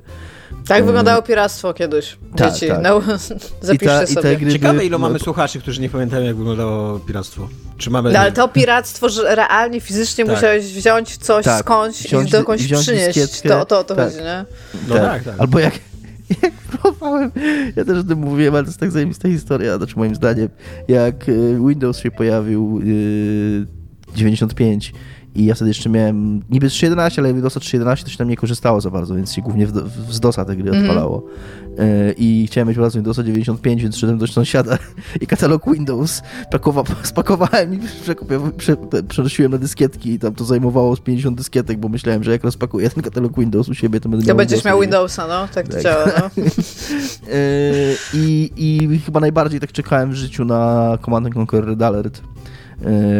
Tak 0.66 0.78
um, 0.78 0.86
wyglądało 0.86 1.22
piractwo 1.22 1.74
kiedyś. 1.74 2.18
Tak, 2.36 2.52
Dzieci, 2.52 2.68
tak. 2.68 2.82
No, 2.82 3.00
zapiszcie 3.60 3.86
ta, 3.86 4.06
sobie. 4.06 4.36
Gry 4.36 4.52
Ciekawe, 4.52 4.84
ilu 4.84 4.98
mamy 4.98 5.18
słuchaczy, 5.18 5.60
którzy 5.60 5.80
nie 5.80 5.88
pamiętają, 5.88 6.24
jak 6.24 6.36
wyglądało 6.36 6.98
piractwo. 6.98 7.48
Czy 7.78 7.90
mamy... 7.90 8.12
No, 8.12 8.18
ale 8.18 8.32
to 8.32 8.48
piractwo, 8.48 9.08
że 9.08 9.34
realnie, 9.34 9.80
fizycznie 9.80 10.24
tak. 10.24 10.34
musiałeś 10.34 10.64
wziąć 10.64 11.16
coś 11.16 11.44
tak. 11.44 11.60
skądś 11.60 12.02
wziąć, 12.02 12.28
i 12.28 12.32
dokądś 12.32 12.72
przynieść. 12.72 13.40
To, 13.40 13.64
to, 13.64 13.84
to 13.84 13.94
tak. 13.94 14.04
chodzi, 14.04 14.24
nie? 14.24 14.44
No 14.88 14.94
tak, 14.94 15.04
tak. 15.04 15.24
tak. 15.24 15.34
Albo 15.40 15.58
jak 15.58 15.74
jak 16.42 16.52
próbowałem, 16.52 17.30
ja 17.76 17.84
też 17.84 17.98
o 17.98 18.04
tym 18.04 18.18
mówiłem, 18.18 18.54
ale 18.54 18.62
to 18.62 18.68
jest 18.68 18.80
tak 18.80 18.90
zajebista 18.90 19.28
historia, 19.28 19.76
znaczy 19.76 19.96
moim 19.96 20.14
zdaniem, 20.14 20.48
jak 20.88 21.28
y, 21.28 21.58
Windows 21.68 21.98
się 21.98 22.10
pojawił 22.10 22.80
yy, 22.80 23.66
95 24.14 24.92
i 25.36 25.44
ja 25.44 25.54
wtedy 25.54 25.70
jeszcze 25.70 25.90
miałem 25.90 26.42
niby 26.50 26.66
3.11, 26.66 27.18
ale 27.18 27.34
Windowsa 27.34 27.60
3.11 27.60 28.04
to 28.04 28.10
się 28.10 28.16
tam 28.16 28.28
nie 28.28 28.36
korzystało 28.36 28.80
za 28.80 28.90
bardzo, 28.90 29.14
więc 29.14 29.32
się 29.32 29.42
głównie 29.42 29.66
w, 29.66 29.72
w, 29.72 30.14
z 30.14 30.20
DOSa 30.20 30.44
te 30.44 30.56
gry 30.56 30.70
mm. 30.70 30.82
odpalało. 30.82 31.22
Yy, 31.78 32.14
I 32.18 32.46
chciałem 32.46 32.68
mieć 32.68 32.76
prostu 32.76 32.98
Windowsa 32.98 33.22
95, 33.22 33.82
więc 33.82 33.96
szedłem 33.96 34.18
do 34.18 34.26
sąsiada 34.26 34.78
i 35.20 35.26
katalog 35.26 35.72
Windows 35.72 36.22
pakowa, 36.50 36.82
spakowałem 37.02 37.74
i 37.74 37.78
prze, 38.56 38.76
przenosiłem 39.08 39.52
na 39.52 39.58
dyskietki 39.58 40.12
i 40.12 40.18
tam 40.18 40.34
to 40.34 40.44
zajmowało 40.44 40.96
z 40.96 41.00
50 41.00 41.38
dyskietek, 41.38 41.78
bo 41.78 41.88
myślałem, 41.88 42.24
że 42.24 42.30
jak 42.30 42.44
rozpakuję 42.44 42.90
ten 42.90 43.02
katalog 43.02 43.38
Windows 43.38 43.68
u 43.68 43.74
siebie, 43.74 44.00
to 44.00 44.08
będę 44.08 44.24
to 44.24 44.28
miał 44.28 44.36
będziesz 44.36 44.64
miał 44.64 44.80
Windowsa, 44.80 45.26
no, 45.28 45.48
tak 45.54 45.68
to 45.68 45.72
tak. 45.72 45.82
działa, 45.82 46.06
no. 46.06 46.30
yy, 46.36 46.52
i, 48.22 48.50
I 48.56 48.98
chyba 48.98 49.20
najbardziej 49.20 49.60
tak 49.60 49.72
czekałem 49.72 50.10
w 50.10 50.14
życiu 50.14 50.44
na 50.44 50.92
Command 51.04 51.36
Conquer 51.36 51.64
Red 51.64 51.82
Alert 51.82 52.20
E, 52.20 52.35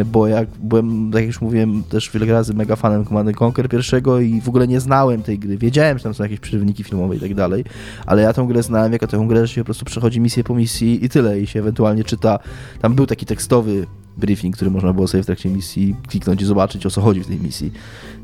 bo 0.05 0.27
jak 0.27 0.49
byłem, 0.63 1.11
tak 1.11 1.21
jak 1.21 1.27
już 1.27 1.41
mówiłem, 1.41 1.83
też 1.83 2.11
wiele 2.11 2.25
razy 2.33 2.53
mega 2.53 2.75
fanem 2.75 3.05
Command 3.05 3.41
Conquer 3.41 3.69
pierwszego 3.69 4.19
i 4.19 4.41
w 4.41 4.49
ogóle 4.49 4.67
nie 4.67 4.79
znałem 4.79 5.21
tej 5.21 5.39
gry. 5.39 5.57
Wiedziałem, 5.57 5.97
że 5.97 6.03
tam 6.03 6.13
są 6.13 6.23
jakieś 6.23 6.39
przerywniki 6.39 6.83
filmowe 6.83 7.15
i 7.15 7.19
tak 7.19 7.35
dalej, 7.35 7.65
ale 8.05 8.21
ja 8.21 8.33
tę 8.33 8.45
grę 8.47 8.63
znałem 8.63 8.93
jako 8.93 9.07
tę 9.07 9.25
grę, 9.27 9.47
że 9.47 9.53
się 9.53 9.61
po 9.61 9.65
prostu 9.65 9.85
przechodzi 9.85 10.19
misję 10.19 10.43
po 10.43 10.55
misji 10.55 11.05
i 11.05 11.09
tyle 11.09 11.39
i 11.39 11.47
się 11.47 11.59
ewentualnie 11.59 12.03
czyta. 12.03 12.39
Tam 12.81 12.95
był 12.95 13.05
taki 13.05 13.25
tekstowy 13.25 13.87
briefing, 14.17 14.55
który 14.55 14.71
można 14.71 14.93
było 14.93 15.07
sobie 15.07 15.23
w 15.23 15.25
trakcie 15.25 15.49
misji 15.49 15.95
kliknąć 16.07 16.41
i 16.41 16.45
zobaczyć, 16.45 16.85
o 16.85 16.89
co 16.89 17.01
chodzi 17.01 17.23
w 17.23 17.27
tej 17.27 17.39
misji. 17.39 17.71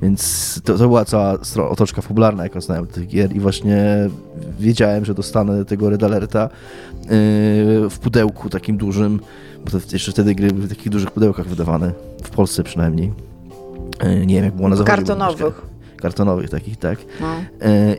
Więc 0.02 0.62
to, 0.64 0.78
to 0.78 0.88
była 0.88 1.06
cała 1.06 1.40
otoczka 1.70 2.02
fabularna, 2.02 2.44
jaką 2.44 2.62
znałem 2.62 2.88
tych 2.88 3.08
gier 3.08 3.36
i 3.36 3.40
właśnie 3.40 4.10
wiedziałem, 4.60 5.06
że 5.06 5.14
dostanę 5.14 5.66
tego 5.66 5.90
Red 5.90 6.04
Alerta 6.04 6.50
yy, 7.02 7.10
w 7.90 8.00
pudełku 8.02 8.50
takim 8.50 8.78
dużym, 8.78 9.20
bo 9.66 9.72
to 9.72 9.78
jeszcze 9.94 10.12
wtedy 10.12 10.36
gry 10.36 10.48
były 10.52 10.68
w 10.68 10.70
takich 10.70 10.90
dużych 10.90 11.12
pudełkach 11.12 11.48
wydawane, 11.48 11.92
w 12.24 12.30
Polsce 12.30 12.64
przynajmniej. 12.64 13.14
E, 14.00 14.26
nie 14.26 14.36
wiem, 14.36 14.46
jak 14.46 14.56
było 14.56 14.70
na 14.70 14.76
zachodzie. 14.76 14.96
Kartonowych. 14.96 15.62
Kartonowych 15.98 16.50
takich, 16.50 16.78
tak. 16.78 17.00
No. 17.22 17.28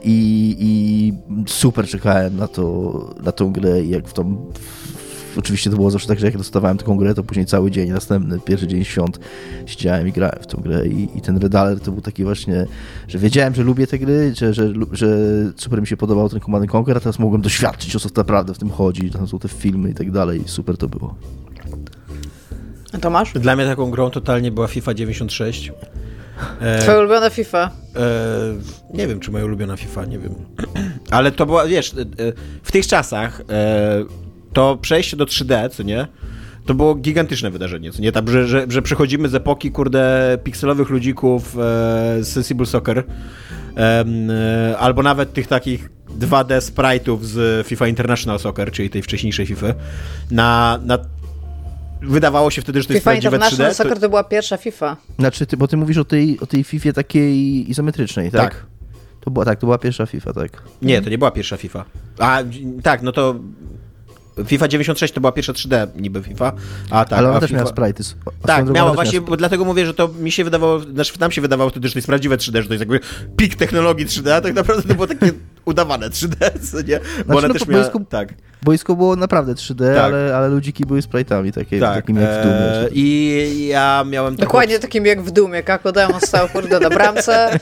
I, 0.02 0.56
I 0.58 1.12
super 1.46 1.86
czekałem 1.86 2.36
na, 2.36 2.48
to, 2.48 3.14
na 3.22 3.32
tą 3.32 3.52
grę 3.52 3.82
i 3.82 3.88
jak 3.88 4.08
w 4.08 4.12
tą 4.12 4.36
oczywiście 5.38 5.70
to 5.70 5.76
było 5.76 5.90
zawsze 5.90 6.08
tak, 6.08 6.18
że 6.18 6.26
jak 6.26 6.38
dostawałem 6.38 6.78
taką 6.78 6.96
grę, 6.96 7.14
to 7.14 7.22
później 7.22 7.46
cały 7.46 7.70
dzień, 7.70 7.90
następny, 7.90 8.40
pierwszy 8.40 8.66
dzień 8.66 8.84
świąt 8.84 9.20
siedziałem 9.66 10.08
i 10.08 10.12
grałem 10.12 10.38
w 10.42 10.46
tą 10.46 10.62
grę 10.62 10.86
i, 10.86 11.08
i 11.18 11.20
ten 11.20 11.38
Red 11.38 11.54
Alert 11.54 11.84
to 11.84 11.92
był 11.92 12.00
taki 12.00 12.24
właśnie, 12.24 12.66
że 13.08 13.18
wiedziałem, 13.18 13.54
że 13.54 13.62
lubię 13.62 13.86
te 13.86 13.98
gry, 13.98 14.34
że, 14.34 14.54
że, 14.54 14.72
że 14.92 15.16
super 15.56 15.80
mi 15.80 15.86
się 15.86 15.96
podobał 15.96 16.28
ten 16.28 16.40
Command 16.40 16.74
Conquer, 16.74 16.96
a 16.96 17.00
teraz 17.00 17.18
mogłem 17.18 17.42
doświadczyć, 17.42 17.96
o 17.96 18.00
co 18.00 18.08
naprawdę 18.16 18.54
w 18.54 18.58
tym 18.58 18.70
chodzi, 18.70 19.10
tam 19.10 19.28
są 19.28 19.38
te 19.38 19.48
filmy 19.48 19.90
i 19.90 19.94
tak 19.94 20.10
dalej 20.10 20.42
super 20.46 20.76
to 20.76 20.88
było. 20.88 21.14
Tomasz? 23.00 23.32
Dla 23.32 23.56
mnie 23.56 23.66
taką 23.66 23.90
grą 23.90 24.10
totalnie 24.10 24.50
była 24.50 24.68
FIFA 24.68 24.94
96. 24.94 25.72
E, 26.60 26.78
Twoja 26.78 26.98
ulubiona 26.98 27.30
FIFA? 27.30 27.70
E, 27.96 28.00
nie 28.96 29.06
wiem, 29.06 29.20
czy 29.20 29.30
moja 29.30 29.44
ulubiona 29.44 29.76
FIFA, 29.76 30.04
nie 30.04 30.18
wiem. 30.18 30.34
Ale 31.10 31.32
to 31.32 31.46
była, 31.46 31.66
wiesz, 31.66 31.92
e, 31.92 31.94
w 32.62 32.72
tych 32.72 32.86
czasach 32.86 33.40
e, 33.50 34.04
to 34.52 34.76
przejście 34.76 35.16
do 35.16 35.24
3D, 35.24 35.70
co 35.70 35.82
nie? 35.82 36.06
To 36.66 36.74
było 36.74 36.94
gigantyczne 36.94 37.50
wydarzenie, 37.50 37.92
co 37.92 38.02
nie? 38.02 38.12
Tak, 38.12 38.28
że, 38.28 38.46
że, 38.48 38.66
że 38.68 38.82
przechodzimy 38.82 39.28
z 39.28 39.34
epoki, 39.34 39.70
kurde, 39.70 40.38
pikselowych 40.44 40.90
ludzików 40.90 41.56
e, 41.58 42.24
Sensible 42.24 42.66
Soccer 42.66 43.04
e, 43.76 44.76
albo 44.78 45.02
nawet 45.02 45.32
tych 45.32 45.46
takich 45.46 45.90
2D 46.18 46.60
sprite'ów 46.60 47.18
z 47.22 47.66
FIFA 47.66 47.88
International 47.88 48.38
Soccer, 48.38 48.72
czyli 48.72 48.90
tej 48.90 49.02
wcześniejszej 49.02 49.46
FIFA, 49.46 49.66
na, 50.30 50.78
na 50.84 50.98
wydawało 52.08 52.50
się 52.50 52.62
wtedy, 52.62 52.82
że 52.82 52.88
to 52.88 52.94
FIFA 52.94 53.12
jest 53.12 53.22
prawdziwe 53.22 53.36
3D. 53.36 53.50
International 53.52 53.74
Soccer 53.74 54.00
to 54.00 54.08
była 54.08 54.24
pierwsza 54.24 54.56
FIFA. 54.56 54.96
Znaczy, 55.18 55.46
ty, 55.46 55.56
bo 55.56 55.68
ty 55.68 55.76
mówisz 55.76 55.98
o 55.98 56.04
tej, 56.04 56.40
o 56.40 56.46
tej 56.46 56.64
FIFA 56.64 56.92
takiej 56.92 57.70
izometrycznej, 57.70 58.30
tak? 58.30 58.54
Tak. 58.54 58.66
To 59.20 59.30
była, 59.30 59.44
tak, 59.44 59.60
to 59.60 59.66
była 59.66 59.78
pierwsza 59.78 60.06
FIFA, 60.06 60.32
tak. 60.32 60.62
Nie, 60.82 61.02
to 61.02 61.10
nie 61.10 61.18
była 61.18 61.30
pierwsza 61.30 61.56
FIFA. 61.56 61.84
A, 62.18 62.42
tak, 62.82 63.02
no 63.02 63.12
to 63.12 63.34
FIFA 64.46 64.68
96 64.68 65.14
to 65.14 65.20
była 65.20 65.32
pierwsza 65.32 65.52
3D 65.52 65.88
niby 65.96 66.22
FIFA, 66.22 66.52
a 66.90 67.04
tak. 67.04 67.18
Ale 67.18 67.28
ona 67.28 67.36
a 67.36 67.40
też 67.40 67.50
FIFA... 67.50 67.62
miała 67.62 67.72
sprite'y. 67.72 68.14
Tak, 68.46 68.70
miała 68.70 68.94
właśnie, 68.94 69.20
bo 69.20 69.36
dlatego 69.36 69.64
mówię, 69.64 69.86
że 69.86 69.94
to 69.94 70.08
mi 70.08 70.32
się 70.32 70.44
wydawało, 70.44 70.80
znaczy 70.80 71.20
nam 71.20 71.30
się 71.30 71.40
wydawało 71.40 71.70
wtedy, 71.70 71.88
że 71.88 71.94
to 71.94 71.98
jest 71.98 72.06
prawdziwe 72.06 72.36
3D, 72.36 72.62
że 72.62 72.68
to 72.68 72.74
jest 72.74 72.80
jakby 72.80 73.00
pik 73.36 73.56
technologii 73.56 74.06
3D, 74.06 74.30
a 74.30 74.40
tak 74.40 74.54
naprawdę 74.54 74.88
to 74.88 74.94
było 74.94 75.06
takie 75.06 75.32
udawane 75.64 76.10
3D, 76.10 76.36
co 76.70 76.82
nie? 76.82 77.00
Bo 77.00 77.24
Znaczy, 77.24 77.38
ona 77.38 77.48
no, 77.48 77.54
też 77.54 77.68
miała, 77.68 77.84
boisko- 77.84 78.06
tak. 78.08 78.34
Boisko 78.64 78.96
było 78.96 79.16
naprawdę 79.16 79.54
3D, 79.54 79.94
Tak. 79.94 80.04
ale, 80.04 80.36
ale 80.36 80.48
ludziki 80.48 80.84
były 80.86 81.00
sprite'ami, 81.00 81.52
takie, 81.52 81.80
Tak, 81.80 81.94
takimi 81.94 82.20
jak 82.20 82.30
w 82.30 82.42
Dumie. 82.42 82.54
e, 82.54 82.88
i 82.92 83.66
ja 83.66 84.04
miałem 84.10 84.36
taką 84.36 84.46
Dokładnie 84.46 84.78
takim 84.78 85.06
jak 85.06 85.22
w 85.22 85.30
Dumie. 85.30 85.62
Kako 85.62 85.92
Demon 85.92 86.20
stał 86.20 86.48
kurde 86.48 86.80
na 86.80 86.90
bramce. 86.90 87.58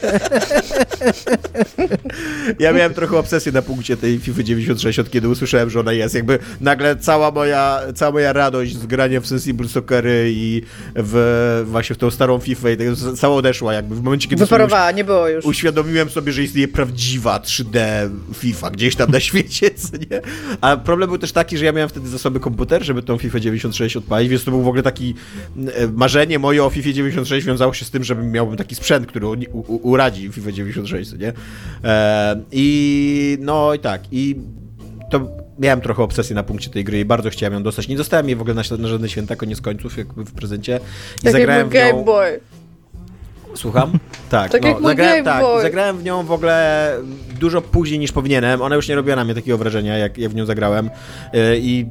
Ja 2.58 2.72
miałem 2.72 2.94
trochę 2.94 3.18
obsesję 3.18 3.52
na 3.52 3.62
punkcie 3.62 3.96
tej 3.96 4.18
FIFA 4.18 4.42
96, 4.42 4.98
od 4.98 5.10
kiedy 5.10 5.28
usłyszałem, 5.28 5.70
że 5.70 5.80
ona 5.80 5.92
jest. 5.92 6.14
Jakby 6.14 6.38
nagle 6.60 6.96
cała 6.96 7.30
moja, 7.30 7.80
cała 7.94 8.12
moja 8.12 8.32
radość 8.32 8.76
z 8.76 8.86
grania 8.86 9.20
w 9.20 9.26
Sensible 9.26 9.68
Soccery 9.68 10.30
i 10.34 10.62
w, 10.96 11.62
właśnie 11.66 11.94
w 11.96 11.98
tą 11.98 12.10
starą 12.10 12.38
FIFA 12.38 12.70
i 12.70 12.76
tak, 12.76 12.86
cała 13.16 13.36
odeszła 13.36 13.74
jakby 13.74 13.94
w 13.94 14.02
momencie, 14.02 14.28
kiedy 14.28 14.44
Wyparowała, 14.44 14.90
nie 14.90 15.04
było 15.04 15.28
już. 15.28 15.44
uświadomiłem 15.44 16.10
sobie, 16.10 16.32
że 16.32 16.42
istnieje 16.42 16.68
prawdziwa 16.68 17.38
3D 17.38 17.78
FIFA 18.34 18.70
gdzieś 18.70 18.96
tam 18.96 19.10
na 19.10 19.20
świecie, 19.32 19.70
co 19.70 19.96
nie? 19.96 20.20
A 20.60 20.76
problem 20.92 21.08
był 21.08 21.18
też 21.18 21.32
taki, 21.32 21.58
że 21.58 21.64
ja 21.64 21.72
miałem 21.72 21.88
wtedy 21.88 22.08
zasoby 22.08 22.40
komputer, 22.40 22.84
żeby 22.84 23.02
tą 23.02 23.18
FIFA 23.18 23.40
96 23.40 23.96
odpalić, 23.96 24.28
więc 24.28 24.44
to 24.44 24.50
był 24.50 24.62
w 24.62 24.68
ogóle 24.68 24.82
taki 24.82 25.14
e, 25.74 25.86
marzenie 25.86 26.38
moje 26.38 26.64
o 26.64 26.70
FIFA 26.70 26.92
96 26.92 27.46
wiązało 27.46 27.72
się 27.72 27.84
z 27.84 27.90
tym, 27.90 28.04
żebym 28.04 28.32
miałbym 28.32 28.56
taki 28.56 28.74
sprzęt, 28.74 29.06
który 29.06 29.26
u, 29.26 29.36
u, 29.52 29.90
uradzi 29.90 30.32
FIFA 30.32 30.52
96, 30.52 31.10
co 31.10 31.16
nie? 31.16 31.32
E, 31.84 32.42
I 32.52 33.38
no 33.40 33.74
i 33.74 33.78
tak, 33.78 34.02
i 34.12 34.36
to 35.10 35.28
miałem 35.58 35.80
trochę 35.80 36.02
obsesję 36.02 36.34
na 36.34 36.42
punkcie 36.42 36.70
tej 36.70 36.84
gry 36.84 37.00
i 37.00 37.04
bardzo 37.04 37.30
chciałem 37.30 37.52
ją 37.52 37.62
dostać. 37.62 37.88
Nie 37.88 37.96
dostałem 37.96 38.28
jej 38.28 38.36
w 38.36 38.40
ogóle 38.40 38.54
na, 38.54 38.62
na 38.78 38.88
żadne 38.88 39.08
święta, 39.08 39.36
koniec 39.36 39.60
końców, 39.60 39.98
jakby 39.98 40.24
w 40.24 40.32
prezencie. 40.32 40.80
I 41.20 41.24
Tak 41.24 41.32
zagrałem 41.32 41.60
jakby 41.60 41.78
w 41.78 41.82
nią... 41.82 41.92
Game 41.92 42.04
Boy. 42.04 42.40
Słucham? 43.54 43.92
Tak, 44.30 44.50
Tak 44.50 44.62
no, 44.62 44.68
jak 44.68 44.82
zagrałem, 44.82 45.24
tak, 45.24 45.44
zagrałem 45.62 45.98
w 45.98 46.04
nią 46.04 46.22
w 46.22 46.32
ogóle 46.32 46.96
dużo 47.40 47.62
później 47.62 47.98
niż 47.98 48.12
powinienem. 48.12 48.62
Ona 48.62 48.76
już 48.76 48.88
nie 48.88 48.94
robiła 48.94 49.16
na 49.16 49.24
mnie 49.24 49.34
takiego 49.34 49.58
wrażenia, 49.58 49.98
jak, 49.98 50.18
jak 50.18 50.32
w 50.32 50.34
nią 50.34 50.46
zagrałem. 50.46 50.90
Yy, 51.32 51.58
I 51.58 51.86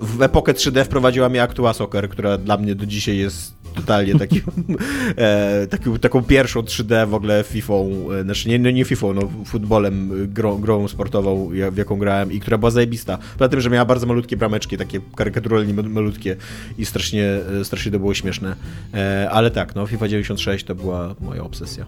w 0.00 0.22
epokę 0.22 0.52
3D 0.52 0.84
wprowadziła 0.84 1.28
mnie 1.28 1.42
Actua 1.42 1.72
Soccer, 1.72 2.08
która 2.08 2.38
dla 2.38 2.56
mnie 2.56 2.74
do 2.74 2.86
dzisiaj 2.86 3.16
jest 3.16 3.54
totalnie 3.74 4.18
taki, 4.18 4.40
e, 5.16 5.66
taki, 5.66 5.98
taką 5.98 6.22
pierwszą 6.22 6.60
3D 6.60 7.08
w 7.08 7.14
ogóle 7.14 7.44
FIFA, 7.44 7.74
e, 8.20 8.22
znaczy 8.22 8.48
nie, 8.48 8.58
no 8.58 8.70
nie 8.70 8.84
FIFA, 8.84 9.06
no 9.14 9.22
futbolem, 9.44 10.22
e, 10.24 10.26
grą, 10.26 10.58
grą 10.58 10.88
sportową, 10.88 11.50
w 11.72 11.76
jaką 11.76 11.96
grałem 11.98 12.32
i 12.32 12.40
która 12.40 12.58
była 12.58 12.70
zajebista. 12.70 13.18
Poza 13.38 13.48
tym, 13.48 13.60
że 13.60 13.70
miała 13.70 13.84
bardzo 13.84 14.06
malutkie 14.06 14.36
brameczki, 14.36 14.76
takie 14.76 15.00
karykaturalnie 15.16 15.74
mal- 15.74 15.90
malutkie 15.90 16.36
i 16.78 16.86
strasznie, 16.86 17.24
e, 17.60 17.64
strasznie 17.64 17.92
to 17.92 17.98
było 17.98 18.14
śmieszne. 18.14 18.56
E, 18.94 19.28
ale 19.30 19.50
tak, 19.50 19.74
no 19.74 19.86
FIFA 19.86 20.08
96 20.08 20.64
to 20.64 20.74
była 20.74 21.14
moja 21.20 21.42
obsesja. 21.42 21.86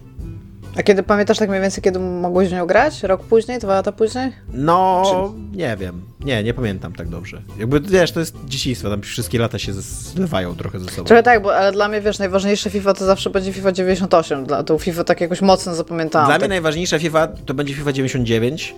A 0.77 0.83
kiedy 0.83 1.03
pamiętasz 1.03 1.37
tak 1.37 1.49
mniej 1.49 1.61
więcej, 1.61 1.83
kiedy 1.83 1.99
mogłeś 1.99 2.49
w 2.49 2.51
nią 2.51 2.65
grać? 2.65 3.03
Rok 3.03 3.23
później? 3.23 3.59
Dwa 3.59 3.73
lata 3.73 3.91
później? 3.91 4.31
No, 4.53 5.33
nie 5.51 5.77
wiem. 5.77 6.01
Nie, 6.19 6.43
nie 6.43 6.53
pamiętam 6.53 6.93
tak 6.93 7.09
dobrze. 7.09 7.41
Jakby, 7.59 7.79
wiesz, 7.79 8.11
to 8.11 8.19
jest 8.19 8.35
dzieciństwo, 8.45 8.89
tam 8.89 9.01
wszystkie 9.01 9.39
lata 9.39 9.59
się 9.59 9.73
zlewają 9.73 10.55
trochę 10.55 10.79
ze 10.79 10.89
sobą. 10.89 11.03
Trochę 11.03 11.23
tak, 11.23 11.41
bo, 11.41 11.55
ale 11.55 11.71
dla 11.71 11.87
mnie, 11.87 12.01
wiesz, 12.01 12.19
najważniejsze 12.19 12.69
FIFA 12.69 12.93
to 12.93 13.05
zawsze 13.05 13.29
będzie 13.29 13.53
FIFA 13.53 13.71
98. 13.71 14.45
Dla, 14.45 14.63
tą 14.63 14.77
FIFA 14.77 15.03
tak 15.03 15.21
jakoś 15.21 15.41
mocno 15.41 15.75
zapamiętałam. 15.75 16.27
Dla 16.27 16.35
tak. 16.35 16.41
mnie 16.41 16.49
najważniejsza 16.49 16.99
FIFA 16.99 17.27
to 17.27 17.53
będzie 17.53 17.73
FIFA 17.73 17.93
99, 17.93 18.75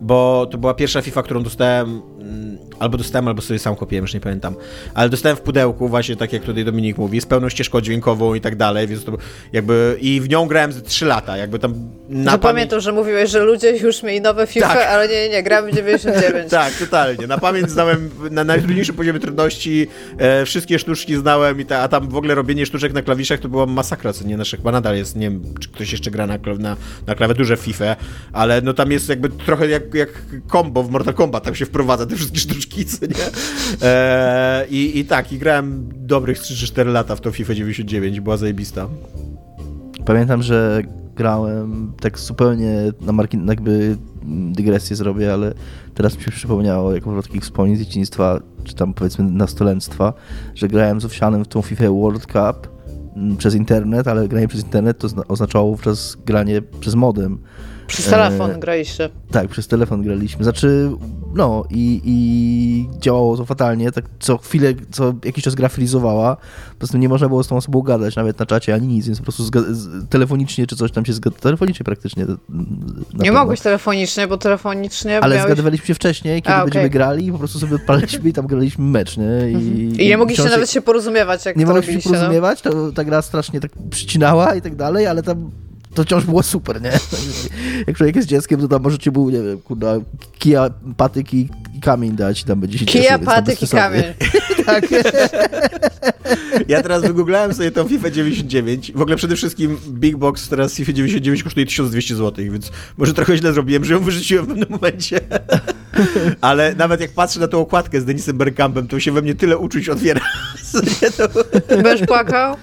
bo 0.00 0.46
to 0.50 0.58
była 0.58 0.74
pierwsza 0.74 1.02
FIFA, 1.02 1.22
którą 1.22 1.42
dostałem, 1.42 2.02
albo 2.78 2.98
dostałem, 2.98 3.28
albo 3.28 3.42
sobie 3.42 3.58
sam 3.58 3.76
kupiłem, 3.76 4.04
już 4.04 4.14
nie 4.14 4.20
pamiętam. 4.20 4.54
Ale 4.94 5.08
dostałem 5.08 5.36
w 5.36 5.40
pudełku, 5.40 5.88
właśnie 5.88 6.16
tak 6.16 6.32
jak 6.32 6.42
tutaj 6.42 6.64
Dominik 6.64 6.98
mówi, 6.98 7.20
z 7.20 7.26
pełną 7.26 7.48
ścieżką 7.48 7.80
dźwiękową 7.80 8.34
i 8.34 8.40
tak 8.40 8.56
dalej, 8.56 8.86
więc 8.86 9.04
to 9.04 9.12
jakby... 9.52 9.96
I 10.00 10.20
w 10.20 10.28
nią 10.28 10.46
grałem 10.46 10.72
ze 10.72 10.80
3 10.80 11.04
lata, 11.04 11.36
jakby 11.36 11.58
tam 11.58 11.74
na 12.08 12.32
Że 12.32 12.38
pamięć... 12.38 12.42
pamiętam, 12.42 12.80
że 12.80 12.92
mówiłeś, 12.92 13.30
że 13.30 13.40
ludzie 13.40 13.76
już 13.76 14.02
mieli 14.02 14.20
nowe 14.20 14.46
FIFA, 14.46 14.68
Tak. 14.68 14.88
ale 14.88 15.08
nie, 15.08 15.14
nie, 15.14 15.28
nie, 15.28 15.42
gramy 15.42 15.72
w 15.72 15.74
99. 15.74 16.50
Tak, 16.64 16.74
totalnie. 16.74 17.26
Na 17.26 17.38
pamięć 17.38 17.70
znałem 17.70 18.10
na 18.30 18.44
najtrudniejszym 18.44 18.96
poziomie 18.96 19.20
trudności, 19.20 19.86
e, 20.18 20.44
wszystkie 20.44 20.78
sztuczki 20.78 21.16
znałem, 21.16 21.60
i 21.60 21.64
ta, 21.64 21.78
a 21.78 21.88
tam 21.88 22.08
w 22.08 22.16
ogóle 22.16 22.34
robienie 22.34 22.66
sztuczek 22.66 22.92
na 22.92 23.02
klawiszach 23.02 23.40
to 23.40 23.48
była 23.48 23.66
masakra, 23.66 24.12
co 24.12 24.24
nie, 24.24 24.36
nasze 24.36 24.56
chyba 24.56 24.72
nadal 24.72 24.96
jest, 24.96 25.16
nie 25.16 25.30
wiem, 25.30 25.42
czy 25.60 25.68
ktoś 25.68 25.92
jeszcze 25.92 26.10
gra 26.10 26.26
na, 26.26 26.38
na, 26.58 26.76
na 27.06 27.14
klawiaturze 27.14 27.56
FIFA, 27.56 27.96
ale 28.32 28.60
no 28.62 28.74
tam 28.74 28.92
jest 28.92 29.08
jakby 29.08 29.28
trochę 29.28 29.68
jak, 29.68 29.94
jak 29.94 30.08
combo 30.52 30.82
w 30.82 30.90
Mortal 30.90 31.14
Kombat, 31.14 31.44
tam 31.44 31.54
się 31.54 31.66
wprowadza 31.66 32.06
te 32.14 32.18
wszystkie 32.18 32.40
sztuczki, 32.40 32.84
co 32.84 33.06
nie? 33.06 33.14
E, 33.82 34.66
i, 34.70 34.98
I 34.98 35.04
tak, 35.04 35.32
i 35.32 35.38
grałem 35.38 35.88
dobrych 35.96 36.38
3 36.38 36.56
czy 36.56 36.66
4 36.66 36.90
lata 36.90 37.16
w 37.16 37.20
tą 37.20 37.30
FIFA 37.30 37.54
99, 37.54 38.20
była 38.20 38.36
zajebista. 38.36 38.88
Pamiętam, 40.04 40.42
że 40.42 40.82
grałem 41.16 41.92
tak 42.00 42.18
zupełnie 42.18 42.92
na 43.00 43.12
margin, 43.12 43.46
jakby 43.46 43.96
dygresję 44.52 44.96
zrobię, 44.96 45.32
ale 45.32 45.54
teraz 45.94 46.16
mi 46.16 46.22
się 46.22 46.30
przypomniało, 46.30 46.94
jako 46.94 47.10
propos 47.10 47.26
takich 47.26 47.42
wspomnień 47.42 47.76
z 47.76 47.78
dzieciństwa, 47.78 48.40
czy 48.64 48.74
tam 48.74 48.94
powiedzmy 48.94 49.24
nastolenstwa, 49.30 50.12
że 50.54 50.68
grałem 50.68 51.00
z 51.00 51.04
Owsianem 51.04 51.44
w 51.44 51.48
tą 51.48 51.62
FIFA 51.62 51.90
World 51.90 52.26
Cup 52.26 52.68
mm, 53.16 53.36
przez 53.36 53.54
internet, 53.54 54.08
ale 54.08 54.28
granie 54.28 54.48
przez 54.48 54.62
internet 54.62 54.98
to 54.98 55.08
zna- 55.08 55.26
oznaczało 55.28 55.70
wówczas 55.70 56.16
granie 56.26 56.62
przez 56.80 56.94
modem. 56.94 57.38
Przez 57.86 58.06
telefon 58.06 58.50
E, 58.50 58.58
graliście. 58.58 59.10
Tak, 59.30 59.48
przez 59.48 59.68
telefon 59.68 60.02
graliśmy. 60.02 60.44
Znaczy, 60.44 60.90
no 61.34 61.64
i, 61.70 62.00
i 62.04 62.88
działało 63.00 63.36
to 63.36 63.44
fatalnie. 63.44 63.92
Tak 63.92 64.04
co 64.20 64.38
chwilę, 64.38 64.74
co 64.90 65.14
jakiś 65.24 65.44
czas 65.44 65.54
gra 65.54 65.68
frizowała. 65.68 66.36
Po 66.72 66.78
prostu 66.78 66.98
nie 66.98 67.08
można 67.08 67.28
było 67.28 67.44
z 67.44 67.48
tą 67.48 67.56
osobą 67.56 67.82
gadać, 67.82 68.16
nawet 68.16 68.38
na 68.38 68.46
czacie 68.46 68.74
ani 68.74 68.86
nic, 68.86 69.06
więc 69.06 69.18
po 69.18 69.24
prostu 69.24 69.42
telefonicznie 70.10 70.66
czy 70.66 70.76
coś 70.76 70.92
tam 70.92 71.04
się 71.04 71.12
zgadzało. 71.12 71.40
Telefonicznie 71.40 71.84
praktycznie. 71.84 72.24
mm, 72.24 72.36
Nie 73.14 73.32
mogłeś 73.32 73.60
telefonicznie, 73.60 74.26
bo 74.28 74.36
telefonicznie 74.38 75.20
Ale 75.20 75.34
miałeś... 75.36 75.48
zgadywaliśmy 75.48 75.86
się 75.86 75.94
wcześniej, 75.94 76.42
kiedy 76.42 76.54
A, 76.54 76.58
okej. 76.58 76.64
będziemy 76.64 76.90
grali 76.90 77.26
i 77.26 77.32
po 77.32 77.38
prostu 77.38 77.58
sobie 77.58 77.74
odpalaliśmy 77.74 78.30
i 78.30 78.32
tam 78.32 78.46
graliśmy 78.46 78.84
mecz, 78.84 79.16
nie? 79.16 79.50
I, 79.50 80.02
I 80.04 80.08
nie 80.08 80.18
mogliście 80.18 80.44
nawet 80.44 80.70
się 80.70 80.80
porozumiewać, 80.82 81.46
jak 81.46 81.56
Nie 81.56 81.66
to 81.66 81.72
mogliśmy 81.72 82.02
się 82.02 82.08
no. 82.10 82.14
porozumiewać, 82.14 82.62
to 82.62 82.92
ta 82.92 83.04
gra 83.04 83.22
strasznie 83.22 83.60
tak 83.60 83.70
przycinała 83.90 84.54
i 84.54 84.62
tak 84.62 84.76
dalej, 84.76 85.06
ale 85.06 85.22
tam 85.22 85.50
to 85.94 86.04
wciąż 86.04 86.24
było 86.24 86.42
super, 86.42 86.82
nie? 86.82 86.92
Jak 87.86 87.96
człowiek 87.96 88.16
jest 88.16 88.28
dzieckiem, 88.28 88.60
to 88.60 88.68
tam 88.68 88.82
możecie 88.82 89.12
był, 89.12 89.30
nie 89.30 89.42
wiem, 89.42 89.58
kurda, 89.60 89.96
kija, 90.38 90.70
patyk 90.96 91.34
i, 91.34 91.48
kamień 91.82 92.12
dać 92.16 92.42
i 92.42 92.44
tam 92.44 92.60
będzie 92.60 92.78
się 92.78 92.86
Kija, 92.86 93.04
cieszył, 93.04 93.26
patyk 93.26 93.62
i 93.62 93.68
kamień. 93.68 94.02
tak. 94.66 94.84
Ja 96.68 96.82
teraz 96.82 97.02
wygooglałem 97.02 97.54
sobie 97.54 97.70
tą 97.70 97.88
FIFA 97.88 98.10
99. 98.10 98.92
W 98.94 99.00
ogóle 99.00 99.16
przede 99.16 99.36
wszystkim 99.36 99.78
Big 99.88 100.16
Box 100.16 100.48
teraz 100.48 100.74
FIFA 100.74 100.92
99 100.92 101.42
kosztuje 101.42 101.66
1200 101.66 102.16
zł, 102.16 102.44
więc 102.52 102.70
może 102.96 103.14
trochę 103.14 103.36
źle 103.36 103.52
zrobiłem, 103.52 103.84
że 103.84 103.94
ją 103.94 104.00
wyrzuciłem 104.00 104.44
w 104.44 104.48
pewnym 104.48 104.68
momencie. 104.70 105.20
Ale 106.40 106.74
nawet 106.74 107.00
jak 107.00 107.10
patrzę 107.10 107.40
na 107.40 107.48
tą 107.48 107.60
okładkę 107.60 108.00
z 108.00 108.04
Denisem 108.04 108.38
Bergkampem, 108.38 108.88
to 108.88 109.00
się 109.00 109.12
we 109.12 109.22
mnie 109.22 109.34
tyle 109.34 109.58
uczuć 109.58 109.88
otwiera. 109.88 110.20
to... 111.16 111.28
Będziesz 111.82 112.06
płakał? 112.06 112.56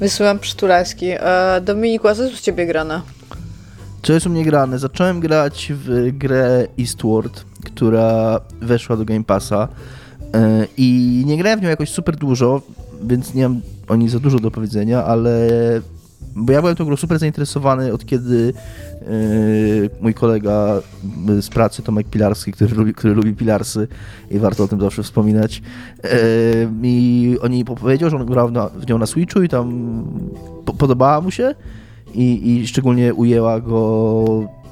Wysyłam 0.00 0.38
przytulaski. 0.38 1.06
E, 1.10 1.60
Dominiku, 1.60 2.08
a 2.08 2.14
co 2.14 2.22
jest 2.22 2.34
u 2.34 2.42
ciebie 2.42 2.66
grane? 2.66 3.00
Co 4.02 4.12
jest 4.12 4.26
u 4.26 4.30
mnie 4.30 4.44
grane? 4.44 4.78
Zacząłem 4.78 5.20
grać 5.20 5.72
w 5.74 6.08
grę 6.18 6.66
Eastward, 6.78 7.44
która 7.64 8.40
weszła 8.60 8.96
do 8.96 9.04
Game 9.04 9.24
Passa 9.24 9.68
e, 10.34 10.66
i 10.76 11.22
nie 11.26 11.36
grałem 11.38 11.60
w 11.60 11.62
nią 11.62 11.68
jakoś 11.68 11.90
super 11.90 12.16
dużo, 12.16 12.62
więc 13.02 13.34
nie 13.34 13.42
mam 13.42 13.60
o 13.88 13.96
niej 13.96 14.08
za 14.08 14.18
dużo 14.18 14.38
do 14.38 14.50
powiedzenia, 14.50 15.04
ale 15.04 15.48
bo 16.36 16.52
ja 16.52 16.60
byłem 16.60 16.76
tą 16.76 16.84
grą 16.84 16.96
super 16.96 17.18
zainteresowany 17.18 17.92
od 17.92 18.06
kiedy 18.06 18.52
yy, 19.02 19.90
mój 20.00 20.14
kolega 20.14 20.80
z 21.40 21.48
pracy, 21.48 21.82
Tomek 21.82 22.06
Pilarski, 22.06 22.52
który 22.52 22.74
lubi, 22.74 22.94
który 22.94 23.14
lubi 23.14 23.34
Pilarsy 23.34 23.88
i 24.30 24.38
warto 24.38 24.64
o 24.64 24.68
tym 24.68 24.80
zawsze 24.80 25.02
wspominać, 25.02 25.62
yy, 26.02 26.10
mi 26.80 27.36
o 27.40 27.48
niej 27.48 27.64
powiedział, 27.64 28.10
że 28.10 28.16
on 28.16 28.26
grał 28.26 28.50
na, 28.50 28.68
w 28.68 28.88
nią 28.88 28.98
na 28.98 29.06
Switchu 29.06 29.42
i 29.42 29.48
tam 29.48 30.04
po, 30.64 30.72
podobała 30.72 31.20
mu 31.20 31.30
się 31.30 31.54
i, 32.14 32.50
i 32.52 32.66
szczególnie 32.66 33.14
ujęła 33.14 33.60
go 33.60 34.24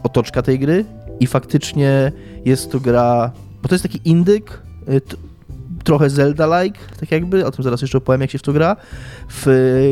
otoczka 0.03 0.43
tej 0.43 0.59
gry 0.59 0.85
i 1.21 1.27
faktycznie 1.27 2.13
jest 2.45 2.73
to 2.73 2.81
gra, 2.81 3.33
bo 3.63 3.69
to 3.69 3.75
jest 3.75 3.83
taki 3.83 4.01
indyk, 4.05 4.63
trochę 5.85 6.11
Zelda-like, 6.11 6.79
tak 7.01 7.11
jakby, 7.11 7.47
o 7.47 7.51
tym 7.51 7.65
zaraz 7.65 7.81
jeszcze 7.83 7.99
opowiem, 7.99 8.21
jak 8.21 8.31
się 8.31 8.39
w 8.39 8.43
to 8.43 8.53
gra, 8.53 8.77
w, 9.29 9.47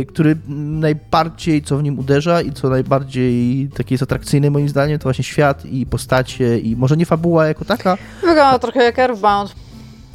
który 0.08 0.36
najbardziej, 0.58 1.62
co 1.62 1.78
w 1.78 1.82
nim 1.82 1.98
uderza 1.98 2.42
i 2.42 2.52
co 2.52 2.68
najbardziej 2.68 3.68
taki 3.76 3.94
jest 3.94 4.02
atrakcyjny 4.02 4.50
moim 4.50 4.68
zdaniem, 4.68 4.98
to 4.98 5.02
właśnie 5.02 5.24
świat 5.24 5.64
i 5.66 5.86
postacie 5.86 6.58
i 6.58 6.76
może 6.76 6.96
nie 6.96 7.06
fabuła 7.06 7.46
jako 7.46 7.64
taka. 7.64 7.98
Wygląda 8.20 8.58
trochę 8.58 8.82
jak 8.82 8.98
Earthbound. 8.98 9.54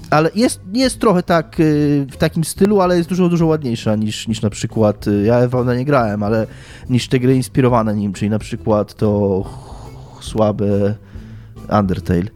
Ale 0.09 0.29
jest, 0.35 0.61
jest 0.73 0.99
trochę 0.99 1.23
tak 1.23 1.59
y, 1.59 2.07
w 2.11 2.17
takim 2.17 2.43
stylu, 2.43 2.81
ale 2.81 2.97
jest 2.97 3.09
dużo, 3.09 3.29
dużo 3.29 3.45
ładniejsza 3.45 3.95
niż, 3.95 4.27
niż 4.27 4.41
na 4.41 4.49
przykład, 4.49 5.07
y, 5.07 5.23
ja 5.23 5.35
Earthbounda 5.35 5.75
nie 5.75 5.85
grałem, 5.85 6.23
ale 6.23 6.47
niż 6.89 7.07
te 7.07 7.19
gry 7.19 7.35
inspirowane 7.35 7.95
nim, 7.95 8.13
czyli 8.13 8.29
na 8.29 8.39
przykład 8.39 8.93
to 8.93 9.43
słabe 10.21 10.95
Undertale. 11.79 12.29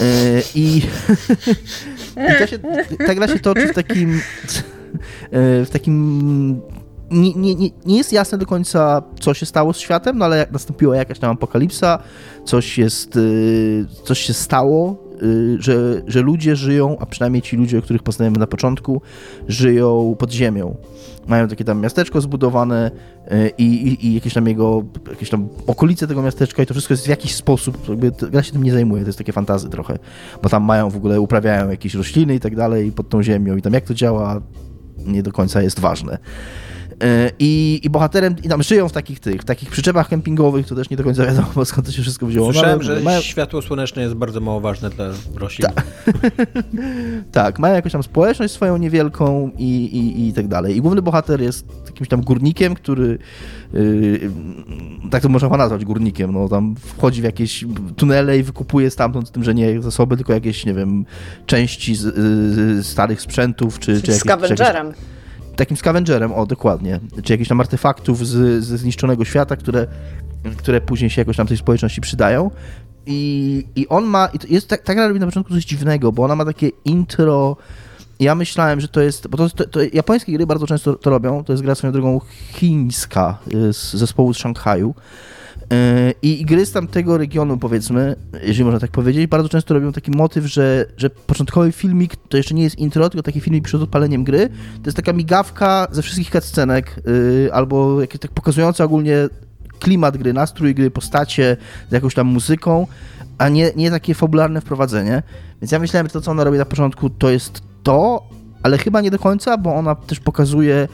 Y, 0.00 0.42
I 2.16 2.44
I 2.44 2.48
się, 2.48 2.58
ta 3.06 3.14
gra 3.14 3.28
się 3.28 3.40
toczy 3.40 3.68
w 3.68 3.74
takim 3.74 4.20
w 5.32 5.68
takim 5.72 6.60
nie, 7.10 7.34
nie, 7.34 7.70
nie 7.86 7.96
jest 7.96 8.12
jasne 8.12 8.38
do 8.38 8.46
końca, 8.46 9.02
co 9.20 9.34
się 9.34 9.46
stało 9.46 9.72
z 9.72 9.78
światem, 9.78 10.18
no 10.18 10.24
ale 10.24 10.46
nastąpiła 10.50 10.96
jakaś 10.96 11.18
tam 11.18 11.30
apokalipsa, 11.30 11.98
coś 12.44 12.78
jest, 12.78 13.16
y, 13.16 13.86
coś 14.04 14.18
się 14.18 14.32
stało, 14.32 15.03
że, 15.58 16.02
że 16.06 16.22
ludzie 16.22 16.56
żyją, 16.56 16.96
a 17.00 17.06
przynajmniej 17.06 17.42
ci 17.42 17.56
ludzie, 17.56 17.82
których 17.82 18.02
poznajemy 18.02 18.38
na 18.38 18.46
początku, 18.46 19.02
żyją 19.48 20.16
pod 20.18 20.32
ziemią 20.32 20.76
mają 21.26 21.48
takie 21.48 21.64
tam 21.64 21.80
miasteczko 21.80 22.20
zbudowane 22.20 22.90
e, 23.28 23.48
i, 23.48 23.88
i, 23.88 24.06
i, 24.06 24.14
jakieś 24.14 24.34
tam 24.34 24.48
jego, 24.48 24.84
jakieś 25.10 25.30
tam 25.30 25.48
okolice 25.66 26.06
tego 26.06 26.22
miasteczka 26.22 26.62
i 26.62 26.66
to 26.66 26.74
wszystko 26.74 26.94
jest 26.94 27.04
w 27.04 27.08
jakiś 27.08 27.34
sposób, 27.34 27.88
jakby 27.88 28.10
gra 28.30 28.42
się 28.42 28.52
tym 28.52 28.62
nie 28.62 28.72
zajmuje, 28.72 29.02
to 29.02 29.08
jest 29.08 29.18
takie 29.18 29.32
fantazy 29.32 29.68
trochę, 29.68 29.98
bo 30.42 30.48
tam 30.48 30.62
mają 30.62 30.90
w 30.90 30.96
ogóle, 30.96 31.20
uprawiają 31.20 31.70
jakieś 31.70 31.94
rośliny 31.94 32.34
i 32.34 32.40
tak 32.40 32.56
dalej 32.56 32.92
pod 32.92 33.08
tą 33.08 33.22
ziemią 33.22 33.56
i 33.56 33.62
tam 33.62 33.72
jak 33.72 33.84
to 33.84 33.94
działa 33.94 34.40
nie 34.98 35.22
do 35.22 35.32
końca 35.32 35.62
jest 35.62 35.80
ważne. 35.80 36.18
E, 37.02 37.30
I, 37.38 37.80
I 37.82 37.90
bohaterem, 37.90 38.36
i 38.44 38.48
tam 38.48 38.62
żyją 38.62 38.88
w 38.88 38.92
takich 38.92 39.20
tych, 39.20 39.42
w 39.42 39.44
takich 39.44 39.70
przyczepach 39.70 40.08
kempingowych, 40.08 40.66
to 40.66 40.74
też 40.74 40.90
nie 40.90 40.96
do 40.96 41.04
końca 41.04 41.26
wiadomo 41.26 41.64
skąd 41.64 41.86
to 41.86 41.92
się 41.92 42.02
wszystko 42.02 42.26
wzięło. 42.26 42.52
Słyszałem, 42.52 42.78
mają, 42.78 42.82
że 42.82 43.00
mają... 43.00 43.20
światło 43.20 43.62
słoneczne 43.62 44.02
jest 44.02 44.14
bardzo 44.14 44.40
mało 44.40 44.60
ważne 44.60 44.90
dla 44.90 45.06
roślin. 45.34 45.68
Ta. 45.68 45.82
tak, 47.42 47.58
mają 47.58 47.74
jakąś 47.74 47.92
tam 47.92 48.02
społeczność 48.02 48.54
swoją 48.54 48.76
niewielką 48.76 49.50
i, 49.58 49.84
i, 49.84 50.28
i 50.28 50.32
tak 50.32 50.48
dalej. 50.48 50.76
I 50.76 50.80
główny 50.80 51.02
bohater 51.02 51.40
jest 51.40 51.66
jakimś 51.86 52.08
tam 52.08 52.20
górnikiem, 52.20 52.74
który 52.74 53.18
yy, 53.72 54.30
tak 55.10 55.22
to 55.22 55.28
można 55.28 55.48
nazwać 55.48 55.84
górnikiem, 55.84 56.32
no 56.32 56.48
tam 56.48 56.74
wchodzi 56.76 57.20
w 57.20 57.24
jakieś 57.24 57.64
tunele 57.96 58.38
i 58.38 58.42
wykupuje 58.42 58.90
stamtąd, 58.90 59.28
z 59.28 59.30
tym, 59.30 59.44
że 59.44 59.54
nie 59.54 59.82
zasoby, 59.82 60.16
tylko 60.16 60.32
jakieś, 60.32 60.66
nie 60.66 60.74
wiem, 60.74 61.04
części 61.46 61.94
z, 61.94 62.00
z 62.00 62.86
starych 62.86 63.20
sprzętów, 63.20 63.78
czy, 63.78 64.02
czy 64.02 64.10
jakieś... 64.10 64.16
Scavengerem. 64.16 64.92
Takim 65.56 65.76
scavengerem, 65.76 66.32
o 66.32 66.46
dokładnie, 66.46 67.00
czy 67.22 67.32
jakichś 67.32 67.48
tam 67.48 67.60
artefaktów 67.60 68.26
z, 68.26 68.64
ze 68.64 68.78
zniszczonego 68.78 69.24
świata, 69.24 69.56
które, 69.56 69.86
które 70.56 70.80
później 70.80 71.10
się 71.10 71.20
jakoś 71.20 71.36
tam 71.36 71.46
tej 71.46 71.56
społeczności 71.56 72.00
przydają. 72.00 72.50
I, 73.06 73.66
i 73.76 73.88
on 73.88 74.04
ma, 74.04 74.28
i 74.48 74.54
jest, 74.54 74.68
tak, 74.68 74.82
tak 74.82 74.98
robi 74.98 75.20
na 75.20 75.26
początku 75.26 75.54
coś 75.54 75.64
dziwnego, 75.64 76.12
bo 76.12 76.22
ona 76.22 76.36
ma 76.36 76.44
takie 76.44 76.68
intro, 76.84 77.56
ja 78.20 78.34
myślałem, 78.34 78.80
że 78.80 78.88
to 78.88 79.00
jest, 79.00 79.28
bo 79.28 79.38
to, 79.38 79.50
to, 79.50 79.64
to, 79.68 79.80
japońskie 79.92 80.32
gry 80.32 80.46
bardzo 80.46 80.66
często 80.66 80.94
to 80.94 81.10
robią, 81.10 81.44
to 81.44 81.52
jest 81.52 81.62
gra 81.62 81.74
swoją 81.74 81.92
drogą 81.92 82.20
chińska 82.52 83.38
y, 83.54 83.72
z 83.72 83.92
zespołu 83.92 84.34
z 84.34 84.36
Szanghaju, 84.36 84.94
i 86.22 86.44
gry 86.44 86.66
z 86.66 86.72
tamtego 86.72 87.18
regionu, 87.18 87.58
powiedzmy, 87.58 88.16
jeżeli 88.42 88.64
można 88.64 88.80
tak 88.80 88.90
powiedzieć, 88.90 89.26
bardzo 89.26 89.48
często 89.48 89.74
robią 89.74 89.92
taki 89.92 90.10
motyw, 90.10 90.46
że, 90.46 90.86
że 90.96 91.10
początkowy 91.10 91.72
filmik 91.72 92.16
to 92.28 92.36
jeszcze 92.36 92.54
nie 92.54 92.62
jest 92.62 92.78
intro, 92.78 93.10
tylko 93.10 93.22
taki 93.22 93.40
filmik 93.40 93.64
przed 93.64 93.82
odpaleniem 93.82 94.24
gry. 94.24 94.48
To 94.82 94.84
jest 94.84 94.96
taka 94.96 95.12
migawka 95.12 95.86
ze 95.90 96.02
wszystkich 96.02 96.30
cutscenek, 96.30 97.00
yy, 97.06 97.50
albo 97.52 98.00
jakieś 98.00 98.20
tak 98.20 98.30
pokazujące 98.30 98.84
ogólnie 98.84 99.28
klimat 99.78 100.16
gry, 100.16 100.32
nastrój 100.32 100.74
gry, 100.74 100.90
postacie, 100.90 101.56
z 101.90 101.92
jakąś 101.92 102.14
tam 102.14 102.26
muzyką, 102.26 102.86
a 103.38 103.48
nie, 103.48 103.70
nie 103.76 103.90
takie 103.90 104.14
fabularne 104.14 104.60
wprowadzenie. 104.60 105.22
Więc 105.62 105.72
ja 105.72 105.78
myślałem, 105.78 106.06
że 106.06 106.12
to, 106.12 106.20
co 106.20 106.30
ona 106.30 106.44
robi 106.44 106.58
na 106.58 106.64
początku, 106.64 107.10
to 107.10 107.30
jest 107.30 107.62
to, 107.82 108.28
ale 108.62 108.78
chyba 108.78 109.00
nie 109.00 109.10
do 109.10 109.18
końca, 109.18 109.58
bo 109.58 109.74
ona 109.74 109.94
też 109.94 110.20
pokazuje 110.20 110.88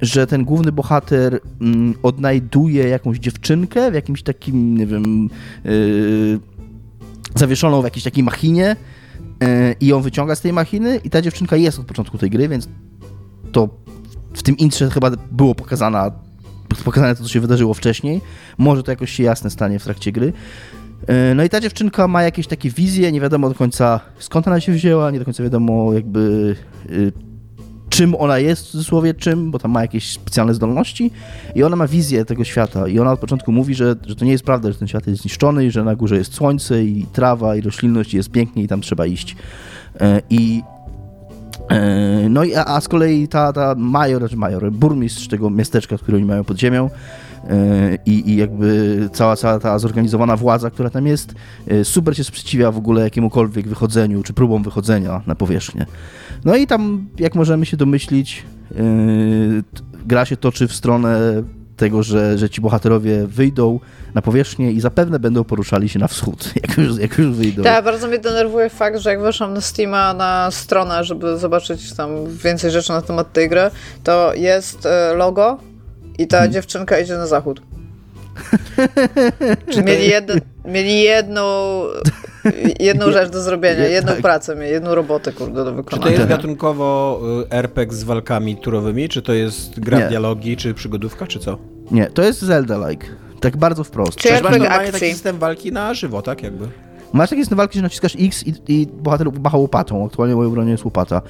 że 0.00 0.26
ten 0.26 0.44
główny 0.44 0.72
bohater 0.72 1.40
mm, 1.60 1.94
odnajduje 2.02 2.88
jakąś 2.88 3.18
dziewczynkę 3.18 3.90
w 3.90 3.94
jakimś 3.94 4.22
takim, 4.22 4.76
nie 4.76 4.86
wiem, 4.86 5.28
yy, 5.64 6.40
zawieszoną 7.34 7.80
w 7.80 7.84
jakiejś 7.84 8.04
takiej 8.04 8.24
machinie 8.24 8.76
yy, 9.40 9.48
i 9.80 9.86
ją 9.86 10.00
wyciąga 10.00 10.34
z 10.34 10.40
tej 10.40 10.52
machiny 10.52 11.00
i 11.04 11.10
ta 11.10 11.22
dziewczynka 11.22 11.56
jest 11.56 11.78
od 11.78 11.86
początku 11.86 12.18
tej 12.18 12.30
gry, 12.30 12.48
więc 12.48 12.68
to 13.52 13.68
w 14.34 14.42
tym 14.42 14.56
intrze 14.56 14.90
chyba 14.90 15.10
było 15.32 15.54
pokazana, 15.54 16.10
pokazane 16.84 17.16
to, 17.16 17.22
co 17.22 17.28
się 17.28 17.40
wydarzyło 17.40 17.74
wcześniej. 17.74 18.20
Może 18.58 18.82
to 18.82 18.92
jakoś 18.92 19.12
się 19.12 19.22
jasne 19.22 19.50
stanie 19.50 19.78
w 19.78 19.84
trakcie 19.84 20.12
gry. 20.12 20.32
Yy, 21.08 21.14
no 21.34 21.44
i 21.44 21.48
ta 21.48 21.60
dziewczynka 21.60 22.08
ma 22.08 22.22
jakieś 22.22 22.46
takie 22.46 22.70
wizje, 22.70 23.12
nie 23.12 23.20
wiadomo 23.20 23.48
do 23.48 23.54
końca 23.54 24.00
skąd 24.18 24.46
ona 24.46 24.60
się 24.60 24.72
wzięła, 24.72 25.10
nie 25.10 25.18
do 25.18 25.24
końca 25.24 25.42
wiadomo 25.42 25.92
jakby 25.92 26.56
czym 27.88 28.14
ona 28.14 28.38
jest, 28.38 28.66
w 28.66 28.70
cudzysłowie 28.70 29.14
czym, 29.14 29.50
bo 29.50 29.58
tam 29.58 29.70
ma 29.70 29.82
jakieś 29.82 30.12
specjalne 30.12 30.54
zdolności 30.54 31.10
i 31.54 31.62
ona 31.62 31.76
ma 31.76 31.86
wizję 31.86 32.24
tego 32.24 32.44
świata 32.44 32.88
i 32.88 32.98
ona 32.98 33.12
od 33.12 33.20
początku 33.20 33.52
mówi, 33.52 33.74
że, 33.74 33.94
że 34.06 34.16
to 34.16 34.24
nie 34.24 34.32
jest 34.32 34.44
prawda, 34.44 34.72
że 34.72 34.78
ten 34.78 34.88
świat 34.88 35.06
jest 35.06 35.22
zniszczony 35.22 35.66
i 35.66 35.70
że 35.70 35.84
na 35.84 35.96
górze 35.96 36.16
jest 36.16 36.34
słońce 36.34 36.84
i 36.84 37.06
trawa 37.12 37.56
i 37.56 37.60
roślinność 37.60 38.14
i 38.14 38.16
jest 38.16 38.30
pięknie 38.30 38.62
i 38.62 38.68
tam 38.68 38.80
trzeba 38.80 39.06
iść. 39.06 39.36
E, 40.00 40.20
I 40.30 40.62
e, 41.70 42.28
no 42.28 42.44
i 42.44 42.54
a, 42.54 42.80
z 42.80 42.88
kolei 42.88 43.28
ta, 43.28 43.52
ta 43.52 43.74
major, 43.78 44.18
znaczy 44.18 44.36
major, 44.36 44.72
burmistrz 44.72 45.28
tego 45.28 45.50
miasteczka, 45.50 45.98
które 45.98 46.16
oni 46.16 46.26
mają 46.26 46.44
pod 46.44 46.58
ziemią, 46.58 46.90
i, 48.06 48.30
i 48.30 48.36
jakby 48.36 48.98
cała, 49.12 49.36
cała 49.36 49.58
ta 49.58 49.78
zorganizowana 49.78 50.36
władza, 50.36 50.70
która 50.70 50.90
tam 50.90 51.06
jest, 51.06 51.34
e, 51.68 51.84
super 51.84 52.16
się 52.16 52.24
sprzeciwia 52.24 52.70
w 52.70 52.78
ogóle 52.78 53.02
jakiemukolwiek 53.02 53.68
wychodzeniu, 53.68 54.22
czy 54.22 54.32
próbom 54.32 54.62
wychodzenia 54.62 55.22
na 55.26 55.34
powierzchnię. 55.34 55.86
No 56.46 56.56
i 56.56 56.66
tam, 56.66 57.08
jak 57.18 57.34
możemy 57.34 57.66
się 57.66 57.76
domyślić, 57.76 58.42
e, 58.70 58.82
gra 60.06 60.24
się 60.24 60.36
toczy 60.36 60.68
w 60.68 60.72
stronę 60.72 61.42
tego, 61.76 62.02
że, 62.02 62.38
że 62.38 62.50
ci 62.50 62.60
bohaterowie 62.60 63.26
wyjdą 63.26 63.80
na 64.14 64.22
powierzchnię 64.22 64.72
i 64.72 64.80
zapewne 64.80 65.18
będą 65.18 65.44
poruszali 65.44 65.88
się 65.88 65.98
na 65.98 66.08
wschód, 66.08 66.52
jak 66.68 66.78
już, 66.78 66.98
jak 66.98 67.18
już 67.18 67.36
wyjdą. 67.36 67.62
Tak, 67.62 67.84
bardzo 67.84 68.08
mnie 68.08 68.18
denerwuje 68.18 68.70
fakt, 68.70 68.98
że 68.98 69.10
jak 69.10 69.20
weszłam 69.20 69.54
na 69.54 69.60
Steama 69.60 70.14
na 70.14 70.50
stronę, 70.50 71.04
żeby 71.04 71.38
zobaczyć 71.38 71.92
tam 71.92 72.10
więcej 72.44 72.70
rzeczy 72.70 72.92
na 72.92 73.02
temat 73.02 73.32
tej 73.32 73.48
gry, 73.48 73.70
to 74.04 74.34
jest 74.34 74.86
e, 74.86 75.14
logo 75.14 75.58
i 76.18 76.26
ta 76.26 76.36
hmm. 76.36 76.52
dziewczynka 76.52 76.98
idzie 76.98 77.14
na 77.14 77.26
zachód. 77.26 77.62
Czy 79.72 79.82
mieli, 79.82 80.08
jed, 80.08 80.32
mieli 80.64 81.00
jedną, 81.00 81.42
jedną 82.80 83.12
rzecz 83.12 83.30
do 83.30 83.42
zrobienia, 83.42 83.86
jedną 83.86 84.12
tak. 84.12 84.22
pracę, 84.22 84.66
jedną 84.68 84.94
robotę, 84.94 85.32
kurde, 85.32 85.64
do 85.64 85.72
wykonania. 85.74 86.06
Czy 86.06 86.12
to 86.12 86.22
jest 86.22 86.28
gatunkowo 86.28 87.20
y, 87.42 87.50
RPG 87.50 87.96
z 87.96 88.04
walkami 88.04 88.56
turowymi, 88.56 89.08
czy 89.08 89.22
to 89.22 89.32
jest 89.32 89.80
gra 89.80 89.98
Nie. 89.98 90.08
dialogi, 90.08 90.56
czy 90.56 90.74
przygodówka, 90.74 91.26
czy 91.26 91.38
co? 91.38 91.58
Nie, 91.90 92.06
to 92.06 92.22
jest 92.22 92.42
Zelda-like. 92.42 93.06
Tak 93.40 93.56
bardzo 93.56 93.84
wprost. 93.84 94.16
Czy 94.16 94.32
masz 94.32 94.42
normalnie 94.42 94.92
taki 94.92 95.10
system 95.10 95.38
walki 95.38 95.72
na 95.72 95.94
żywo, 95.94 96.22
tak 96.22 96.42
jakby? 96.42 96.68
Masz 97.12 97.30
takie 97.30 97.42
system 97.42 97.56
walki, 97.56 97.78
że 97.78 97.82
naciskasz 97.82 98.16
X 98.20 98.46
i, 98.46 98.54
i 98.68 98.86
bohater 98.86 99.28
macha 99.40 99.56
łopatą. 99.56 100.06
Aktualnie 100.06 100.34
w 100.34 100.36
mojej 100.36 100.48
obronie 100.48 100.70
jest 100.70 100.84
łopata. 100.84 101.22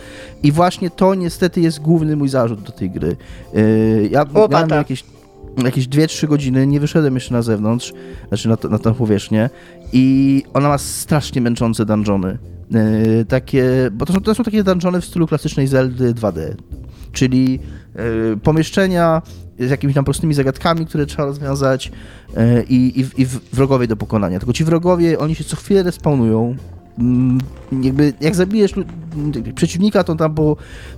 I 0.42 0.52
właśnie 0.52 0.90
to 0.90 1.14
niestety 1.14 1.60
jest 1.60 1.80
główny 1.80 2.16
mój 2.16 2.28
zarzut 2.28 2.62
do 2.62 2.72
tej 2.72 2.90
gry. 2.90 3.16
Yy, 3.54 4.08
ja 4.10 4.24
Łopata. 4.34 4.66
miałem 4.66 4.70
jakieś 4.70 5.04
jakieś 5.64 5.88
2-3 5.88 6.28
godziny, 6.28 6.66
nie 6.66 6.80
wyszedłem 6.80 7.14
jeszcze 7.14 7.34
na 7.34 7.42
zewnątrz, 7.42 7.92
znaczy 8.28 8.48
na, 8.48 8.56
na 8.70 8.78
tę 8.78 8.94
powierzchnię 8.94 9.50
i 9.92 10.42
ona 10.54 10.68
ma 10.68 10.78
strasznie 10.78 11.40
męczące 11.40 11.86
dungeony. 11.86 12.38
Yy, 12.70 13.24
takie, 13.24 13.64
bo 13.92 14.06
to 14.06 14.12
są, 14.12 14.20
to 14.20 14.34
są 14.34 14.44
takie 14.44 14.64
dungeony 14.64 15.00
w 15.00 15.04
stylu 15.04 15.26
klasycznej 15.26 15.66
Zeldy 15.66 16.14
2D, 16.14 16.54
czyli 17.12 17.58
yy, 17.94 18.36
pomieszczenia 18.42 19.22
z 19.58 19.70
jakimiś 19.70 19.94
tam 19.94 20.04
prostymi 20.04 20.34
zagadkami, 20.34 20.86
które 20.86 21.06
trzeba 21.06 21.24
rozwiązać 21.24 21.92
yy, 22.36 22.64
i, 22.68 23.00
i, 23.16 23.26
wrogowie 23.52 23.86
do 23.86 23.96
pokonania. 23.96 24.38
Tylko 24.38 24.52
ci 24.52 24.64
wrogowie, 24.64 25.18
oni 25.18 25.34
się 25.34 25.44
co 25.44 25.56
chwilę 25.56 25.82
respawnują, 25.82 26.56
jakby 27.82 28.12
jak 28.20 28.34
zabijesz 28.34 28.74
przeciwnika, 29.54 30.04
to 30.04 30.14
tam 30.14 30.34
po 30.34 30.56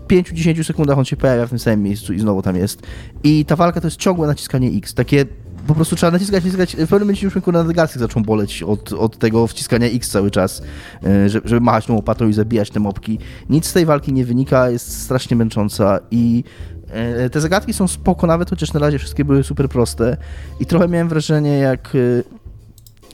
5-10 0.08 0.64
sekundach 0.64 0.98
on 0.98 1.04
się 1.04 1.16
pojawia 1.16 1.46
w 1.46 1.50
tym 1.50 1.58
samym 1.58 1.82
miejscu 1.82 2.12
i 2.12 2.20
znowu 2.20 2.42
tam 2.42 2.56
jest. 2.56 2.82
I 3.24 3.44
ta 3.44 3.56
walka 3.56 3.80
to 3.80 3.86
jest 3.86 3.96
ciągłe 3.96 4.26
naciskanie 4.26 4.68
X, 4.68 4.94
takie 4.94 5.24
po 5.68 5.74
prostu 5.74 5.96
trzeba 5.96 6.12
naciskać, 6.12 6.44
naciskać. 6.44 6.76
W 6.76 6.78
pewnym 6.78 7.00
momencie 7.00 7.26
już 7.26 7.34
na 7.46 7.52
nadgarstki 7.52 7.98
zaczął 7.98 8.22
boleć 8.22 8.62
od, 8.62 8.92
od 8.92 9.18
tego 9.18 9.46
wciskania 9.46 9.86
X 9.86 10.10
cały 10.10 10.30
czas, 10.30 10.62
e, 11.04 11.28
żeby, 11.28 11.48
żeby 11.48 11.60
machać 11.60 11.86
tą 11.86 11.94
łopatą 11.94 12.28
i 12.28 12.32
zabijać 12.32 12.70
te 12.70 12.80
mopki. 12.80 13.18
Nic 13.50 13.66
z 13.66 13.72
tej 13.72 13.86
walki 13.86 14.12
nie 14.12 14.24
wynika, 14.24 14.70
jest 14.70 15.02
strasznie 15.02 15.36
męcząca 15.36 16.00
i 16.10 16.44
e, 16.90 17.30
te 17.30 17.40
zagadki 17.40 17.72
są 17.72 17.88
spoko 17.88 18.26
nawet, 18.26 18.50
chociaż 18.50 18.72
na 18.72 18.80
razie 18.80 18.98
wszystkie 18.98 19.24
były 19.24 19.44
super 19.44 19.68
proste 19.68 20.16
i 20.60 20.66
trochę 20.66 20.88
miałem 20.88 21.08
wrażenie 21.08 21.58
jak 21.58 21.92
e, 21.94 22.37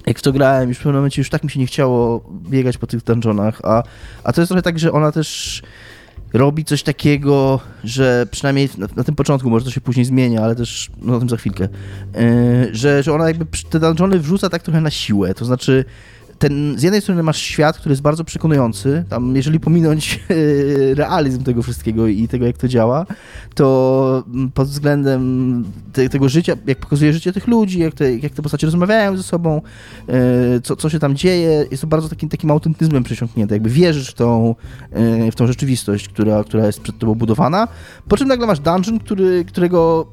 jak 0.07 0.21
to 0.21 0.33
grałem, 0.33 0.69
już 0.69 0.79
w 0.79 0.81
pewnym 0.81 0.97
momencie 0.97 1.21
już 1.21 1.31
tak 1.31 1.45
mi 1.45 1.51
się 1.51 1.61
nie 1.61 1.67
chciało 1.67 2.31
biegać 2.51 2.79
po 2.79 2.87
tych 2.87 3.05
dungeonach, 3.05 3.61
a, 3.63 3.83
a 4.25 4.33
to 4.33 4.41
jest 4.41 4.49
trochę 4.49 4.63
tak, 4.63 4.79
że 4.79 4.93
ona 4.93 5.13
też 5.13 5.63
robi 6.33 6.65
coś 6.65 6.83
takiego, 6.83 7.61
że 7.85 8.27
przynajmniej 8.31 8.69
na, 8.79 8.87
na, 8.97 9.05
tym 9.05 9.15
początku, 9.15 9.51
może 9.51 9.65
to 9.65 9.71
się 9.71 9.81
później 9.81 10.05
zmienia, 10.05 10.43
ale 10.43 10.55
też 10.55 10.91
no, 11.03 11.17
o 11.17 11.19
tym 11.19 11.29
za 11.29 11.37
chwilkę, 11.37 11.69
yy, 12.15 12.75
że, 12.75 13.03
że 13.03 13.13
ona 13.13 13.29
jakby 13.29 13.47
te 13.71 13.81
dungeony 13.81 14.19
wrzuca 14.19 14.51
tak 14.51 14.63
trochę 14.63 14.81
na 14.81 14.91
siłę, 14.91 15.35
to 15.35 15.45
znaczy 15.45 15.85
ten, 16.39 16.79
z 16.79 16.83
jednej 16.83 17.01
strony 17.01 17.23
masz 17.23 17.39
świat, 17.39 17.79
który 17.79 17.93
jest 17.93 18.03
bardzo 18.03 18.25
przekonujący, 18.25 19.05
tam 19.09 19.37
jeżeli 19.37 19.61
pominąć 19.61 20.21
realizm 20.95 21.43
tego 21.43 21.63
wszystkiego 21.63 22.07
i 22.07 22.29
tego, 22.29 22.47
jak 22.47 22.59
to 22.59 22.69
działa, 22.69 23.07
to 23.55 24.25
mm, 24.35 24.51
pod 24.51 24.69
względem 24.69 25.65
te, 25.93 26.09
tego 26.09 26.29
życia, 26.29 26.57
jak 26.67 26.79
pokazuje 26.79 27.13
życie 27.13 27.33
tych 27.33 27.47
ludzi, 27.47 27.79
jak 27.79 27.95
te, 27.95 28.17
jak 28.17 28.33
te 28.33 28.43
postacie 28.43 28.67
rozmawiają 28.67 29.17
ze 29.17 29.23
sobą, 29.23 29.63
e, 30.09 30.61
co, 30.61 30.77
co 30.77 30.91
się 30.91 30.99
tam 30.99 31.17
dzieje, 31.17 31.67
jest 31.71 31.81
to 31.81 31.87
bardzo 31.87 32.09
takim, 32.09 32.29
takim 32.29 32.51
autentyzmem 32.51 33.03
przesiąknięte, 33.03 33.55
jakby 33.55 33.71
wierzysz 33.71 34.11
w 34.11 34.15
tą, 34.15 34.55
e, 34.91 35.31
w 35.31 35.35
tą 35.35 35.47
rzeczywistość, 35.47 36.09
która, 36.09 36.45
która 36.45 36.67
jest 36.67 36.81
przed 36.81 36.99
tobą 36.99 37.15
budowana, 37.15 37.69
po 38.09 38.17
czym 38.17 38.29
nagle 38.29 38.47
masz 38.47 38.61
dungeon, 38.61 38.99
który, 38.99 39.45
którego 39.45 40.07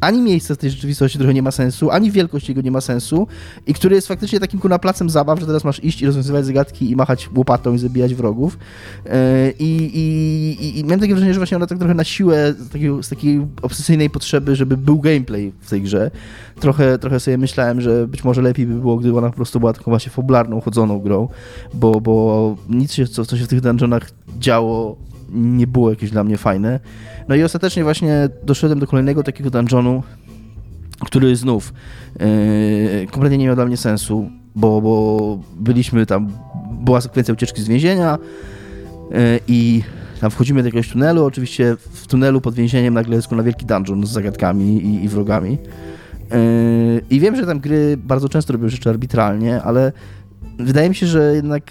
ani 0.00 0.22
miejsce 0.22 0.54
z 0.54 0.58
tej 0.58 0.70
rzeczywistości 0.70 1.18
trochę 1.18 1.34
nie 1.34 1.42
ma 1.42 1.50
sensu, 1.50 1.90
ani 1.90 2.10
wielkość 2.10 2.48
jego 2.48 2.60
nie 2.60 2.70
ma 2.70 2.80
sensu 2.80 3.26
i 3.66 3.74
który 3.74 3.94
jest 3.94 4.08
faktycznie 4.08 4.40
takim 4.40 4.60
kuna 4.60 4.78
placem 4.78 5.10
zabaw, 5.10 5.40
że 5.40 5.46
teraz 5.46 5.64
masz 5.64 5.84
iść 5.84 6.02
i 6.02 6.06
rozwiązywać 6.06 6.46
zagadki 6.46 6.90
i 6.90 6.96
machać 6.96 7.30
łopatą 7.34 7.74
i 7.74 7.78
zabijać 7.78 8.14
wrogów. 8.14 8.58
E, 9.06 9.50
I, 9.58 9.90
i, 9.94 10.78
i 10.78 10.84
miałem 10.84 11.00
takie 11.00 11.14
wrażenie, 11.14 11.34
że 11.34 11.40
właśnie 11.40 11.56
ona 11.56 11.66
tak 11.66 11.78
trochę 11.78 11.94
na 11.94 12.04
siłę 12.04 12.54
z 12.58 12.68
takiej, 12.68 13.02
z 13.02 13.08
takiej 13.08 13.46
obsesyjnej 13.62 14.10
potrzeby, 14.10 14.56
żeby 14.56 14.76
był 14.76 15.00
gameplay 15.00 15.52
w 15.60 15.70
tej 15.70 15.82
grze. 15.82 16.10
Trochę, 16.60 16.98
trochę 16.98 17.20
sobie 17.20 17.38
myślałem, 17.38 17.80
że 17.80 18.08
być 18.08 18.24
może 18.24 18.42
lepiej 18.42 18.66
by 18.66 18.74
było, 18.74 18.96
gdyby 18.96 19.18
ona 19.18 19.30
po 19.30 19.36
prostu 19.36 19.60
była 19.60 19.72
taką 19.72 19.90
właśnie 19.90 20.12
fabularną, 20.12 20.60
chodzoną 20.60 21.00
grą, 21.00 21.28
bo, 21.74 22.00
bo 22.00 22.56
nic 22.68 22.92
się, 22.92 23.06
co, 23.06 23.26
co 23.26 23.36
się 23.36 23.44
w 23.44 23.48
tych 23.48 23.60
dungeonach 23.60 24.10
działo, 24.38 24.96
nie 25.32 25.66
było 25.66 25.90
jakieś 25.90 26.10
dla 26.10 26.24
mnie 26.24 26.38
fajne. 26.38 26.80
No 27.28 27.34
i 27.34 27.42
ostatecznie 27.42 27.84
właśnie 27.84 28.28
doszedłem 28.42 28.78
do 28.78 28.86
kolejnego 28.86 29.22
takiego 29.22 29.50
dungeonu, 29.50 30.02
który 31.04 31.36
znów 31.36 31.72
yy, 32.20 33.06
kompletnie 33.10 33.38
nie 33.38 33.46
miał 33.46 33.54
dla 33.54 33.66
mnie 33.66 33.76
sensu, 33.76 34.30
bo, 34.54 34.80
bo 34.80 35.38
byliśmy 35.56 36.06
tam, 36.06 36.32
była 36.80 37.00
sekwencja 37.00 37.34
ucieczki 37.34 37.62
z 37.62 37.68
więzienia 37.68 38.18
yy, 39.10 39.16
i 39.48 39.82
tam 40.20 40.30
wchodzimy 40.30 40.62
do 40.62 40.68
jakiegoś 40.68 40.88
tunelu, 40.88 41.24
oczywiście 41.24 41.76
w 41.90 42.06
tunelu 42.06 42.40
pod 42.40 42.54
więzieniem 42.54 42.94
nagle 42.94 43.16
jest 43.16 43.32
na 43.32 43.42
wielki 43.42 43.66
dungeon 43.66 44.06
z 44.06 44.10
zagadkami 44.10 44.64
i, 44.64 45.04
i 45.04 45.08
wrogami. 45.08 45.50
Yy, 45.50 47.02
I 47.10 47.20
wiem, 47.20 47.36
że 47.36 47.46
tam 47.46 47.60
gry 47.60 47.96
bardzo 47.96 48.28
często 48.28 48.52
robią 48.52 48.68
rzeczy 48.68 48.90
arbitralnie, 48.90 49.62
ale 49.62 49.92
wydaje 50.58 50.88
mi 50.88 50.94
się, 50.94 51.06
że 51.06 51.34
jednak 51.34 51.70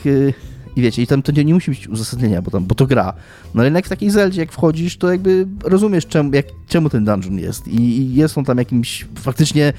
i 0.76 0.82
wiecie, 0.82 1.02
i 1.02 1.08
tam 1.08 1.22
to 1.22 1.32
nie, 1.32 1.46
nie 1.46 1.54
musi 1.54 1.72
być 1.72 1.88
uzasadnienia, 1.88 2.42
bo, 2.42 2.52
tam, 2.52 2.66
bo 2.66 2.76
to 2.76 2.88
gra. 2.88 3.14
No 3.54 3.60
ale 3.60 3.66
jednak 3.66 3.86
w 3.86 3.90
takiej 3.90 4.10
Zeldzie, 4.10 4.42
jak 4.42 4.52
wchodzisz, 4.52 4.98
to 4.98 5.12
jakby 5.12 5.48
rozumiesz, 5.64 6.06
czemu, 6.06 6.34
jak, 6.34 6.46
czemu 6.68 6.90
ten 6.90 7.06
dungeon 7.06 7.40
jest. 7.40 7.68
I, 7.68 7.80
i 7.80 8.16
jest 8.16 8.38
on 8.38 8.46
tam 8.46 8.58
jakimś 8.58 9.06
faktycznie 9.16 9.74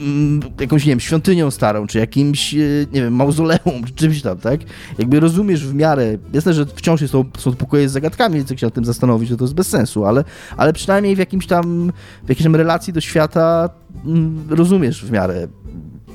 mm, 0.00 0.40
jakąś, 0.60 0.84
nie 0.84 0.92
wiem, 0.92 1.00
świątynią 1.00 1.50
starą, 1.50 1.86
czy 1.86 1.98
jakimś, 1.98 2.54
e, 2.54 2.58
nie 2.92 3.02
wiem, 3.02 3.14
mauzoleum, 3.14 3.84
czy 3.86 3.94
czymś 3.94 4.22
tam, 4.22 4.38
tak? 4.38 4.60
Jakby 4.98 5.20
rozumiesz 5.20 5.66
w 5.66 5.74
miarę, 5.74 6.18
jasne, 6.32 6.54
że 6.54 6.66
wciąż 6.66 7.10
są, 7.10 7.24
są 7.38 7.52
pokoje 7.54 7.88
z 7.88 7.92
zagadkami, 7.92 8.36
więc 8.36 8.50
jak 8.50 8.58
się 8.58 8.66
nad 8.66 8.74
tym 8.74 8.84
zastanowić, 8.84 9.30
to 9.30 9.36
to 9.36 9.44
jest 9.44 9.54
bez 9.54 9.68
sensu, 9.68 10.04
ale, 10.04 10.24
ale 10.56 10.72
przynajmniej 10.72 11.16
w 11.16 11.18
jakimś 11.18 11.46
tam, 11.46 11.92
w 12.24 12.28
jakiejś 12.28 12.44
tam 12.44 12.56
relacji 12.56 12.92
do 12.92 13.00
świata 13.00 13.70
mm, 14.04 14.46
rozumiesz 14.48 15.04
w 15.04 15.10
miarę 15.10 15.48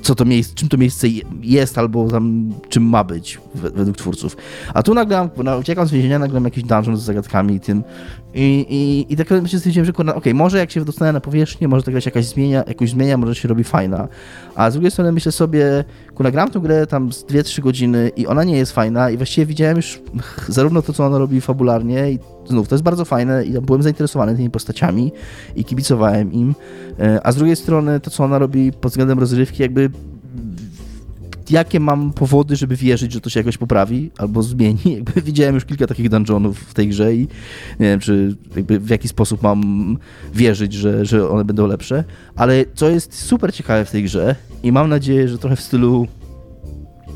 co 0.01 0.15
to 0.15 0.25
miejsce, 0.25 0.55
czym 0.55 0.69
to 0.69 0.77
miejsce 0.77 1.07
jest 1.41 1.77
albo 1.77 2.07
tam 2.07 2.53
czym 2.69 2.83
ma 2.83 3.03
być 3.03 3.39
według 3.53 3.97
twórców. 3.97 4.37
A 4.73 4.83
tu 4.83 4.93
nagle, 4.93 5.29
uciekam 5.59 5.87
z 5.87 5.91
więzienia, 5.91 6.19
nagle 6.19 6.41
jakiś 6.41 6.63
dungeon 6.63 6.97
z 6.97 7.01
zagadkami 7.01 7.55
i 7.55 7.59
tym 7.59 7.83
i, 8.33 8.65
i, 8.69 9.13
i 9.13 9.17
tak 9.17 9.27
się 9.47 9.57
stwierdziłem, 9.57 9.85
że 9.85 9.91
okej, 9.91 10.09
okay, 10.15 10.33
może 10.33 10.57
jak 10.57 10.71
się 10.71 10.85
dostanę 10.85 11.11
na 11.11 11.19
powierzchnię, 11.19 11.67
może 11.67 11.83
ta 11.83 11.91
gra 11.91 12.01
się 12.01 12.09
jakaś 12.09 12.25
zmienia, 12.25 12.63
jakoś 12.67 12.89
zmienia, 12.89 13.17
może 13.17 13.35
się 13.35 13.47
robi 13.47 13.63
fajna. 13.63 14.07
A 14.55 14.71
z 14.71 14.73
drugiej 14.73 14.91
strony 14.91 15.11
myślę 15.11 15.31
sobie, 15.31 15.83
kurwa, 16.15 16.31
gram 16.31 16.51
tę 16.51 16.59
grę 16.59 16.87
tam 16.87 17.13
z 17.13 17.25
2-3 17.25 17.61
godziny 17.61 18.11
i 18.15 18.27
ona 18.27 18.43
nie 18.43 18.57
jest 18.57 18.71
fajna 18.71 19.09
i 19.09 19.17
właściwie 19.17 19.45
widziałem 19.45 19.77
już 19.77 20.01
zarówno 20.47 20.81
to, 20.81 20.93
co 20.93 21.05
ona 21.05 21.17
robi 21.17 21.41
fabularnie 21.41 22.11
i 22.11 22.19
znów, 22.51 22.67
to 22.67 22.75
jest 22.75 22.83
bardzo 22.83 23.05
fajne 23.05 23.45
i 23.45 23.61
byłem 23.61 23.83
zainteresowany 23.83 24.35
tymi 24.35 24.49
postaciami 24.49 25.11
i 25.55 25.65
kibicowałem 25.65 26.33
im, 26.33 26.55
e, 26.99 27.27
a 27.27 27.31
z 27.31 27.35
drugiej 27.35 27.55
strony 27.55 27.99
to, 27.99 28.09
co 28.11 28.23
ona 28.23 28.39
robi 28.39 28.71
pod 28.71 28.91
względem 28.91 29.19
rozrywki, 29.19 29.61
jakby 29.61 29.89
jakie 31.51 31.79
mam 31.79 32.13
powody, 32.13 32.55
żeby 32.55 32.75
wierzyć, 32.75 33.11
że 33.11 33.21
to 33.21 33.29
się 33.29 33.39
jakoś 33.39 33.57
poprawi 33.57 34.11
albo 34.17 34.43
zmieni. 34.43 34.79
Jakby 34.95 35.21
widziałem 35.21 35.55
już 35.55 35.65
kilka 35.65 35.87
takich 35.87 36.09
dungeonów 36.09 36.59
w 36.59 36.73
tej 36.73 36.89
grze 36.89 37.15
i 37.15 37.19
nie 37.79 37.87
wiem, 37.87 37.99
czy 37.99 38.35
w 38.55 38.89
jaki 38.89 39.07
sposób 39.07 39.43
mam 39.43 39.97
wierzyć, 40.33 40.73
że, 40.73 41.05
że 41.05 41.29
one 41.29 41.45
będą 41.45 41.67
lepsze. 41.67 42.03
Ale 42.35 42.65
co 42.73 42.89
jest 42.89 43.15
super 43.25 43.53
ciekawe 43.53 43.85
w 43.85 43.91
tej 43.91 44.03
grze 44.03 44.35
i 44.63 44.71
mam 44.71 44.89
nadzieję, 44.89 45.27
że 45.27 45.37
trochę 45.37 45.55
w 45.55 45.61
stylu 45.61 46.07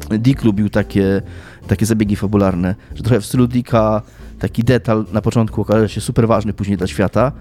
Dick 0.10 0.44
lubił 0.44 0.70
takie, 0.70 1.22
takie 1.68 1.86
zabiegi 1.86 2.16
fabularne, 2.16 2.76
że 2.95 3.03
trochę 3.03 3.22
w 3.22 3.26
stylu 3.26 3.48
Dicka 3.48 4.02
taki 4.40 4.64
detal 4.64 5.06
na 5.12 5.22
początku 5.22 5.62
okaże 5.62 5.90
się 5.90 6.02
super 6.02 6.28
ważny 6.28 6.53
później 6.53 6.78
dla 6.78 6.88
świata, 6.88 7.32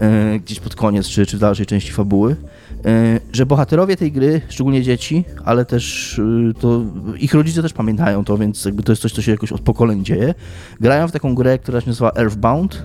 e, 0.00 0.38
gdzieś 0.38 0.60
pod 0.60 0.74
koniec 0.74 1.08
czy, 1.08 1.26
czy 1.26 1.36
w 1.36 1.40
dalszej 1.40 1.66
części 1.66 1.92
fabuły, 1.92 2.36
e, 2.84 3.20
że 3.32 3.46
bohaterowie 3.46 3.96
tej 3.96 4.12
gry, 4.12 4.40
szczególnie 4.48 4.82
dzieci, 4.82 5.24
ale 5.44 5.64
też 5.64 6.18
e, 6.18 6.60
to 6.60 6.82
ich 7.18 7.34
rodzice 7.34 7.62
też 7.62 7.72
pamiętają 7.72 8.24
to, 8.24 8.38
więc 8.38 8.64
jakby 8.64 8.82
to 8.82 8.92
jest 8.92 9.02
coś, 9.02 9.12
co 9.12 9.22
się 9.22 9.32
jakoś 9.32 9.52
od 9.52 9.60
pokoleń 9.60 10.04
dzieje, 10.04 10.34
grają 10.80 11.08
w 11.08 11.12
taką 11.12 11.34
grę, 11.34 11.58
która 11.58 11.80
się 11.80 11.86
nazywa 11.86 12.12
Earthbound 12.16 12.82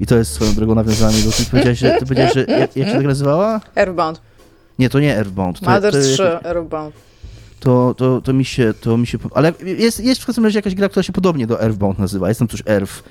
i 0.00 0.06
to 0.06 0.16
jest 0.16 0.32
swoją 0.32 0.54
drogą 0.54 0.74
nawiązanie 0.74 1.22
do 1.22 1.30
ty 1.30 1.44
powiedziałeś, 1.50 1.78
że, 1.78 1.90
ty 1.90 2.00
powiedziałeś, 2.00 2.34
że 2.34 2.40
jak, 2.40 2.76
jak 2.76 2.88
się 2.88 2.94
tak 2.94 3.06
nazywała? 3.06 3.60
Earthbound. 3.76 4.20
Nie, 4.78 4.90
to 4.90 5.00
nie 5.00 5.16
Earthbound. 5.16 5.60
To, 5.60 5.70
Mother 5.70 5.92
to, 5.92 6.00
3 6.00 6.22
Earthbound 6.44 7.09
to, 7.60 7.94
to, 7.94 8.20
to 8.20 8.32
mi 8.32 8.44
się, 8.44 8.74
to 8.80 8.96
mi 8.96 9.06
się, 9.06 9.18
ale 9.34 9.52
jest, 9.62 10.00
jest 10.00 10.22
w 10.22 10.26
każdym 10.26 10.44
razie 10.44 10.58
jakaś 10.58 10.74
gra, 10.74 10.88
która 10.88 11.02
się 11.02 11.12
podobnie 11.12 11.46
do 11.46 11.62
Earthbound 11.62 11.98
nazywa, 11.98 12.28
jest 12.28 12.38
tam 12.38 12.48
coś 12.48 12.62
Earth, 12.66 13.02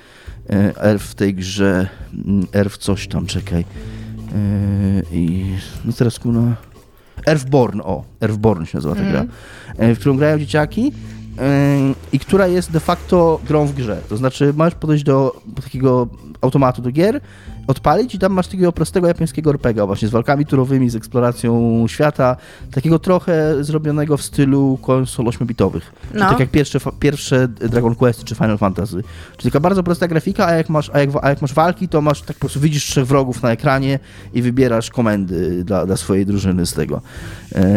e, 0.50 0.82
Earth 0.82 1.04
w 1.04 1.14
tej 1.14 1.34
grze, 1.34 1.88
mm, 2.26 2.46
Earth 2.54 2.76
coś 2.76 3.08
tam, 3.08 3.26
czekaj, 3.26 3.60
e, 3.60 3.64
i 5.12 5.54
no 5.84 5.92
teraz 5.92 6.18
kuna, 6.18 6.56
Earthborn, 7.26 7.80
o, 7.80 8.04
Earthborn 8.20 8.64
się 8.64 8.78
nazywa 8.78 8.94
ta 8.94 9.04
gra, 9.04 9.24
mm. 9.78 9.94
w 9.94 9.98
którą 9.98 10.16
grają 10.16 10.38
dzieciaki 10.38 10.92
i 12.12 12.18
która 12.18 12.46
jest 12.46 12.70
de 12.70 12.80
facto 12.80 13.40
grą 13.46 13.66
w 13.66 13.74
grze, 13.74 14.00
to 14.08 14.16
znaczy 14.16 14.52
masz 14.56 14.74
podejść 14.74 15.04
do 15.04 15.40
takiego 15.62 16.08
automatu 16.40 16.82
do 16.82 16.90
gier, 16.90 17.20
odpalić 17.70 18.14
i 18.14 18.18
tam 18.18 18.32
masz 18.32 18.46
takiego 18.46 18.72
prostego 18.72 19.08
japońskiego 19.08 19.50
RPGa 19.50 19.86
właśnie 19.86 20.08
z 20.08 20.10
walkami 20.10 20.46
turowymi, 20.46 20.90
z 20.90 20.96
eksploracją 20.96 21.84
świata, 21.88 22.36
takiego 22.70 22.98
trochę 22.98 23.64
zrobionego 23.64 24.16
w 24.16 24.22
stylu 24.22 24.78
konsol 24.82 25.26
8-bitowych. 25.26 25.80
No. 26.14 26.28
tak 26.28 26.40
jak 26.40 26.50
pierwsze, 26.50 26.78
pierwsze 27.00 27.48
Dragon 27.48 27.94
Quest 27.94 28.24
czy 28.24 28.34
Final 28.34 28.58
Fantasy. 28.58 29.02
Czyli 29.36 29.52
taka 29.52 29.60
bardzo 29.60 29.82
prosta 29.82 30.08
grafika, 30.08 30.46
a 30.46 30.54
jak, 30.54 30.68
masz, 30.68 30.90
a, 30.94 30.98
jak, 30.98 31.10
a 31.22 31.28
jak 31.28 31.42
masz 31.42 31.54
walki, 31.54 31.88
to 31.88 32.00
masz 32.00 32.22
tak 32.22 32.36
po 32.36 32.40
prostu 32.40 32.60
widzisz 32.60 32.84
trzech 32.84 33.06
wrogów 33.06 33.42
na 33.42 33.50
ekranie 33.50 33.98
i 34.34 34.42
wybierasz 34.42 34.90
komendy 34.90 35.64
dla, 35.64 35.86
dla 35.86 35.96
swojej 35.96 36.26
drużyny 36.26 36.66
z 36.66 36.72
tego. 36.72 37.00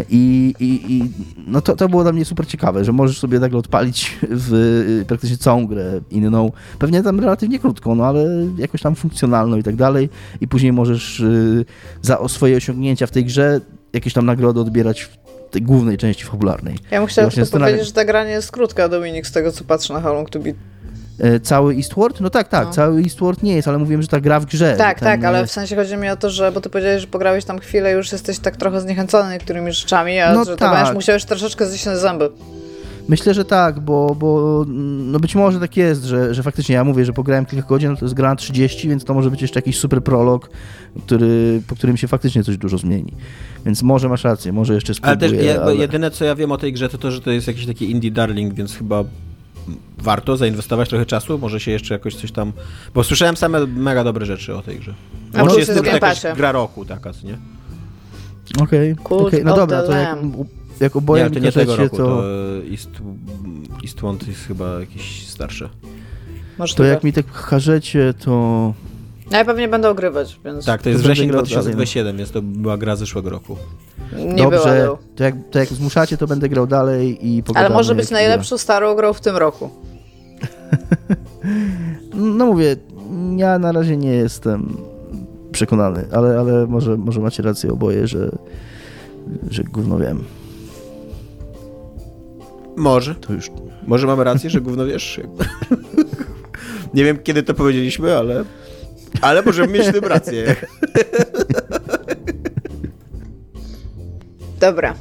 I, 0.10 0.54
i, 0.60 0.94
i 0.94 1.12
no 1.48 1.62
to, 1.62 1.76
to 1.76 1.90
było 1.90 2.04
dla 2.04 2.12
mnie 2.12 2.26
super 2.26 2.48
ciekawe, 2.48 2.86
że 2.86 2.92
możesz 2.92 3.20
sobie 3.20 3.40
nagle 3.40 3.60
odpalić 3.60 4.18
w 4.22 5.04
praktycznie 5.08 5.38
całą 5.38 5.68
grę 5.68 6.02
inną, 6.12 6.52
pewnie 6.80 7.04
tam 7.04 7.20
relatywnie 7.20 7.60
krótką, 7.60 7.96
no 7.96 8.06
ale 8.06 8.26
jakoś 8.58 8.82
tam 8.82 8.96
funkcjonalną 8.96 9.58
i 9.58 9.64
tak 9.64 9.76
dalej 9.76 10.10
i 10.42 10.48
później 10.48 10.74
możesz 10.74 11.20
y, 11.20 11.66
za 12.02 12.28
swoje 12.28 12.58
osiągnięcia 12.58 13.08
w 13.08 13.12
tej 13.12 13.26
grze 13.26 13.62
jakieś 13.94 14.14
tam 14.14 14.26
nagrody 14.26 14.60
odbierać 14.60 15.02
w 15.02 15.18
tej 15.52 15.62
głównej 15.62 15.98
części 15.98 16.24
fabularnej. 16.24 16.78
Ja 16.92 17.00
bym 17.00 17.08
chciała 17.08 17.30
tylko 17.30 17.60
powiedzieć, 17.60 17.86
że 17.86 17.94
ta 17.94 18.06
gra 18.06 18.24
nie 18.24 18.32
jest 18.32 18.52
krótka, 18.52 18.90
Dominik, 18.90 19.28
z 19.28 19.32
tego 19.32 19.52
co 19.52 19.64
patrzę 19.64 19.94
na 19.94 20.02
How 20.02 20.14
Long 20.14 20.30
To 20.30 20.40
Beat. 20.40 20.56
E, 21.20 21.40
cały 21.40 21.76
Eastward? 21.76 22.22
No 22.22 22.30
tak, 22.30 22.48
tak, 22.48 22.68
no. 22.68 22.74
cały 22.74 23.02
Eastward 23.02 23.44
nie 23.44 23.56
jest, 23.56 23.68
ale 23.68 23.78
mówiłem, 23.78 24.02
że 24.02 24.08
ta 24.08 24.20
gra 24.20 24.40
w 24.40 24.46
grze. 24.46 24.76
Tak, 24.78 25.00
tak, 25.00 25.24
ale 25.24 25.48
w 25.48 25.52
sensie 25.52 25.76
chodzi 25.76 25.98
mi 25.98 26.10
o 26.10 26.18
to, 26.18 26.30
że, 26.30 26.52
bo 26.52 26.62
ty 26.62 26.70
powiedziałeś, 26.70 27.02
że 27.02 27.08
pograłeś 27.08 27.46
tam 27.46 27.60
chwilę 27.60 27.92
już 27.92 28.12
jesteś 28.12 28.40
tak 28.40 28.58
trochę 28.58 28.82
zniechęcony 28.82 29.34
niektórymi 29.34 29.72
rzeczami, 29.72 30.20
a 30.20 30.34
no 30.34 30.46
że 30.46 30.58
tak. 30.58 30.70
to 30.70 30.76
będziesz 30.76 30.96
musiałeś 30.96 31.26
troszeczkę 31.26 31.66
zjeść 31.66 31.86
na 31.86 31.98
zęby. 31.98 32.30
Myślę, 33.08 33.34
że 33.34 33.46
tak, 33.46 33.80
bo, 33.80 34.16
bo 34.16 34.64
no 34.68 35.20
być 35.20 35.36
może 35.36 35.60
tak 35.60 35.78
jest, 35.78 36.04
że, 36.04 36.34
że 36.34 36.44
faktycznie 36.44 36.76
ja 36.76 36.84
mówię, 36.84 37.06
że 37.06 37.14
pograłem 37.14 37.46
kilka 37.46 37.68
godzin, 37.68 37.90
no 37.90 37.98
to 37.98 38.06
jest 38.06 38.16
gra 38.16 38.30
na 38.30 38.36
30, 38.36 38.90
więc 38.90 39.04
to 39.04 39.14
może 39.14 39.32
być 39.32 39.42
jeszcze 39.42 39.58
jakiś 39.58 39.80
super 39.80 40.04
prolog, 40.04 40.50
który, 41.06 41.62
po 41.68 41.76
którym 41.76 41.98
się 41.98 42.08
faktycznie 42.08 42.44
coś 42.44 42.58
dużo 42.58 42.78
zmieni. 42.78 43.14
Więc 43.66 43.84
może 43.84 44.10
masz 44.10 44.24
rację, 44.24 44.54
może 44.54 44.74
jeszcze 44.74 44.94
spróbuję. 44.94 45.30
Ale 45.30 45.38
też 45.38 45.46
ja, 45.46 45.62
ale... 45.62 45.76
jedyne, 45.76 46.12
co 46.12 46.26
ja 46.26 46.36
wiem 46.36 46.52
o 46.52 46.58
tej 46.58 46.74
grze, 46.74 46.90
to 46.90 46.98
to, 46.98 47.12
że 47.12 47.22
to 47.22 47.32
jest 47.32 47.48
jakiś 47.48 47.66
taki 47.66 47.92
indie 47.92 48.12
darling, 48.12 48.54
więc 48.54 48.76
chyba 48.76 49.04
warto 49.98 50.38
zainwestować 50.38 50.90
trochę 50.90 51.06
czasu, 51.06 51.38
może 51.38 51.60
się 51.60 51.72
jeszcze 51.72 51.94
jakoś 51.94 52.16
coś 52.16 52.32
tam... 52.32 52.54
Bo 52.94 53.04
słyszałem 53.04 53.38
same 53.38 53.68
mega 53.68 54.04
dobre 54.04 54.26
rzeczy 54.26 54.56
o 54.56 54.62
tej 54.62 54.80
grze. 54.80 54.94
A 55.34 55.44
Może 55.44 55.60
jest 55.60 55.76
Game 55.76 55.88
jakaś 55.88 56.22
gra 56.36 56.52
roku 56.52 56.86
taka, 56.86 57.14
co 57.14 57.28
nie? 57.28 57.38
Okej, 58.60 58.96
Cult 59.08 59.28
okej, 59.28 59.44
no 59.44 59.56
dobra, 59.56 59.84
to 59.84 59.92
jak, 59.92 60.18
jak 60.80 60.96
oboje 60.96 61.24
nie, 61.24 61.30
to 61.30 61.40
nie 61.40 61.52
tego 61.52 61.76
roku, 61.76 61.98
to, 61.98 62.06
to, 62.06 62.24
East, 62.72 62.90
Eastwand 63.84 64.28
jest 64.28 64.48
chyba 64.48 64.80
jakieś 64.80 65.28
starsze. 65.28 65.70
Może 66.58 66.76
to 66.76 66.84
jak 66.84 67.04
mi 67.04 67.14
tak 67.14 67.26
każecie, 67.50 68.14
to... 68.14 68.74
No 69.34 69.40
ja 69.40 69.46
pewnie 69.46 69.68
będę 69.68 69.90
ogrywać, 69.90 70.40
więc 70.46 70.66
Tak, 70.66 70.82
to 70.82 70.90
jest 70.90 71.02
To 71.02 71.08
wrzesień 71.08 71.28
będę 71.28 71.44
grał 71.44 71.64
dalej, 71.64 71.74
2027, 71.74 72.18
więc 72.18 72.32
to 72.32 72.42
była 72.42 72.78
gra 72.78 72.96
zeszłego 72.96 73.30
roku. 73.30 73.58
nie 74.18 74.34
było. 74.36 74.52
Dobrze, 74.52 74.82
było. 74.84 74.98
to 75.16 75.24
jak, 75.24 75.36
to 75.52 75.60
jak 75.60 75.70
zmuszacie, 75.70 76.18
to 76.18 76.28
będę 76.28 76.50
grał 76.50 76.68
dalej 76.68 77.28
i 77.28 77.44
pogadamy. 77.44 77.66
Ale 77.66 77.76
może 77.76 77.96
być 77.96 78.10
najlepszą 78.10 78.58
starą 78.58 78.96
grą 78.96 79.14
w 79.14 79.22
tym 79.22 79.38
roku. 79.38 79.70
No 82.14 82.46
mówię, 82.46 82.76
ja 83.38 83.60
na 83.60 83.72
razie 83.72 83.98
nie 83.98 84.12
jestem 84.12 84.78
przekonany, 85.52 86.08
ale, 86.12 86.40
ale 86.40 86.68
może, 86.68 86.98
może 86.98 87.20
macie 87.20 87.44
rację 87.44 87.72
oboje, 87.72 88.08
że, 88.08 88.32
że 89.50 89.64
gówno 89.64 89.98
wiem. 89.98 90.24
Może. 92.76 93.16
To 93.16 93.34
już 93.34 93.52
Może 93.88 94.08
mamy 94.08 94.24
rację, 94.24 94.50
że 94.50 94.62
gówno 94.62 94.86
wiesz. 94.86 95.22
nie 96.94 97.04
wiem, 97.04 97.18
kiedy 97.24 97.44
to 97.44 97.54
powiedzieliśmy, 97.54 98.18
ale... 98.18 98.44
Ale 99.22 99.42
możemy 99.42 99.74
mieć 99.74 99.88
w 99.88 99.92
tym 99.92 100.04
rację. 100.04 100.56
Dobra. 104.60 104.96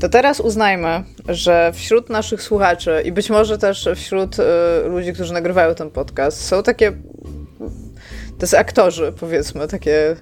To 0.00 0.08
teraz 0.08 0.40
uznajmy, 0.40 1.04
że 1.28 1.72
wśród 1.74 2.10
naszych 2.10 2.42
słuchaczy 2.42 3.02
i 3.04 3.12
być 3.12 3.30
może 3.30 3.58
też 3.58 3.88
wśród 3.96 4.36
y, 4.38 4.42
ludzi, 4.88 5.12
którzy 5.12 5.32
nagrywają 5.32 5.74
ten 5.74 5.90
podcast, 5.90 6.44
są 6.44 6.62
takie. 6.62 6.92
To 8.38 8.46
są 8.46 8.58
aktorzy, 8.58 9.12
powiedzmy, 9.20 9.68
takie, 9.68 10.16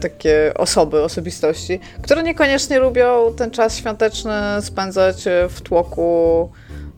takie 0.00 0.52
osoby, 0.54 1.02
osobistości, 1.02 1.80
które 2.02 2.22
niekoniecznie 2.22 2.78
lubią 2.78 3.34
ten 3.36 3.50
czas 3.50 3.76
świąteczny 3.76 4.32
spędzać 4.60 5.24
w 5.48 5.60
tłoku 5.60 6.50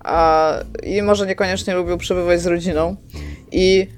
a, 0.04 0.54
i 0.82 1.02
może 1.02 1.26
niekoniecznie 1.26 1.74
lubią 1.74 1.98
przebywać 1.98 2.40
z 2.40 2.46
rodziną. 2.46 2.96
I 3.52 3.88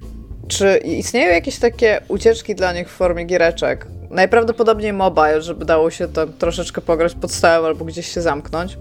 czy 0.50 0.76
istnieją 0.76 1.32
jakieś 1.32 1.58
takie 1.58 2.00
ucieczki 2.08 2.54
dla 2.54 2.72
nich 2.72 2.88
w 2.88 2.92
formie 2.92 3.24
giereczek? 3.24 3.86
Najprawdopodobniej 4.10 4.92
mobile, 4.92 5.42
żeby 5.42 5.64
dało 5.64 5.90
się 5.90 6.08
tam 6.08 6.32
troszeczkę 6.32 6.80
pograć 6.80 7.14
pod 7.14 7.32
stołem 7.32 7.64
albo 7.64 7.84
gdzieś 7.84 8.14
się 8.14 8.22
zamknąć, 8.22 8.78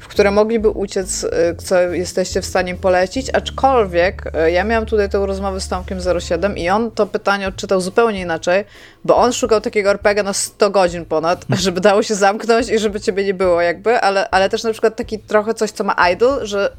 w 0.00 0.08
które 0.08 0.30
mogliby 0.30 0.68
uciec, 0.68 1.24
y, 1.24 1.28
co 1.56 1.80
jesteście 1.80 2.42
w 2.42 2.46
stanie 2.46 2.74
polecić, 2.74 3.30
aczkolwiek 3.34 4.32
y, 4.46 4.50
ja 4.50 4.64
miałam 4.64 4.86
tutaj 4.86 5.10
tę 5.10 5.26
rozmowę 5.26 5.60
z 5.60 5.68
Tomkiem 5.68 5.98
07 6.20 6.58
i 6.58 6.68
on 6.68 6.90
to 6.90 7.06
pytanie 7.06 7.48
odczytał 7.48 7.80
zupełnie 7.80 8.20
inaczej, 8.20 8.64
bo 9.04 9.16
on 9.16 9.32
szukał 9.32 9.60
takiego 9.60 9.90
RPG 9.90 10.22
na 10.22 10.32
100 10.32 10.70
godzin 10.70 11.04
ponad, 11.04 11.44
żeby 11.64 11.80
dało 11.80 12.02
się 12.02 12.14
zamknąć 12.14 12.68
i 12.68 12.78
żeby 12.78 13.00
ciebie 13.00 13.24
nie 13.24 13.34
było 13.34 13.60
jakby, 13.60 14.00
ale, 14.00 14.30
ale 14.30 14.48
też 14.48 14.64
na 14.64 14.72
przykład 14.72 14.96
taki 14.96 15.18
trochę 15.18 15.54
coś, 15.54 15.70
co 15.70 15.84
ma 15.84 16.10
idle, 16.12 16.46
że 16.46 16.76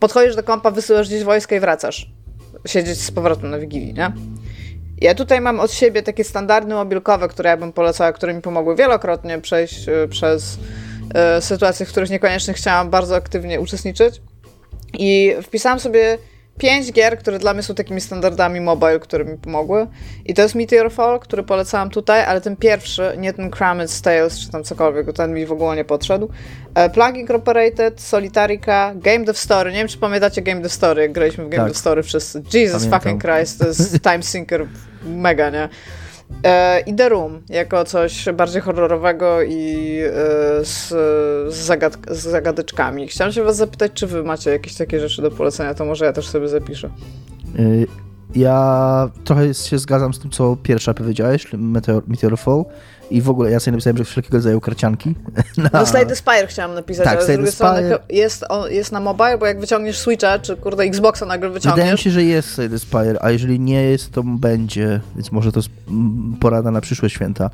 podchodzisz 0.00 0.36
do 0.36 0.42
kompa, 0.42 0.70
wysyłasz 0.70 1.06
gdzieś 1.06 1.24
wojska 1.24 1.56
i 1.56 1.60
wracasz 1.60 2.06
siedzieć 2.66 3.00
z 3.00 3.10
powrotem 3.10 3.50
na 3.50 3.58
Wigilii, 3.58 3.94
nie? 3.94 4.12
Ja 5.00 5.14
tutaj 5.14 5.40
mam 5.40 5.60
od 5.60 5.72
siebie 5.72 6.02
takie 6.02 6.24
standardy 6.24 6.74
mobilkowe, 6.74 7.28
które 7.28 7.50
ja 7.50 7.56
bym 7.56 7.72
polecała, 7.72 8.12
które 8.12 8.34
mi 8.34 8.42
pomogły 8.42 8.76
wielokrotnie 8.76 9.40
przejść 9.40 9.88
y, 9.88 10.08
przez 10.08 10.58
y, 11.38 11.42
sytuacje, 11.42 11.86
w 11.86 11.88
których 11.88 12.10
niekoniecznie 12.10 12.54
chciałam 12.54 12.90
bardzo 12.90 13.16
aktywnie 13.16 13.60
uczestniczyć. 13.60 14.20
I 14.98 15.34
wpisałam 15.42 15.80
sobie 15.80 16.18
pięć 16.58 16.92
gier, 16.92 17.18
które 17.18 17.38
dla 17.38 17.54
mnie 17.54 17.62
są 17.62 17.74
takimi 17.74 18.00
standardami 18.00 18.60
mobile, 18.60 19.00
które 19.00 19.24
mi 19.24 19.38
pomogły. 19.38 19.86
I 20.24 20.34
to 20.34 20.42
jest 20.42 20.54
Meteor 20.54 20.92
Fall, 20.92 21.20
który 21.20 21.42
polecałam 21.42 21.90
tutaj, 21.90 22.24
ale 22.24 22.40
ten 22.40 22.56
pierwszy, 22.56 23.12
nie 23.18 23.32
ten 23.32 23.50
Kramit's 23.50 24.04
Tales 24.04 24.40
czy 24.40 24.50
tam 24.50 24.64
cokolwiek, 24.64 25.06
bo 25.06 25.12
ten 25.12 25.34
mi 25.34 25.46
w 25.46 25.52
ogóle 25.52 25.76
nie 25.76 25.84
podszedł. 25.84 26.28
E, 26.74 26.90
Plug 26.90 27.16
Incorporated, 27.16 28.00
Solitarica, 28.00 28.92
Game 28.94 29.24
Dev 29.24 29.38
Story. 29.38 29.72
Nie 29.72 29.78
wiem, 29.78 29.88
czy 29.88 29.98
pamiętacie 29.98 30.42
Game 30.42 30.60
Dev 30.60 30.74
Story, 30.74 31.02
jak 31.02 31.12
graliśmy 31.12 31.44
w 31.44 31.48
Game 31.48 31.62
Tak. 31.62 31.70
Dev 31.72 31.78
Story 31.78 32.02
wszyscy. 32.02 32.42
Jesus 32.54 32.72
Pamiętam. 32.86 33.00
fucking 33.00 33.22
Christ, 33.22 33.58
to 33.58 33.66
jest 33.66 34.00
time 34.10 34.22
sinker 34.22 34.66
mega, 35.04 35.50
nie? 35.50 35.68
E, 36.44 36.80
I 36.80 36.94
The 36.94 37.08
Room, 37.08 37.42
jako 37.48 37.84
coś 37.84 38.28
bardziej 38.34 38.62
horrorowego 38.62 39.42
i 39.42 39.98
e, 40.06 40.64
z, 40.64 40.88
z, 41.54 41.54
zagad 41.54 41.96
z 42.10 42.18
zagadeczkami. 42.18 43.08
Chciałam 43.08 43.32
się 43.32 43.42
was 43.42 43.56
zapytać, 43.56 43.92
czy 43.94 44.06
wy 44.06 44.24
macie 44.24 44.50
jakieś 44.50 44.74
takie 44.74 45.00
rzeczy 45.00 45.22
do 45.22 45.30
polecenia, 45.30 45.74
to 45.74 45.84
może 45.84 46.04
ja 46.04 46.12
też 46.12 46.28
sobie 46.28 46.48
zapiszę. 46.48 46.90
Ja 48.34 49.08
trochę 49.24 49.54
się 49.54 49.78
zgadzam 49.78 50.14
z 50.14 50.18
tym, 50.18 50.30
co 50.30 50.56
pierwsza 50.62 50.94
powiedziałeś, 50.94 51.46
Meteor, 51.52 52.02
Meteor 52.06 52.38
Fall. 52.38 52.64
I 53.10 53.22
w 53.22 53.30
ogóle 53.30 53.50
ja 53.50 53.60
sobie 53.60 53.72
napisałem, 53.72 53.96
że 53.96 54.04
wszelkiego 54.04 54.36
rodzaju 54.36 54.60
karcianki. 54.60 55.14
Na... 55.56 55.70
No 55.72 55.86
Slay 55.86 56.06
the 56.06 56.16
Spire 56.16 56.46
chciałam 56.46 56.74
napisać, 56.74 57.04
Tak, 57.04 57.16
ale 57.16 57.22
z 57.22 57.24
Slay 57.24 57.36
the 57.36 57.42
drugiej 57.42 57.54
strony 57.54 57.98
jest, 58.08 58.44
on, 58.48 58.72
jest 58.72 58.92
na 58.92 59.00
mobile, 59.00 59.38
bo 59.38 59.46
jak 59.46 59.60
wyciągniesz 59.60 59.98
Switcha, 59.98 60.38
czy 60.38 60.56
kurde 60.56 60.82
Xboxa 60.82 61.26
nagle 61.26 61.50
Wydaje 61.50 61.70
mi 61.70 61.74
wyciągniesz, 61.76 62.00
się, 62.00 62.10
że 62.10 62.22
jest 62.22 62.50
Slay 62.50 62.70
the 62.70 62.78
Spire, 62.78 63.18
a 63.20 63.30
jeżeli 63.30 63.60
nie 63.60 63.82
jest, 63.82 64.12
to 64.12 64.22
będzie, 64.22 65.00
więc 65.16 65.32
może 65.32 65.52
to 65.52 65.58
jest 65.58 65.70
porada 66.40 66.70
na 66.70 66.80
przyszłe 66.80 67.10
święta. 67.10 67.50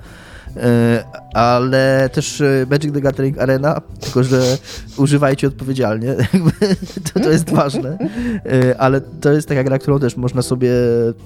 E, 0.56 1.04
Ale 1.34 2.10
też 2.12 2.40
e, 2.40 2.66
Magic 2.70 2.92
the 2.94 3.00
Gathering 3.00 3.38
Arena, 3.38 3.80
tylko 4.00 4.24
że 4.24 4.58
używajcie 4.96 5.46
odpowiedzialnie, 5.46 6.14
to, 7.14 7.20
to 7.20 7.30
jest 7.30 7.50
ważne. 7.50 7.98
E, 8.46 8.80
Ale 8.80 9.00
to 9.00 9.32
jest 9.32 9.48
taka 9.48 9.64
gra, 9.64 9.78
którą 9.78 9.98
też 9.98 10.16
można 10.16 10.42
sobie, 10.42 10.70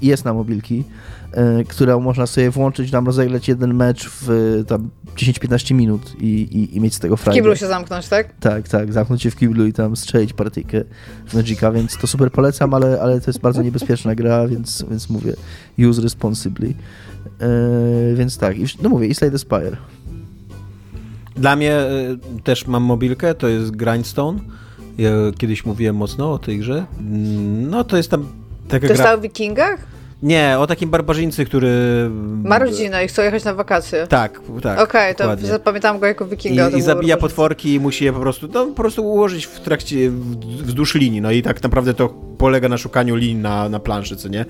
jest 0.02 0.24
na 0.24 0.34
mobilki, 0.34 0.84
którą 1.68 2.01
można 2.01 2.26
sobie 2.26 2.51
włączyć, 2.51 2.90
tam 2.90 3.06
rozegrać 3.06 3.48
jeden 3.48 3.74
mecz 3.74 4.10
w 4.20 4.62
tam 4.66 4.90
10-15 5.16 5.74
minut 5.74 6.14
i, 6.20 6.26
i, 6.26 6.76
i 6.76 6.80
mieć 6.80 6.94
z 6.94 6.98
tego 6.98 7.16
w 7.16 7.20
frajdę. 7.20 7.40
kiblu 7.40 7.56
się 7.56 7.66
zamknąć, 7.66 8.09
tak? 8.09 8.28
Tak, 8.40 8.68
tak, 8.68 8.92
zamknąć 8.92 9.22
się 9.22 9.30
w 9.30 9.36
kiblu 9.36 9.66
i 9.66 9.72
tam 9.72 9.96
strzelić 9.96 10.32
partyjkę 10.32 10.84
w 11.26 11.34
Magica, 11.34 11.72
więc 11.72 11.96
to 11.96 12.06
super 12.06 12.30
polecam, 12.30 12.74
ale, 12.74 13.01
ale 13.01 13.20
to 13.20 13.30
jest 13.30 13.40
bardzo 13.40 13.62
niebezpieczna 13.62 14.14
gra, 14.14 14.48
więc, 14.48 14.84
więc 14.90 15.10
mówię, 15.10 15.32
use 15.88 16.02
responsibly. 16.02 16.74
Yy, 17.40 18.15
więc 18.16 18.39
tak, 18.39 18.59
i, 18.59 18.65
no 18.82 18.89
mówię, 18.89 19.06
i 19.06 19.15
Slay 19.15 19.31
the 19.31 19.39
Spire. 19.39 19.77
Dla 21.36 21.56
mnie 21.56 21.81
y, 22.39 22.43
też 22.43 22.66
mam 22.66 22.82
mobilkę, 22.82 23.35
to 23.35 23.48
jest 23.48 23.70
Grindstone. 23.77 24.39
Ja 24.98 25.11
kiedyś 25.39 25.66
mówiłem 25.66 25.97
mocno 25.97 26.32
o 26.32 26.39
tej 26.39 26.59
grze. 26.59 26.86
Mm, 27.01 27.70
No 27.70 27.85
to 27.85 27.97
jest 27.97 28.11
tam 28.11 28.27
taka 28.69 28.86
To 28.86 28.93
jest 28.93 29.02
gra... 29.02 29.11
ta 29.11 29.19
o 29.19 29.20
wikingach? 29.20 29.93
Nie, 30.23 30.57
o 30.59 30.66
takim 30.66 30.91
barbarzyńcy, 30.91 31.45
który... 31.45 31.70
Ma 32.45 32.59
rodzinę 32.59 33.05
i 33.05 33.09
chce 33.09 33.24
jechać 33.24 33.45
na 33.45 33.55
wakacje. 33.55 34.07
Tak, 34.07 34.41
tak. 34.62 34.81
Okej, 34.81 35.15
to 35.15 35.24
dokładnie. 35.24 35.49
zapamiętałam 35.49 36.01
go 36.01 36.07
jako 36.07 36.27
wikinga. 36.27 36.70
to 36.70 36.77
I, 36.77 36.78
I 36.78 36.82
zabija 36.82 37.16
potworki 37.16 37.74
i 37.74 37.81
musi 37.81 38.05
je 38.05 38.12
po 38.12 38.20
prostu, 38.20 38.49
no, 38.55 38.66
po 38.66 38.74
prostu 38.74 39.05
ułożyć 39.05 39.47
w 39.47 39.61
trakcie, 39.61 40.11
wzdłuż 40.62 40.95
linii. 40.95 41.20
No 41.20 41.31
i 41.31 41.43
tak 41.43 41.62
naprawdę 41.62 41.95
to 41.95 42.09
polega 42.39 42.69
na 42.69 42.78
szukaniu 42.78 43.16
linii 43.16 43.43
na, 43.43 43.69
na 43.69 43.78
planszy, 43.78 44.16
co 44.16 44.28
nie? 44.28 44.45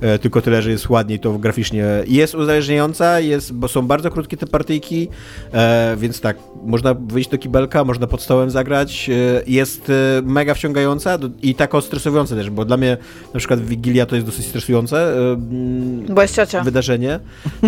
E, 0.00 0.18
tylko 0.18 0.42
tyle, 0.42 0.62
że 0.62 0.70
jest 0.70 0.88
ładniej 0.88 1.20
to 1.20 1.38
graficznie. 1.38 1.84
Jest 2.06 2.34
uzależniająca, 2.34 3.20
jest, 3.20 3.52
bo 3.52 3.68
są 3.68 3.86
bardzo 3.86 4.10
krótkie 4.10 4.36
te 4.36 4.46
partyjki, 4.46 5.08
e, 5.52 5.96
więc 5.98 6.20
tak, 6.20 6.36
można 6.64 6.94
wyjść 6.94 7.30
do 7.30 7.38
kibelka, 7.38 7.84
można 7.84 8.06
pod 8.06 8.22
stołem 8.22 8.50
zagrać. 8.50 9.10
E, 9.10 9.42
jest 9.46 9.90
e, 9.90 10.22
mega 10.22 10.54
wciągająca 10.54 11.18
do, 11.18 11.28
i 11.42 11.54
taka 11.54 11.80
stresująca 11.80 12.34
też, 12.34 12.50
bo 12.50 12.64
dla 12.64 12.76
mnie 12.76 12.96
na 13.34 13.38
przykład 13.38 13.60
Wigilia 13.60 14.06
to 14.06 14.14
jest 14.14 14.26
dosyć 14.26 14.46
stresujące. 14.46 15.05
E, 15.06 15.32
mm, 15.32 16.14
Bo 16.14 16.22
jest 16.22 16.34
ciocia. 16.34 16.62
wydarzenie. 16.62 17.20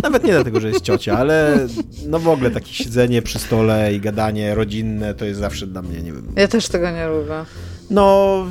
Nawet 0.03 0.25
nie 0.25 0.33
dlatego, 0.33 0.61
że 0.61 0.69
jest 0.69 0.81
ciocia, 0.81 1.19
ale 1.19 1.67
no 2.07 2.19
w 2.19 2.29
ogóle 2.29 2.51
takie 2.51 2.73
siedzenie 2.73 3.23
przy 3.23 3.39
stole 3.39 3.95
i 3.95 4.01
gadanie 4.01 4.55
rodzinne 4.55 5.15
to 5.15 5.25
jest 5.25 5.41
zawsze 5.41 5.67
dla 5.67 5.83
mnie, 5.83 6.03
nie 6.03 6.13
wiem. 6.13 6.33
Ja 6.37 6.49
też 6.49 6.69
tego 6.69 6.91
nie 6.91 7.09
lubię. 7.09 7.45
No, 7.91 8.47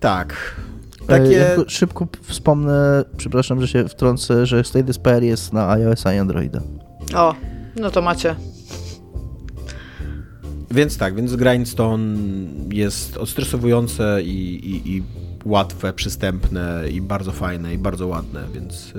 tak. 0.00 0.56
Yy, 1.00 1.06
Takie... 1.06 1.56
szybko 1.68 2.08
wspomnę, 2.22 3.04
przepraszam, 3.16 3.60
że 3.60 3.68
się 3.68 3.88
wtrącę, 3.88 4.46
że 4.46 4.62
Spire 4.92 5.26
jest 5.26 5.52
na 5.52 5.70
iOS 5.70 6.04
i 6.14 6.18
Androida. 6.18 6.60
O, 7.14 7.34
no 7.76 7.90
to 7.90 8.02
macie. 8.02 8.36
Więc 10.70 10.98
tak, 10.98 11.14
więc 11.14 11.36
Grindstone 11.36 12.16
jest 12.72 13.16
odstresowujące 13.16 14.22
i, 14.22 14.54
i, 14.70 14.96
i 14.96 15.02
łatwe, 15.46 15.92
przystępne 15.92 16.84
i 16.90 17.00
bardzo 17.00 17.32
fajne 17.32 17.74
i 17.74 17.78
bardzo 17.78 18.06
ładne, 18.06 18.44
więc 18.54 18.86
y, 18.88 18.92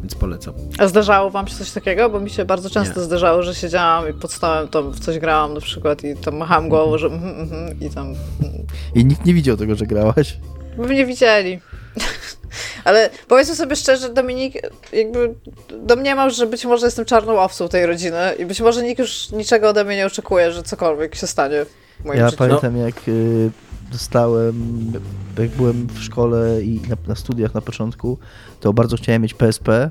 więc 0.00 0.14
polecam. 0.14 0.54
A 0.78 0.86
zdarzało 0.86 1.30
wam 1.30 1.48
się 1.48 1.54
coś 1.54 1.70
takiego? 1.70 2.10
Bo 2.10 2.20
mi 2.20 2.30
się 2.30 2.44
bardzo 2.44 2.70
często 2.70 3.00
nie. 3.00 3.06
zdarzało, 3.06 3.42
że 3.42 3.54
siedziałam 3.54 4.10
i 4.10 4.12
pod 4.12 4.32
stołem 4.32 4.68
tam 4.68 4.90
w 4.90 5.00
coś 5.00 5.18
grałam 5.18 5.54
na 5.54 5.60
przykład 5.60 6.04
i 6.04 6.16
tam 6.16 6.36
machałam 6.36 6.68
głową, 6.68 6.98
że 6.98 7.06
mm, 7.06 7.24
mm, 7.24 7.80
i 7.80 7.90
tam... 7.90 8.14
I 8.94 9.04
nikt 9.04 9.24
nie 9.24 9.34
widział 9.34 9.56
tego, 9.56 9.74
że 9.74 9.86
grałaś? 9.86 10.36
By 10.78 10.94
nie 10.94 11.06
widzieli. 11.06 11.60
Ale 12.84 13.10
powiedzmy 13.28 13.54
sobie 13.54 13.76
szczerze, 13.76 14.08
Dominik 14.08 14.54
jakby 14.92 15.34
domniemał, 15.82 16.30
że 16.30 16.46
być 16.46 16.64
może 16.64 16.86
jestem 16.86 17.04
czarną 17.04 17.40
owcą 17.40 17.68
tej 17.68 17.86
rodziny 17.86 18.34
i 18.38 18.46
być 18.46 18.60
może 18.60 18.82
nikt 18.82 18.98
już 18.98 19.30
niczego 19.30 19.68
ode 19.68 19.84
mnie 19.84 19.96
nie 19.96 20.06
oczekuje, 20.06 20.52
że 20.52 20.62
cokolwiek 20.62 21.14
się 21.14 21.26
stanie 21.26 21.66
w 22.00 22.04
moim 22.04 22.18
ja 22.18 22.30
życiu. 22.30 22.42
Ja 22.44 22.48
pamiętam, 22.48 22.76
jak 22.76 23.08
y, 23.08 23.50
dostałem, 23.94 24.92
jak 25.38 25.50
byłem 25.50 25.86
w 25.86 26.02
szkole 26.02 26.62
i 26.62 26.80
na, 26.88 26.96
na 27.08 27.14
studiach 27.14 27.54
na 27.54 27.60
początku, 27.60 28.18
to 28.60 28.72
bardzo 28.72 28.96
chciałem 28.96 29.22
mieć 29.22 29.34
PSP 29.34 29.90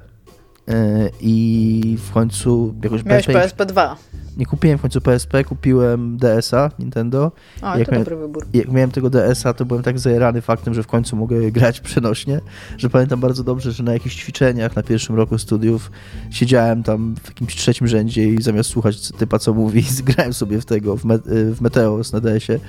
y, 0.70 0.74
i 1.22 1.98
w 2.00 2.12
końcu 2.12 2.76
jakoś... 2.84 3.06
Miałeś 3.06 3.26
PSP, 3.26 3.42
PSP 3.42 3.66
2. 3.66 3.96
Nie 4.38 4.46
kupiłem 4.46 4.78
w 4.78 4.82
końcu 4.82 5.02
PSP, 5.02 5.44
kupiłem 5.44 6.18
DS-a 6.18 6.72
Nintendo. 6.80 7.32
O, 7.62 7.78
jak 7.78 7.86
to 7.86 7.92
miałem, 7.92 8.04
dobry 8.04 8.16
wybór. 8.16 8.46
Jak 8.54 8.68
miałem 8.72 8.92
tego 8.92 9.10
DS-a, 9.10 9.54
to 9.54 9.66
byłem 9.66 9.84
tak 9.84 10.00
zajerany 10.00 10.42
faktem, 10.42 10.74
że 10.74 10.84
w 10.84 10.88
końcu 10.88 11.16
mogę 11.16 11.52
grać 11.52 11.80
przenośnie, 11.80 12.40
że 12.78 12.90
pamiętam 12.90 13.20
bardzo 13.20 13.44
dobrze, 13.44 13.72
że 13.72 13.84
na 13.84 13.94
jakichś 13.94 14.16
ćwiczeniach 14.16 14.76
na 14.76 14.84
pierwszym 14.84 15.16
roku 15.16 15.38
studiów 15.38 15.92
siedziałem 16.32 16.84
tam 16.84 17.16
w 17.24 17.28
jakimś 17.28 17.56
trzecim 17.56 17.88
rzędzie 17.88 18.30
i 18.30 18.42
zamiast 18.42 18.70
słuchać 18.70 19.12
typa, 19.12 19.40
co 19.40 19.54
mówi, 19.54 19.86
grałem 20.16 20.34
sobie 20.34 20.62
w 20.62 20.66
tego, 20.66 20.98
w, 20.98 21.06
Me 21.06 21.20
w 21.26 21.62
Meteos 21.62 22.14
na 22.14 22.20
DS-ie, 22.20 22.60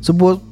co 0.00 0.14
było 0.14 0.51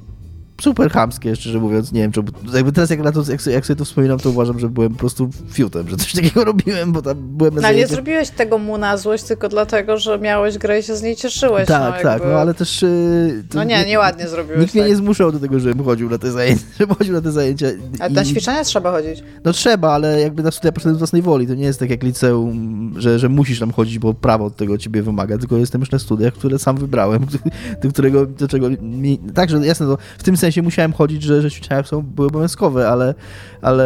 super 0.61 0.91
chamskie, 0.91 1.37
szczerze 1.37 1.59
mówiąc. 1.59 1.93
Nie 1.93 2.01
wiem, 2.01 2.13
czy 2.13 2.23
jakby 2.55 2.73
teraz 2.73 2.91
jak, 2.91 3.01
na 3.01 3.13
to, 3.13 3.21
jak, 3.21 3.47
jak 3.47 3.67
sobie 3.67 3.77
to 3.77 3.85
wspominam, 3.85 4.19
to 4.19 4.31
uważam, 4.31 4.59
że 4.59 4.69
byłem 4.69 4.93
po 4.93 4.99
prostu 4.99 5.31
fiutem, 5.53 5.89
że 5.89 5.97
coś 5.97 6.13
takiego 6.23 6.45
robiłem, 6.45 6.93
bo 6.93 7.03
tam 7.03 7.17
byłem 7.19 7.55
na 7.55 7.69
Ale 7.69 7.77
nie 7.77 7.87
zrobiłeś 7.87 8.31
tego 8.31 8.59
mu 8.59 8.79
na 8.79 8.97
złość 8.97 9.25
tylko 9.25 9.49
dlatego, 9.49 9.99
że 9.99 10.19
miałeś 10.19 10.59
grę 10.59 10.79
i 10.79 10.83
się 10.83 10.97
z 10.97 11.03
niej 11.03 11.17
cieszyłeś. 11.17 11.69
Tak, 11.69 11.83
no, 11.83 11.93
tak, 11.93 12.05
jakby... 12.05 12.29
no 12.29 12.39
ale 12.39 12.55
też... 12.55 12.83
Yy, 12.83 13.45
no 13.55 13.65
nie, 13.65 13.85
nieładnie 13.85 14.29
zrobiłeś. 14.29 14.61
Nikt 14.61 14.73
tak. 14.73 14.83
mnie 14.83 14.91
nie 14.91 14.97
zmuszał 14.97 15.33
do 15.33 15.39
tego, 15.39 15.61
żebym 15.61 15.85
chodził 15.85 16.11
na 16.11 16.19
te 16.19 16.31
zajęcia. 16.31 16.65
Żebym 16.79 16.97
chodził 16.97 17.15
na 17.15 17.21
te 17.21 17.33
zajęcia. 17.33 17.67
Ale 18.01 18.11
na 18.11 18.25
ćwiczenia 18.25 18.65
trzeba 18.65 18.91
chodzić. 18.91 19.23
No 19.45 19.53
trzeba, 19.53 19.93
ale 19.93 20.21
jakby 20.21 20.43
na 20.43 20.51
studia 20.51 20.73
poszedłem 20.73 20.95
z 20.95 20.99
własnej 20.99 21.23
woli. 21.23 21.47
To 21.47 21.55
nie 21.55 21.65
jest 21.65 21.81
tak 21.81 21.91
jak 21.91 22.03
liceum, 22.03 22.95
że, 22.97 23.19
że 23.19 23.29
musisz 23.29 23.61
tam 23.61 23.73
chodzić, 23.73 23.99
bo 23.99 24.15
prawo 24.15 24.45
od 24.45 24.57
tego 24.57 24.79
ciebie 24.79 25.03
wymaga, 25.03 25.39
tylko 25.39 25.57
jestem 25.57 25.81
już 25.81 25.91
na 25.91 25.99
studiach, 25.99 26.35
które 26.35 26.59
sam 26.59 26.77
wybrałem, 26.77 27.27
do 27.83 27.89
którego, 27.89 28.27
do 28.27 28.49
czego 28.49 28.69
mi... 28.83 29.19
Także 29.35 29.67
jasne, 29.67 29.87
to 29.87 29.99
w 30.19 30.23
tym 30.23 30.37
sensie 30.37 30.50
musiałem 30.63 30.93
chodzić, 30.93 31.23
że, 31.23 31.43
że 31.43 31.51
ćwiczenia 31.51 31.83
są, 31.83 32.03
były 32.03 32.29
obowiązkowe, 32.29 32.89
ale 32.89 33.15
ale, 33.63 33.85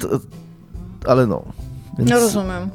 to, 0.00 0.08
ale 1.06 1.26
no. 1.26 1.42
Więc... 1.98 2.10
No 2.10 2.20
rozumiem. 2.20 2.70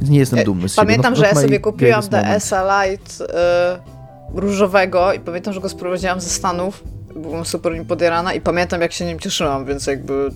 Nie 0.00 0.18
jestem 0.18 0.44
dumny 0.44 0.68
z 0.68 0.72
siebie. 0.72 0.86
Pamiętam, 0.86 1.12
no, 1.12 1.20
że 1.20 1.26
ja 1.26 1.34
sobie 1.34 1.60
kupiłam 1.60 2.02
DS-a 2.02 2.84
Lite 2.84 3.24
y, 3.24 4.40
różowego 4.40 5.12
i 5.12 5.20
pamiętam, 5.20 5.54
że 5.54 5.60
go 5.60 5.68
sprowadziłam 5.68 6.20
ze 6.20 6.28
Stanów. 6.28 6.84
Byłam 7.16 7.44
super 7.44 7.72
nim 7.72 7.84
podjarana 7.84 8.34
i 8.34 8.40
pamiętam, 8.40 8.80
jak 8.80 8.92
się 8.92 9.04
nim 9.04 9.18
cieszyłam, 9.18 9.64
więc 9.64 9.86
jakby 9.86 10.30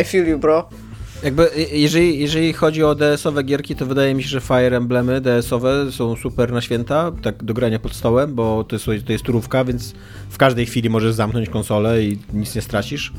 I 0.00 0.04
feel 0.04 0.28
you, 0.28 0.38
bro. 0.38 0.68
Jakby, 1.22 1.50
jeżeli, 1.72 2.18
jeżeli 2.18 2.52
chodzi 2.52 2.84
o 2.84 2.94
DS-owe 2.94 3.42
gierki, 3.42 3.76
to 3.76 3.86
wydaje 3.86 4.14
mi 4.14 4.22
się, 4.22 4.28
że 4.28 4.40
Fire 4.40 4.76
Emblemy 4.76 5.20
DS-owe 5.20 5.92
są 5.92 6.16
super 6.16 6.52
na 6.52 6.60
święta, 6.60 7.12
tak 7.22 7.44
do 7.44 7.54
grania 7.54 7.78
pod 7.78 7.94
stołem, 7.94 8.34
bo 8.34 8.64
to 8.64 8.76
jest, 8.76 9.06
to 9.06 9.12
jest 9.12 9.24
turówka, 9.24 9.64
więc 9.64 9.94
w 10.30 10.38
każdej 10.38 10.66
chwili 10.66 10.90
możesz 10.90 11.14
zamknąć 11.14 11.48
konsolę 11.48 12.04
i 12.04 12.18
nic 12.32 12.54
nie 12.54 12.62
stracisz. 12.62 13.12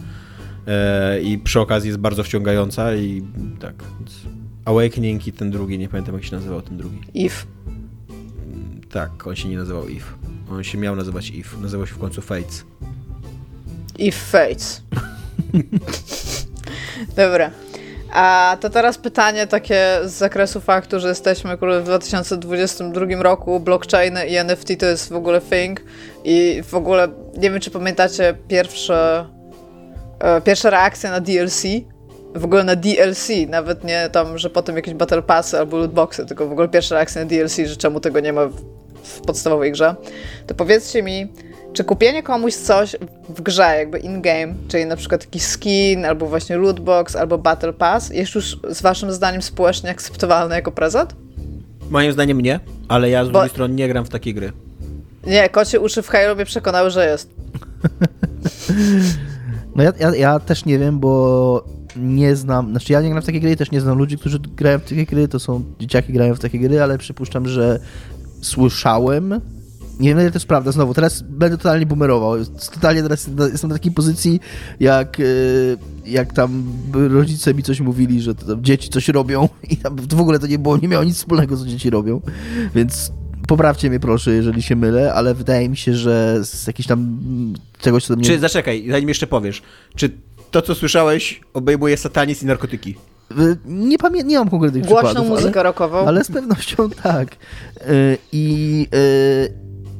E, 0.67 1.21
I 1.21 1.37
przy 1.37 1.59
okazji 1.59 1.87
jest 1.87 1.99
bardzo 1.99 2.23
wciągająca 2.23 2.95
i 2.95 3.23
tak. 3.59 3.73
Awakening 4.65 5.27
i 5.27 5.31
ten 5.31 5.51
drugi, 5.51 5.79
nie 5.79 5.89
pamiętam 5.89 6.15
jak 6.15 6.23
się 6.23 6.35
nazywał 6.35 6.61
ten 6.61 6.77
drugi. 6.77 6.99
Eve. 7.15 7.35
Tak, 8.91 9.27
on 9.27 9.35
się 9.35 9.49
nie 9.49 9.57
nazywał 9.57 9.83
Eve. 9.83 10.05
On 10.51 10.63
się 10.63 10.77
miał 10.77 10.95
nazywać 10.95 11.31
Eve. 11.31 11.61
Nazywał 11.61 11.87
się 11.87 11.93
w 11.93 11.97
końcu 11.97 12.21
Fates. 12.21 12.65
Eve 13.99 14.11
Fates. 14.11 14.81
Dobra. 17.15 17.51
A 18.11 18.57
to 18.61 18.69
teraz 18.69 18.97
pytanie 18.97 19.47
takie 19.47 19.99
z 20.03 20.11
zakresu 20.11 20.61
faktu, 20.61 20.99
że 20.99 21.07
jesteśmy 21.07 21.57
w 21.57 21.83
2022 21.83 23.05
roku, 23.23 23.59
blockchainy 23.59 24.27
i 24.27 24.35
NFT 24.35 24.67
to 24.79 24.85
jest 24.85 25.09
w 25.09 25.15
ogóle 25.15 25.41
thing. 25.41 25.81
I 26.23 26.63
w 26.67 26.75
ogóle 26.75 27.07
nie 27.37 27.51
wiem, 27.51 27.59
czy 27.59 27.71
pamiętacie 27.71 28.35
pierwsze, 28.47 29.25
e, 30.19 30.41
pierwsze 30.41 30.69
reakcje 30.69 31.09
na 31.09 31.19
DLC, 31.19 31.63
w 32.35 32.45
ogóle 32.45 32.63
na 32.63 32.75
DLC, 32.75 33.29
nawet 33.49 33.83
nie 33.83 34.09
tam, 34.11 34.37
że 34.37 34.49
potem 34.49 34.75
jakieś 34.75 34.93
battle 34.93 35.21
passy 35.21 35.59
albo 35.59 35.77
lootboxy, 35.77 36.25
tylko 36.25 36.47
w 36.47 36.51
ogóle 36.51 36.67
pierwsze 36.67 36.95
reakcje 36.95 37.21
na 37.21 37.27
DLC, 37.27 37.57
że 37.57 37.77
czemu 37.77 37.99
tego 37.99 38.19
nie 38.19 38.33
ma 38.33 38.45
w, 38.45 38.55
w 39.03 39.21
podstawowej 39.21 39.71
grze, 39.71 39.95
to 40.47 40.55
powiedzcie 40.55 41.03
mi, 41.03 41.33
czy 41.73 41.83
kupienie 41.83 42.23
komuś 42.23 42.53
coś 42.53 42.95
w 43.29 43.41
grze, 43.41 43.75
jakby 43.77 43.99
in-game, 43.99 44.53
czyli 44.67 44.85
na 44.85 44.95
przykład 44.95 45.25
jakiś 45.25 45.43
skin, 45.43 46.05
albo 46.05 46.27
właśnie 46.27 46.57
lootbox, 46.57 47.15
albo 47.15 47.37
battle 47.37 47.73
pass, 47.73 48.09
jest 48.09 48.35
już 48.35 48.59
z 48.69 48.81
waszym 48.81 49.11
zdaniem 49.11 49.41
społecznie 49.41 49.89
akceptowalne 49.89 50.55
jako 50.55 50.71
prezent? 50.71 51.15
Moim 51.89 52.13
zdaniem 52.13 52.41
nie, 52.41 52.59
ale 52.87 53.09
ja 53.09 53.25
z 53.25 53.27
Bo... 53.27 53.31
drugiej 53.31 53.49
strony 53.49 53.73
nie 53.73 53.87
gram 53.87 54.05
w 54.05 54.09
takie 54.09 54.33
gry. 54.33 54.51
Nie, 55.27 55.49
kocie 55.49 55.79
uszy 55.79 56.01
w 56.01 56.07
Halo 56.07 56.35
mnie 56.35 56.45
przekonały, 56.45 56.89
że 56.89 57.07
jest. 57.07 57.29
No 59.75 59.83
ja, 59.83 59.93
ja, 59.99 60.15
ja 60.15 60.39
też 60.39 60.65
nie 60.65 60.79
wiem, 60.79 60.99
bo 60.99 61.63
nie 61.95 62.35
znam, 62.35 62.69
znaczy 62.71 62.93
ja 62.93 63.01
nie 63.01 63.09
gram 63.09 63.21
w 63.21 63.25
takie 63.25 63.39
gry, 63.39 63.55
też 63.55 63.71
nie 63.71 63.81
znam 63.81 63.97
ludzi, 63.97 64.17
którzy 64.17 64.39
grają 64.39 64.79
w 64.79 64.83
takie 64.83 65.05
gry, 65.05 65.27
to 65.27 65.39
są 65.39 65.63
dzieciaki 65.79 66.13
grają 66.13 66.35
w 66.35 66.39
takie 66.39 66.59
gry, 66.59 66.81
ale 66.81 66.97
przypuszczam, 66.97 67.47
że 67.47 67.79
słyszałem 68.41 69.41
nie 70.01 70.09
wiem, 70.09 70.19
ile 70.19 70.31
to 70.31 70.35
jest 70.35 70.45
prawda. 70.45 70.71
Znowu, 70.71 70.93
teraz 70.93 71.21
będę 71.21 71.57
totalnie 71.57 71.85
boomerował. 71.85 72.45
Totalnie 72.73 73.03
teraz 73.03 73.29
jestem 73.51 73.69
na 73.69 73.75
takiej 73.75 73.91
pozycji, 73.91 74.39
jak, 74.79 75.19
e, 75.19 75.23
jak 76.05 76.33
tam 76.33 76.63
rodzice 76.93 77.53
mi 77.53 77.63
coś 77.63 77.79
mówili, 77.79 78.21
że 78.21 78.33
dzieci 78.61 78.89
coś 78.89 79.07
robią 79.07 79.49
i 79.69 79.77
tam 79.77 79.95
w 79.95 80.21
ogóle 80.21 80.39
to 80.39 80.47
nie 80.47 80.59
było, 80.59 80.77
nie 80.77 80.87
miało 80.87 81.03
nic 81.03 81.17
wspólnego, 81.17 81.57
co 81.57 81.65
dzieci 81.65 81.89
robią. 81.89 82.21
Więc 82.75 83.11
poprawcie 83.47 83.89
mnie 83.89 83.99
proszę, 83.99 84.31
jeżeli 84.31 84.61
się 84.61 84.75
mylę, 84.75 85.13
ale 85.13 85.33
wydaje 85.33 85.69
mi 85.69 85.77
się, 85.77 85.93
że 85.93 86.39
z 86.43 86.67
jakiś 86.67 86.87
tam 86.87 87.19
czegoś, 87.79 88.05
co 88.05 88.13
do 88.13 88.17
mnie... 88.17 88.27
Czy, 88.27 88.39
zaczekaj, 88.39 88.87
zanim 88.91 89.09
jeszcze 89.09 89.27
powiesz, 89.27 89.61
czy 89.95 90.09
to, 90.51 90.61
co 90.61 90.75
słyszałeś, 90.75 91.41
obejmuje 91.53 91.97
satanizm 91.97 92.45
i 92.45 92.47
narkotyki? 92.47 92.95
Nie 93.65 93.97
pamiętam, 93.97 94.29
nie 94.29 94.39
mam 94.39 94.49
konkretnych 94.49 94.85
Głośną 94.85 94.97
przykładów. 94.97 95.27
Głośną 95.27 95.41
muzykę 95.41 95.59
ale, 95.59 95.69
rockową. 95.69 96.07
Ale 96.07 96.23
z 96.23 96.31
pewnością 96.31 96.89
tak. 96.89 97.35
E, 97.81 98.17
I 98.31 98.87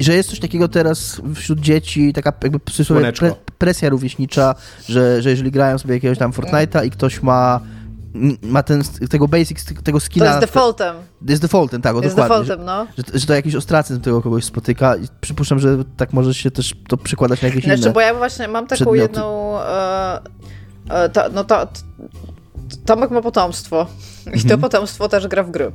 że 0.03 0.14
jest 0.14 0.30
coś 0.30 0.40
takiego 0.40 0.68
teraz 0.68 1.22
wśród 1.36 1.60
dzieci, 1.60 2.14
taka 2.14 2.34
jakby 2.44 2.60
pre, 2.60 3.36
presja 3.57 3.90
rówieśnicza, 3.90 4.56
że, 4.90 5.22
że 5.22 5.30
jeżeli 5.30 5.52
grają 5.52 5.78
sobie 5.78 5.94
jakiegoś 5.94 6.18
tam 6.18 6.32
Fortnite'a 6.32 6.86
i 6.86 6.91
ktoś 6.91 7.23
ma 7.23 7.60
ma 8.41 8.64
ten, 8.64 8.84
tego 9.10 9.28
basic, 9.28 9.65
tego 9.84 9.99
skina. 9.99 10.26
To 10.26 10.32
jest 10.32 10.41
defaultem. 10.41 10.95
Jest 11.28 11.41
defaultem, 11.41 11.82
tak, 11.82 11.95
o, 11.95 12.02
jest 12.02 12.15
dokładnie. 12.15 12.45
defaultem, 12.45 12.65
no. 12.65 12.88
Że, 12.98 13.19
że, 13.19 13.28
to 13.28 13.34
jakiś 13.34 13.56
ostracyzm 13.56 14.02
tego 14.02 14.22
kogoś 14.22 14.44
spotyka 14.44 14.95
i 14.95 15.07
przypuszczam, 15.22 15.60
że 15.60 15.78
tak 15.98 16.14
może 16.14 16.34
się 16.34 16.52
też 16.52 16.73
to 16.88 16.98
przekładać 16.98 17.41
na 17.41 17.48
jakieś 17.48 17.64
znaczy, 17.64 17.82
inne 17.82 17.91
bo 17.91 18.02
ja 18.02 18.14
właśnie 18.14 18.48
mam 18.48 18.68
taką 18.68 18.76
przedmioty. 18.76 19.02
jedną 19.02 19.60
e, 19.61 20.19
e, 20.90 21.10
to, 21.10 21.30
no 21.34 21.44
to, 21.44 21.68
Tomek 22.86 23.11
ma 23.11 23.22
potomstwo 23.22 23.88
i 24.26 24.32
to 24.32 24.44
mhm. 24.44 24.61
potomstwo 24.61 25.10
też 25.10 25.28
gra 25.28 25.44
w 25.44 25.52
gry. 25.52 25.72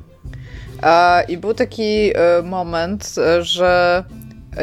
I 1.29 1.37
był 1.37 1.55
taki 1.55 2.13
e, 2.15 2.43
moment, 2.43 3.15
że 3.41 4.05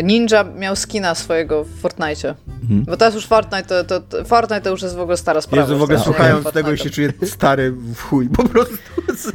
Ninja 0.04 0.44
miał 0.44 0.76
skina 0.76 1.16
swojego 1.16 1.64
w 1.64 1.80
Fortnite. 1.80 2.36
Mhm. 2.62 2.84
Bo 2.86 2.98
teraz 2.98 3.14
już 3.14 3.28
Fortnite 3.28 3.64
to, 3.64 3.84
to, 3.84 4.00
to, 4.00 4.26
Fortnite 4.26 4.62
to 4.62 4.70
już 4.70 4.82
jest 4.82 4.96
w 4.96 5.00
ogóle 5.00 5.18
stara 5.18 5.42
sprawa. 5.42 5.62
Jezu, 5.62 5.80
w 5.80 5.84
ogóle 5.84 6.00
słuchając 6.00 6.52
tego 6.52 6.72
i 6.72 6.78
się 6.78 6.90
czuję 6.90 7.14
stary 7.26 7.72
w 7.72 8.02
chuj, 8.02 8.30
po 8.30 8.44
prostu. 8.44 8.78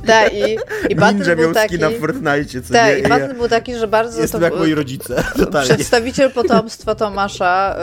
Tak, 0.06 0.32
i, 0.34 0.59
i 0.88 0.96
Ninja 0.96 1.34
miał 1.34 1.55
taki, 1.55 1.74
skina 1.74 1.90
w 1.90 2.00
Fortnite, 2.00 2.62
co 2.62 2.72
Tak, 2.72 2.98
i 2.98 3.02
Battle 3.02 3.34
był 3.34 3.48
taki, 3.48 3.76
że 3.76 3.88
bardzo... 3.88 4.20
Jestem 4.20 4.40
to, 4.40 4.44
jak 4.44 4.56
moi 4.56 4.74
rodzice, 4.74 5.24
totalnie. 5.36 5.74
Przedstawiciel 5.74 6.30
potomstwa 6.30 6.94
Tomasza 6.94 7.76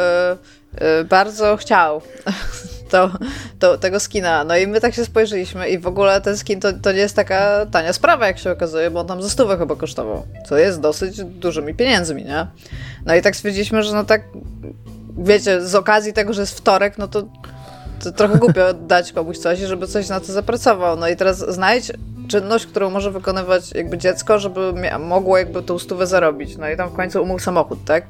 y, 0.74 0.86
y, 1.02 1.04
bardzo 1.04 1.58
chciał 1.58 2.02
to, 2.90 3.12
to, 3.60 3.78
tego 3.78 4.00
skina. 4.00 4.44
No 4.44 4.58
i 4.58 4.68
my 4.68 4.82
tak 4.82 4.94
się 4.94 5.06
spojrzeliśmy 5.06 5.70
i 5.70 5.80
w 5.80 5.88
ogóle 5.88 6.22
ten 6.22 6.38
skin 6.38 6.60
to, 6.60 6.74
to 6.74 6.92
nie 6.92 7.00
jest 7.00 7.16
taka 7.16 7.66
tania 7.66 7.94
sprawa, 7.94 8.28
jak 8.28 8.40
się 8.40 8.52
okazuje, 8.52 8.92
bo 8.92 9.00
on 9.00 9.08
tam 9.08 9.24
ze 9.24 9.30
stówę 9.30 9.58
chyba 9.58 9.76
kosztował, 9.76 10.26
co 10.50 10.58
jest 10.58 10.82
dosyć 10.82 11.24
dużymi 11.24 11.74
pieniędzmi, 11.74 12.26
nie? 12.26 12.48
No 13.06 13.16
i 13.16 13.22
tak 13.22 13.36
stwierdziliśmy, 13.36 13.84
że 13.84 13.94
no 13.94 14.04
tak, 14.04 14.24
wiecie, 15.18 15.62
z 15.62 15.76
okazji 15.76 16.14
tego, 16.14 16.34
że 16.34 16.42
jest 16.42 16.58
wtorek, 16.58 16.98
no 16.98 17.08
to, 17.08 17.24
to 18.04 18.12
trochę 18.12 18.38
głupio 18.38 18.74
dać 18.88 19.12
komuś 19.12 19.38
coś, 19.38 19.60
żeby 19.60 19.88
coś 19.88 20.10
na 20.10 20.20
to 20.20 20.34
zapracował. 20.34 20.98
No 20.98 21.08
i 21.08 21.16
teraz 21.16 21.38
znajdź 21.38 21.92
czynność, 22.28 22.66
którą 22.66 22.90
może 22.90 23.12
wykonywać 23.12 23.72
jakby 23.72 23.98
dziecko, 23.98 24.40
żeby 24.40 24.74
mogło 25.00 25.38
jakby 25.38 25.64
tą 25.64 25.80
stówę 25.80 26.08
zarobić. 26.08 26.58
No 26.58 26.70
i 26.70 26.78
tam 26.78 26.90
w 26.90 26.94
końcu 26.94 27.24
umył 27.24 27.40
samochód, 27.40 27.80
tak? 27.86 28.08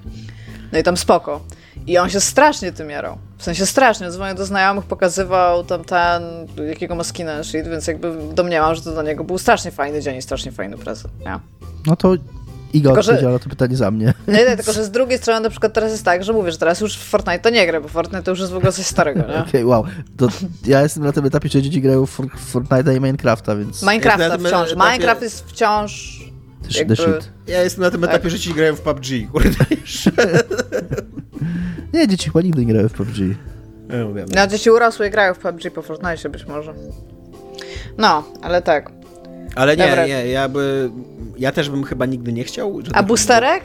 No 0.72 0.80
i 0.80 0.84
tam 0.84 0.98
spoko. 0.98 1.42
I 1.88 1.98
on 1.98 2.10
się 2.10 2.20
strasznie 2.20 2.72
tym 2.72 2.90
jarał. 2.90 3.18
W 3.38 3.44
sensie 3.44 3.66
strasznie, 3.66 4.12
dzwonił 4.12 4.36
do 4.36 4.46
znajomych, 4.46 4.86
pokazywał 4.86 5.64
tam 5.64 5.84
ten, 5.84 6.24
jakiego 6.68 6.96
ma 6.96 7.04
skin 7.04 7.30
and 7.30 7.46
shit, 7.46 7.68
więc 7.68 7.88
jakby 7.88 8.14
domniemam, 8.34 8.76
że 8.76 8.82
to 8.82 8.92
dla 8.92 9.04
niego 9.04 9.24
był 9.24 9.38
strasznie 9.38 9.72
fajny 9.72 10.02
dzień 10.02 10.18
i 10.18 10.22
strasznie 10.22 10.52
fajny 10.52 10.78
prezent, 10.78 11.14
nie? 11.20 11.40
No 11.86 11.96
to 11.96 12.16
Iga 12.76 12.90
Tylko, 12.90 13.00
odpowiedziała 13.00 13.40
to 13.40 13.50
pytanie 13.50 13.76
za 13.76 13.92
mnie. 13.92 14.14
Nie, 14.28 14.46
nie, 14.46 14.56
tylko 14.58 14.74
że 14.74 14.84
z 14.84 14.92
drugiej 14.92 15.18
strony 15.18 15.42
na 15.42 15.50
przykład 15.50 15.74
teraz 15.74 15.92
jest 15.92 16.06
tak, 16.06 16.24
że 16.24 16.34
mówię, 16.34 16.52
że 16.52 16.58
teraz 16.58 16.82
już 16.82 16.98
w 16.98 17.04
Fortnite 17.04 17.40
to 17.40 17.50
nie 17.50 17.68
gra, 17.68 17.82
bo 17.82 17.88
Fortnite 17.88 18.24
to 18.24 18.32
już 18.32 18.40
jest 18.40 18.52
w 18.52 18.56
ogóle 18.56 18.72
coś 18.72 18.86
starego, 18.86 19.20
nie? 19.28 19.38
Okej, 19.48 19.66
wow. 19.66 19.84
To 20.18 20.28
ja 20.66 20.82
jestem 20.82 21.04
na 21.04 21.12
tym 21.12 21.26
etapie, 21.26 21.50
że 21.50 21.62
dzieci 21.62 21.82
grają 21.82 22.06
w 22.06 22.10
For- 22.10 22.28
Fortnite'a 22.54 22.98
i 22.98 23.02
Minecrafta, 23.02 23.56
więc 23.56 23.82
Minecrafta 23.82 24.38
wciąż. 24.38 24.76
Minecraft 24.76 25.22
jest 25.22 25.50
wciąż 25.50 26.20
jakby- 26.78 26.96
the 26.96 27.04
shit. 27.04 27.32
Ja 27.48 27.64
jestem 27.64 27.84
na 27.84 27.92
tym 27.92 28.02
Tak. 28.02 28.10
etapie, 28.10 28.30
że 28.30 28.40
ci 28.40 28.54
grają 28.54 28.76
w 28.76 28.82
PUBG, 28.82 29.06
kurde. 29.32 29.50
Nie, 31.94 32.08
dzieci 32.08 32.26
chyba 32.30 32.42
nigdy 32.42 32.66
nie 32.66 32.74
grały 32.74 32.90
w 32.90 32.94
PUBG. 32.94 33.18
Ja 33.90 34.06
mówię, 34.06 34.26
No, 34.36 34.48
dzieci 34.48 34.72
urosły 34.72 35.08
i 35.08 35.10
grają 35.12 35.34
w 35.34 35.40
PUBG 35.40 35.72
po 35.74 35.82
Fortnite 35.82 36.30
być 36.30 36.46
może. 36.46 36.74
No, 37.98 38.24
ale 38.42 38.62
tak. 38.62 38.92
Ale 39.56 39.78
nie, 39.78 39.88
Dobra. 39.88 40.08
nie, 40.08 40.28
ja 40.28 40.50
by... 40.50 40.90
Ja 41.38 41.52
też 41.52 41.70
bym 41.70 41.84
chyba 41.84 42.06
nigdy 42.06 42.34
nie 42.34 42.44
chciał. 42.44 42.80
A 42.90 42.94
tak- 42.94 43.06
boosterek? 43.06 43.64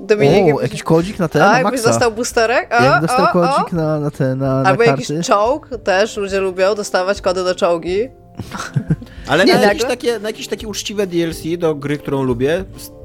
Dominik, 0.00 0.44
O, 0.44 0.46
jakbyś- 0.46 0.62
jakiś 0.62 0.82
kodzik 0.82 1.18
na 1.18 1.28
ten, 1.28 1.42
A, 1.42 1.46
na 1.52 1.58
jakbyś 1.58 1.72
maksa. 1.72 1.88
dostał 1.90 2.12
boosterek? 2.12 2.70
O, 2.80 2.84
Jak 2.84 3.02
dostał 3.02 3.24
o, 3.24 3.28
kodzik 3.28 3.72
o. 3.72 3.76
na, 3.76 4.00
na 4.00 4.10
te, 4.10 4.36
na, 4.36 4.62
na 4.62 4.68
Albo 4.68 4.84
karty. 4.84 5.02
jakiś 5.14 5.26
czołg, 5.26 5.68
też 5.84 6.16
ludzie 6.16 6.40
lubią 6.40 6.74
dostawać 6.74 7.20
kody 7.20 7.44
do 7.44 7.54
czołgi. 7.54 8.08
Ale 9.26 9.44
Nie, 9.44 9.54
na, 9.54 9.60
jakieś 9.60 9.82
nagle? 9.82 9.96
takie, 9.96 10.18
na 10.18 10.28
jakieś 10.28 10.48
takie 10.48 10.68
uczciwe 10.68 11.06
DLC 11.06 11.42
do 11.58 11.74
gry, 11.74 11.98
którą 11.98 12.22
lubię, 12.22 12.64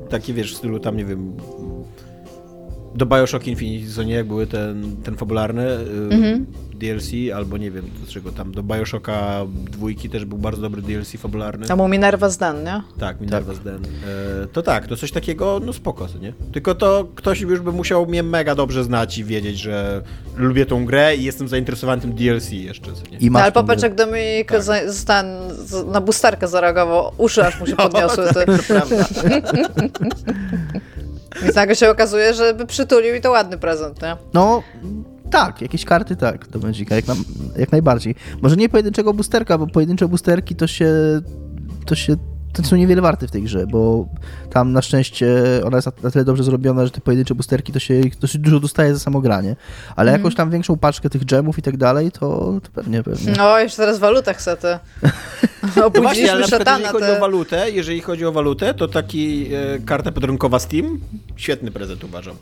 takie 0.09 0.33
wiesz, 0.33 0.53
w 0.53 0.57
stylu 0.57 0.79
tam, 0.79 0.97
nie 0.97 1.05
wiem, 1.05 1.37
do 2.95 3.05
Bioshock 3.05 3.47
Infinite, 3.47 3.91
co 3.93 4.03
nie, 4.03 4.13
jak 4.13 4.27
były 4.27 4.47
ten, 4.47 4.95
ten 5.03 5.15
fabularny 5.17 5.67
y, 5.67 6.13
Mhm. 6.13 6.45
DLC, 6.73 7.11
albo 7.35 7.57
nie 7.57 7.71
wiem, 7.71 7.85
do 8.05 8.11
czego 8.11 8.31
tam, 8.31 8.51
do 8.51 8.63
Bioshocka 8.63 9.45
dwójki 9.71 10.09
też 10.09 10.25
był 10.25 10.37
bardzo 10.37 10.61
dobry 10.61 10.81
DLC 10.81 11.11
fabularny. 11.17 11.67
Tam 11.67 11.81
u 11.81 11.87
Minerva 11.87 12.29
Zden, 12.29 12.63
nie? 12.63 12.81
Tak, 12.99 13.21
Minerva's 13.21 13.59
Den. 13.63 13.75
E, 14.43 14.47
to 14.47 14.61
tak, 14.61 14.87
to 14.87 14.95
coś 14.97 15.11
takiego, 15.11 15.61
no 15.65 15.73
spoko, 15.73 16.07
co 16.07 16.17
nie? 16.17 16.33
Tylko 16.51 16.75
to 16.75 17.07
ktoś 17.15 17.41
już 17.41 17.59
by 17.59 17.71
musiał 17.71 18.05
mnie 18.05 18.23
mega 18.23 18.55
dobrze 18.55 18.83
znać 18.83 19.17
i 19.17 19.23
wiedzieć, 19.23 19.57
że 19.59 20.01
lubię 20.37 20.65
tą 20.65 20.85
grę 20.85 21.15
i 21.15 21.23
jestem 21.23 21.47
zainteresowany 21.47 22.01
tym 22.01 22.13
DLC 22.13 22.51
jeszcze, 22.51 22.93
co 22.93 23.11
nie? 23.11 23.17
I 23.17 23.25
No, 23.25 23.31
masz 23.31 23.43
ale 23.43 23.51
tą 23.51 23.61
popatrz, 23.61 23.83
jak 23.83 23.95
Dominik 23.95 24.51
za, 24.59 24.91
z- 24.91 25.05
ten, 25.05 25.25
z, 25.65 25.87
na 25.87 26.01
boosterkę 26.01 26.47
zareagował. 26.47 27.11
Uszy 27.17 27.45
aż 27.45 27.59
mu 27.59 27.67
się 27.67 27.75
podniosły. 27.85 28.25
Ty. 28.27 28.45
Prawda. 28.67 28.95
Więc 31.41 31.55
nagle 31.55 31.75
się 31.75 31.89
okazuje, 31.89 32.33
że 32.33 32.53
by 32.53 32.65
przytulił 32.65 33.15
i 33.15 33.21
to 33.21 33.31
ładny 33.31 33.57
prezent, 33.57 34.01
nie? 34.01 34.17
No, 34.33 34.63
tak, 35.31 35.61
jakieś 35.61 35.85
karty 35.85 36.15
tak, 36.15 36.47
do 36.47 36.59
Magica, 36.59 36.95
jak, 36.95 37.07
na, 37.07 37.15
jak 37.57 37.71
najbardziej. 37.71 38.15
Może 38.41 38.55
nie 38.55 38.69
pojedynczego 38.69 39.13
boosterka, 39.13 39.57
bo 39.57 39.67
pojedyncze 39.67 40.07
boosterki 40.07 40.55
to 40.55 40.67
się, 40.67 40.91
to 41.85 41.95
się, 41.95 42.15
to 42.15 42.21
są 42.63 42.75
niewiele 42.75 43.01
warte 43.01 43.27
w 43.27 43.31
tej 43.31 43.43
grze, 43.43 43.67
bo 43.67 44.07
tam 44.49 44.73
na 44.73 44.81
szczęście 44.81 45.27
ona 45.65 45.77
jest 45.77 46.03
na, 46.03 46.11
tyle 46.11 46.25
dobrze 46.25 46.43
zrobiona, 46.43 46.85
że 46.85 46.91
te 46.91 47.01
pojedyncze 47.01 47.35
boosterki 47.35 47.73
to 47.73 47.79
się 47.79 48.01
dosyć 48.19 48.41
dużo 48.41 48.59
dostaje 48.59 48.93
za 48.93 48.99
samo 48.99 49.21
granie. 49.21 49.55
Ale 49.95 50.11
jakąś 50.11 50.35
tam 50.35 50.51
większą 50.51 50.77
paczkę 50.77 51.09
tych 51.09 51.25
gemów 51.25 51.59
i 51.59 51.61
tak 51.61 51.77
dalej, 51.77 52.11
to, 52.11 52.19
to 52.63 52.69
pewnie, 52.73 53.03
pewnie. 53.03 53.33
No, 53.37 53.59
jeszcze 53.59 53.77
teraz 53.77 53.99
walutę 53.99 54.33
chcę, 54.33 54.57
ty. 54.57 54.67
No 55.75 55.89
właśnie, 55.89 56.31
ale 56.31 56.39
Obudziliśmy 56.39 56.39
na 56.39 56.47
przykład 56.47 56.67
jeżeli 56.67 56.83
szatana, 56.83 56.91
chodzi 56.91 57.11
o 57.11 57.13
ty. 57.13 57.19
walutę, 57.19 57.71
jeżeli 57.71 58.01
chodzi 58.01 58.25
o 58.25 58.31
walutę, 58.31 58.73
to 58.73 58.87
taki 58.87 59.49
e, 59.53 59.79
karta 59.85 60.11
podrękowa 60.11 60.59
Steam, 60.59 60.99
świetny 61.35 61.71
prezent 61.71 62.03
uważam. 62.03 62.35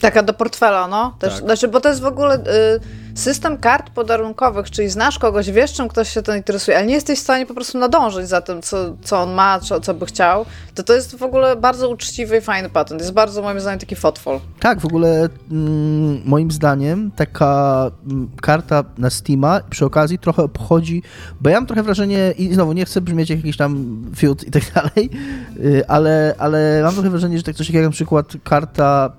Taka 0.00 0.22
do 0.22 0.34
portfela, 0.34 0.88
no. 0.88 1.16
Też, 1.18 1.34
Tak. 1.34 1.42
Znaczy, 1.42 1.68
bo 1.68 1.80
to 1.80 1.88
jest 1.88 2.00
w 2.00 2.06
ogóle 2.06 2.36
y, 2.36 2.80
system 3.18 3.58
kart 3.58 3.90
podarunkowych, 3.90 4.70
czyli 4.70 4.88
znasz 4.88 5.18
kogoś, 5.18 5.50
wiesz, 5.50 5.72
czym 5.72 5.88
ktoś 5.88 6.08
się 6.08 6.22
tym 6.22 6.36
interesuje, 6.36 6.76
ale 6.76 6.86
nie 6.86 6.94
jesteś 6.94 7.18
w 7.18 7.22
stanie 7.22 7.46
po 7.46 7.54
prostu 7.54 7.78
nadążyć 7.78 8.28
za 8.28 8.40
tym, 8.40 8.62
co, 8.62 8.96
co 9.04 9.22
on 9.22 9.32
ma, 9.32 9.60
co, 9.60 9.80
co 9.80 9.94
by 9.94 10.06
chciał, 10.06 10.44
to 10.74 10.82
to 10.82 10.94
jest 10.94 11.16
w 11.16 11.22
ogóle 11.22 11.56
bardzo 11.56 11.88
uczciwy 11.88 12.36
i 12.36 12.40
fajny 12.40 12.70
patent. 12.70 13.00
Jest 13.00 13.12
bardzo, 13.12 13.42
moim 13.42 13.60
zdaniem, 13.60 13.78
taki 13.78 13.96
fotfol. 13.96 14.40
Tak, 14.60 14.80
w 14.80 14.84
ogóle 14.84 15.28
mm, 15.50 16.22
moim 16.24 16.50
zdaniem 16.50 17.10
taka 17.16 17.90
mm, 18.10 18.30
karta 18.42 18.84
na 18.98 19.10
Steama 19.10 19.60
przy 19.70 19.84
okazji 19.84 20.18
trochę 20.18 20.42
obchodzi, 20.42 21.02
bo 21.40 21.50
ja 21.50 21.56
mam 21.56 21.66
trochę 21.66 21.82
wrażenie, 21.82 22.34
i 22.38 22.54
znowu 22.54 22.72
nie 22.72 22.84
chcę 22.84 23.00
brzmieć 23.00 23.30
jak 23.30 23.38
jakiś 23.38 23.56
tam 23.56 24.02
fiut 24.16 24.46
i 24.46 24.50
tak 24.50 24.62
dalej, 24.74 25.10
y, 25.56 25.88
ale, 25.88 26.34
ale 26.38 26.80
mam 26.82 26.94
trochę 26.94 27.10
wrażenie, 27.10 27.36
że 27.38 27.42
tak 27.42 27.54
coś 27.54 27.70
jak 27.70 27.84
na 27.84 27.90
przykład 27.90 28.32
karta 28.44 29.12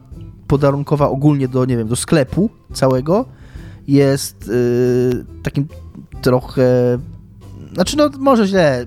podarunkowa 0.49 1.09
ogólnie 1.09 1.47
do, 1.47 1.65
nie 1.65 1.77
wiem, 1.77 1.87
do 1.87 1.95
sklepu 1.95 2.49
całego 2.73 3.25
jest 3.87 4.47
y, 4.47 5.25
takim 5.43 5.67
trochę 6.21 6.99
znaczy, 7.73 7.97
no 7.97 8.09
może 8.19 8.47
źle, 8.47 8.85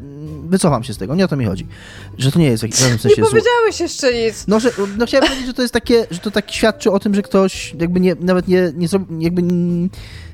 wycofam 0.48 0.84
się 0.84 0.94
z 0.94 0.98
tego, 0.98 1.14
nie 1.14 1.24
o 1.24 1.28
to 1.28 1.36
mi 1.36 1.44
chodzi. 1.44 1.66
Że 2.18 2.32
to 2.32 2.38
nie 2.38 2.46
jest 2.46 2.64
w 2.64 2.78
żadnym 2.78 2.98
sensie 2.98 3.22
Nie 3.22 3.28
powiedziałeś 3.28 3.80
jeszcze 3.80 4.12
nic. 4.14 4.44
No, 4.48 4.60
że, 4.60 4.70
no 4.98 5.06
chciałem 5.06 5.26
powiedzieć, 5.26 5.46
że 5.46 5.54
to 5.54 5.62
jest 5.62 5.74
takie, 5.74 6.06
że 6.10 6.18
to 6.18 6.30
tak 6.30 6.52
świadczy 6.52 6.90
o 6.90 6.98
tym, 6.98 7.14
że 7.14 7.22
ktoś 7.22 7.74
jakby 7.80 8.00
nie, 8.00 8.16
nawet 8.20 8.48
nie, 8.48 8.72
nie, 8.76 8.88
jakby 9.18 9.42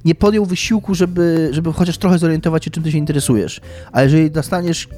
nie 0.05 0.15
podjął 0.15 0.47
wysiłku, 0.47 0.95
żeby, 0.95 1.49
żeby 1.53 1.73
chociaż 1.73 1.99
trochę 1.99 2.19
zorientować 2.19 2.65
się, 2.65 2.71
czym 2.71 2.83
ty 2.83 2.93
się 2.93 2.99
interesujesz. 2.99 3.61
A 3.93 4.03
jeżeli 4.03 4.31
dostaniesz 4.31 4.89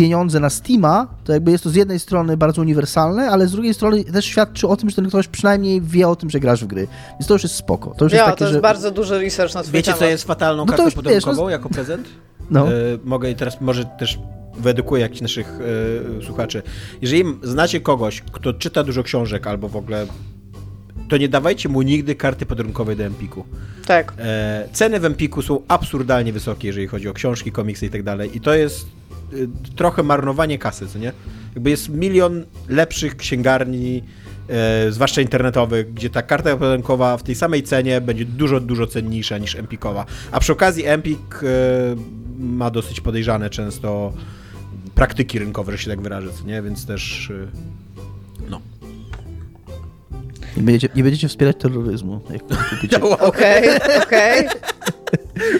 pieniądze 0.00 0.40
na 0.40 0.50
Steama, 0.50 1.06
to 1.24 1.32
jakby 1.32 1.50
jest 1.50 1.64
to 1.64 1.70
z 1.70 1.74
jednej 1.74 1.98
strony 1.98 2.36
bardzo 2.36 2.62
uniwersalne, 2.62 3.30
ale 3.30 3.46
z 3.46 3.52
drugiej 3.52 3.74
strony 3.74 4.04
też 4.04 4.24
świadczy 4.24 4.68
o 4.68 4.76
tym, 4.76 4.90
że 4.90 4.96
ten 4.96 5.08
ktoś 5.08 5.28
przynajmniej 5.28 5.80
wie 5.80 6.08
o 6.08 6.16
tym, 6.16 6.30
że 6.30 6.40
grasz 6.40 6.64
w 6.64 6.66
gry. 6.66 6.86
Więc 7.12 7.26
to 7.26 7.34
już 7.34 7.42
jest 7.42 7.54
spoko. 7.54 7.94
To 7.96 8.04
już 8.04 8.12
jest 8.12 8.20
Ja, 8.20 8.26
takie, 8.26 8.38
to 8.38 8.44
jest 8.44 8.54
że... 8.54 8.60
bardzo 8.60 8.90
duży 8.90 9.18
research 9.18 9.54
na 9.54 9.62
twój 9.62 9.72
Wiecie, 9.72 9.84
temat. 9.84 9.98
co 9.98 10.04
jest 10.04 10.24
fatalną 10.24 10.64
No 10.64 10.66
kartą 10.66 10.84
już 10.84 10.94
wiesz, 10.94 11.04
podarunkową 11.04 11.42
no- 11.42 11.50
jako 11.50 11.68
prezent? 11.68 12.08
No. 12.50 12.68
E, 12.68 12.72
mogę 13.04 13.30
i 13.30 13.34
teraz 13.34 13.60
może 13.60 13.84
też 13.84 14.18
wyedukuję 14.58 15.02
jakichś 15.02 15.20
naszych 15.20 15.58
e, 16.20 16.22
słuchaczy. 16.24 16.62
Jeżeli 17.02 17.24
znacie 17.42 17.80
kogoś, 17.80 18.22
kto 18.32 18.52
czyta 18.52 18.84
dużo 18.84 19.02
książek 19.02 19.46
albo 19.46 19.68
w 19.68 19.76
ogóle 19.76 20.06
to 21.08 21.16
nie 21.16 21.28
dawajcie 21.28 21.68
mu 21.68 21.82
nigdy 21.82 22.14
karty 22.14 22.46
podarunkowej 22.46 22.96
do 22.96 23.04
Empiku. 23.04 23.44
Tak. 23.86 24.12
E, 24.18 24.68
ceny 24.72 25.00
w 25.00 25.04
Empiku 25.04 25.42
są 25.42 25.60
absurdalnie 25.68 26.32
wysokie, 26.32 26.68
jeżeli 26.68 26.86
chodzi 26.86 27.08
o 27.08 27.12
książki, 27.12 27.52
komiksy 27.52 27.86
i 27.86 27.90
tak 27.90 28.02
dalej. 28.02 28.36
I 28.36 28.40
to 28.40 28.54
jest 28.54 28.99
trochę 29.76 30.02
marnowanie 30.02 30.58
kasy, 30.58 30.86
co 30.86 30.98
nie? 30.98 31.12
Jakby 31.54 31.70
jest 31.70 31.88
milion 31.88 32.44
lepszych 32.68 33.16
księgarni, 33.16 34.02
e, 34.48 34.92
zwłaszcza 34.92 35.20
internetowych, 35.20 35.94
gdzie 35.94 36.10
ta 36.10 36.22
karta 36.22 36.56
podarunkowa 36.56 37.16
w 37.16 37.22
tej 37.22 37.34
samej 37.34 37.62
cenie 37.62 38.00
będzie 38.00 38.24
dużo, 38.24 38.60
dużo 38.60 38.86
cenniejsza 38.86 39.38
niż 39.38 39.54
Empikowa. 39.54 40.06
A 40.32 40.40
przy 40.40 40.52
okazji 40.52 40.86
Empik 40.86 41.40
e, 41.42 41.46
ma 42.38 42.70
dosyć 42.70 43.00
podejrzane 43.00 43.50
często 43.50 44.12
praktyki 44.94 45.38
rynkowe, 45.38 45.72
że 45.72 45.78
się 45.78 45.90
tak 45.90 46.00
wyrażę, 46.00 46.28
co 46.32 46.46
nie? 46.46 46.62
Więc 46.62 46.86
też 46.86 47.30
y, 47.30 47.48
no. 48.50 48.60
Nie 50.56 50.62
będziecie, 50.62 50.94
nie 50.94 51.02
będziecie 51.02 51.28
wspierać 51.28 51.56
terroryzmu. 51.56 52.20
Okej, 53.20 53.68
okej. 54.02 54.48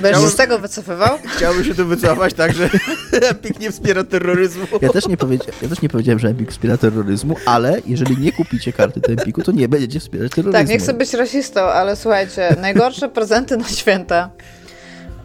Będziesz 0.00 0.30
z 0.30 0.36
tego 0.36 0.58
wycofywał? 0.58 1.18
Chciałbym 1.36 1.64
się 1.64 1.74
tu 1.74 1.86
wycofać, 1.86 2.34
tak, 2.34 2.52
że 2.54 2.70
Empik 3.30 3.60
nie 3.60 3.70
wspiera 3.70 4.04
terroryzmu. 4.04 4.66
Ja 4.82 4.88
też, 4.88 5.08
nie 5.08 5.16
powiedzia- 5.16 5.52
ja 5.62 5.68
też 5.68 5.82
nie 5.82 5.88
powiedziałem, 5.88 6.18
że 6.18 6.28
Empik 6.28 6.50
wspiera 6.50 6.76
terroryzmu, 6.76 7.36
ale 7.46 7.80
jeżeli 7.86 8.16
nie 8.18 8.32
kupicie 8.32 8.72
karty 8.72 9.00
do 9.00 9.08
Empiku, 9.08 9.42
to 9.42 9.52
nie 9.52 9.68
będziecie 9.68 10.00
wspierać 10.00 10.30
terroryzmu. 10.32 10.52
Tak, 10.60 10.68
nie 10.68 10.78
chcę 10.78 10.94
być 10.94 11.14
rasistą, 11.14 11.60
ale 11.60 11.96
słuchajcie, 11.96 12.56
najgorsze 12.60 13.08
prezenty 13.08 13.56
na 13.56 13.68
święta. 13.68 14.30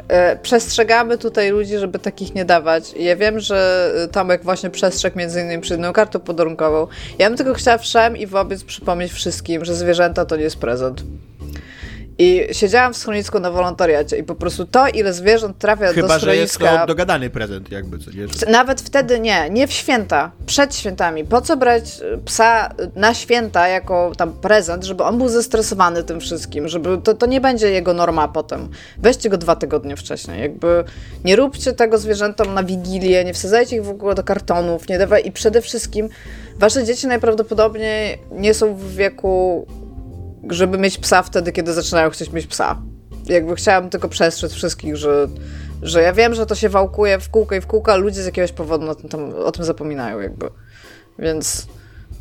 E, 0.08 0.36
Przestrzegamy 0.38 1.18
tutaj 1.18 1.52
ludzi, 1.52 1.78
żeby 1.78 2.00
takich 2.00 2.36
nie 2.36 2.46
dawać. 2.46 2.94
Ja 3.00 3.16
wiem, 3.16 3.40
że 3.40 3.92
e, 4.04 4.08
Tomek 4.08 4.44
właśnie 4.44 4.70
przestrzegł 4.70 5.18
między 5.18 5.42
innymi 5.42 5.62
przed 5.62 5.72
jedną 5.72 5.94
kartą 5.94 6.20
podarunkową. 6.20 6.88
Ja 7.20 7.30
bym 7.30 7.38
tylko 7.38 7.54
chciała 7.54 7.78
wszem 7.78 8.18
i 8.18 8.28
wobec 8.28 8.64
przypomnieć 8.64 9.12
wszystkim, 9.12 9.66
że 9.66 9.76
zwierzęta 9.76 10.26
to 10.26 10.36
nie 10.36 10.44
jest 10.44 10.58
prezent. 10.58 11.04
I 12.18 12.48
siedziałam 12.52 12.94
w 12.94 12.98
schronisku 12.98 13.40
na 13.40 13.52
wolontariacie 13.52 14.18
i 14.18 14.24
po 14.24 14.36
prostu 14.36 14.66
to, 14.66 14.88
ile 14.88 15.14
zwierząt 15.14 15.58
trafia 15.58 15.88
do 15.88 15.94
Chyba, 15.94 16.20
że 16.20 16.36
jest 16.36 16.54
schroniska... 16.54 16.82
to 16.82 16.88
dogadany 16.88 17.30
prezent, 17.30 17.72
jakby, 17.72 18.00
co 18.00 18.12
nie? 18.12 18.28
Że... 18.28 18.52
Nawet 18.52 18.82
wtedy 18.82 19.20
nie, 19.20 19.50
nie 19.50 19.68
w 19.68 19.74
święta, 19.74 20.32
przed 20.46 20.76
świętami. 20.76 21.26
Po 21.26 21.42
co 21.42 21.58
brać 21.58 21.84
y, 22.02 22.18
psa 22.26 22.74
na 22.96 23.14
święta 23.14 23.68
jako 23.68 24.12
tam 24.18 24.34
prezent, 24.34 24.84
żeby 24.84 25.04
on 25.04 25.18
był 25.18 25.30
zestresowany 25.30 26.04
tym 26.04 26.20
wszystkim, 26.20 26.68
żeby 26.68 26.98
to, 27.04 27.14
to 27.14 27.26
nie 27.26 27.42
będzie 27.42 27.72
jego 27.72 27.94
norma 27.94 28.28
potem. 28.28 28.70
Weźcie 28.98 29.30
go 29.30 29.38
dwa 29.38 29.56
tygodnie 29.56 29.98
wcześniej, 29.98 30.42
jakby 30.42 30.84
nie 31.26 31.36
róbcie 31.36 31.74
tego 31.74 31.98
zwierzętom 31.98 32.54
na 32.54 32.64
wigilię, 32.64 33.26
nie 33.26 33.34
wsadzajcie 33.34 33.76
ich 33.76 33.84
w 33.84 33.90
ogóle 33.90 34.16
do 34.16 34.24
kartonów, 34.24 34.90
nie 34.90 34.98
dawaj 34.98 35.28
i 35.28 35.32
przede 35.32 35.62
wszystkim 35.62 36.10
wasze 36.60 36.84
dzieci 36.84 37.08
najprawdopodobniej 37.08 38.20
nie 38.32 38.54
są 38.54 38.76
w 38.76 38.96
wieku, 38.96 39.68
żeby 40.50 40.78
mieć 40.78 40.98
psa 40.98 41.24
wtedy, 41.24 41.52
kiedy 41.52 41.74
zaczynają 41.74 42.10
chcieć 42.10 42.32
mieć 42.32 42.48
psa. 42.48 42.82
Jakby 43.26 43.56
chciałam 43.56 43.90
tylko 43.90 44.10
przestrzec 44.10 44.54
wszystkich, 44.54 44.96
że 44.96 45.28
że 45.82 46.02
ja 46.02 46.14
wiem, 46.14 46.34
że 46.34 46.46
to 46.46 46.56
się 46.56 46.70
wałkuje 46.70 47.20
w 47.20 47.30
kółko 47.30 47.56
i 47.56 47.62
w 47.62 47.68
kółko, 47.68 47.94
a 47.94 47.96
ludzie 47.96 48.24
z 48.24 48.26
jakiegoś 48.26 48.52
powodu 48.52 48.86
na 48.86 48.96
tym, 48.96 49.10
tam, 49.10 49.34
o 49.34 49.52
tym 49.52 49.66
zapominają 49.66 50.20
jakby. 50.20 50.50
Więc 51.20 51.68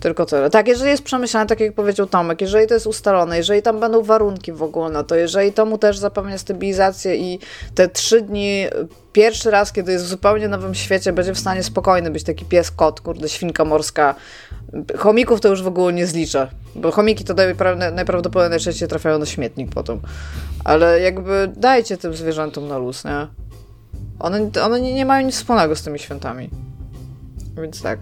Tylko 0.05 0.27
tyle. 0.27 0.51
Tak, 0.51 0.69
jeżeli 0.69 0.91
jest 0.91 1.03
przemyślane, 1.03 1.47
tak 1.47 1.61
jak 1.61 1.75
powiedział 1.75 2.07
Tomek, 2.07 2.41
jeżeli 2.41 2.67
to 2.67 2.75
jest 2.75 2.87
ustalone, 2.87 3.37
jeżeli 3.37 3.63
tam 3.63 3.81
będą 3.81 4.03
warunki 4.03 4.53
w 4.53 4.63
ogóle 4.63 4.91
na 4.91 5.05
to, 5.05 5.15
jeżeli 5.15 5.53
to 5.53 5.67
mu 5.67 5.79
też 5.79 5.99
zapewnia 5.99 6.39
stabilizację 6.39 7.17
i 7.17 7.39
te 7.75 7.89
trzy 7.89 8.21
dni, 8.21 8.67
pierwszy 9.13 9.51
raz, 9.51 9.73
kiedy 9.73 9.93
jest 9.93 10.05
w 10.05 10.09
zupełnie 10.09 10.49
nowym 10.49 10.75
świecie, 10.75 11.13
będzie 11.13 11.35
w 11.35 11.39
stanie 11.39 11.63
spokojny 11.63 12.11
być 12.11 12.25
taki 12.25 12.45
pies, 12.45 12.71
kot, 12.71 13.01
kurde, 13.01 13.29
świnka 13.29 13.65
morska. 13.65 14.15
Chomików 14.99 15.41
to 15.41 15.49
już 15.49 15.63
w 15.63 15.67
ogóle 15.67 15.93
nie 15.93 16.07
zliczę, 16.07 16.49
bo 16.77 16.91
chomiki 16.91 17.25
to 17.25 17.35
najprawdopodobniej 17.93 18.51
najczęściej 18.51 18.89
trafiają 18.89 19.19
na 19.19 19.27
śmietnik 19.27 19.71
potem. 19.71 20.01
Ale 20.65 21.01
jakby 21.01 21.53
dajcie 21.57 21.97
tym 21.97 22.15
zwierzętom 22.15 22.69
na 22.69 22.79
luz, 22.79 23.05
nie? 23.05 23.27
One, 24.19 24.51
one 24.63 24.81
nie, 24.81 24.95
nie 24.95 25.05
mają 25.05 25.27
nic 25.27 25.37
wspólnego 25.37 25.77
z 25.77 25.83
tymi 25.83 25.99
świętami. 25.99 26.51
Więc 27.63 27.83
tak. 27.83 27.99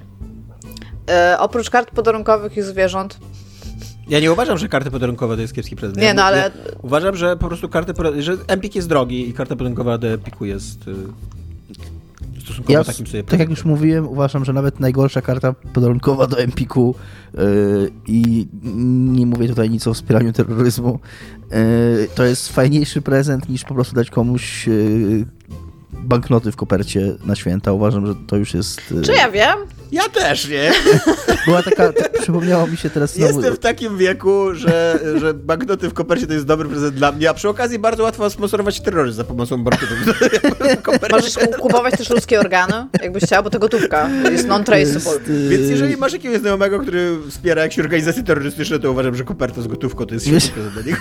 E, 1.10 1.36
oprócz 1.38 1.70
kart 1.70 1.90
podarunkowych 1.90 2.56
i 2.56 2.62
zwierząt. 2.62 3.18
Ja 4.08 4.20
nie 4.20 4.32
uważam, 4.32 4.58
że 4.58 4.68
karty 4.68 4.90
podarunkowe 4.90 5.34
to 5.34 5.40
jest 5.40 5.54
kiepski 5.54 5.76
prezent. 5.76 5.98
Nie, 5.98 6.14
no 6.14 6.24
ale. 6.24 6.38
Ja 6.38 6.50
uważam, 6.82 7.16
że 7.16 7.36
po 7.36 7.48
prostu 7.48 7.68
karty. 7.68 8.22
Że 8.22 8.36
Empik 8.46 8.74
jest 8.74 8.88
drogi 8.88 9.28
i 9.28 9.32
karta 9.32 9.56
podarunkowa 9.56 9.98
do 9.98 10.08
Empiku 10.08 10.44
jest. 10.44 10.78
Stosunkowo 12.42 12.78
ja, 12.78 12.84
takim 12.84 13.06
sobie 13.06 13.22
Tak 13.22 13.40
jak 13.40 13.50
już 13.50 13.64
mówiłem, 13.64 14.08
uważam, 14.08 14.44
że 14.44 14.52
nawet 14.52 14.80
najgorsza 14.80 15.22
karta 15.22 15.52
podarunkowa 15.52 16.26
do 16.26 16.38
Empiku 16.38 16.94
yy, 17.34 17.42
i 18.06 18.46
nie 19.12 19.26
mówię 19.26 19.48
tutaj 19.48 19.70
nic 19.70 19.86
o 19.86 19.94
wspieraniu 19.94 20.32
terroryzmu, 20.32 21.00
yy, 21.50 21.58
to 22.14 22.24
jest 22.24 22.48
fajniejszy 22.48 23.02
prezent 23.02 23.48
niż 23.48 23.64
po 23.64 23.74
prostu 23.74 23.94
dać 23.94 24.10
komuś 24.10 24.66
yy, 24.66 25.26
banknoty 25.92 26.52
w 26.52 26.56
kopercie 26.56 27.14
na 27.24 27.34
święta. 27.34 27.72
Uważam, 27.72 28.06
że 28.06 28.14
to 28.26 28.36
już 28.36 28.54
jest... 28.54 28.94
Czy 29.02 29.12
ja 29.12 29.30
wiem? 29.30 29.58
Ja 29.92 30.08
też, 30.08 30.48
nie? 30.48 30.72
Była 31.46 31.62
taka, 31.62 31.92
tak, 31.92 32.12
przypomniało 32.12 32.66
mi 32.66 32.76
się 32.76 32.90
teraz 32.90 33.14
znowu... 33.14 33.32
Jestem 33.32 33.56
w 33.56 33.58
takim 33.58 33.98
wieku, 33.98 34.54
że, 34.54 34.98
że 35.20 35.34
banknoty 35.34 35.88
w 35.88 35.94
kopercie 35.94 36.26
to 36.26 36.32
jest 36.32 36.46
dobry 36.46 36.68
prezent 36.68 36.94
dla 36.94 37.12
mnie, 37.12 37.30
a 37.30 37.34
przy 37.34 37.48
okazji 37.48 37.78
bardzo 37.78 38.02
łatwo 38.02 38.30
sponsorować 38.30 38.80
terroryzm 38.80 39.16
za 39.16 39.24
pomocą 39.24 39.64
banknotów 39.64 39.98
w 41.08 41.10
Możesz 41.10 41.34
kupować 41.60 41.94
też 41.98 42.10
ludzkie 42.10 42.40
organy, 42.40 42.86
jakbyś 43.02 43.24
chciał, 43.24 43.42
bo 43.42 43.50
to 43.50 43.58
gotówka, 43.58 44.10
jest 44.30 44.48
non-traceable. 44.48 45.30
Y, 45.30 45.48
Więc 45.48 45.70
jeżeli 45.70 45.96
masz 45.96 46.12
jakiegoś 46.12 46.40
znajomego, 46.40 46.80
który 46.80 47.18
wspiera 47.28 47.62
jakieś 47.62 47.78
organizacje 47.78 48.22
terrorystyczne, 48.22 48.78
to 48.78 48.90
uważam, 48.92 49.14
że 49.14 49.24
koperta 49.24 49.62
z 49.62 49.66
gotówką 49.66 50.06
to 50.06 50.14
jest 50.14 50.26
świetny 50.26 50.50
prezent 50.50 50.74
dla 50.74 50.82
niego. 50.82 51.00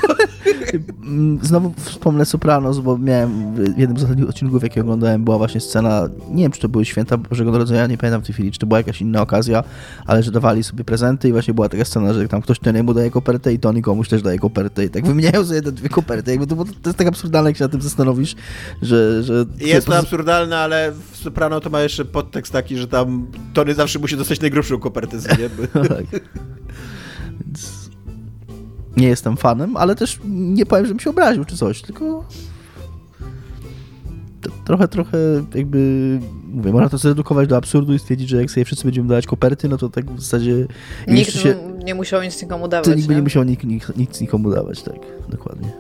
Znowu 1.41 1.73
wspomnę 1.77 2.26
Sopranos, 2.26 2.80
bo 2.80 2.97
miałem 2.97 3.55
w 3.55 3.77
jednym 3.77 3.97
z 3.99 4.03
ostatnich 4.03 4.30
odcinków, 4.30 4.63
jakie 4.63 4.81
oglądałem, 4.81 5.23
była 5.23 5.38
właśnie 5.38 5.61
scena, 5.61 6.09
nie 6.30 6.43
wiem, 6.43 6.51
czy 6.51 6.61
to 6.61 6.69
były 6.69 6.85
święta 6.85 7.18
Bożego 7.18 7.51
Narodzenia, 7.51 7.88
nie 7.88 7.97
pamiętam 7.97 8.22
w 8.22 8.26
tej 8.26 8.34
chwili, 8.34 8.51
czy 8.51 8.59
to 8.59 8.68
była 8.68 8.81
jakaś 8.88 9.02
inna 9.02 9.22
okazja, 9.22 9.64
ale 10.06 10.24
że 10.24 10.32
dawali 10.32 10.64
sobie 10.64 10.84
prezenty 10.84 11.30
i 11.30 11.32
właśnie 11.32 11.53
była 11.53 11.70
taka 11.70 11.86
scena, 11.86 12.14
że 12.14 12.28
tam 12.28 12.41
ktoś 12.41 12.58
mu 12.84 12.94
daje 12.94 13.12
kopertę 13.12 13.53
i 13.53 13.60
Tony 13.60 13.82
komuś 13.82 14.10
też 14.10 14.22
daje 14.22 14.40
kopertę 14.40 14.86
i 14.86 14.90
tak 14.90 15.06
wymieniają 15.06 15.45
sobie 15.45 15.62
te 15.62 15.72
dwie 15.72 15.90
koperty. 15.90 16.32
Jakby 16.32 16.48
to, 16.48 16.56
to 16.56 16.90
jest 16.90 16.98
tak 16.98 17.08
absurdalne, 17.08 17.49
jak 17.49 17.58
się 17.58 17.64
na 17.64 17.70
tym 17.70 17.82
zastanowisz, 17.82 18.36
że... 18.82 19.24
że 19.24 19.45
jest 19.60 19.88
to 19.88 19.98
absurdalne, 19.98 20.58
ale 20.58 20.91
w 21.12 21.18
Soprano 21.18 21.60
to 21.60 21.70
ma 21.70 21.82
jeszcze 21.82 22.06
podtekst 22.06 22.53
taki, 22.53 22.78
że 22.78 22.88
tam 22.88 23.28
Tony 23.53 23.74
zawsze 23.74 23.99
musi 23.99 24.18
dostać 24.18 24.41
najgrubszą 24.41 24.80
kopertę 24.80 25.20
z 25.20 25.38
nieba. 25.40 25.68
tak. 25.95 26.06
Więc 27.41 27.90
nie 28.98 29.08
jestem 29.08 29.38
fanem, 29.38 29.78
ale 29.78 29.95
też 29.95 30.20
nie 30.26 30.66
powiem, 30.66 30.86
żebym 30.86 30.99
się 30.99 31.10
obraził 31.10 31.45
czy 31.45 31.58
coś, 31.58 31.82
tylko 31.82 32.26
trochę, 34.65 34.88
trochę 34.88 35.18
jakby, 35.55 36.19
mówię, 36.47 36.72
można 36.72 36.89
to 36.89 36.97
zredukować 36.97 37.47
do 37.47 37.57
absurdu 37.57 37.93
i 37.93 37.99
stwierdzić, 37.99 38.30
że 38.30 38.38
jak 38.38 38.51
sobie 38.51 38.65
wszyscy 38.65 38.85
będziemy 38.85 39.09
dawać 39.09 39.27
koperty, 39.27 39.69
no 39.69 39.77
to 39.77 39.89
tak 39.89 40.11
w 40.11 40.22
zasadzie... 40.22 40.68
Nikt 41.07 41.34
się, 41.34 41.55
nie 41.84 41.95
musiał 41.95 42.22
nic 42.22 42.41
nikomu 42.41 42.68
dawać. 42.68 42.85
To 42.85 42.95
nikt 42.95 43.07
by 43.07 43.15
nie 43.15 43.22
musiał 43.22 43.43
nic, 43.43 43.59
nic 43.97 44.22
nikomu 44.22 44.51
dawać, 44.51 44.84
tak, 44.84 44.99
dokładnie. 45.30 45.72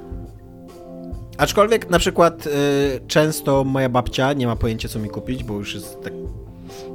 Aczkolwiek 1.37 1.89
na 1.89 1.99
przykład 1.99 2.47
y, 2.47 2.49
często 3.07 3.63
moja 3.63 3.89
babcia 3.89 4.33
nie 4.33 4.47
ma 4.47 4.55
pojęcia, 4.55 4.89
co 4.89 4.99
mi 4.99 5.09
kupić, 5.09 5.43
bo 5.43 5.53
już 5.53 5.73
jest 5.73 6.01
tak, 6.03 6.13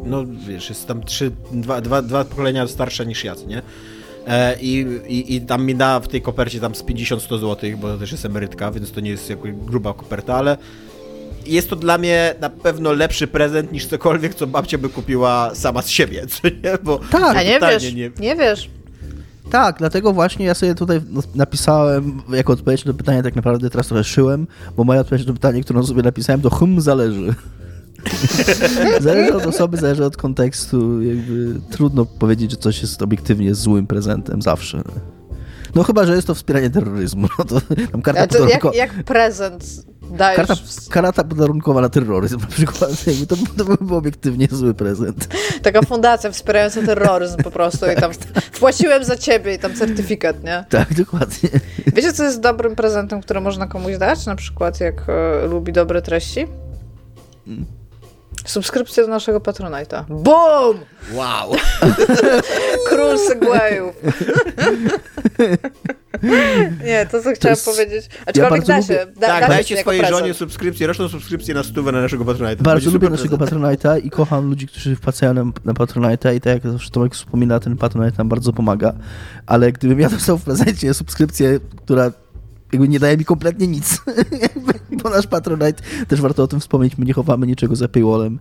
no 0.05 0.25
wiesz, 0.49 0.69
jest 0.69 0.87
tam 0.87 1.03
trzy, 1.03 1.31
dwa, 1.53 1.81
dwa, 1.81 2.03
dwa 2.03 2.25
pokolenia 2.25 2.67
starsza 2.67 3.05
niż 3.05 3.25
ja, 3.25 3.35
nie? 3.47 3.63
E, 4.27 4.57
i, 4.61 4.87
i, 5.09 5.35
i, 5.37 5.41
tam 5.41 5.65
mi 5.65 5.75
da 5.75 6.01
w 6.01 6.09
tej 6.09 6.23
kopercie 6.23 6.61
tam 6.61 6.75
z 6.75 6.83
50-100 6.83 7.41
zł, 7.41 7.71
bo 7.81 7.89
to 7.89 7.99
też 7.99 8.13
jest 8.13 8.25
emerytka, 8.25 8.71
więc 8.71 8.93
to 8.93 9.01
nie 9.01 9.11
jest 9.11 9.31
jakby 9.31 9.53
gruba 9.53 9.95
koperta, 9.95 10.35
ale 10.35 10.57
jest 11.47 11.71
to 11.71 11.77
dla 11.77 11.99
mnie 11.99 12.35
na 12.41 12.51
pewno 12.51 12.93
lepszy 12.93 13.27
prezent 13.27 13.73
niż 13.73 13.87
cokolwiek, 13.87 14.35
co 14.35 14.47
babcia 14.47 14.79
by 14.79 14.89
kupiła 14.89 15.51
sama 15.55 15.83
z 15.83 15.89
siebie, 15.89 16.27
co 16.33 16.49
nie? 16.49 16.79
Bo 16.83 17.01
tak, 17.11 17.37
a 17.37 17.43
nie 17.43 17.61
wiesz, 17.61 17.95
nie... 17.95 18.11
nie 18.19 18.37
wiesz. 18.37 18.71
Tak, 19.51 19.79
dlatego 19.79 20.13
właśnie 20.13 20.47
ja 20.47 20.55
sobie 20.55 20.75
tutaj 20.75 21.01
napisałem 21.35 22.23
jako 22.33 22.53
odpowiedź 22.53 22.85
na 22.85 22.93
pytanie, 22.93 23.23
tak 23.23 23.37
naprawdę 23.37 23.71
teraz 23.71 23.87
trochę 23.87 24.05
szyłem, 24.05 24.47
bo 24.77 24.85
moja 24.85 25.01
odpowiedź 25.01 25.27
na 25.27 25.33
pytanie, 25.33 25.63
którą 25.63 25.87
sobie 25.87 26.03
napisałem, 26.03 26.41
to 26.41 26.51
hum 26.51 26.81
zależy. 26.81 27.35
zależy 29.01 29.35
od 29.35 29.47
osoby, 29.47 29.77
zależy 29.77 30.05
od 30.05 30.17
kontekstu. 30.17 31.03
Jakby 31.03 31.61
trudno 31.71 32.05
powiedzieć, 32.05 32.51
że 32.51 32.57
coś 32.57 32.83
jest 32.83 33.03
obiektywnie 33.03 33.55
złym 33.55 33.87
prezentem 33.87 34.43
zawsze. 34.43 34.83
No 35.77 35.83
chyba, 35.83 36.07
że 36.07 36.15
jest 36.15 36.27
to 36.27 36.35
wspieranie 36.35 36.71
terroryzmu. 36.71 37.29
No 37.39 37.45
to 37.45 37.61
tam 37.93 38.03
karta 38.03 38.27
to 38.27 38.49
jak, 38.49 38.65
jak 38.75 39.05
prezent 39.05 39.65
dajesz... 40.11 40.37
Karta, 40.37 40.55
karata 40.91 41.25
podarunkowa 41.25 41.81
na 41.81 41.89
terroryzm 41.89 42.41
na 42.41 42.47
przykład. 42.47 42.91
To, 43.29 43.37
to 43.57 43.65
byłby 43.65 43.95
obiektywnie 43.95 44.49
zły 44.51 44.75
prezent. 44.75 45.29
Taka 45.63 45.83
fundacja 45.83 46.31
wspierająca 46.31 46.83
terroryzm 46.83 47.37
po 47.37 47.51
prostu 47.51 47.87
i 47.91 47.97
tam 48.01 48.13
wpłaciłem 48.53 49.05
za 49.05 49.17
ciebie 49.17 49.55
i 49.55 49.59
tam 49.59 49.75
certyfikat, 49.75 50.45
nie? 50.45 50.65
Tak, 50.69 50.95
dokładnie. 50.95 51.49
Wiecie, 51.87 52.13
co 52.13 52.25
jest 52.25 52.41
dobrym 52.41 52.77
prezentem, 52.77 53.21
który 53.21 53.41
można 53.41 53.67
komuś 53.67 53.97
dać? 53.97 54.27
Na 54.27 54.37
przykład 54.37 54.81
jak 54.81 55.03
e, 55.09 55.47
lubi 55.47 55.73
dobre 55.73 56.03
treści? 56.03 56.47
Hmm. 57.45 57.67
Subskrypcja 58.47 59.03
do 59.03 59.09
naszego 59.09 59.41
Patronite'a. 59.41 60.05
BOOM! 60.09 60.79
Wow! 61.13 61.53
Król 62.89 63.19
segwayów. 63.19 63.95
Nie, 66.85 67.07
to 67.07 67.23
co 67.23 67.33
chciałam 67.33 67.53
jest... 67.53 67.65
powiedzieć. 67.65 68.09
Aczkolwiek 68.27 68.69
ja 68.69 68.77
da 68.77 68.83
się. 68.83 69.07
Da, 69.17 69.27
tak, 69.27 69.41
da 69.41 69.49
dajcie 69.49 69.77
swojej 69.77 70.01
prezent. 70.01 70.21
żonie 70.21 70.35
subskrypcję, 70.35 70.87
roczną 70.87 71.09
subskrypcję 71.09 71.55
na 71.55 71.63
stówę 71.63 71.93
na 71.93 72.01
naszego 72.01 72.25
Patronite'a. 72.25 72.63
Bardzo 72.63 72.91
lubię 72.91 73.11
naszego 73.11 73.37
Patronite'a 73.37 74.05
i 74.05 74.11
kocham 74.11 74.49
ludzi, 74.49 74.67
którzy 74.67 74.97
wpłacają 74.97 75.35
na, 75.35 75.45
na 75.65 75.73
Patronite'a 75.73 76.35
i 76.35 76.41
tak 76.41 76.65
jak 76.65 76.73
zawsze 76.73 76.91
Tomek 76.91 77.15
wspomina, 77.15 77.61
ten 77.61 77.77
Patronite 77.77 78.19
nam 78.19 78.29
bardzo 78.29 78.53
pomaga. 78.53 78.93
Ale 79.47 79.73
gdybym 79.73 80.01
ja 80.01 80.09
dostał 80.09 80.39
w 80.39 80.45
prezencie 80.45 80.95
subskrypcję, 80.95 81.61
która 81.85 82.13
jakby 82.73 82.89
nie 82.89 82.99
daje 82.99 83.17
mi 83.17 83.25
kompletnie 83.25 83.67
nic. 83.67 84.03
Bo 85.03 85.11
nasz 85.11 85.27
Patronite, 85.27 85.83
też 86.09 86.21
warto 86.21 86.43
o 86.43 86.47
tym 86.47 86.61
wspomnieć, 86.61 86.99
my 86.99 87.05
nie 87.05 87.13
chowamy 87.13 87.47
niczego 87.47 87.77
za 87.77 87.89
paywallem, 87.89 88.39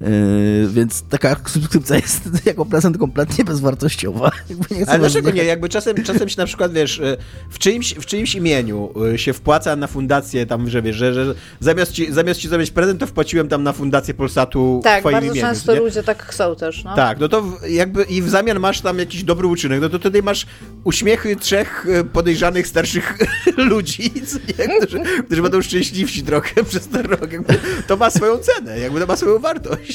yy, 0.00 0.68
więc 0.68 1.02
taka 1.02 1.36
subskrypcja 1.46 1.96
jest 1.96 2.22
jako 2.46 2.66
prezent 2.66 2.98
kompletnie 2.98 3.44
bezwartościowa. 3.44 4.30
Ale 4.86 4.98
dlaczego 4.98 5.30
nie? 5.30 5.44
Jakby 5.44 5.68
czasem, 5.68 6.04
czasem 6.04 6.28
się 6.28 6.34
na 6.38 6.46
przykład, 6.46 6.72
wiesz, 6.72 6.98
y, 6.98 7.16
w 7.50 7.58
czyimś, 7.58 7.94
w 7.94 8.06
czyimś 8.06 8.34
imieniu 8.34 8.90
y, 9.14 9.18
się 9.18 9.32
wpłaca 9.32 9.76
na 9.76 9.86
fundację 9.86 10.46
tam, 10.46 10.70
że 10.70 10.82
wiesz, 10.82 10.96
że, 10.96 11.14
że 11.14 11.34
zamiast, 11.60 11.92
ci, 11.92 12.12
zamiast 12.12 12.40
ci 12.40 12.48
zrobić 12.48 12.70
prezent, 12.70 13.00
to 13.00 13.06
wpłaciłem 13.06 13.48
tam 13.48 13.62
na 13.62 13.72
fundację 13.72 14.14
Polsatu 14.14 14.80
tak, 14.84 14.98
w 14.98 15.00
twoim 15.00 15.18
imieniu. 15.18 15.34
Tak, 15.34 15.42
bardzo 15.42 15.56
często 15.56 15.74
nie? 15.74 15.80
ludzie 15.80 16.02
tak 16.02 16.22
chcą 16.22 16.56
też, 16.56 16.84
no. 16.84 16.96
Tak, 16.96 17.20
no 17.20 17.28
to 17.28 17.44
jakby 17.68 18.04
i 18.04 18.22
w 18.22 18.28
zamian 18.28 18.60
masz 18.60 18.80
tam 18.80 18.98
jakiś 18.98 19.24
dobry 19.24 19.46
uczynek, 19.46 19.80
no 19.80 19.88
to 19.88 19.98
tutaj 19.98 20.22
masz 20.22 20.46
uśmiechy 20.84 21.36
trzech 21.36 21.86
y, 21.86 22.04
podejrzanych 22.04 22.66
starszych 22.66 23.18
ludzi, 23.70 24.12
nie? 24.58 24.80
Którzy, 24.80 25.00
którzy 25.26 25.42
będą 25.42 25.62
szczęśliwsi 25.62 26.22
trochę 26.22 26.64
przez 26.64 26.88
ten 26.88 27.06
rok. 27.06 27.32
Jakby 27.32 27.58
to 27.86 27.96
ma 27.96 28.10
swoją 28.10 28.38
cenę, 28.38 28.78
jakby 28.78 29.00
to 29.00 29.06
ma 29.06 29.16
swoją 29.16 29.38
wartość. 29.38 29.87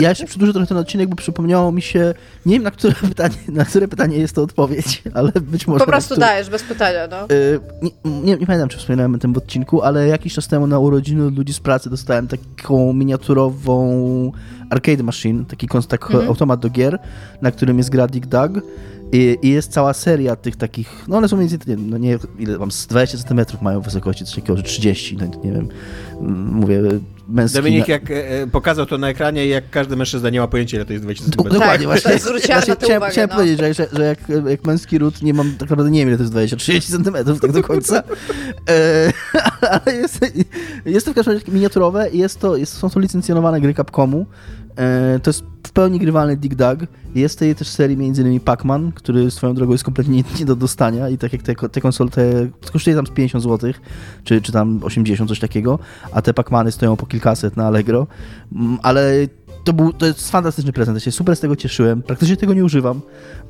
Ja 0.00 0.08
jeszcze 0.08 0.26
przedłużę 0.26 0.52
trochę 0.52 0.66
ten 0.66 0.76
odcinek, 0.76 1.08
bo 1.08 1.16
przypomniało 1.16 1.72
mi 1.72 1.82
się, 1.82 2.14
nie 2.46 2.54
wiem 2.54 2.62
na 2.62 2.70
które 2.70 2.94
pytanie, 3.08 3.34
na 3.48 3.64
które 3.64 3.88
pytanie 3.88 4.16
jest 4.16 4.34
to 4.34 4.42
odpowiedź, 4.42 5.02
ale 5.14 5.32
być 5.32 5.66
może... 5.66 5.78
Po 5.78 5.90
prostu 5.90 6.14
który... 6.14 6.20
dajesz, 6.20 6.50
bez 6.50 6.62
pytania, 6.62 7.08
no. 7.10 7.26
Yy, 7.34 7.60
nie, 7.82 8.20
nie, 8.22 8.36
nie, 8.36 8.46
pamiętam, 8.46 8.68
czy 8.68 8.78
wspominałem 8.78 9.14
o 9.14 9.18
tym 9.18 9.32
w 9.32 9.38
odcinku, 9.38 9.82
ale 9.82 10.06
jakiś 10.06 10.34
czas 10.34 10.48
temu 10.48 10.66
na 10.66 10.78
urodziny 10.78 11.26
od 11.26 11.36
ludzi 11.36 11.52
z 11.52 11.60
pracy 11.60 11.90
dostałem 11.90 12.28
taką 12.28 12.92
miniaturową 12.92 14.32
arcade 14.70 15.02
machine, 15.02 15.44
taki, 15.44 15.68
taki 15.88 16.04
mhm. 16.04 16.28
automat 16.28 16.60
do 16.60 16.70
gier, 16.70 16.98
na 17.42 17.50
którym 17.50 17.78
jest 17.78 17.90
gra 17.90 18.06
Dig 18.06 18.26
Dug 18.26 18.50
i, 19.12 19.38
I, 19.42 19.48
jest 19.48 19.72
cała 19.72 19.92
seria 19.92 20.36
tych 20.36 20.56
takich, 20.56 21.04
no 21.08 21.16
one 21.16 21.28
są 21.28 21.36
mniej 21.36 21.48
więcej, 21.48 21.76
no 21.76 21.98
nie 21.98 22.18
ile 22.38 22.58
mam, 22.58 22.70
z 22.70 22.86
20 22.86 23.18
cm 23.18 23.40
mają 23.62 23.80
wysokości, 23.80 24.24
coś 24.24 24.34
takiego, 24.34 24.56
że 24.56 24.62
30, 24.62 25.16
no 25.16 25.26
nie 25.44 25.52
wiem, 25.52 25.68
mówię, 26.52 26.82
męski... 27.28 27.58
Dominik 27.58 27.88
jak 27.88 28.10
e, 28.10 28.46
pokazał 28.46 28.86
to 28.86 28.98
na 28.98 29.08
ekranie 29.08 29.46
jak 29.46 29.70
każdy 29.70 29.96
mężczyzna 29.96 30.30
nie 30.30 30.40
ma 30.40 30.48
pojęcia, 30.48 30.76
ile 30.76 30.84
to 30.84 30.92
jest 30.92 31.04
20 31.04 31.24
cm. 31.24 31.30
Dokładnie, 31.32 31.62
tak, 31.62 31.82
właśnie. 31.82 32.18
Zwróciłam 32.18 32.60
właśnie, 32.60 32.74
chciałem, 32.74 32.96
uwagę, 32.96 33.12
chciałem 33.12 33.30
no. 33.30 33.36
powiedzieć, 33.36 33.58
że, 33.58 33.74
że, 33.74 33.86
że 33.92 34.04
jak, 34.04 34.18
jak, 34.48 34.64
męski 34.64 34.98
ród 34.98 35.22
nie 35.22 35.34
mam, 35.34 35.52
tak 35.52 35.60
naprawdę 35.60 35.90
nie 35.90 35.98
wiem, 35.98 36.08
ile 36.08 36.16
to 36.16 36.22
jest 36.22 36.32
20, 36.32 36.56
30 36.56 36.92
cm, 36.92 37.38
tak 37.40 37.52
do 37.52 37.62
końca. 37.62 38.02
E, 38.70 39.12
ale 39.86 39.96
jest, 39.96 40.20
jest 40.84 41.06
to 41.06 41.12
w 41.12 41.14
każdym 41.14 41.34
razie 41.34 41.52
miniaturowe 41.52 42.10
i 42.10 42.18
jest 42.18 42.40
to, 42.40 42.56
jest, 42.56 42.72
są 42.72 42.90
to 42.90 43.00
licencjonowane 43.00 43.60
gry 43.60 43.74
Capcomu, 43.74 44.26
E, 44.76 45.18
to 45.22 45.30
jest 45.30 45.44
pełni 45.72 45.98
grywalny 45.98 46.36
Dig 46.36 46.54
Dug. 46.54 46.80
Jest 47.14 47.38
tej 47.38 47.54
też 47.54 47.68
serii 47.68 47.96
m.in. 47.96 48.40
Pac-Man, 48.40 48.92
który 48.92 49.30
swoją 49.30 49.54
drogą 49.54 49.72
jest 49.72 49.84
kompletnie 49.84 50.16
nie, 50.16 50.24
nie 50.38 50.44
do 50.44 50.56
dostania 50.56 51.08
i 51.08 51.18
tak 51.18 51.32
jak 51.32 51.42
te, 51.42 51.54
te 51.54 51.80
konsole, 51.80 52.10
te, 52.10 52.48
kosztuje 52.72 52.96
tam 52.96 53.06
z 53.06 53.10
50 53.10 53.44
zł, 53.44 53.72
czy, 54.24 54.42
czy 54.42 54.52
tam 54.52 54.80
80, 54.82 55.28
coś 55.28 55.40
takiego, 55.40 55.78
a 56.12 56.22
te 56.22 56.32
Pac-Many 56.32 56.70
stoją 56.70 56.96
po 56.96 57.06
kilkaset 57.06 57.56
na 57.56 57.66
Allegro, 57.66 58.06
Mm, 58.52 58.78
ale 58.82 59.12
to, 59.64 59.72
był, 59.72 59.92
to 59.92 60.06
jest 60.06 60.30
fantastyczny 60.30 60.72
prezent, 60.72 60.96
ja 60.96 61.00
się 61.00 61.12
super 61.12 61.36
z 61.36 61.40
tego 61.40 61.56
cieszyłem, 61.56 62.02
praktycznie 62.02 62.36
tego 62.36 62.54
nie 62.54 62.64
używam, 62.64 63.00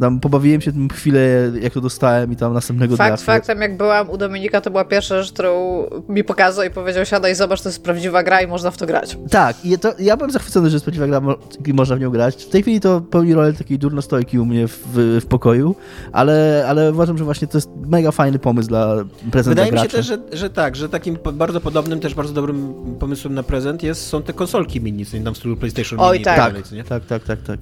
tam 0.01 0.21
pobawiłem 0.21 0.61
się 0.61 0.73
tym 0.73 0.89
chwilę, 0.89 1.21
jak 1.61 1.73
to 1.73 1.81
dostałem 1.81 2.33
i 2.33 2.37
tam 2.37 2.55
następnego 2.55 2.97
Fakt 2.97 3.25
dnia... 3.25 3.35
faktem, 3.35 3.61
jak 3.61 3.77
byłam 3.77 4.11
u 4.11 4.17
Dominika, 4.17 4.61
to 4.61 4.71
była 4.71 4.85
pierwsza 4.85 5.23
rzecz, 5.23 5.33
którą 5.33 5.83
mi 6.09 6.25
pokazał 6.25 6.65
i 6.65 6.71
powiedział, 6.71 7.05
siadaj, 7.05 7.35
zobacz, 7.35 7.63
to 7.63 7.69
jest 7.69 7.83
prawdziwa 7.83 8.23
gra 8.23 8.43
i 8.43 8.47
można 8.47 8.71
w 8.71 8.77
to 8.77 8.87
grać. 8.87 9.19
Tak, 9.31 9.65
i 9.65 9.79
to, 9.79 9.95
ja 9.99 10.17
byłem 10.17 10.31
zachwycony, 10.31 10.71
że 10.71 10.77
jest 10.77 10.85
prawdziwa 10.85 11.07
gra 11.07 11.21
i 11.67 11.73
można 11.73 11.97
w 11.97 12.01
nią 12.01 12.11
grać. 12.11 12.45
W 12.45 12.49
tej 12.49 12.63
chwili 12.63 12.81
to 12.81 13.01
pełni 13.01 13.35
rolę 13.35 13.53
takiej 13.53 13.79
durnostojki 13.79 14.39
u 14.39 14.45
mnie 14.45 14.69
w, 14.69 14.79
w 15.21 15.27
pokoju, 15.27 15.77
ale, 16.13 16.65
ale 16.69 16.93
uważam, 16.93 17.19
że 17.19 17.25
właśnie 17.25 17.49
to 17.49 17.59
jest 17.59 17.71
mega 17.87 18.11
fajny 18.11 18.39
pomysł 18.39 18.69
dla 18.69 18.97
prezenta 19.31 19.65
Wydaje 19.65 19.73
mi 19.73 19.79
się 19.91 19.97
też, 19.97 20.07
że, 20.07 20.19
że 20.33 20.51
tak, 20.51 20.77
że 20.77 20.89
takim 20.89 21.19
bardzo 21.33 21.61
podobnym, 21.61 22.01
też 22.01 22.15
bardzo 22.15 22.33
dobrym 22.33 22.75
pomysłem 23.01 23.35
na 23.35 23.43
prezent 23.43 23.83
jest, 23.83 24.07
są 24.07 24.23
te 24.23 24.33
konsolki 24.33 24.81
mini, 24.81 25.07
co 25.07 25.17
nie 25.17 25.25
tam 25.25 25.35
w 25.35 25.37
stylu 25.37 25.57
PlayStation 25.57 26.02
Oj, 26.03 26.17
tak. 26.17 26.21
i 26.21 26.25
tak 26.25 26.37
tak, 26.37 26.53
dalej, 26.53 26.63
co 26.63 26.75
nie? 26.75 26.85
tak, 26.85 27.07
tak, 27.07 27.25
tak, 27.25 27.43
tak. 27.43 27.61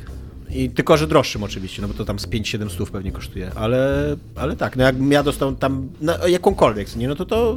I 0.51 0.71
tylko, 0.71 0.97
że 0.97 1.07
droższym 1.07 1.43
oczywiście, 1.43 1.83
no 1.83 1.89
bo 1.89 1.95
to 1.95 2.05
tam 2.05 2.19
z 2.19 2.27
5-7 2.27 2.71
stów 2.71 2.91
pewnie 2.91 3.13
kosztuje, 3.13 3.51
ale, 3.55 4.17
ale 4.37 4.57
tak, 4.57 4.77
no 4.77 4.85
jak 4.85 4.97
ja 5.11 5.23
dostał 5.23 5.53
tam 5.53 5.89
no, 6.01 6.27
jakąkolwiek, 6.27 6.89
co 6.89 6.99
nie, 6.99 7.09
no 7.09 7.15
to 7.15 7.25
to, 7.27 7.57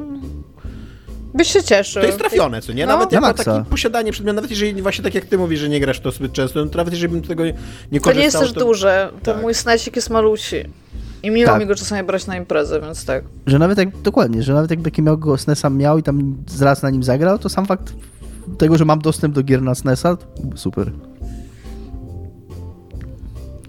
Byś 1.33 1.47
się 1.47 1.63
cieszył. 1.63 2.01
to 2.01 2.05
jest 2.07 2.19
trafione, 2.19 2.61
co 2.61 2.73
nie? 2.73 2.85
No. 2.85 2.91
Nawet 2.91 3.11
Na 3.11 3.27
jako 3.27 3.43
takie 3.43 3.69
posiadanie 3.69 4.11
przedmiotu, 4.11 4.35
nawet 4.35 4.49
jeżeli 4.49 4.81
właśnie 4.81 5.03
tak 5.03 5.15
jak 5.15 5.25
ty 5.25 5.37
mówisz, 5.37 5.59
że 5.59 5.69
nie 5.69 5.79
grasz 5.79 5.99
to 5.99 6.11
zbyt 6.11 6.33
często, 6.33 6.65
no 6.65 6.71
to 6.71 6.77
nawet 6.77 6.93
jeżeli 6.93 7.13
bym 7.13 7.21
tego 7.21 7.45
nie, 7.45 7.53
nie 7.91 7.99
To 7.99 8.03
korzystał, 8.03 8.13
nie 8.19 8.23
jest 8.23 8.37
też 8.37 8.53
to... 8.53 8.59
duże. 8.59 9.09
Ten 9.23 9.33
tak. 9.33 9.43
mój 9.43 9.53
snacik 9.53 9.95
jest 9.95 10.09
malusi. 10.09 10.63
I 11.23 11.31
miło 11.31 11.51
Tak. 11.51 11.61
mi 11.61 11.67
go 11.67 11.75
czasami 11.75 12.07
brać 12.07 12.27
na 12.27 12.37
imprezę, 12.37 12.81
więc 12.81 13.05
tak. 13.05 13.23
Że 13.45 13.59
nawet 13.59 13.77
jak, 13.77 13.97
dokładnie, 14.01 14.43
że 14.43 14.53
nawet 14.53 14.71
jakby 14.71 14.91
taki 14.91 15.01
miał 15.01 15.17
go 15.17 15.37
SNESa 15.37 15.69
miał 15.69 15.97
i 15.97 16.03
tam 16.03 16.35
zraz 16.47 16.83
na 16.83 16.89
nim 16.89 17.03
zagrał, 17.03 17.39
to 17.39 17.49
sam 17.49 17.65
fakt 17.65 17.93
tego, 18.57 18.77
że 18.77 18.85
mam 18.85 18.99
dostęp 18.99 19.35
do 19.35 19.43
gier 19.43 19.61
na 19.61 19.75
SNESa, 19.75 20.17
super. 20.55 20.91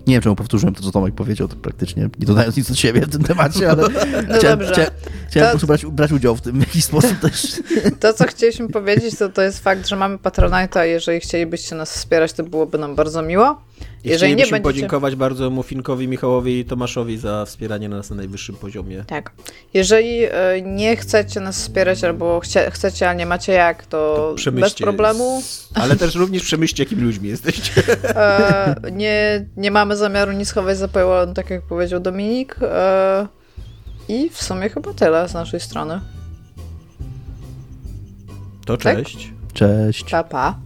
Nie 0.06 0.14
wiem, 0.14 0.22
czemu 0.22 0.36
powtórzyłem 0.36 0.74
to, 0.74 0.82
co 0.82 0.90
Tomek 0.92 1.14
powiedział, 1.14 1.48
to 1.48 1.56
praktycznie 1.56 2.02
nie 2.02 2.26
dodając 2.26 2.56
nic 2.56 2.70
od 2.70 2.76
siebie 2.78 3.00
w 3.00 3.10
tym 3.10 3.22
temacie, 3.22 3.70
ale 3.70 3.82
No 4.28 4.34
chciałem, 4.38 4.58
chciałem 4.60 4.90
To- 5.32 5.40
po 5.40 5.48
prostu 5.50 5.66
brać, 5.66 5.86
brać 5.86 6.12
udział 6.12 6.36
w 6.36 6.40
tym 6.40 6.56
w 6.56 6.60
jakiś 6.60 6.84
sposób 6.84 7.18
też. 7.20 7.62
To, 8.00 8.12
co 8.12 8.26
chcieliśmy 8.26 8.68
powiedzieć, 8.68 9.18
to, 9.18 9.28
to 9.28 9.42
jest 9.42 9.58
fakt, 9.58 9.88
że 9.88 9.96
mamy 9.96 10.16
Patronite'a. 10.16 10.82
Jeżeli 10.82 11.20
chcielibyście 11.20 11.76
nas 11.76 11.92
wspierać, 11.92 12.32
to 12.32 12.44
byłoby 12.44 12.78
nam 12.78 12.94
bardzo 12.94 13.22
miło. 13.22 13.60
I 14.04 14.08
Jeżeli 14.08 14.32
nie 14.32 14.36
chcielibyśmy 14.36 14.60
będziecie... 14.60 14.74
podziękować 14.74 15.16
bardzo 15.16 15.50
Mufinkowi, 15.50 16.08
Michałowi 16.08 16.58
i 16.58 16.64
Tomaszowi 16.64 17.18
za 17.18 17.44
wspieranie 17.44 17.88
nas 17.88 18.10
na 18.10 18.16
najwyższym 18.16 18.56
poziomie. 18.56 19.04
Tak. 19.06 19.32
Jeżeli 19.74 20.24
e, 20.24 20.30
nie 20.62 20.96
chcecie 20.96 21.40
nas 21.40 21.58
wspierać 21.58 22.04
albo 22.04 22.40
chcie, 22.40 22.70
chcecie, 22.70 23.08
a 23.10 23.14
nie 23.14 23.26
macie 23.26 23.52
jak, 23.52 23.86
to, 23.86 24.28
bez 24.32 24.40
Przemyślcie. 24.42 24.84
problemu. 24.84 25.42
Ale 25.74 25.96
też 25.96 26.14
również 26.14 26.42
przemyślcie, 26.42 26.82
jakimi 26.82 27.02
ludźmi 27.02 27.28
jesteście. 27.28 27.72
E, 28.16 28.74
nie, 28.92 29.44
nie 29.56 29.70
mamy 29.70 29.96
zamiaru 29.96 30.32
nic 30.32 30.50
chować 30.52 30.78
za 30.78 30.88
paywallem, 30.88 31.34
tak 31.34 31.50
jak 31.50 31.62
powiedział 31.62 32.00
Dominik. 32.00 32.56
E, 32.62 33.26
I 34.08 34.30
w 34.30 34.42
sumie 34.42 34.68
chyba 34.68 34.92
tyle 34.94 35.28
z 35.28 35.34
naszej 35.34 35.60
strony. 35.60 36.00
To 38.66 38.76
Tak? 38.76 38.96
cześć. 38.96 39.32
Cześć. 39.52 40.04
Pa, 40.10 40.24
pa. 40.24 40.58